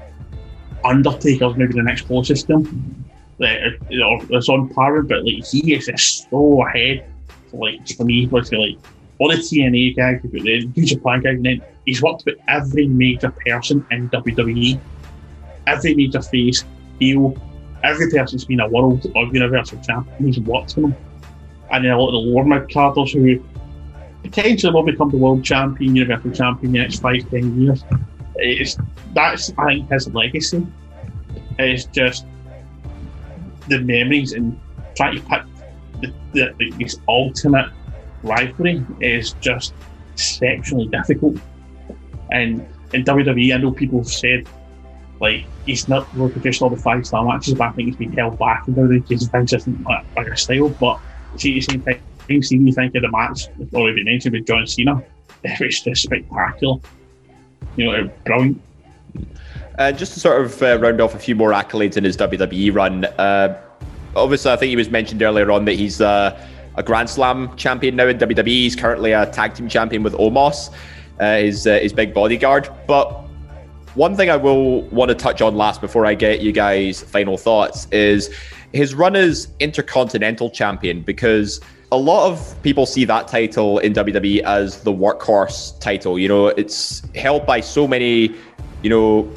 Undertaker's 0.83 1.55
maybe 1.55 1.73
the 1.73 1.83
next 1.83 2.01
closest 2.03 2.47
to 2.47 2.53
him. 2.57 3.05
Like, 3.39 3.59
it's 3.89 4.49
on 4.49 4.69
par, 4.69 5.01
but 5.03 5.23
like 5.23 5.45
he 5.45 5.73
is 5.73 5.85
just 5.85 6.29
so 6.29 6.65
ahead. 6.65 7.05
Like 7.53 7.87
for 7.89 8.03
me, 8.03 8.25
like 8.27 8.51
all 9.19 9.29
the 9.29 9.37
TNA 9.37 9.95
guys, 9.95 10.19
the 10.23 10.67
New 10.75 10.85
Japan 10.85 11.21
guys, 11.21 11.35
and 11.35 11.45
then 11.45 11.61
he's 11.85 12.01
worked 12.01 12.25
with 12.25 12.37
every 12.47 12.87
major 12.87 13.31
person 13.45 13.85
in 13.91 14.09
WWE, 14.09 14.79
every 15.65 15.95
major 15.95 16.21
face, 16.21 16.63
heel, 16.99 17.35
every 17.83 18.09
person's 18.11 18.45
been 18.45 18.59
a 18.59 18.67
world 18.67 19.05
or 19.15 19.25
universal 19.27 19.79
champion. 19.81 20.25
He's 20.25 20.39
worked 20.39 20.75
with 20.75 20.85
them, 20.85 20.95
and 21.71 21.85
then 21.85 21.91
a 21.91 21.97
lot 21.97 22.07
of 22.07 22.13
the 22.13 22.19
lower 22.19 22.43
mid 22.43 22.71
carders 22.71 23.13
who 23.13 23.43
potentially 24.23 24.73
will 24.73 24.83
become 24.83 25.09
the 25.09 25.17
world 25.17 25.43
champion, 25.43 25.95
universal 25.95 26.31
champion 26.31 26.67
in 26.67 26.73
the 26.73 26.79
next 26.79 26.99
five, 26.99 27.29
ten 27.29 27.59
years. 27.59 27.83
It's 28.35 28.77
that's 29.13 29.51
I 29.57 29.75
think 29.75 29.91
his 29.91 30.07
legacy. 30.13 30.65
It's 31.59 31.85
just 31.85 32.25
the 33.67 33.79
memories 33.79 34.33
and 34.33 34.59
trying 34.95 35.15
to 35.15 35.21
pick 35.23 35.41
the, 36.01 36.13
the, 36.33 36.55
the, 36.57 36.71
this 36.77 36.97
ultimate 37.07 37.69
rivalry 38.23 38.85
is 38.99 39.33
just 39.33 39.73
exceptionally 40.13 40.87
difficult. 40.87 41.37
And 42.31 42.65
in 42.93 43.03
WWE, 43.03 43.53
I 43.53 43.57
know 43.57 43.71
people 43.71 43.99
have 43.99 44.07
said 44.07 44.47
like 45.19 45.45
he's 45.65 45.87
not 45.87 46.07
really 46.15 46.31
traditional 46.31 46.69
the 46.69 46.77
five 46.77 47.05
star 47.05 47.25
matches, 47.25 47.55
but 47.55 47.69
I 47.69 47.71
think 47.71 47.87
he's 47.87 47.95
been 47.95 48.11
held 48.13 48.37
back 48.37 48.67
in 48.67 48.75
WWE 48.75 49.07
because 49.07 49.27
Vince 49.27 49.53
isn't 49.53 49.83
like, 49.83 50.27
a 50.27 50.37
style. 50.37 50.69
But 50.69 50.99
see, 51.37 51.57
at 51.57 51.65
the 51.67 51.73
same 51.73 51.81
time, 51.81 52.01
see 52.41 52.57
you 52.57 52.73
think 52.73 52.95
of 52.95 53.01
the 53.01 53.11
match 53.11 53.47
already 53.73 54.03
mentioned 54.03 54.33
with 54.33 54.45
John 54.45 54.65
Cena, 54.67 55.01
it's 55.43 55.81
just 55.83 56.03
spectacular. 56.03 56.77
You 57.75 57.91
know, 57.91 58.11
brilliant. 58.25 58.61
Uh, 59.77 59.91
just 59.91 60.13
to 60.13 60.19
sort 60.19 60.43
of 60.43 60.61
uh, 60.61 60.79
round 60.79 60.99
off 60.99 61.13
a 61.13 61.19
few 61.19 61.35
more 61.35 61.51
accolades 61.51 61.97
in 61.97 62.03
his 62.03 62.17
WWE 62.17 62.73
run. 62.73 63.05
Uh, 63.05 63.61
obviously, 64.15 64.51
I 64.51 64.55
think 64.55 64.69
he 64.69 64.75
was 64.75 64.89
mentioned 64.89 65.21
earlier 65.21 65.51
on 65.51 65.65
that 65.65 65.73
he's 65.73 66.01
uh, 66.01 66.39
a 66.75 66.83
Grand 66.83 67.09
Slam 67.09 67.55
champion 67.57 67.95
now 67.95 68.07
in 68.07 68.17
WWE. 68.17 68.47
He's 68.47 68.75
currently 68.75 69.11
a 69.11 69.27
tag 69.27 69.53
team 69.53 69.69
champion 69.69 70.01
with 70.01 70.13
Omos, 70.13 70.73
uh, 71.19 71.37
his, 71.37 71.67
uh, 71.67 71.77
his 71.79 71.93
big 71.93 72.13
bodyguard. 72.13 72.69
But 72.87 73.11
one 73.93 74.15
thing 74.15 74.29
I 74.29 74.35
will 74.35 74.81
want 74.83 75.09
to 75.09 75.15
touch 75.15 75.41
on 75.41 75.55
last 75.55 75.79
before 75.81 76.05
I 76.05 76.15
get 76.15 76.41
you 76.41 76.51
guys' 76.51 77.01
final 77.01 77.37
thoughts 77.37 77.87
is 77.91 78.33
his 78.73 78.93
run 78.93 79.15
as 79.15 79.47
Intercontinental 79.59 80.49
Champion 80.49 81.01
because 81.01 81.61
a 81.91 81.97
lot 81.97 82.29
of 82.29 82.55
people 82.63 82.85
see 82.85 83.05
that 83.05 83.27
title 83.27 83.79
in 83.79 83.93
WWE 83.93 84.41
as 84.41 84.81
the 84.81 84.91
workhorse 84.91 85.79
title. 85.79 86.19
You 86.19 86.27
know, 86.27 86.47
it's 86.47 87.01
held 87.15 87.45
by 87.45 87.61
so 87.61 87.87
many, 87.87 88.35
you 88.83 88.89
know, 88.89 89.31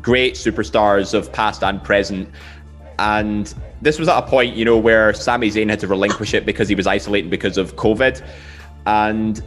great 0.00 0.34
superstars 0.34 1.14
of 1.14 1.32
past 1.32 1.62
and 1.62 1.82
present. 1.82 2.28
and 2.98 3.54
this 3.80 3.98
was 3.98 4.06
at 4.08 4.16
a 4.16 4.26
point, 4.26 4.54
you 4.54 4.64
know, 4.64 4.78
where 4.78 5.12
Sami 5.12 5.50
Zayn 5.50 5.68
had 5.68 5.80
to 5.80 5.88
relinquish 5.88 6.34
it 6.34 6.46
because 6.46 6.68
he 6.68 6.76
was 6.76 6.86
isolated 6.86 7.30
because 7.30 7.58
of 7.58 7.74
COVID. 7.74 8.24
And 8.86 9.42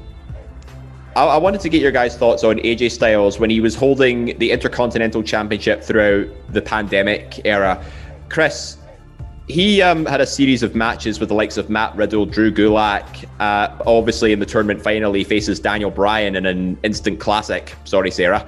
I, 1.15 1.23
I 1.25 1.37
wanted 1.37 1.61
to 1.61 1.69
get 1.69 1.81
your 1.81 1.93
guys' 1.93 2.17
thoughts 2.17 2.43
on 2.43 2.57
AJ 2.57 2.91
Styles 2.91 3.39
when 3.39 3.49
he 3.49 3.61
was 3.61 3.75
holding 3.75 4.37
the 4.39 4.51
Intercontinental 4.51 5.23
Championship 5.23 5.81
throughout 5.81 6.27
the 6.49 6.61
pandemic 6.61 7.45
era. 7.45 7.81
Chris, 8.27 8.77
he 9.47 9.81
um, 9.81 10.05
had 10.05 10.21
a 10.21 10.25
series 10.25 10.63
of 10.63 10.75
matches 10.75 11.19
with 11.19 11.29
the 11.29 11.35
likes 11.35 11.57
of 11.57 11.69
Matt 11.69 11.95
Riddle, 11.95 12.25
Drew 12.25 12.51
Gulak. 12.51 13.25
Uh, 13.39 13.75
obviously, 13.85 14.31
in 14.31 14.39
the 14.39 14.45
tournament 14.45 14.81
final, 14.81 15.13
he 15.13 15.23
faces 15.23 15.59
Daniel 15.59 15.91
Bryan 15.91 16.35
in 16.35 16.45
an 16.45 16.77
instant 16.83 17.19
classic. 17.19 17.75
Sorry, 17.83 18.11
Sarah. 18.11 18.39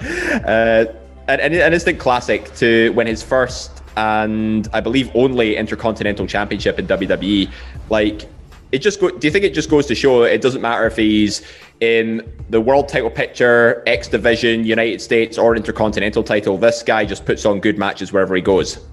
Uh, 0.46 0.86
an, 1.28 1.40
an 1.40 1.74
instant 1.74 2.00
classic 2.00 2.54
to 2.56 2.92
win 2.94 3.06
his 3.08 3.22
first 3.22 3.84
and 3.98 4.68
I 4.74 4.80
believe 4.80 5.10
only 5.16 5.58
Intercontinental 5.58 6.28
Championship 6.28 6.78
in 6.78 6.88
WWE. 6.88 7.52
Like, 7.90 8.30
it 8.72 8.80
just 8.80 9.02
go, 9.02 9.10
do 9.10 9.26
you 9.26 9.32
think 9.32 9.44
it 9.44 9.54
just 9.54 9.70
goes 9.70 9.88
to 9.88 9.96
show 9.96 10.24
it 10.24 10.42
doesn't 10.42 10.62
matter 10.62 10.86
if 10.86 10.96
he's 10.96 11.42
in 11.80 12.32
the 12.50 12.62
world 12.62 12.90
title 12.90 13.10
picture, 13.10 13.84
X 13.88 14.08
Division, 14.08 14.66
United 14.66 15.02
States, 15.02 15.38
or 15.38 15.56
Intercontinental 15.56 16.24
title? 16.24 16.58
This 16.58 16.84
guy 16.84 17.06
just 17.06 17.26
puts 17.26 17.46
on 17.46 17.60
good 17.60 17.78
matches 17.78 18.14
wherever 18.14 18.36
he 18.36 18.42
goes. 18.42 18.86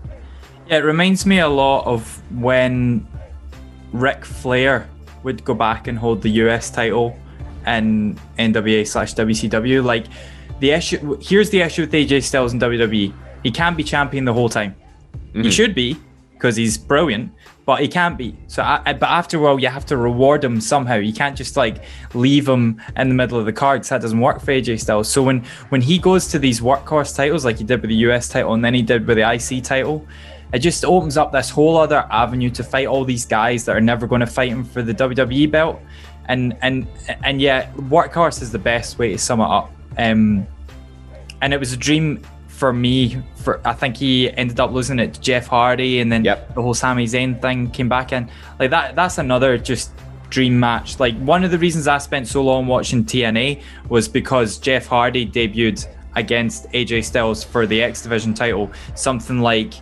Yeah, 0.66 0.78
it 0.78 0.84
reminds 0.84 1.26
me 1.26 1.40
a 1.40 1.48
lot 1.48 1.86
of 1.86 2.22
when 2.40 3.06
Ric 3.92 4.24
Flair 4.24 4.88
would 5.22 5.44
go 5.44 5.54
back 5.54 5.88
and 5.88 5.98
hold 5.98 6.22
the 6.22 6.30
US 6.30 6.70
title 6.70 7.16
in 7.66 8.18
NWA 8.38 8.86
slash 8.86 9.14
WCW. 9.14 9.84
Like 9.84 10.06
the 10.60 10.70
issue 10.70 11.18
here's 11.20 11.50
the 11.50 11.60
issue 11.60 11.82
with 11.82 11.92
AJ 11.92 12.22
Styles 12.22 12.52
in 12.52 12.60
WWE. 12.60 13.12
He 13.42 13.50
can't 13.50 13.76
be 13.76 13.84
champion 13.84 14.24
the 14.24 14.32
whole 14.32 14.48
time. 14.48 14.74
Mm-hmm. 15.12 15.42
He 15.42 15.50
should 15.50 15.74
be 15.74 15.96
because 16.32 16.56
he's 16.56 16.76
brilliant, 16.76 17.32
but 17.64 17.80
he 17.80 17.88
can't 17.88 18.18
be. 18.18 18.36
So, 18.48 18.62
I, 18.62 18.92
but 18.92 19.08
after 19.08 19.38
a 19.38 19.40
while, 19.40 19.58
you 19.58 19.68
have 19.68 19.86
to 19.86 19.96
reward 19.96 20.44
him 20.44 20.60
somehow. 20.60 20.96
You 20.96 21.12
can't 21.12 21.36
just 21.36 21.56
like 21.56 21.82
leave 22.14 22.48
him 22.48 22.80
in 22.96 23.08
the 23.08 23.14
middle 23.14 23.38
of 23.38 23.46
the 23.46 23.52
cards. 23.52 23.88
That 23.88 24.02
doesn't 24.02 24.20
work 24.20 24.40
for 24.40 24.52
AJ 24.52 24.80
Styles. 24.80 25.08
So 25.08 25.22
when 25.22 25.44
when 25.68 25.80
he 25.80 25.98
goes 25.98 26.28
to 26.28 26.38
these 26.38 26.60
workhorse 26.60 27.14
titles, 27.14 27.44
like 27.44 27.58
he 27.58 27.64
did 27.64 27.80
with 27.80 27.90
the 27.90 27.96
US 28.08 28.28
title 28.28 28.54
and 28.54 28.64
then 28.64 28.74
he 28.74 28.82
did 28.82 29.06
with 29.06 29.16
the 29.16 29.30
IC 29.30 29.64
title, 29.64 30.06
it 30.54 30.60
just 30.60 30.84
opens 30.84 31.16
up 31.16 31.32
this 31.32 31.50
whole 31.50 31.76
other 31.76 32.06
avenue 32.10 32.48
to 32.50 32.62
fight 32.62 32.86
all 32.86 33.04
these 33.04 33.26
guys 33.26 33.64
that 33.64 33.76
are 33.76 33.80
never 33.80 34.06
going 34.06 34.20
to 34.20 34.26
fight 34.26 34.50
him 34.50 34.62
for 34.62 34.82
the 34.82 34.94
WWE 34.94 35.50
belt. 35.50 35.80
And 36.26 36.56
and 36.62 36.86
and 37.24 37.40
yeah, 37.40 37.70
workhorse 37.72 38.40
is 38.40 38.52
the 38.52 38.58
best 38.58 38.98
way 38.98 39.12
to 39.12 39.18
sum 39.18 39.40
it 39.40 39.48
up. 39.48 39.72
Um, 39.98 40.46
and 41.42 41.52
it 41.52 41.58
was 41.58 41.72
a 41.72 41.76
dream 41.76 42.22
for 42.46 42.72
me, 42.72 43.20
for 43.34 43.60
I 43.66 43.72
think 43.72 43.96
he 43.96 44.30
ended 44.30 44.60
up 44.60 44.70
losing 44.70 45.00
it 45.00 45.14
to 45.14 45.20
Jeff 45.20 45.48
Hardy, 45.48 45.98
and 45.98 46.10
then 46.10 46.24
yep. 46.24 46.54
the 46.54 46.62
whole 46.62 46.72
Sami 46.72 47.04
Zayn 47.04 47.42
thing 47.42 47.70
came 47.70 47.88
back 47.88 48.12
in. 48.12 48.30
Like 48.60 48.70
that, 48.70 48.94
that's 48.94 49.18
another 49.18 49.58
just 49.58 49.90
dream 50.30 50.58
match. 50.58 51.00
Like 51.00 51.18
one 51.18 51.42
of 51.42 51.50
the 51.50 51.58
reasons 51.58 51.88
I 51.88 51.98
spent 51.98 52.28
so 52.28 52.42
long 52.42 52.68
watching 52.68 53.04
TNA 53.04 53.60
was 53.88 54.08
because 54.08 54.58
Jeff 54.58 54.86
Hardy 54.86 55.26
debuted 55.26 55.86
against 56.14 56.70
AJ 56.70 57.04
Styles 57.04 57.42
for 57.42 57.66
the 57.66 57.82
X 57.82 58.02
Division 58.02 58.34
title, 58.34 58.70
something 58.94 59.40
like 59.40 59.74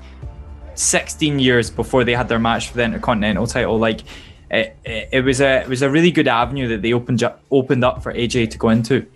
16 0.82 1.38
years 1.38 1.70
before 1.70 2.04
they 2.04 2.14
had 2.14 2.28
their 2.28 2.38
match 2.38 2.68
for 2.68 2.76
the 2.76 2.84
Intercontinental 2.84 3.46
title. 3.46 3.78
Like 3.78 4.02
it, 4.50 4.76
it, 4.84 5.08
it 5.12 5.20
was 5.24 5.40
a 5.40 5.62
it 5.62 5.68
was 5.68 5.82
a 5.82 5.90
really 5.90 6.10
good 6.10 6.28
avenue 6.28 6.68
that 6.68 6.82
they 6.82 6.92
opened 6.92 7.22
opened 7.50 7.84
up 7.84 8.02
for 8.02 8.12
AJ 8.12 8.50
to 8.50 8.58
go 8.58 8.68
into. 8.68 9.06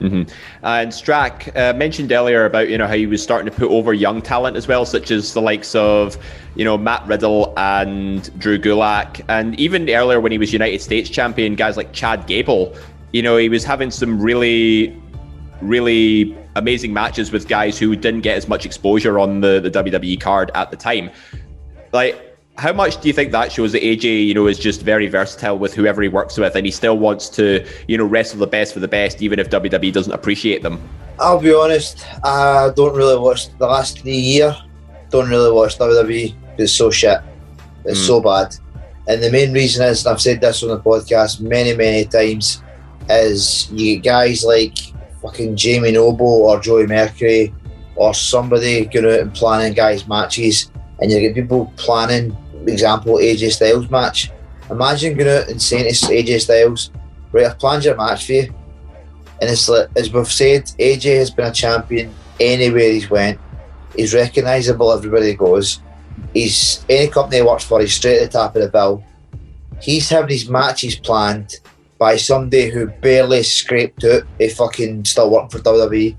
Mm-hmm. 0.00 0.30
And 0.62 0.90
Strack 0.90 1.56
uh, 1.56 1.72
mentioned 1.76 2.12
earlier 2.12 2.44
about 2.44 2.68
you 2.68 2.76
know 2.76 2.86
how 2.86 2.94
he 2.94 3.06
was 3.06 3.22
starting 3.22 3.50
to 3.50 3.56
put 3.56 3.70
over 3.70 3.94
young 3.94 4.20
talent 4.20 4.56
as 4.56 4.68
well, 4.68 4.84
such 4.84 5.10
as 5.10 5.32
the 5.32 5.40
likes 5.40 5.74
of 5.74 6.18
you 6.54 6.64
know 6.64 6.76
Matt 6.76 7.06
Riddle 7.06 7.54
and 7.56 8.38
Drew 8.38 8.58
Gulak, 8.58 9.24
and 9.28 9.58
even 9.58 9.88
earlier 9.88 10.20
when 10.20 10.32
he 10.32 10.38
was 10.38 10.52
United 10.52 10.82
States 10.82 11.08
champion, 11.08 11.54
guys 11.54 11.76
like 11.76 11.92
Chad 11.92 12.26
Gable. 12.26 12.74
You 13.12 13.22
know 13.22 13.36
he 13.38 13.48
was 13.48 13.64
having 13.64 13.90
some 13.90 14.20
really, 14.20 15.00
really 15.62 16.36
amazing 16.56 16.92
matches 16.92 17.30
with 17.30 17.46
guys 17.46 17.78
who 17.78 17.94
didn't 17.94 18.22
get 18.22 18.36
as 18.36 18.48
much 18.48 18.66
exposure 18.66 19.18
on 19.18 19.40
the 19.40 19.60
the 19.60 19.70
WWE 19.70 20.20
card 20.20 20.50
at 20.54 20.70
the 20.70 20.76
time. 20.76 21.10
Like 21.92 22.26
how 22.58 22.72
much 22.72 23.00
do 23.00 23.08
you 23.08 23.14
think 23.14 23.32
that 23.32 23.52
shows 23.52 23.72
that 23.72 23.82
AJ, 23.82 24.26
you 24.26 24.34
know, 24.34 24.46
is 24.46 24.58
just 24.58 24.80
very 24.80 25.06
versatile 25.08 25.58
with 25.58 25.74
whoever 25.74 26.02
he 26.02 26.08
works 26.08 26.38
with, 26.38 26.56
and 26.56 26.64
he 26.64 26.72
still 26.72 26.98
wants 26.98 27.28
to, 27.30 27.66
you 27.86 27.98
know, 27.98 28.04
wrestle 28.04 28.38
the 28.38 28.46
best 28.46 28.72
for 28.72 28.80
the 28.80 28.88
best, 28.88 29.22
even 29.22 29.38
if 29.38 29.50
WWE 29.50 29.92
doesn't 29.92 30.12
appreciate 30.12 30.62
them? 30.62 30.80
I'll 31.18 31.40
be 31.40 31.54
honest, 31.54 32.06
I 32.24 32.70
don't 32.74 32.96
really 32.96 33.18
watch 33.18 33.56
the 33.58 33.66
last 33.66 34.00
three 34.00 34.16
year. 34.16 34.56
Don't 35.10 35.28
really 35.28 35.52
watch 35.52 35.78
WWE. 35.78 36.34
It's 36.58 36.72
so 36.72 36.90
shit. 36.90 37.20
It's 37.84 38.00
mm. 38.00 38.06
so 38.06 38.20
bad. 38.20 38.56
And 39.06 39.22
the 39.22 39.30
main 39.30 39.52
reason 39.52 39.86
is, 39.86 40.04
and 40.04 40.12
I've 40.12 40.20
said 40.20 40.40
this 40.40 40.62
on 40.62 40.70
the 40.70 40.80
podcast 40.80 41.40
many, 41.40 41.74
many 41.76 42.06
times, 42.06 42.62
is 43.08 43.70
you 43.70 43.96
get 43.96 44.10
guys 44.10 44.44
like 44.44 44.76
fucking 45.26 45.56
Jamie 45.56 45.92
Noble 45.92 46.26
or 46.26 46.60
Joey 46.60 46.86
Mercury 46.86 47.54
or 47.94 48.14
somebody 48.14 48.84
going 48.86 49.06
out 49.06 49.20
and 49.20 49.34
planning 49.34 49.72
guys' 49.72 50.06
matches, 50.06 50.70
and 51.00 51.10
you 51.10 51.20
get 51.20 51.34
people 51.34 51.72
planning 51.76 52.36
for 52.66 52.72
example, 52.72 53.14
AJ 53.14 53.52
Styles 53.52 53.88
match. 53.90 54.32
Imagine 54.70 55.16
going 55.16 55.30
out 55.30 55.48
and 55.48 55.62
saying 55.62 55.84
to 55.84 56.06
AJ 56.06 56.40
Styles, 56.40 56.90
right, 57.30 57.46
I've 57.46 57.60
planned 57.60 57.84
your 57.84 57.94
match 57.94 58.26
for 58.26 58.32
you. 58.32 58.54
And 59.40 59.48
it's 59.48 59.68
like, 59.68 59.88
as 59.96 60.12
we've 60.12 60.26
said, 60.26 60.64
AJ 60.80 61.16
has 61.18 61.30
been 61.30 61.46
a 61.46 61.52
champion 61.52 62.12
anywhere 62.40 62.90
he's 62.90 63.08
went. 63.08 63.38
He's 63.94 64.14
recognisable 64.14 64.90
everywhere 64.90 65.22
he 65.22 65.34
goes. 65.34 65.80
He's 66.34 66.84
any 66.88 67.08
company 67.08 67.36
he 67.36 67.42
works 67.42 67.62
for, 67.62 67.80
he's 67.80 67.94
straight 67.94 68.20
at 68.20 68.32
the 68.32 68.38
top 68.38 68.56
of 68.56 68.62
the 68.62 68.68
bill. 68.68 69.04
He's 69.80 70.08
having 70.08 70.30
his 70.30 70.48
matches 70.48 70.96
planned 70.96 71.60
by 71.98 72.16
somebody 72.16 72.68
who 72.68 72.86
barely 72.86 73.42
scraped 73.42 74.04
out 74.04 74.22
a 74.40 74.48
fucking 74.50 75.04
still 75.04 75.30
working 75.30 75.48
for 75.48 75.58
WWE 75.58 76.16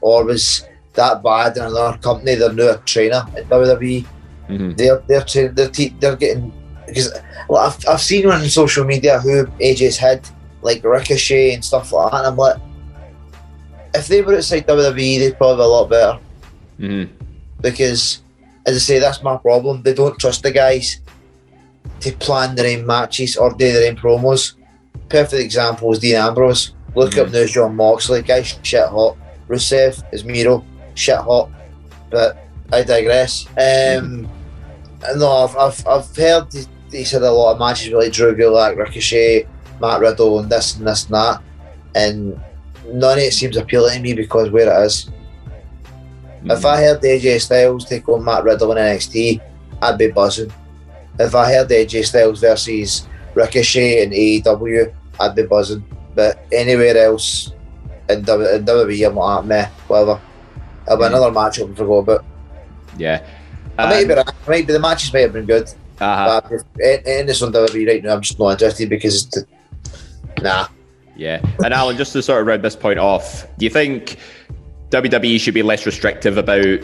or 0.00 0.24
was 0.24 0.66
that 0.94 1.22
bad 1.22 1.56
in 1.56 1.64
another 1.64 1.98
company, 1.98 2.34
they're 2.34 2.52
now 2.52 2.72
a 2.72 2.78
trainer 2.78 3.24
at 3.36 3.48
WWE 3.48 4.06
Mm-hmm. 4.48 4.72
They're 4.72 5.02
they're 5.08 5.52
they're, 5.52 5.70
te- 5.70 5.96
they're 5.98 6.16
getting 6.16 6.52
because 6.86 7.12
well, 7.48 7.66
I've, 7.66 7.88
I've 7.88 8.00
seen 8.00 8.26
on 8.26 8.44
social 8.48 8.84
media 8.84 9.18
who 9.18 9.46
AJ's 9.46 9.96
had 9.96 10.28
like 10.62 10.84
Ricochet 10.84 11.54
and 11.54 11.64
stuff 11.64 11.92
like 11.92 12.12
that. 12.12 12.18
And 12.18 12.26
I'm 12.28 12.36
like, 12.36 12.56
if 13.94 14.06
they 14.08 14.22
were 14.22 14.36
outside 14.36 14.66
WWE, 14.66 15.18
they'd 15.18 15.36
probably 15.36 15.56
be 15.56 15.62
a 15.62 15.66
lot 15.66 15.90
better. 15.90 16.18
Mm-hmm. 16.78 17.24
Because, 17.60 18.22
as 18.66 18.76
I 18.76 18.78
say, 18.78 18.98
that's 18.98 19.22
my 19.22 19.36
problem. 19.36 19.82
They 19.82 19.94
don't 19.94 20.18
trust 20.18 20.42
the 20.42 20.52
guys 20.52 21.00
to 22.00 22.12
plan 22.12 22.54
their 22.54 22.78
own 22.78 22.86
matches 22.86 23.36
or 23.36 23.50
do 23.50 23.72
their 23.72 23.90
own 23.90 23.96
promos. 23.96 24.54
Perfect 25.08 25.42
example 25.42 25.92
is 25.92 25.98
Dean 25.98 26.16
Ambrose. 26.16 26.72
Look 26.94 27.12
mm-hmm. 27.12 27.26
up 27.26 27.32
now, 27.32 27.46
Jon 27.46 27.76
Moxley, 27.76 28.22
guy's 28.22 28.58
shit 28.62 28.88
hot. 28.88 29.16
Rusev 29.48 30.02
is 30.12 30.24
Miro, 30.24 30.64
shit 30.94 31.18
hot. 31.18 31.50
But 32.10 32.38
I 32.72 32.82
digress. 32.82 33.46
Um, 33.50 34.28
no, 35.16 35.30
I've, 35.30 35.56
I've, 35.56 35.86
I've 35.86 36.16
heard 36.16 36.52
he, 36.52 36.64
he 36.90 37.04
said 37.04 37.22
a 37.22 37.30
lot 37.30 37.52
of 37.52 37.58
matches 37.58 37.92
with 37.92 38.04
like 38.04 38.12
Drew 38.12 38.34
Gulak, 38.34 38.76
Ricochet, 38.76 39.46
Matt 39.80 40.00
Riddle, 40.00 40.40
and 40.40 40.50
this 40.50 40.76
and 40.76 40.86
this 40.86 41.04
and 41.04 41.14
that, 41.14 41.42
and 41.94 42.40
none 42.86 43.18
of 43.18 43.24
it 43.24 43.32
seems 43.32 43.56
appealing 43.56 43.96
to 43.96 44.02
me 44.02 44.14
because 44.14 44.50
where 44.50 44.68
it 44.68 44.86
is. 44.86 45.10
Mm-hmm. 46.38 46.50
If 46.50 46.64
I 46.64 46.76
heard 46.78 47.02
AJ 47.02 47.40
Styles 47.40 47.84
take 47.84 48.08
on 48.08 48.24
Matt 48.24 48.44
Riddle 48.44 48.72
in 48.72 48.78
NXT, 48.78 49.40
I'd 49.82 49.98
be 49.98 50.08
buzzing. 50.08 50.52
If 51.18 51.34
I 51.34 51.52
heard 51.52 51.68
AJ 51.68 52.06
Styles 52.06 52.40
versus 52.40 53.06
Ricochet 53.36 54.02
and 54.02 54.12
AEW, 54.12 54.92
I'd 55.20 55.36
be 55.36 55.42
buzzing. 55.44 55.84
But 56.14 56.44
anywhere 56.50 56.96
else 56.96 57.52
in 58.08 58.24
WWE, 58.24 59.06
I'm 59.06 59.14
like, 59.14 59.44
meh, 59.44 59.68
whatever. 59.86 60.20
It'll 60.86 60.96
be 60.96 61.04
mm-hmm. 61.04 61.14
another 61.14 61.30
match 61.30 61.60
I 61.60 61.66
forgot 61.74 61.98
about. 61.98 62.24
Yeah. 62.96 63.24
Um, 63.78 63.90
maybe, 63.90 64.14
maybe 64.48 64.72
the 64.72 64.80
matches 64.80 65.12
may 65.12 65.22
have 65.22 65.34
been 65.34 65.44
good. 65.44 65.72
Uh-huh. 66.00 66.40
But 66.40 66.52
in 67.06 67.26
this 67.26 67.42
one, 67.42 67.52
WWE 67.52 67.86
right 67.86 68.02
now, 68.02 68.14
I'm 68.14 68.22
just 68.22 68.38
not 68.38 68.52
interested 68.52 68.88
because 68.88 69.24
it's 69.24 69.34
the, 69.34 69.46
nah. 70.42 70.68
Yeah. 71.14 71.44
And 71.62 71.74
Alan, 71.74 71.96
just 71.96 72.12
to 72.14 72.22
sort 72.22 72.40
of 72.40 72.46
round 72.46 72.62
this 72.62 72.76
point 72.76 72.98
off, 72.98 73.46
do 73.58 73.66
you 73.66 73.70
think 73.70 74.16
WWE 74.90 75.38
should 75.38 75.54
be 75.54 75.62
less 75.62 75.84
restrictive 75.84 76.38
about, 76.38 76.80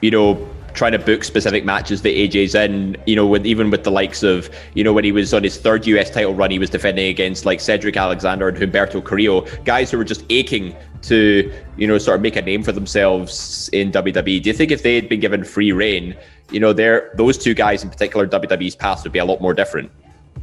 you 0.00 0.10
know, 0.10 0.48
trying 0.80 0.92
to 0.92 0.98
book 0.98 1.22
specific 1.24 1.62
matches 1.62 2.00
that 2.00 2.08
AJ's 2.08 2.54
in, 2.54 2.96
you 3.04 3.14
know, 3.14 3.26
with 3.26 3.44
even 3.44 3.68
with 3.68 3.84
the 3.84 3.90
likes 3.90 4.22
of, 4.22 4.48
you 4.72 4.82
know, 4.82 4.94
when 4.94 5.04
he 5.04 5.12
was 5.12 5.34
on 5.34 5.44
his 5.44 5.58
third 5.58 5.86
US 5.86 6.08
title 6.08 6.34
run, 6.34 6.50
he 6.50 6.58
was 6.58 6.70
defending 6.70 7.06
against 7.08 7.44
like 7.44 7.60
Cedric 7.60 7.98
Alexander 7.98 8.48
and 8.48 8.56
Humberto 8.56 9.04
Carrillo, 9.04 9.42
guys 9.64 9.90
who 9.90 9.98
were 9.98 10.04
just 10.04 10.24
aching 10.30 10.74
to, 11.02 11.52
you 11.76 11.86
know, 11.86 11.98
sort 11.98 12.14
of 12.14 12.22
make 12.22 12.34
a 12.34 12.40
name 12.40 12.62
for 12.62 12.72
themselves 12.72 13.68
in 13.74 13.92
WWE. 13.92 14.42
Do 14.42 14.48
you 14.48 14.54
think 14.54 14.70
if 14.70 14.82
they 14.82 14.94
had 14.94 15.06
been 15.06 15.20
given 15.20 15.44
free 15.44 15.70
reign, 15.70 16.16
you 16.50 16.60
know, 16.60 16.72
there 16.72 17.10
those 17.14 17.36
two 17.36 17.52
guys 17.52 17.84
in 17.84 17.90
particular, 17.90 18.26
WWE's 18.26 18.74
path 18.74 19.02
would 19.02 19.12
be 19.12 19.18
a 19.18 19.24
lot 19.26 19.42
more 19.42 19.52
different? 19.52 19.92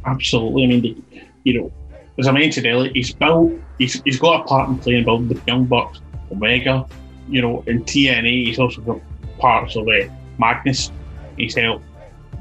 Absolutely. 0.06 0.62
I 0.62 0.66
mean, 0.68 1.04
you 1.42 1.60
know, 1.60 1.72
as 2.16 2.28
I 2.28 2.30
mentioned 2.30 2.64
earlier, 2.64 2.92
he's 2.92 3.12
built, 3.12 3.54
he's, 3.78 4.00
he's 4.02 4.20
got 4.20 4.42
a 4.42 4.44
part 4.44 4.68
in 4.68 4.78
playing 4.78 5.04
building 5.04 5.26
the 5.30 5.42
Young 5.48 5.64
Bucks, 5.64 6.00
Omega, 6.30 6.86
you 7.28 7.42
know, 7.42 7.64
in 7.66 7.82
TNA, 7.82 8.46
he's 8.46 8.60
also 8.60 8.80
got 8.82 9.00
parts 9.40 9.74
of 9.74 9.88
it. 9.88 10.12
Magnus. 10.38 10.90
He's 11.36 11.54
helped 11.54 11.84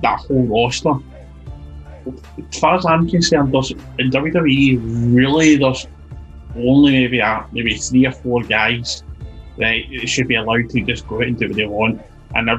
that 0.01 0.19
whole 0.19 0.45
roster. 0.45 0.93
As 2.51 2.59
far 2.59 2.75
as 2.75 2.85
I'm 2.85 3.09
concerned, 3.09 3.53
there's, 3.53 3.71
in 3.71 4.11
WWE, 4.11 5.13
really, 5.13 5.57
there's 5.57 5.87
only 6.55 6.91
maybe 6.91 7.19
a, 7.19 7.45
maybe 7.51 7.75
three 7.75 8.05
or 8.05 8.11
four 8.11 8.43
guys 8.43 9.03
that 9.57 9.75
should 10.05 10.27
be 10.27 10.35
allowed 10.35 10.69
to 10.69 10.81
just 10.81 11.07
go 11.07 11.17
out 11.17 11.27
and 11.27 11.37
do 11.37 11.47
what 11.47 11.57
they 11.57 11.65
want. 11.65 12.01
And 12.35 12.49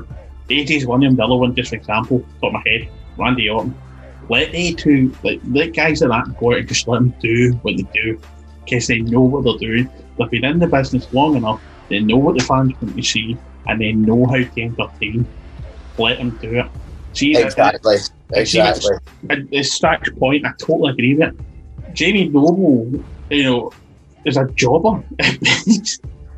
AJ's 0.48 0.86
one 0.86 1.02
of 1.02 1.10
them, 1.10 1.16
the 1.16 1.24
other 1.24 1.36
one, 1.36 1.54
just 1.54 1.70
for 1.70 1.76
example, 1.76 2.20
top 2.40 2.48
of 2.48 2.52
my 2.52 2.62
head, 2.66 2.88
Randy 3.16 3.48
Orton. 3.48 3.74
Let 4.28 4.52
they 4.52 4.72
two, 4.72 5.14
like, 5.22 5.40
let 5.48 5.74
guys 5.74 6.02
like 6.02 6.26
that 6.26 6.38
go 6.38 6.52
out 6.52 6.58
and 6.58 6.68
just 6.68 6.86
let 6.86 6.98
them 6.98 7.14
do 7.20 7.52
what 7.62 7.76
they 7.76 7.84
do 7.94 8.20
because 8.64 8.86
they 8.86 8.98
know 8.98 9.22
what 9.22 9.44
they're 9.44 9.68
doing. 9.68 9.90
They've 10.18 10.30
been 10.30 10.44
in 10.44 10.58
the 10.58 10.66
business 10.66 11.10
long 11.12 11.36
enough, 11.36 11.62
they 11.88 12.00
know 12.00 12.16
what 12.16 12.36
the 12.36 12.44
fans 12.44 12.72
want 12.82 12.96
to 12.96 13.02
see, 13.02 13.38
and 13.68 13.80
they 13.80 13.92
know 13.92 14.26
how 14.26 14.36
to 14.36 14.60
entertain. 14.60 15.26
Let 15.98 16.18
them 16.18 16.30
do 16.40 16.58
it. 16.60 16.66
See, 17.12 17.36
exactly. 17.36 17.96
exactly. 18.32 18.96
At 19.30 19.50
the 19.50 19.62
Strack's 19.62 20.10
point, 20.10 20.46
I 20.46 20.52
totally 20.58 20.92
agree 20.92 21.14
with 21.14 21.28
it. 21.28 21.94
Jamie 21.94 22.28
Noble, 22.28 22.90
you 23.30 23.42
know, 23.42 23.72
is 24.24 24.36
a 24.36 24.46
jobber. 24.54 25.02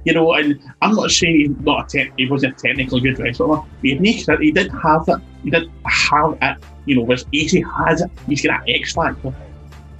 you 0.04 0.14
know, 0.14 0.32
and 0.32 0.58
I'm 0.80 0.94
not 0.94 1.10
saying 1.10 1.36
he's 1.36 1.64
not 1.64 1.94
a 1.94 2.04
te- 2.04 2.12
he 2.16 2.28
wasn't 2.30 2.58
a 2.58 2.68
technically 2.68 3.00
good 3.00 3.18
wrestler. 3.18 3.62
He, 3.82 3.96
he 3.96 4.52
did 4.52 4.70
have 4.82 5.04
it. 5.08 5.18
He 5.42 5.50
didn't 5.50 5.72
have 5.84 6.38
it. 6.40 6.56
You 6.86 6.96
know, 6.96 7.02
whereas 7.02 7.26
Easy 7.32 7.62
has 7.76 8.00
it. 8.00 8.10
He's 8.26 8.42
got 8.42 8.62
an 8.62 8.74
X 8.74 8.94
factor. 8.94 9.34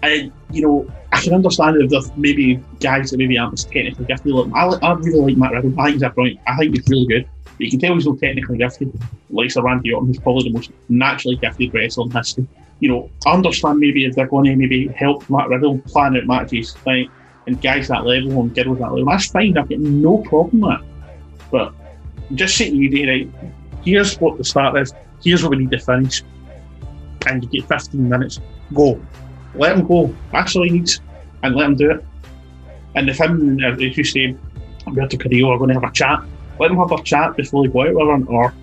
And 0.03 0.33
you 0.51 0.63
know, 0.63 0.91
I 1.13 1.21
can 1.21 1.35
understand 1.35 1.77
if 1.81 1.91
there's 1.91 2.15
maybe 2.17 2.63
guys 2.81 3.11
that 3.11 3.19
maybe 3.19 3.39
aren't 3.39 3.55
as 3.55 3.65
technically 3.65 4.05
gifted. 4.07 4.33
Like, 4.33 4.53
I, 4.55 4.87
I 4.87 4.95
really 4.95 5.35
like 5.35 5.37
Matt 5.37 5.53
Riddle. 5.53 5.79
I 5.79 5.85
think 5.85 5.95
he's 5.95 6.03
a 6.03 6.11
brilliant. 6.11 6.41
I 6.47 6.57
think 6.57 6.77
he's 6.77 6.89
really 6.89 7.07
good. 7.07 7.29
But 7.45 7.61
you 7.61 7.71
can 7.71 7.81
tell 7.81 7.95
he's 7.95 8.07
not 8.07 8.19
technically 8.19 8.59
gifted. 8.59 8.93
Like 9.29 9.51
Sir 9.51 9.63
Randy 9.63 9.93
Orton, 9.93 10.09
who's 10.09 10.19
probably 10.19 10.45
the 10.45 10.55
most 10.55 10.71
naturally 10.89 11.37
gifted 11.37 11.75
wrestler 11.75 12.05
in 12.07 12.11
history. 12.11 12.47
You 12.79 12.89
know, 12.89 13.11
I 13.27 13.35
understand 13.35 13.79
maybe 13.79 14.07
if 14.07 14.15
they're 14.15 14.27
going 14.27 14.45
to 14.47 14.57
maybe 14.57 14.89
help 14.89 15.29
Matt 15.29 15.49
Riddle 15.49 15.79
plan 15.81 16.17
out 16.17 16.27
matches, 16.27 16.75
like 16.87 17.11
and 17.47 17.61
guys 17.61 17.89
that 17.89 18.07
level 18.07 18.41
and 18.41 18.55
girls 18.55 18.79
that 18.79 18.93
level, 18.93 19.05
that's 19.05 19.27
fine. 19.27 19.59
I've 19.59 19.69
got 19.69 19.79
no 19.79 20.19
problem 20.19 20.61
with 20.61 20.81
it. 20.81 20.87
But 21.51 21.75
just 22.35 22.57
sitting 22.57 22.77
you 22.77 22.91
there, 22.91 23.09
right? 23.09 23.31
Here's 23.85 24.17
what 24.21 24.39
the 24.39 24.45
start 24.45 24.79
is. 24.79 24.95
Here's 25.23 25.43
what 25.43 25.51
we 25.51 25.59
need 25.59 25.71
to 25.73 25.79
finish. 25.79 26.23
And 27.27 27.43
you 27.43 27.49
get 27.49 27.69
15 27.69 28.09
minutes. 28.09 28.41
Go. 28.73 29.01
Let 29.55 29.77
him 29.77 29.87
go. 29.87 30.15
That's 30.33 30.55
all 30.57 30.65
he 30.65 30.71
needs. 30.71 31.01
And 31.43 31.55
let 31.55 31.67
him 31.67 31.77
do 31.77 31.91
it. 31.91 32.05
And 32.95 33.09
if 33.09 33.19
him, 33.19 33.59
if 33.61 33.97
you 33.97 34.05
say, 34.05 34.37
Alberto 34.87 35.17
Carrillo 35.17 35.53
are 35.53 35.59
going 35.59 35.69
to 35.69 35.75
have 35.75 35.85
a 35.85 35.93
chat, 35.93 36.23
let 36.59 36.69
them 36.69 36.79
have 36.79 36.93
a 36.93 37.03
chat 37.03 37.37
before 37.37 37.67
they 37.67 37.73
go 37.73 37.83
out 37.83 37.95
with 37.95 38.09
one, 38.09 38.27
or 38.27 38.55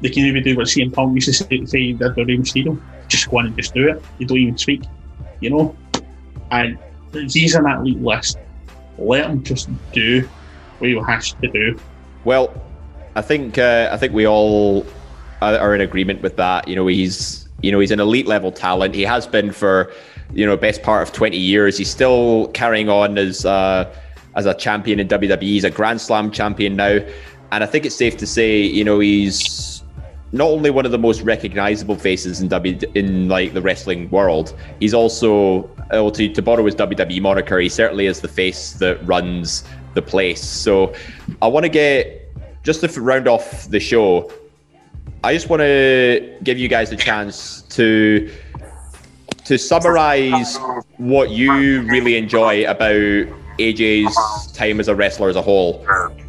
they 0.00 0.10
can 0.10 0.24
maybe 0.24 0.42
do 0.42 0.56
what 0.56 0.66
CM 0.66 0.92
Punk 0.92 1.14
used 1.14 1.26
to 1.26 1.32
say, 1.32 1.64
say 1.64 1.92
did 1.92 2.16
with 2.16 2.28
Rey 2.28 2.36
Mysterio. 2.36 2.80
Just 3.08 3.30
go 3.30 3.38
in 3.40 3.46
and 3.46 3.56
just 3.56 3.72
do 3.72 3.88
it. 3.88 4.02
You 4.18 4.26
don't 4.26 4.38
even 4.38 4.58
speak, 4.58 4.82
you 5.40 5.50
know? 5.50 5.76
And 6.50 6.78
he's 7.12 7.54
that 7.54 7.78
elite 7.80 8.00
list. 8.00 8.38
Let 8.98 9.30
him 9.30 9.42
just 9.42 9.68
do 9.92 10.28
what 10.78 10.90
he 10.90 11.00
has 11.06 11.32
to 11.32 11.48
do. 11.48 11.80
Well, 12.24 12.52
I 13.14 13.22
think 13.22 13.58
uh, 13.58 13.88
I 13.92 13.96
think 13.96 14.12
we 14.12 14.26
all 14.26 14.86
are 15.40 15.74
in 15.74 15.80
agreement 15.80 16.22
with 16.22 16.36
that. 16.36 16.68
You 16.68 16.76
know, 16.76 16.86
he's 16.86 17.48
you 17.62 17.72
know 17.72 17.78
he's 17.78 17.90
an 17.90 18.00
elite 18.00 18.26
level 18.26 18.52
talent. 18.52 18.94
He 18.94 19.02
has 19.02 19.26
been 19.26 19.52
for 19.52 19.92
you 20.32 20.46
know 20.46 20.56
best 20.56 20.82
part 20.82 21.02
of 21.02 21.12
twenty 21.12 21.38
years. 21.38 21.78
He's 21.78 21.90
still 21.90 22.48
carrying 22.48 22.88
on 22.88 23.18
as 23.18 23.44
uh, 23.44 23.92
as 24.34 24.46
a 24.46 24.54
champion 24.54 25.00
in 25.00 25.08
WWE. 25.08 25.42
He's 25.42 25.64
a 25.64 25.70
Grand 25.70 26.00
Slam 26.00 26.30
champion 26.30 26.76
now, 26.76 26.98
and 27.52 27.64
I 27.64 27.66
think 27.66 27.86
it's 27.86 27.96
safe 27.96 28.16
to 28.18 28.26
say 28.26 28.60
you 28.60 28.84
know 28.84 28.98
he's 29.00 29.82
not 30.32 30.48
only 30.48 30.70
one 30.70 30.84
of 30.84 30.92
the 30.92 30.98
most 30.98 31.22
recognizable 31.22 31.96
faces 31.96 32.40
in 32.40 32.48
W 32.48 32.78
in 32.94 33.28
like 33.28 33.54
the 33.54 33.62
wrestling 33.62 34.10
world, 34.10 34.54
he's 34.80 34.94
also 34.94 35.70
well, 35.90 36.10
to, 36.10 36.28
to 36.28 36.42
borrow 36.42 36.64
his 36.64 36.74
WWE 36.74 37.20
moniker, 37.20 37.58
he 37.58 37.68
certainly 37.68 38.06
is 38.06 38.20
the 38.20 38.28
face 38.28 38.72
that 38.74 39.04
runs 39.06 39.64
the 39.94 40.02
place. 40.02 40.42
So 40.42 40.92
I 41.40 41.46
want 41.46 41.64
to 41.64 41.68
get 41.68 42.34
just 42.62 42.80
to 42.80 43.00
round 43.00 43.28
off 43.28 43.68
the 43.68 43.80
show. 43.80 44.32
I 45.22 45.32
just 45.32 45.48
want 45.48 45.60
to 45.60 46.36
give 46.42 46.58
you 46.58 46.68
guys 46.68 46.92
a 46.92 46.96
chance 46.96 47.62
to 47.62 48.30
to 49.46 49.58
summarize 49.58 50.58
what 50.98 51.30
you 51.30 51.82
really 51.82 52.16
enjoy 52.16 52.68
about 52.68 53.26
AJ's 53.58 54.52
time 54.52 54.80
as 54.80 54.88
a 54.88 54.94
wrestler 54.94 55.28
as 55.28 55.36
a 55.36 55.42
whole 55.42 55.86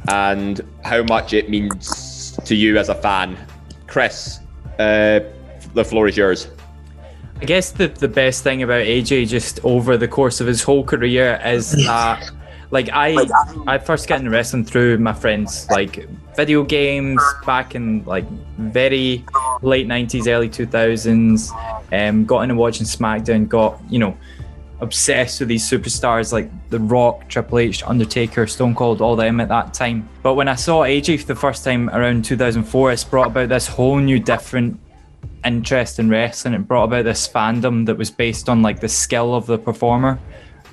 and 0.09 0.61
how 0.83 1.03
much 1.03 1.33
it 1.33 1.49
means 1.49 2.37
to 2.45 2.55
you 2.55 2.77
as 2.77 2.89
a 2.89 2.95
fan 2.95 3.37
Chris, 3.87 4.41
uh, 4.79 5.21
the 5.73 5.83
floor 5.83 6.07
is 6.07 6.17
yours. 6.17 6.49
I 7.41 7.45
guess 7.45 7.71
the, 7.71 7.87
the 7.87 8.07
best 8.07 8.43
thing 8.43 8.63
about 8.63 8.81
AJ 8.81 9.29
just 9.29 9.59
over 9.63 9.97
the 9.97 10.07
course 10.07 10.41
of 10.41 10.47
his 10.47 10.61
whole 10.61 10.83
career 10.83 11.39
is 11.43 11.71
that 11.85 12.31
like 12.71 12.89
I 12.91 13.15
I 13.65 13.77
first 13.77 14.07
got 14.07 14.19
into 14.19 14.31
wrestling 14.31 14.65
through 14.65 14.97
my 14.97 15.13
friends, 15.13 15.67
like 15.69 16.07
video 16.37 16.63
games 16.63 17.21
back 17.45 17.75
in 17.75 18.05
like 18.05 18.25
very 18.57 19.25
late 19.61 19.87
nineties, 19.87 20.27
early 20.27 20.47
two 20.47 20.67
thousands. 20.67 21.51
Um, 21.91 22.25
got 22.25 22.41
into 22.41 22.55
watching 22.55 22.85
SmackDown, 22.85 23.49
got 23.49 23.81
you 23.89 23.99
know 23.99 24.15
obsessed 24.79 25.39
with 25.39 25.49
these 25.49 25.67
superstars 25.67 26.31
like 26.31 26.49
The 26.69 26.79
Rock, 26.79 27.27
Triple 27.27 27.57
H, 27.59 27.81
Undertaker, 27.83 28.45
Stone 28.45 28.75
Cold, 28.75 29.01
all 29.01 29.15
them 29.15 29.39
at 29.39 29.49
that 29.49 29.73
time. 29.73 30.07
But 30.21 30.35
when 30.35 30.47
I 30.47 30.53
saw 30.53 30.83
AJ 30.83 31.21
for 31.21 31.25
the 31.25 31.35
first 31.35 31.63
time 31.63 31.89
around 31.89 32.23
2004, 32.23 32.91
it's 32.91 33.03
brought 33.03 33.27
about 33.27 33.49
this 33.49 33.65
whole 33.65 33.97
new 33.97 34.19
different 34.19 34.79
interest 35.43 35.97
in 35.97 36.09
wrestling. 36.09 36.53
It 36.53 36.67
brought 36.67 36.83
about 36.83 37.05
this 37.05 37.27
fandom 37.27 37.87
that 37.87 37.97
was 37.97 38.11
based 38.11 38.49
on 38.49 38.61
like 38.61 38.79
the 38.79 38.87
skill 38.87 39.33
of 39.33 39.47
the 39.47 39.57
performer. 39.57 40.19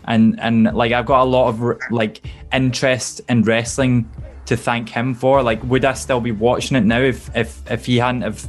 And 0.06 0.38
and 0.38 0.64
like 0.74 0.92
I've 0.92 1.06
got 1.06 1.22
a 1.22 1.24
lot 1.24 1.48
of 1.48 1.78
like 1.90 2.20
interest 2.52 3.22
in 3.30 3.42
wrestling 3.42 4.10
to 4.46 4.56
thank 4.56 4.88
him 4.88 5.14
for. 5.14 5.42
Like, 5.42 5.62
would 5.64 5.84
I 5.84 5.94
still 5.94 6.20
be 6.20 6.32
watching 6.32 6.76
it 6.76 6.84
now 6.84 7.00
if 7.00 7.34
if 7.36 7.62
if 7.70 7.86
he 7.86 7.96
hadn't 7.96 8.22
have 8.22 8.48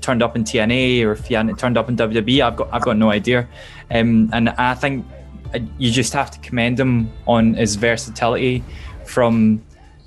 turned 0.00 0.22
up 0.22 0.36
in 0.36 0.44
TNA 0.44 1.04
or 1.04 1.12
if 1.12 1.26
he 1.26 1.34
hadn't 1.34 1.58
turned 1.58 1.76
up 1.76 1.88
in 1.88 1.96
WWE? 1.96 2.40
I've 2.40 2.56
got 2.56 2.68
I've 2.72 2.82
got 2.82 2.96
no 2.96 3.10
idea. 3.10 3.48
Um, 3.90 4.30
and 4.32 4.50
I 4.50 4.74
think 4.74 5.06
you 5.78 5.90
just 5.90 6.12
have 6.12 6.30
to 6.32 6.38
commend 6.40 6.78
him 6.78 7.10
on 7.26 7.54
his 7.54 7.76
versatility 7.76 8.62
from 9.04 9.62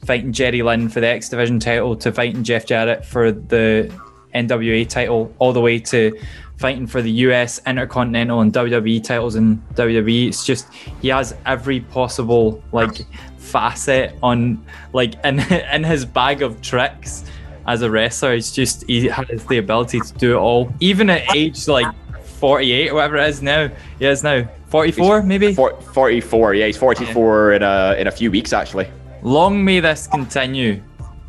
fighting 0.05 0.31
Jerry 0.31 0.61
Lynn 0.61 0.89
for 0.89 0.99
the 0.99 1.07
X 1.07 1.29
Division 1.29 1.59
title 1.59 1.95
to 1.97 2.11
fighting 2.11 2.43
Jeff 2.43 2.65
Jarrett 2.65 3.05
for 3.05 3.31
the 3.31 3.93
NWA 4.33 4.87
title, 4.87 5.33
all 5.39 5.53
the 5.53 5.61
way 5.61 5.79
to 5.79 6.17
fighting 6.57 6.85
for 6.87 7.01
the 7.01 7.11
US 7.11 7.59
Intercontinental 7.65 8.41
and 8.41 8.51
WWE 8.53 9.03
titles 9.03 9.35
in 9.35 9.57
WWE. 9.75 10.27
It's 10.27 10.45
just 10.45 10.71
he 11.01 11.07
has 11.07 11.35
every 11.45 11.79
possible 11.79 12.61
like 12.71 13.05
facet 13.49 14.15
on 14.21 14.63
like 14.93 15.15
in 15.25 15.39
in 15.73 15.83
his 15.83 16.05
bag 16.05 16.41
of 16.41 16.61
tricks 16.61 17.25
as 17.67 17.81
a 17.81 17.89
wrestler. 17.89 18.33
It's 18.33 18.51
just 18.51 18.83
he 18.87 19.07
has 19.07 19.45
the 19.45 19.57
ability 19.57 19.99
to 19.99 20.13
do 20.13 20.33
it 20.33 20.39
all, 20.39 20.73
even 20.79 21.09
at 21.09 21.35
age 21.35 21.67
like 21.67 21.93
48 22.39 22.89
or 22.89 22.95
whatever 22.95 23.17
it 23.17 23.29
is 23.29 23.41
now. 23.41 23.69
He 23.99 24.05
is 24.05 24.23
now 24.23 24.47
44 24.67 25.23
maybe. 25.23 25.53
44. 25.53 26.53
Yeah, 26.53 26.65
he's 26.67 26.77
44 26.77 27.49
yeah. 27.49 27.55
in 27.55 27.63
a 27.63 28.01
in 28.01 28.07
a 28.07 28.11
few 28.11 28.31
weeks 28.31 28.53
actually. 28.53 28.89
Long 29.21 29.63
may 29.63 29.79
this 29.79 30.07
continue. 30.07 30.81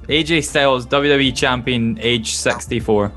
AJ 0.09 0.45
Styles, 0.45 0.87
WWE 0.87 1.37
champion, 1.37 1.99
age 2.01 2.35
64. 2.35 3.13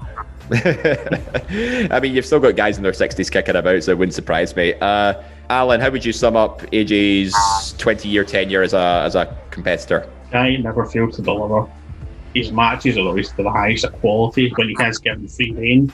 I 0.51 1.99
mean, 2.01 2.13
you've 2.13 2.25
still 2.25 2.39
got 2.39 2.55
guys 2.55 2.77
in 2.77 2.83
their 2.83 2.91
60s 2.91 3.31
kicking 3.31 3.55
about, 3.55 3.83
so 3.83 3.91
it 3.91 3.97
wouldn't 3.97 4.13
surprise 4.13 4.55
me. 4.55 4.73
Uh, 4.79 5.21
Alan, 5.49 5.81
how 5.81 5.89
would 5.89 6.05
you 6.05 6.13
sum 6.13 6.35
up 6.35 6.61
AJ's 6.71 7.73
20 7.77 8.07
year 8.07 8.23
tenure 8.23 8.61
as 8.61 8.73
a 8.73 9.03
as 9.05 9.15
a 9.15 9.37
competitor? 9.51 10.09
Guy 10.31 10.55
never 10.57 10.85
failed 10.85 11.13
to 11.13 11.21
deliver. 11.21 11.69
His 12.33 12.51
matches 12.51 12.97
are 12.97 13.01
always 13.01 13.31
to 13.33 13.43
the 13.43 13.51
highest 13.51 13.91
quality 13.93 14.51
when 14.55 14.69
he 14.69 14.75
has 14.79 14.97
given 14.97 15.27
free 15.27 15.51
reign. 15.51 15.93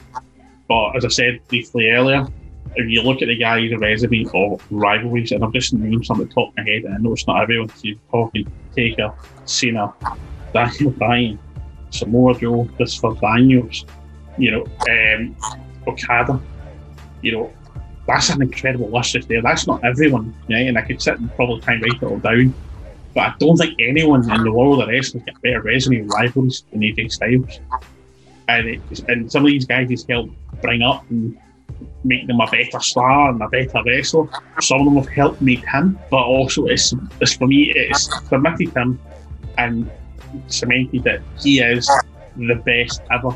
But 0.67 0.95
as 0.95 1.03
I 1.03 1.09
said 1.09 1.41
briefly 1.47 1.89
earlier, 1.89 2.27
if 2.75 2.89
you 2.89 3.01
look 3.01 3.21
at 3.21 3.27
the 3.27 3.35
guy's 3.35 3.75
resume 3.75 4.23
for 4.25 4.59
rivalries, 4.69 5.31
and 5.31 5.43
I've 5.43 5.51
just 5.51 5.73
named 5.73 6.05
some 6.05 6.21
at 6.21 6.29
the 6.29 6.33
top 6.33 6.49
of 6.49 6.57
my 6.57 6.63
head, 6.63 6.83
and 6.83 6.93
I 6.93 6.97
know 6.97 7.13
it's 7.13 7.27
not 7.27 7.41
everyone, 7.41 7.69
so 7.69 7.81
you're 7.83 7.97
talking 8.11 8.49
Taker, 8.75 9.13
Cena, 9.45 9.93
Daniel 10.53 10.91
Bryan, 10.91 11.39
Samoa 11.89 12.39
Joe, 12.39 12.69
Christopher 12.77 13.19
Daniels, 13.19 13.85
you 14.37 14.51
know, 14.51 14.65
um, 14.89 15.35
Okada, 15.87 16.39
you 17.21 17.31
know, 17.31 17.53
that's 18.09 18.29
an 18.29 18.41
incredible 18.41 18.89
list 18.89 19.13
just 19.13 19.27
there. 19.27 19.41
That's 19.41 19.67
not 19.67 19.83
everyone, 19.85 20.33
yeah, 20.47 20.57
and 20.57 20.77
I 20.77 20.81
could 20.81 21.01
sit 21.01 21.19
and 21.19 21.33
probably 21.35 21.61
try 21.61 21.75
and 21.75 21.83
write 21.83 22.01
it 22.01 22.03
all 22.03 22.17
down. 22.17 22.53
But 23.13 23.21
I 23.21 23.33
don't 23.39 23.55
think 23.55 23.75
anyone 23.79 24.29
in 24.29 24.43
the 24.43 24.51
world 24.51 24.81
of 24.81 24.89
wrestling 24.89 25.23
got 25.25 25.41
better 25.41 25.61
resume 25.61 26.07
rivalries 26.07 26.63
than 26.71 26.81
AJ 26.81 27.11
Styles. 27.11 27.59
And, 28.47 28.81
and 29.07 29.31
some 29.31 29.45
of 29.45 29.51
these 29.51 29.65
guys 29.65 29.89
he's 29.89 30.05
helped 30.07 30.33
bring 30.61 30.81
up 30.81 31.07
and 31.11 31.37
make 32.03 32.25
them 32.25 32.39
a 32.39 32.49
better 32.49 32.79
star 32.79 33.29
and 33.29 33.41
a 33.41 33.47
better 33.47 33.81
wrestler. 33.85 34.27
Some 34.59 34.79
of 34.79 34.85
them 34.85 34.95
have 34.95 35.09
helped 35.09 35.41
make 35.41 35.65
him, 35.67 35.99
but 36.09 36.23
also 36.23 36.65
it's, 36.65 36.93
it's 37.21 37.33
for 37.33 37.47
me, 37.47 37.71
it's 37.75 38.09
cemented 38.27 38.75
him 38.75 38.99
and 39.57 39.89
cemented 40.47 41.03
that 41.03 41.21
he 41.39 41.59
is 41.59 41.89
the 42.37 42.55
best 42.65 43.01
ever 43.11 43.35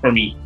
for 0.00 0.10
me. 0.10 0.36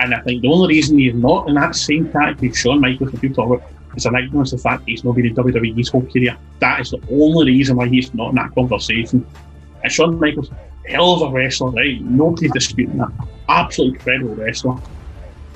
And 0.00 0.14
I 0.14 0.20
think 0.22 0.40
the 0.40 0.48
only 0.48 0.68
reason 0.68 0.98
he's 0.98 1.14
not 1.14 1.46
in 1.46 1.54
that 1.54 1.76
same 1.76 2.10
category, 2.10 2.52
Shawn 2.54 2.80
Michaels, 2.80 3.12
if 3.12 3.22
you 3.22 3.34
talk 3.34 3.46
about, 3.46 3.70
is 3.96 4.06
an 4.06 4.16
ignorance 4.16 4.52
of 4.54 4.62
the 4.62 4.62
fact 4.62 4.84
he's 4.86 5.04
not 5.04 5.14
been 5.14 5.26
in 5.26 5.34
WWE 5.34 5.76
his 5.76 5.90
whole 5.90 6.06
career. 6.06 6.36
That 6.60 6.80
is 6.80 6.90
the 6.90 7.00
only 7.10 7.52
reason 7.52 7.76
why 7.76 7.86
he's 7.88 8.12
not 8.14 8.30
in 8.30 8.36
that 8.36 8.50
conversation. 8.54 9.26
And 9.82 9.92
Shawn 9.92 10.18
Michaels, 10.18 10.50
hell 10.86 11.22
of 11.22 11.30
a 11.30 11.34
wrestler, 11.34 11.70
right? 11.70 12.00
Nobody's 12.00 12.52
disputing 12.52 12.96
that. 12.96 13.10
Absolutely 13.50 13.98
incredible 13.98 14.34
wrestler. 14.36 14.76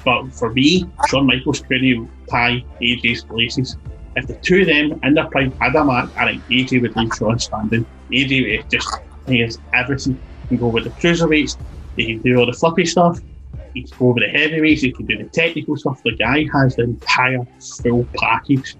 But 0.05 0.35
for 0.35 0.53
me, 0.53 0.85
Shawn 1.09 1.27
Michaels 1.27 1.61
couldn't 1.63 2.11
tie 2.31 2.63
AJ's 2.83 3.25
places. 3.25 3.79
If 4.17 4.27
the 4.27 4.35
two 4.35 4.61
of 4.61 4.67
them 4.67 5.01
in 5.03 5.15
their 5.15 5.27
prime 5.31 5.53
had 5.59 5.75
a 5.75 5.85
match, 5.85 6.11
I 6.19 6.33
think 6.33 6.45
AJ 6.49 6.83
would 6.83 6.95
leave 6.97 7.11
Shawn 7.19 7.39
standing. 7.39 7.87
AJ 8.13 8.59
is 8.59 8.61
eh, 8.61 8.67
just, 8.71 8.99
he 9.27 9.41
has 9.41 9.59
everything. 9.73 10.21
He 10.43 10.49
can 10.49 10.59
go 10.59 10.69
with 10.69 10.85
the 10.85 10.91
cruiserweights, 10.91 11.57
he 11.97 12.07
can 12.07 12.23
do 12.23 12.37
all 12.39 12.47
the 12.47 12.53
flippy 12.53 12.85
stuff, 12.85 13.19
he 13.75 13.83
can 13.83 13.99
go 13.99 14.07
with 14.13 14.23
the 14.23 14.39
heavyweights, 14.39 14.83
he 14.83 14.93
can 14.93 15.07
do 15.07 15.19
the 15.19 15.25
technical 15.25 15.77
stuff. 15.77 16.03
The 16.03 16.17
guy 16.17 16.47
has 16.53 16.77
the 16.77 16.85
entire 16.85 17.47
full 17.83 18.07
package. 18.17 18.77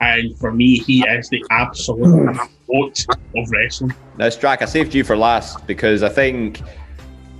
And 0.00 0.36
for 0.36 0.50
me, 0.52 0.78
he 0.78 1.06
is 1.06 1.28
the 1.28 1.44
absolute 1.50 2.36
goat 2.68 3.06
of 3.36 3.50
wrestling. 3.52 3.94
Now, 4.18 4.26
Strack, 4.26 4.60
I 4.60 4.64
saved 4.64 4.94
you 4.94 5.04
for 5.04 5.16
last 5.16 5.64
because 5.68 6.02
I 6.02 6.08
think 6.08 6.60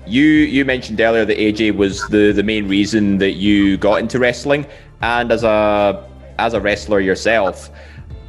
you 0.07 0.23
you 0.23 0.65
mentioned 0.65 1.01
earlier 1.01 1.25
that 1.25 1.39
AJ 1.39 1.77
was 1.77 2.07
the, 2.09 2.33
the 2.33 2.43
main 2.43 2.69
reason 2.69 3.19
that 3.19 3.33
you 3.33 3.77
got 3.77 3.97
into 4.01 4.21
wrestling, 4.21 4.65
and 5.01 5.33
as 5.33 5.43
a 5.43 6.09
as 6.39 6.55
a 6.55 6.61
wrestler 6.61 7.01
yourself, 7.01 7.71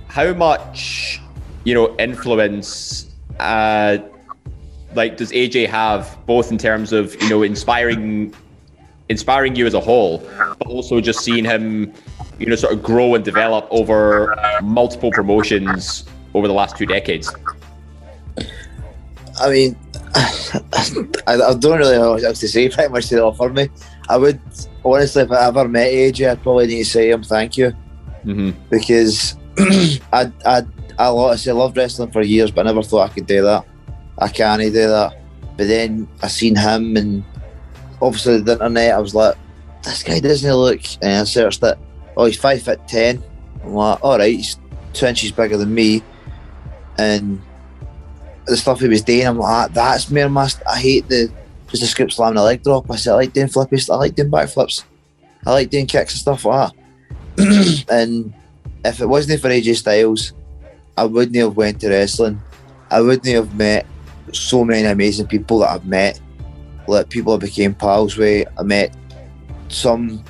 how 0.08 0.34
much 0.34 1.22
you 1.64 1.76
know 1.76 1.96
influence 1.98 3.12
uh, 3.40 4.00
like 4.96 5.18
does 5.18 5.32
AJ 5.32 5.68
have 5.70 6.18
both 6.26 6.52
in 6.52 6.58
terms 6.58 6.92
of 6.92 7.20
you 7.22 7.30
know 7.30 7.44
inspiring 7.44 8.34
inspiring 9.10 9.56
you 9.56 9.66
as 9.66 9.74
a 9.74 9.80
whole, 9.80 10.20
but 10.38 10.68
also 10.68 11.02
just 11.02 11.20
seeing 11.22 11.46
him 11.46 11.94
you 12.40 12.48
know 12.48 12.56
sort 12.56 12.74
of 12.74 12.82
grow 12.84 13.16
and 13.16 13.24
develop 13.24 13.68
over 13.70 14.36
multiple 14.62 15.12
promotions 15.12 16.06
over 16.34 16.48
the 16.48 16.54
last 16.54 16.78
two 16.78 16.86
decades. 16.86 17.34
I 19.40 19.50
mean, 19.50 19.76
I, 20.16 21.12
I 21.28 21.54
don't 21.56 21.78
really 21.78 21.98
know 21.98 22.12
what 22.12 22.24
else 22.24 22.40
to 22.40 22.48
say. 22.48 22.70
Pretty 22.70 22.92
much 22.92 23.08
to 23.10 23.24
offer 23.24 23.50
me. 23.50 23.70
I 24.10 24.18
would 24.18 24.40
honestly, 24.84 25.24
if 25.24 25.32
I 25.32 25.48
ever 25.48 25.68
met 25.68 25.92
AJ, 25.92 26.32
I'd 26.32 26.44
probably 26.44 26.68
need 26.68 26.84
to 26.84 26.90
say 26.90 27.12
him 27.12 27.24
thank 27.24 27.58
you 27.58 27.74
Mm-hmm. 28.26 28.52
because 28.70 29.36
I 30.14 30.32
I 30.46 30.64
I 30.98 31.08
honestly 31.08 31.52
loved 31.52 31.76
wrestling 31.76 32.12
for 32.12 32.22
years, 32.22 32.52
but 32.52 32.66
I 32.66 32.70
never 32.70 32.84
thought 32.84 33.10
I 33.10 33.14
could 33.14 33.28
do 33.28 33.42
that. 33.42 33.66
I 34.18 34.30
can't 34.30 34.62
do 34.62 34.72
that. 34.72 35.20
But 35.58 35.68
then 35.68 36.08
I 36.22 36.28
seen 36.28 36.56
him, 36.56 36.96
and 36.96 37.24
obviously 38.04 38.42
the 38.42 38.54
internet. 38.54 38.94
I 38.94 39.00
was 39.00 39.16
like, 39.16 39.36
this 39.84 40.04
guy 40.04 40.20
doesn't 40.20 40.54
look. 40.54 40.82
And 41.02 41.22
I 41.22 41.24
searched 41.24 41.64
it. 41.64 41.78
Oh, 42.16 42.26
he's 42.26 42.38
five 42.38 42.62
foot 42.62 42.88
ten. 42.88 43.24
I'm 43.64 43.74
like, 43.74 44.04
all 44.04 44.18
right, 44.18 44.36
he's 44.36 44.58
two 44.94 45.08
inches 45.08 45.32
bigger 45.32 45.58
than 45.58 45.74
me, 45.74 46.04
and 46.98 47.42
the 48.46 48.58
stuff 48.58 48.80
he 48.80 48.88
was 48.88 49.02
doing, 49.02 49.26
I'm 49.26 49.38
like, 49.38 49.50
"Ah, 49.50 49.68
that's 49.74 50.12
mere 50.12 50.30
must. 50.30 50.62
I 50.68 50.78
hate 50.78 51.08
the 51.08 51.32
just 51.70 51.82
the 51.82 51.88
script 51.88 52.14
slamming 52.14 52.38
a 52.38 52.44
leg 52.44 52.64
drop. 52.64 52.90
I 52.92 52.96
said 52.98 53.14
I 53.14 53.16
like 53.16 53.34
doing 53.34 53.48
flippies. 53.48 53.90
I 53.90 53.96
like 53.96 54.16
doing 54.16 54.30
backflips. 54.30 54.84
I 55.46 55.52
like 55.52 55.70
doing 55.70 55.88
kicks 55.88 56.14
and 56.14 56.20
stuff 56.20 56.46
like 56.46 56.72
that. 57.38 57.86
and 57.90 58.34
if 58.86 59.02
it 59.02 59.08
wasn't 59.08 59.42
for 59.42 59.50
AJ 59.50 59.78
Styles, 59.78 60.34
I 60.96 61.06
wouldn't 61.06 61.36
have 61.38 61.58
went 61.58 61.82
to 61.82 61.90
wrestling. 61.90 62.40
I 62.92 63.02
wouldn't 63.02 63.26
have 63.28 63.56
met 63.56 63.88
so 64.32 64.64
many 64.64 64.86
amazing 64.86 65.28
people 65.28 65.60
that 65.60 65.70
I've 65.70 65.86
met. 65.86 66.20
Like 66.88 67.10
people 67.10 67.34
I 67.34 67.38
became 67.38 67.74
pals 67.74 68.18
with. 68.18 68.48
I 68.58 68.64
met 68.64 68.96
some 69.70 70.24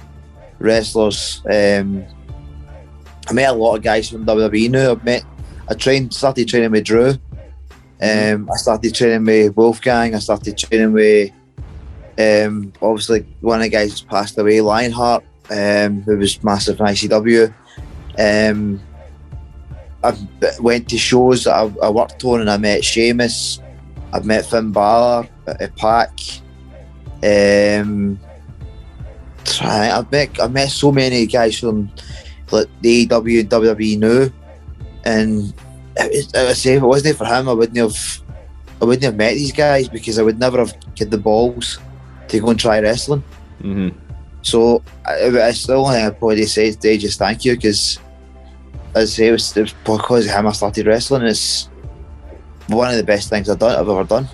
wrestlers. 0.60 1.42
Um, 1.46 2.06
I 3.28 3.34
met 3.34 3.50
a 3.50 3.54
lot 3.54 3.76
of 3.76 3.84
guys 3.84 4.10
from 4.10 4.26
WWE 4.26 4.70
now. 4.70 4.92
I've 4.92 5.04
met. 5.04 5.24
I 5.70 5.74
trained, 5.76 6.14
started 6.14 6.48
training 6.48 6.72
with 6.72 6.84
Drew. 6.84 7.14
Um, 8.02 8.50
I 8.52 8.58
started 8.58 8.94
training 8.94 9.26
with 9.26 9.56
Wolfgang. 9.56 10.14
I 10.14 10.20
started 10.20 10.58
training 10.58 10.94
with. 10.94 11.32
Um, 12.20 12.74
obviously, 12.82 13.26
one 13.42 13.60
of 13.60 13.64
the 13.64 13.70
guys 13.70 14.02
passed 14.02 14.38
away, 14.38 14.62
Lionheart, 14.62 15.24
um, 15.50 16.02
who 16.04 16.18
was 16.18 16.44
massive 16.44 16.80
in 16.80 16.86
ICW. 16.86 17.54
Um, 18.20 18.80
I 20.04 20.16
went 20.60 20.90
to 20.90 20.98
shows 20.98 21.46
that 21.46 21.56
I, 21.56 21.74
I 21.82 21.90
worked 21.90 22.24
on 22.26 22.42
and 22.42 22.50
I 22.50 22.58
met 22.58 22.84
Sheamus. 22.84 23.62
I've 24.12 24.26
met 24.26 24.46
Finn 24.46 24.72
Balor, 24.72 25.28
uh, 25.48 25.68
Pac. 25.78 26.12
Um, 27.24 28.20
I've 29.62 30.12
met 30.12 30.40
I've 30.40 30.52
met 30.52 30.70
so 30.70 30.92
many 30.92 31.26
guys 31.26 31.60
from 31.60 31.90
like 32.52 32.68
the 32.82 33.08
AEW 33.08 33.40
and 33.42 33.50
WWE 33.50 34.00
now, 34.00 34.30
and 35.06 35.54
I 36.00 36.08
would 36.46 36.58
say 36.58 36.76
if 36.76 36.84
it 36.84 36.86
wasn't 36.86 37.18
for 37.18 37.26
him, 37.26 37.50
I 37.50 37.54
wouldn't 37.54 37.78
have 37.78 38.22
I 38.82 38.86
wouldn't 38.86 39.04
have 39.04 39.16
met 39.16 39.36
these 39.36 39.52
guys 39.52 39.88
because 39.88 40.20
I 40.20 40.24
would 40.24 40.40
never 40.40 40.58
have 40.60 40.76
had 40.98 41.12
the 41.12 41.18
balls 41.18 41.80
to 42.28 42.40
go 42.40 42.50
and 42.50 42.60
try 42.60 42.80
wrestling. 42.80 43.24
Mm-hmm. 43.62 43.98
So 44.42 44.84
I, 45.06 45.28
I 45.48 45.52
still 45.52 45.86
only 45.86 46.00
I'd 46.00 46.20
probably 46.20 46.46
say 46.46 46.72
today 46.72 46.98
just 46.98 47.20
thank 47.20 47.46
you 47.46 47.56
because 47.56 48.00
as 48.96 49.12
I 49.12 49.14
say 49.14 49.28
it 49.28 49.32
was, 49.32 49.58
it 49.58 49.62
was 49.62 49.74
because 49.86 50.26
of 50.26 50.32
him 50.32 50.48
I 50.48 50.52
started 50.52 50.86
wrestling. 50.86 51.24
It's 51.24 51.70
one 52.68 52.92
of 52.92 52.98
the 52.98 53.04
best 53.04 53.30
things 53.30 53.50
I've 53.50 53.60
done 53.60 53.72
I've 53.72 53.88
ever 53.88 54.04
done. 54.04 54.28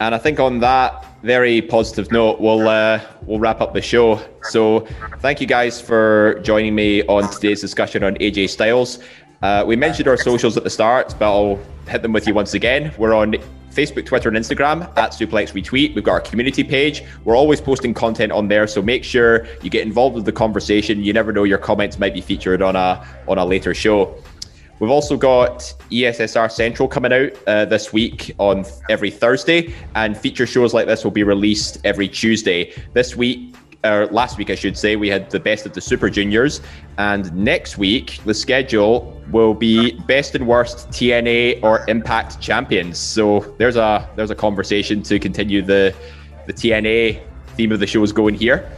And 0.00 0.14
I 0.14 0.18
think 0.18 0.40
on 0.40 0.60
that 0.60 1.04
very 1.22 1.60
positive 1.60 2.10
note, 2.10 2.40
we'll 2.40 2.66
uh, 2.66 3.00
we'll 3.26 3.38
wrap 3.38 3.60
up 3.60 3.74
the 3.74 3.82
show. 3.82 4.18
So 4.44 4.86
thank 5.18 5.42
you 5.42 5.46
guys 5.46 5.78
for 5.78 6.40
joining 6.42 6.74
me 6.74 7.02
on 7.04 7.30
today's 7.30 7.60
discussion 7.60 8.02
on 8.02 8.14
AJ 8.16 8.48
Styles. 8.48 9.00
Uh, 9.42 9.62
we 9.66 9.76
mentioned 9.76 10.08
our 10.08 10.16
socials 10.16 10.56
at 10.56 10.64
the 10.64 10.70
start, 10.70 11.14
but 11.18 11.26
I'll 11.26 11.58
hit 11.86 12.00
them 12.00 12.14
with 12.14 12.26
you 12.26 12.32
once 12.32 12.54
again. 12.54 12.94
We're 12.96 13.14
on 13.14 13.34
Facebook, 13.70 14.06
Twitter, 14.06 14.28
and 14.28 14.38
Instagram 14.38 14.82
at 14.96 15.12
Suplex 15.12 15.52
Retweet. 15.52 15.94
We've 15.94 16.04
got 16.04 16.12
our 16.12 16.20
community 16.20 16.64
page. 16.64 17.02
We're 17.24 17.36
always 17.36 17.60
posting 17.60 17.92
content 17.92 18.32
on 18.32 18.48
there, 18.48 18.66
so 18.66 18.80
make 18.80 19.04
sure 19.04 19.46
you 19.62 19.68
get 19.68 19.86
involved 19.86 20.16
with 20.16 20.24
the 20.24 20.32
conversation. 20.32 21.02
You 21.02 21.12
never 21.12 21.30
know 21.30 21.44
your 21.44 21.58
comments 21.58 21.98
might 21.98 22.14
be 22.14 22.22
featured 22.22 22.62
on 22.62 22.74
a 22.74 23.06
on 23.28 23.36
a 23.36 23.44
later 23.44 23.74
show. 23.74 24.14
We've 24.80 24.90
also 24.90 25.18
got 25.18 25.58
ESSR 25.90 26.50
Central 26.50 26.88
coming 26.88 27.12
out 27.12 27.32
uh, 27.46 27.66
this 27.66 27.92
week 27.92 28.34
on 28.38 28.64
every 28.88 29.10
Thursday, 29.10 29.74
and 29.94 30.16
feature 30.16 30.46
shows 30.46 30.72
like 30.72 30.86
this 30.86 31.04
will 31.04 31.10
be 31.10 31.22
released 31.22 31.78
every 31.84 32.08
Tuesday. 32.08 32.72
This 32.94 33.14
week, 33.14 33.54
or 33.84 34.06
last 34.06 34.38
week, 34.38 34.48
I 34.48 34.54
should 34.54 34.78
say, 34.78 34.96
we 34.96 35.08
had 35.08 35.30
the 35.30 35.38
best 35.38 35.66
of 35.66 35.74
the 35.74 35.82
Super 35.82 36.08
Juniors, 36.08 36.62
and 36.96 37.30
next 37.34 37.76
week 37.76 38.20
the 38.24 38.32
schedule 38.32 39.20
will 39.30 39.52
be 39.52 39.92
best 40.06 40.34
and 40.34 40.48
worst 40.48 40.88
TNA 40.88 41.62
or 41.62 41.84
Impact 41.86 42.40
champions. 42.40 42.98
So 42.98 43.40
there's 43.58 43.76
a 43.76 44.08
there's 44.16 44.30
a 44.30 44.34
conversation 44.34 45.02
to 45.02 45.18
continue 45.18 45.60
the 45.60 45.94
the 46.46 46.54
TNA 46.54 47.22
theme 47.54 47.70
of 47.70 47.80
the 47.80 47.86
shows 47.86 48.12
going 48.12 48.34
here. 48.34 48.70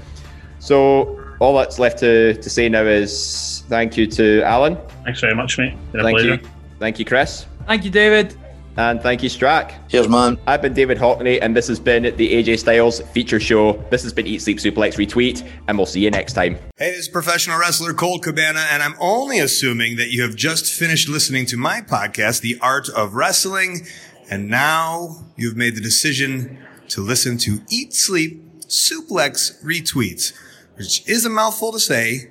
So 0.58 1.21
all 1.42 1.56
that's 1.56 1.78
left 1.78 1.98
to, 1.98 2.34
to 2.34 2.50
say 2.50 2.68
now 2.68 2.84
is 2.84 3.64
thank 3.68 3.96
you 3.96 4.06
to 4.06 4.42
Alan. 4.42 4.78
Thanks 5.04 5.20
very 5.20 5.34
much, 5.34 5.58
mate. 5.58 5.74
Been 5.90 6.00
a 6.00 6.04
Thank 6.04 6.18
pleasure. 6.18 6.34
you. 6.34 6.50
Thank 6.78 6.98
you, 6.98 7.04
Chris. 7.04 7.46
Thank 7.66 7.84
you, 7.84 7.90
David. 7.90 8.36
And 8.76 9.02
thank 9.02 9.22
you, 9.22 9.28
Strack. 9.28 9.74
Cheers, 9.88 10.08
man. 10.08 10.38
I've 10.46 10.62
been 10.62 10.72
David 10.72 10.96
Hockney, 10.96 11.38
and 11.42 11.54
this 11.54 11.68
has 11.68 11.78
been 11.78 12.04
the 12.04 12.32
AJ 12.32 12.60
Styles 12.60 13.00
feature 13.10 13.38
show. 13.38 13.72
This 13.90 14.02
has 14.02 14.14
been 14.14 14.26
Eat 14.26 14.40
Sleep 14.40 14.58
Suplex 14.58 14.96
Retweet, 14.96 15.46
and 15.68 15.76
we'll 15.76 15.84
see 15.84 16.00
you 16.00 16.10
next 16.10 16.32
time. 16.32 16.54
Hey, 16.78 16.92
this 16.92 17.00
is 17.00 17.08
professional 17.08 17.58
wrestler 17.58 17.92
Colt 17.92 18.22
Cabana, 18.22 18.64
and 18.70 18.82
I'm 18.82 18.94
only 18.98 19.40
assuming 19.40 19.96
that 19.96 20.10
you 20.10 20.22
have 20.22 20.36
just 20.36 20.72
finished 20.72 21.08
listening 21.08 21.44
to 21.46 21.58
my 21.58 21.82
podcast, 21.82 22.40
The 22.40 22.56
Art 22.62 22.88
of 22.88 23.14
Wrestling, 23.14 23.86
and 24.30 24.48
now 24.48 25.26
you've 25.36 25.56
made 25.56 25.74
the 25.74 25.82
decision 25.82 26.64
to 26.88 27.02
listen 27.02 27.36
to 27.38 27.60
Eat 27.68 27.92
Sleep 27.92 28.42
Suplex 28.60 29.62
Retweets, 29.62 30.32
which 30.76 31.06
is 31.08 31.24
a 31.24 31.30
mouthful 31.30 31.72
to 31.72 31.80
say, 31.80 32.30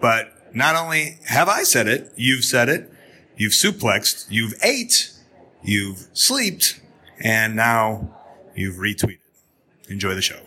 but 0.00 0.54
not 0.54 0.76
only 0.76 1.18
have 1.26 1.48
I 1.48 1.62
said 1.62 1.88
it, 1.88 2.12
you've 2.16 2.44
said 2.44 2.68
it, 2.68 2.90
you've 3.36 3.52
suplexed, 3.52 4.26
you've 4.30 4.54
ate, 4.62 5.12
you've 5.62 6.08
slept, 6.12 6.80
and 7.20 7.56
now 7.56 8.16
you've 8.54 8.76
retweeted. 8.76 9.18
Enjoy 9.88 10.14
the 10.14 10.22
show. 10.22 10.40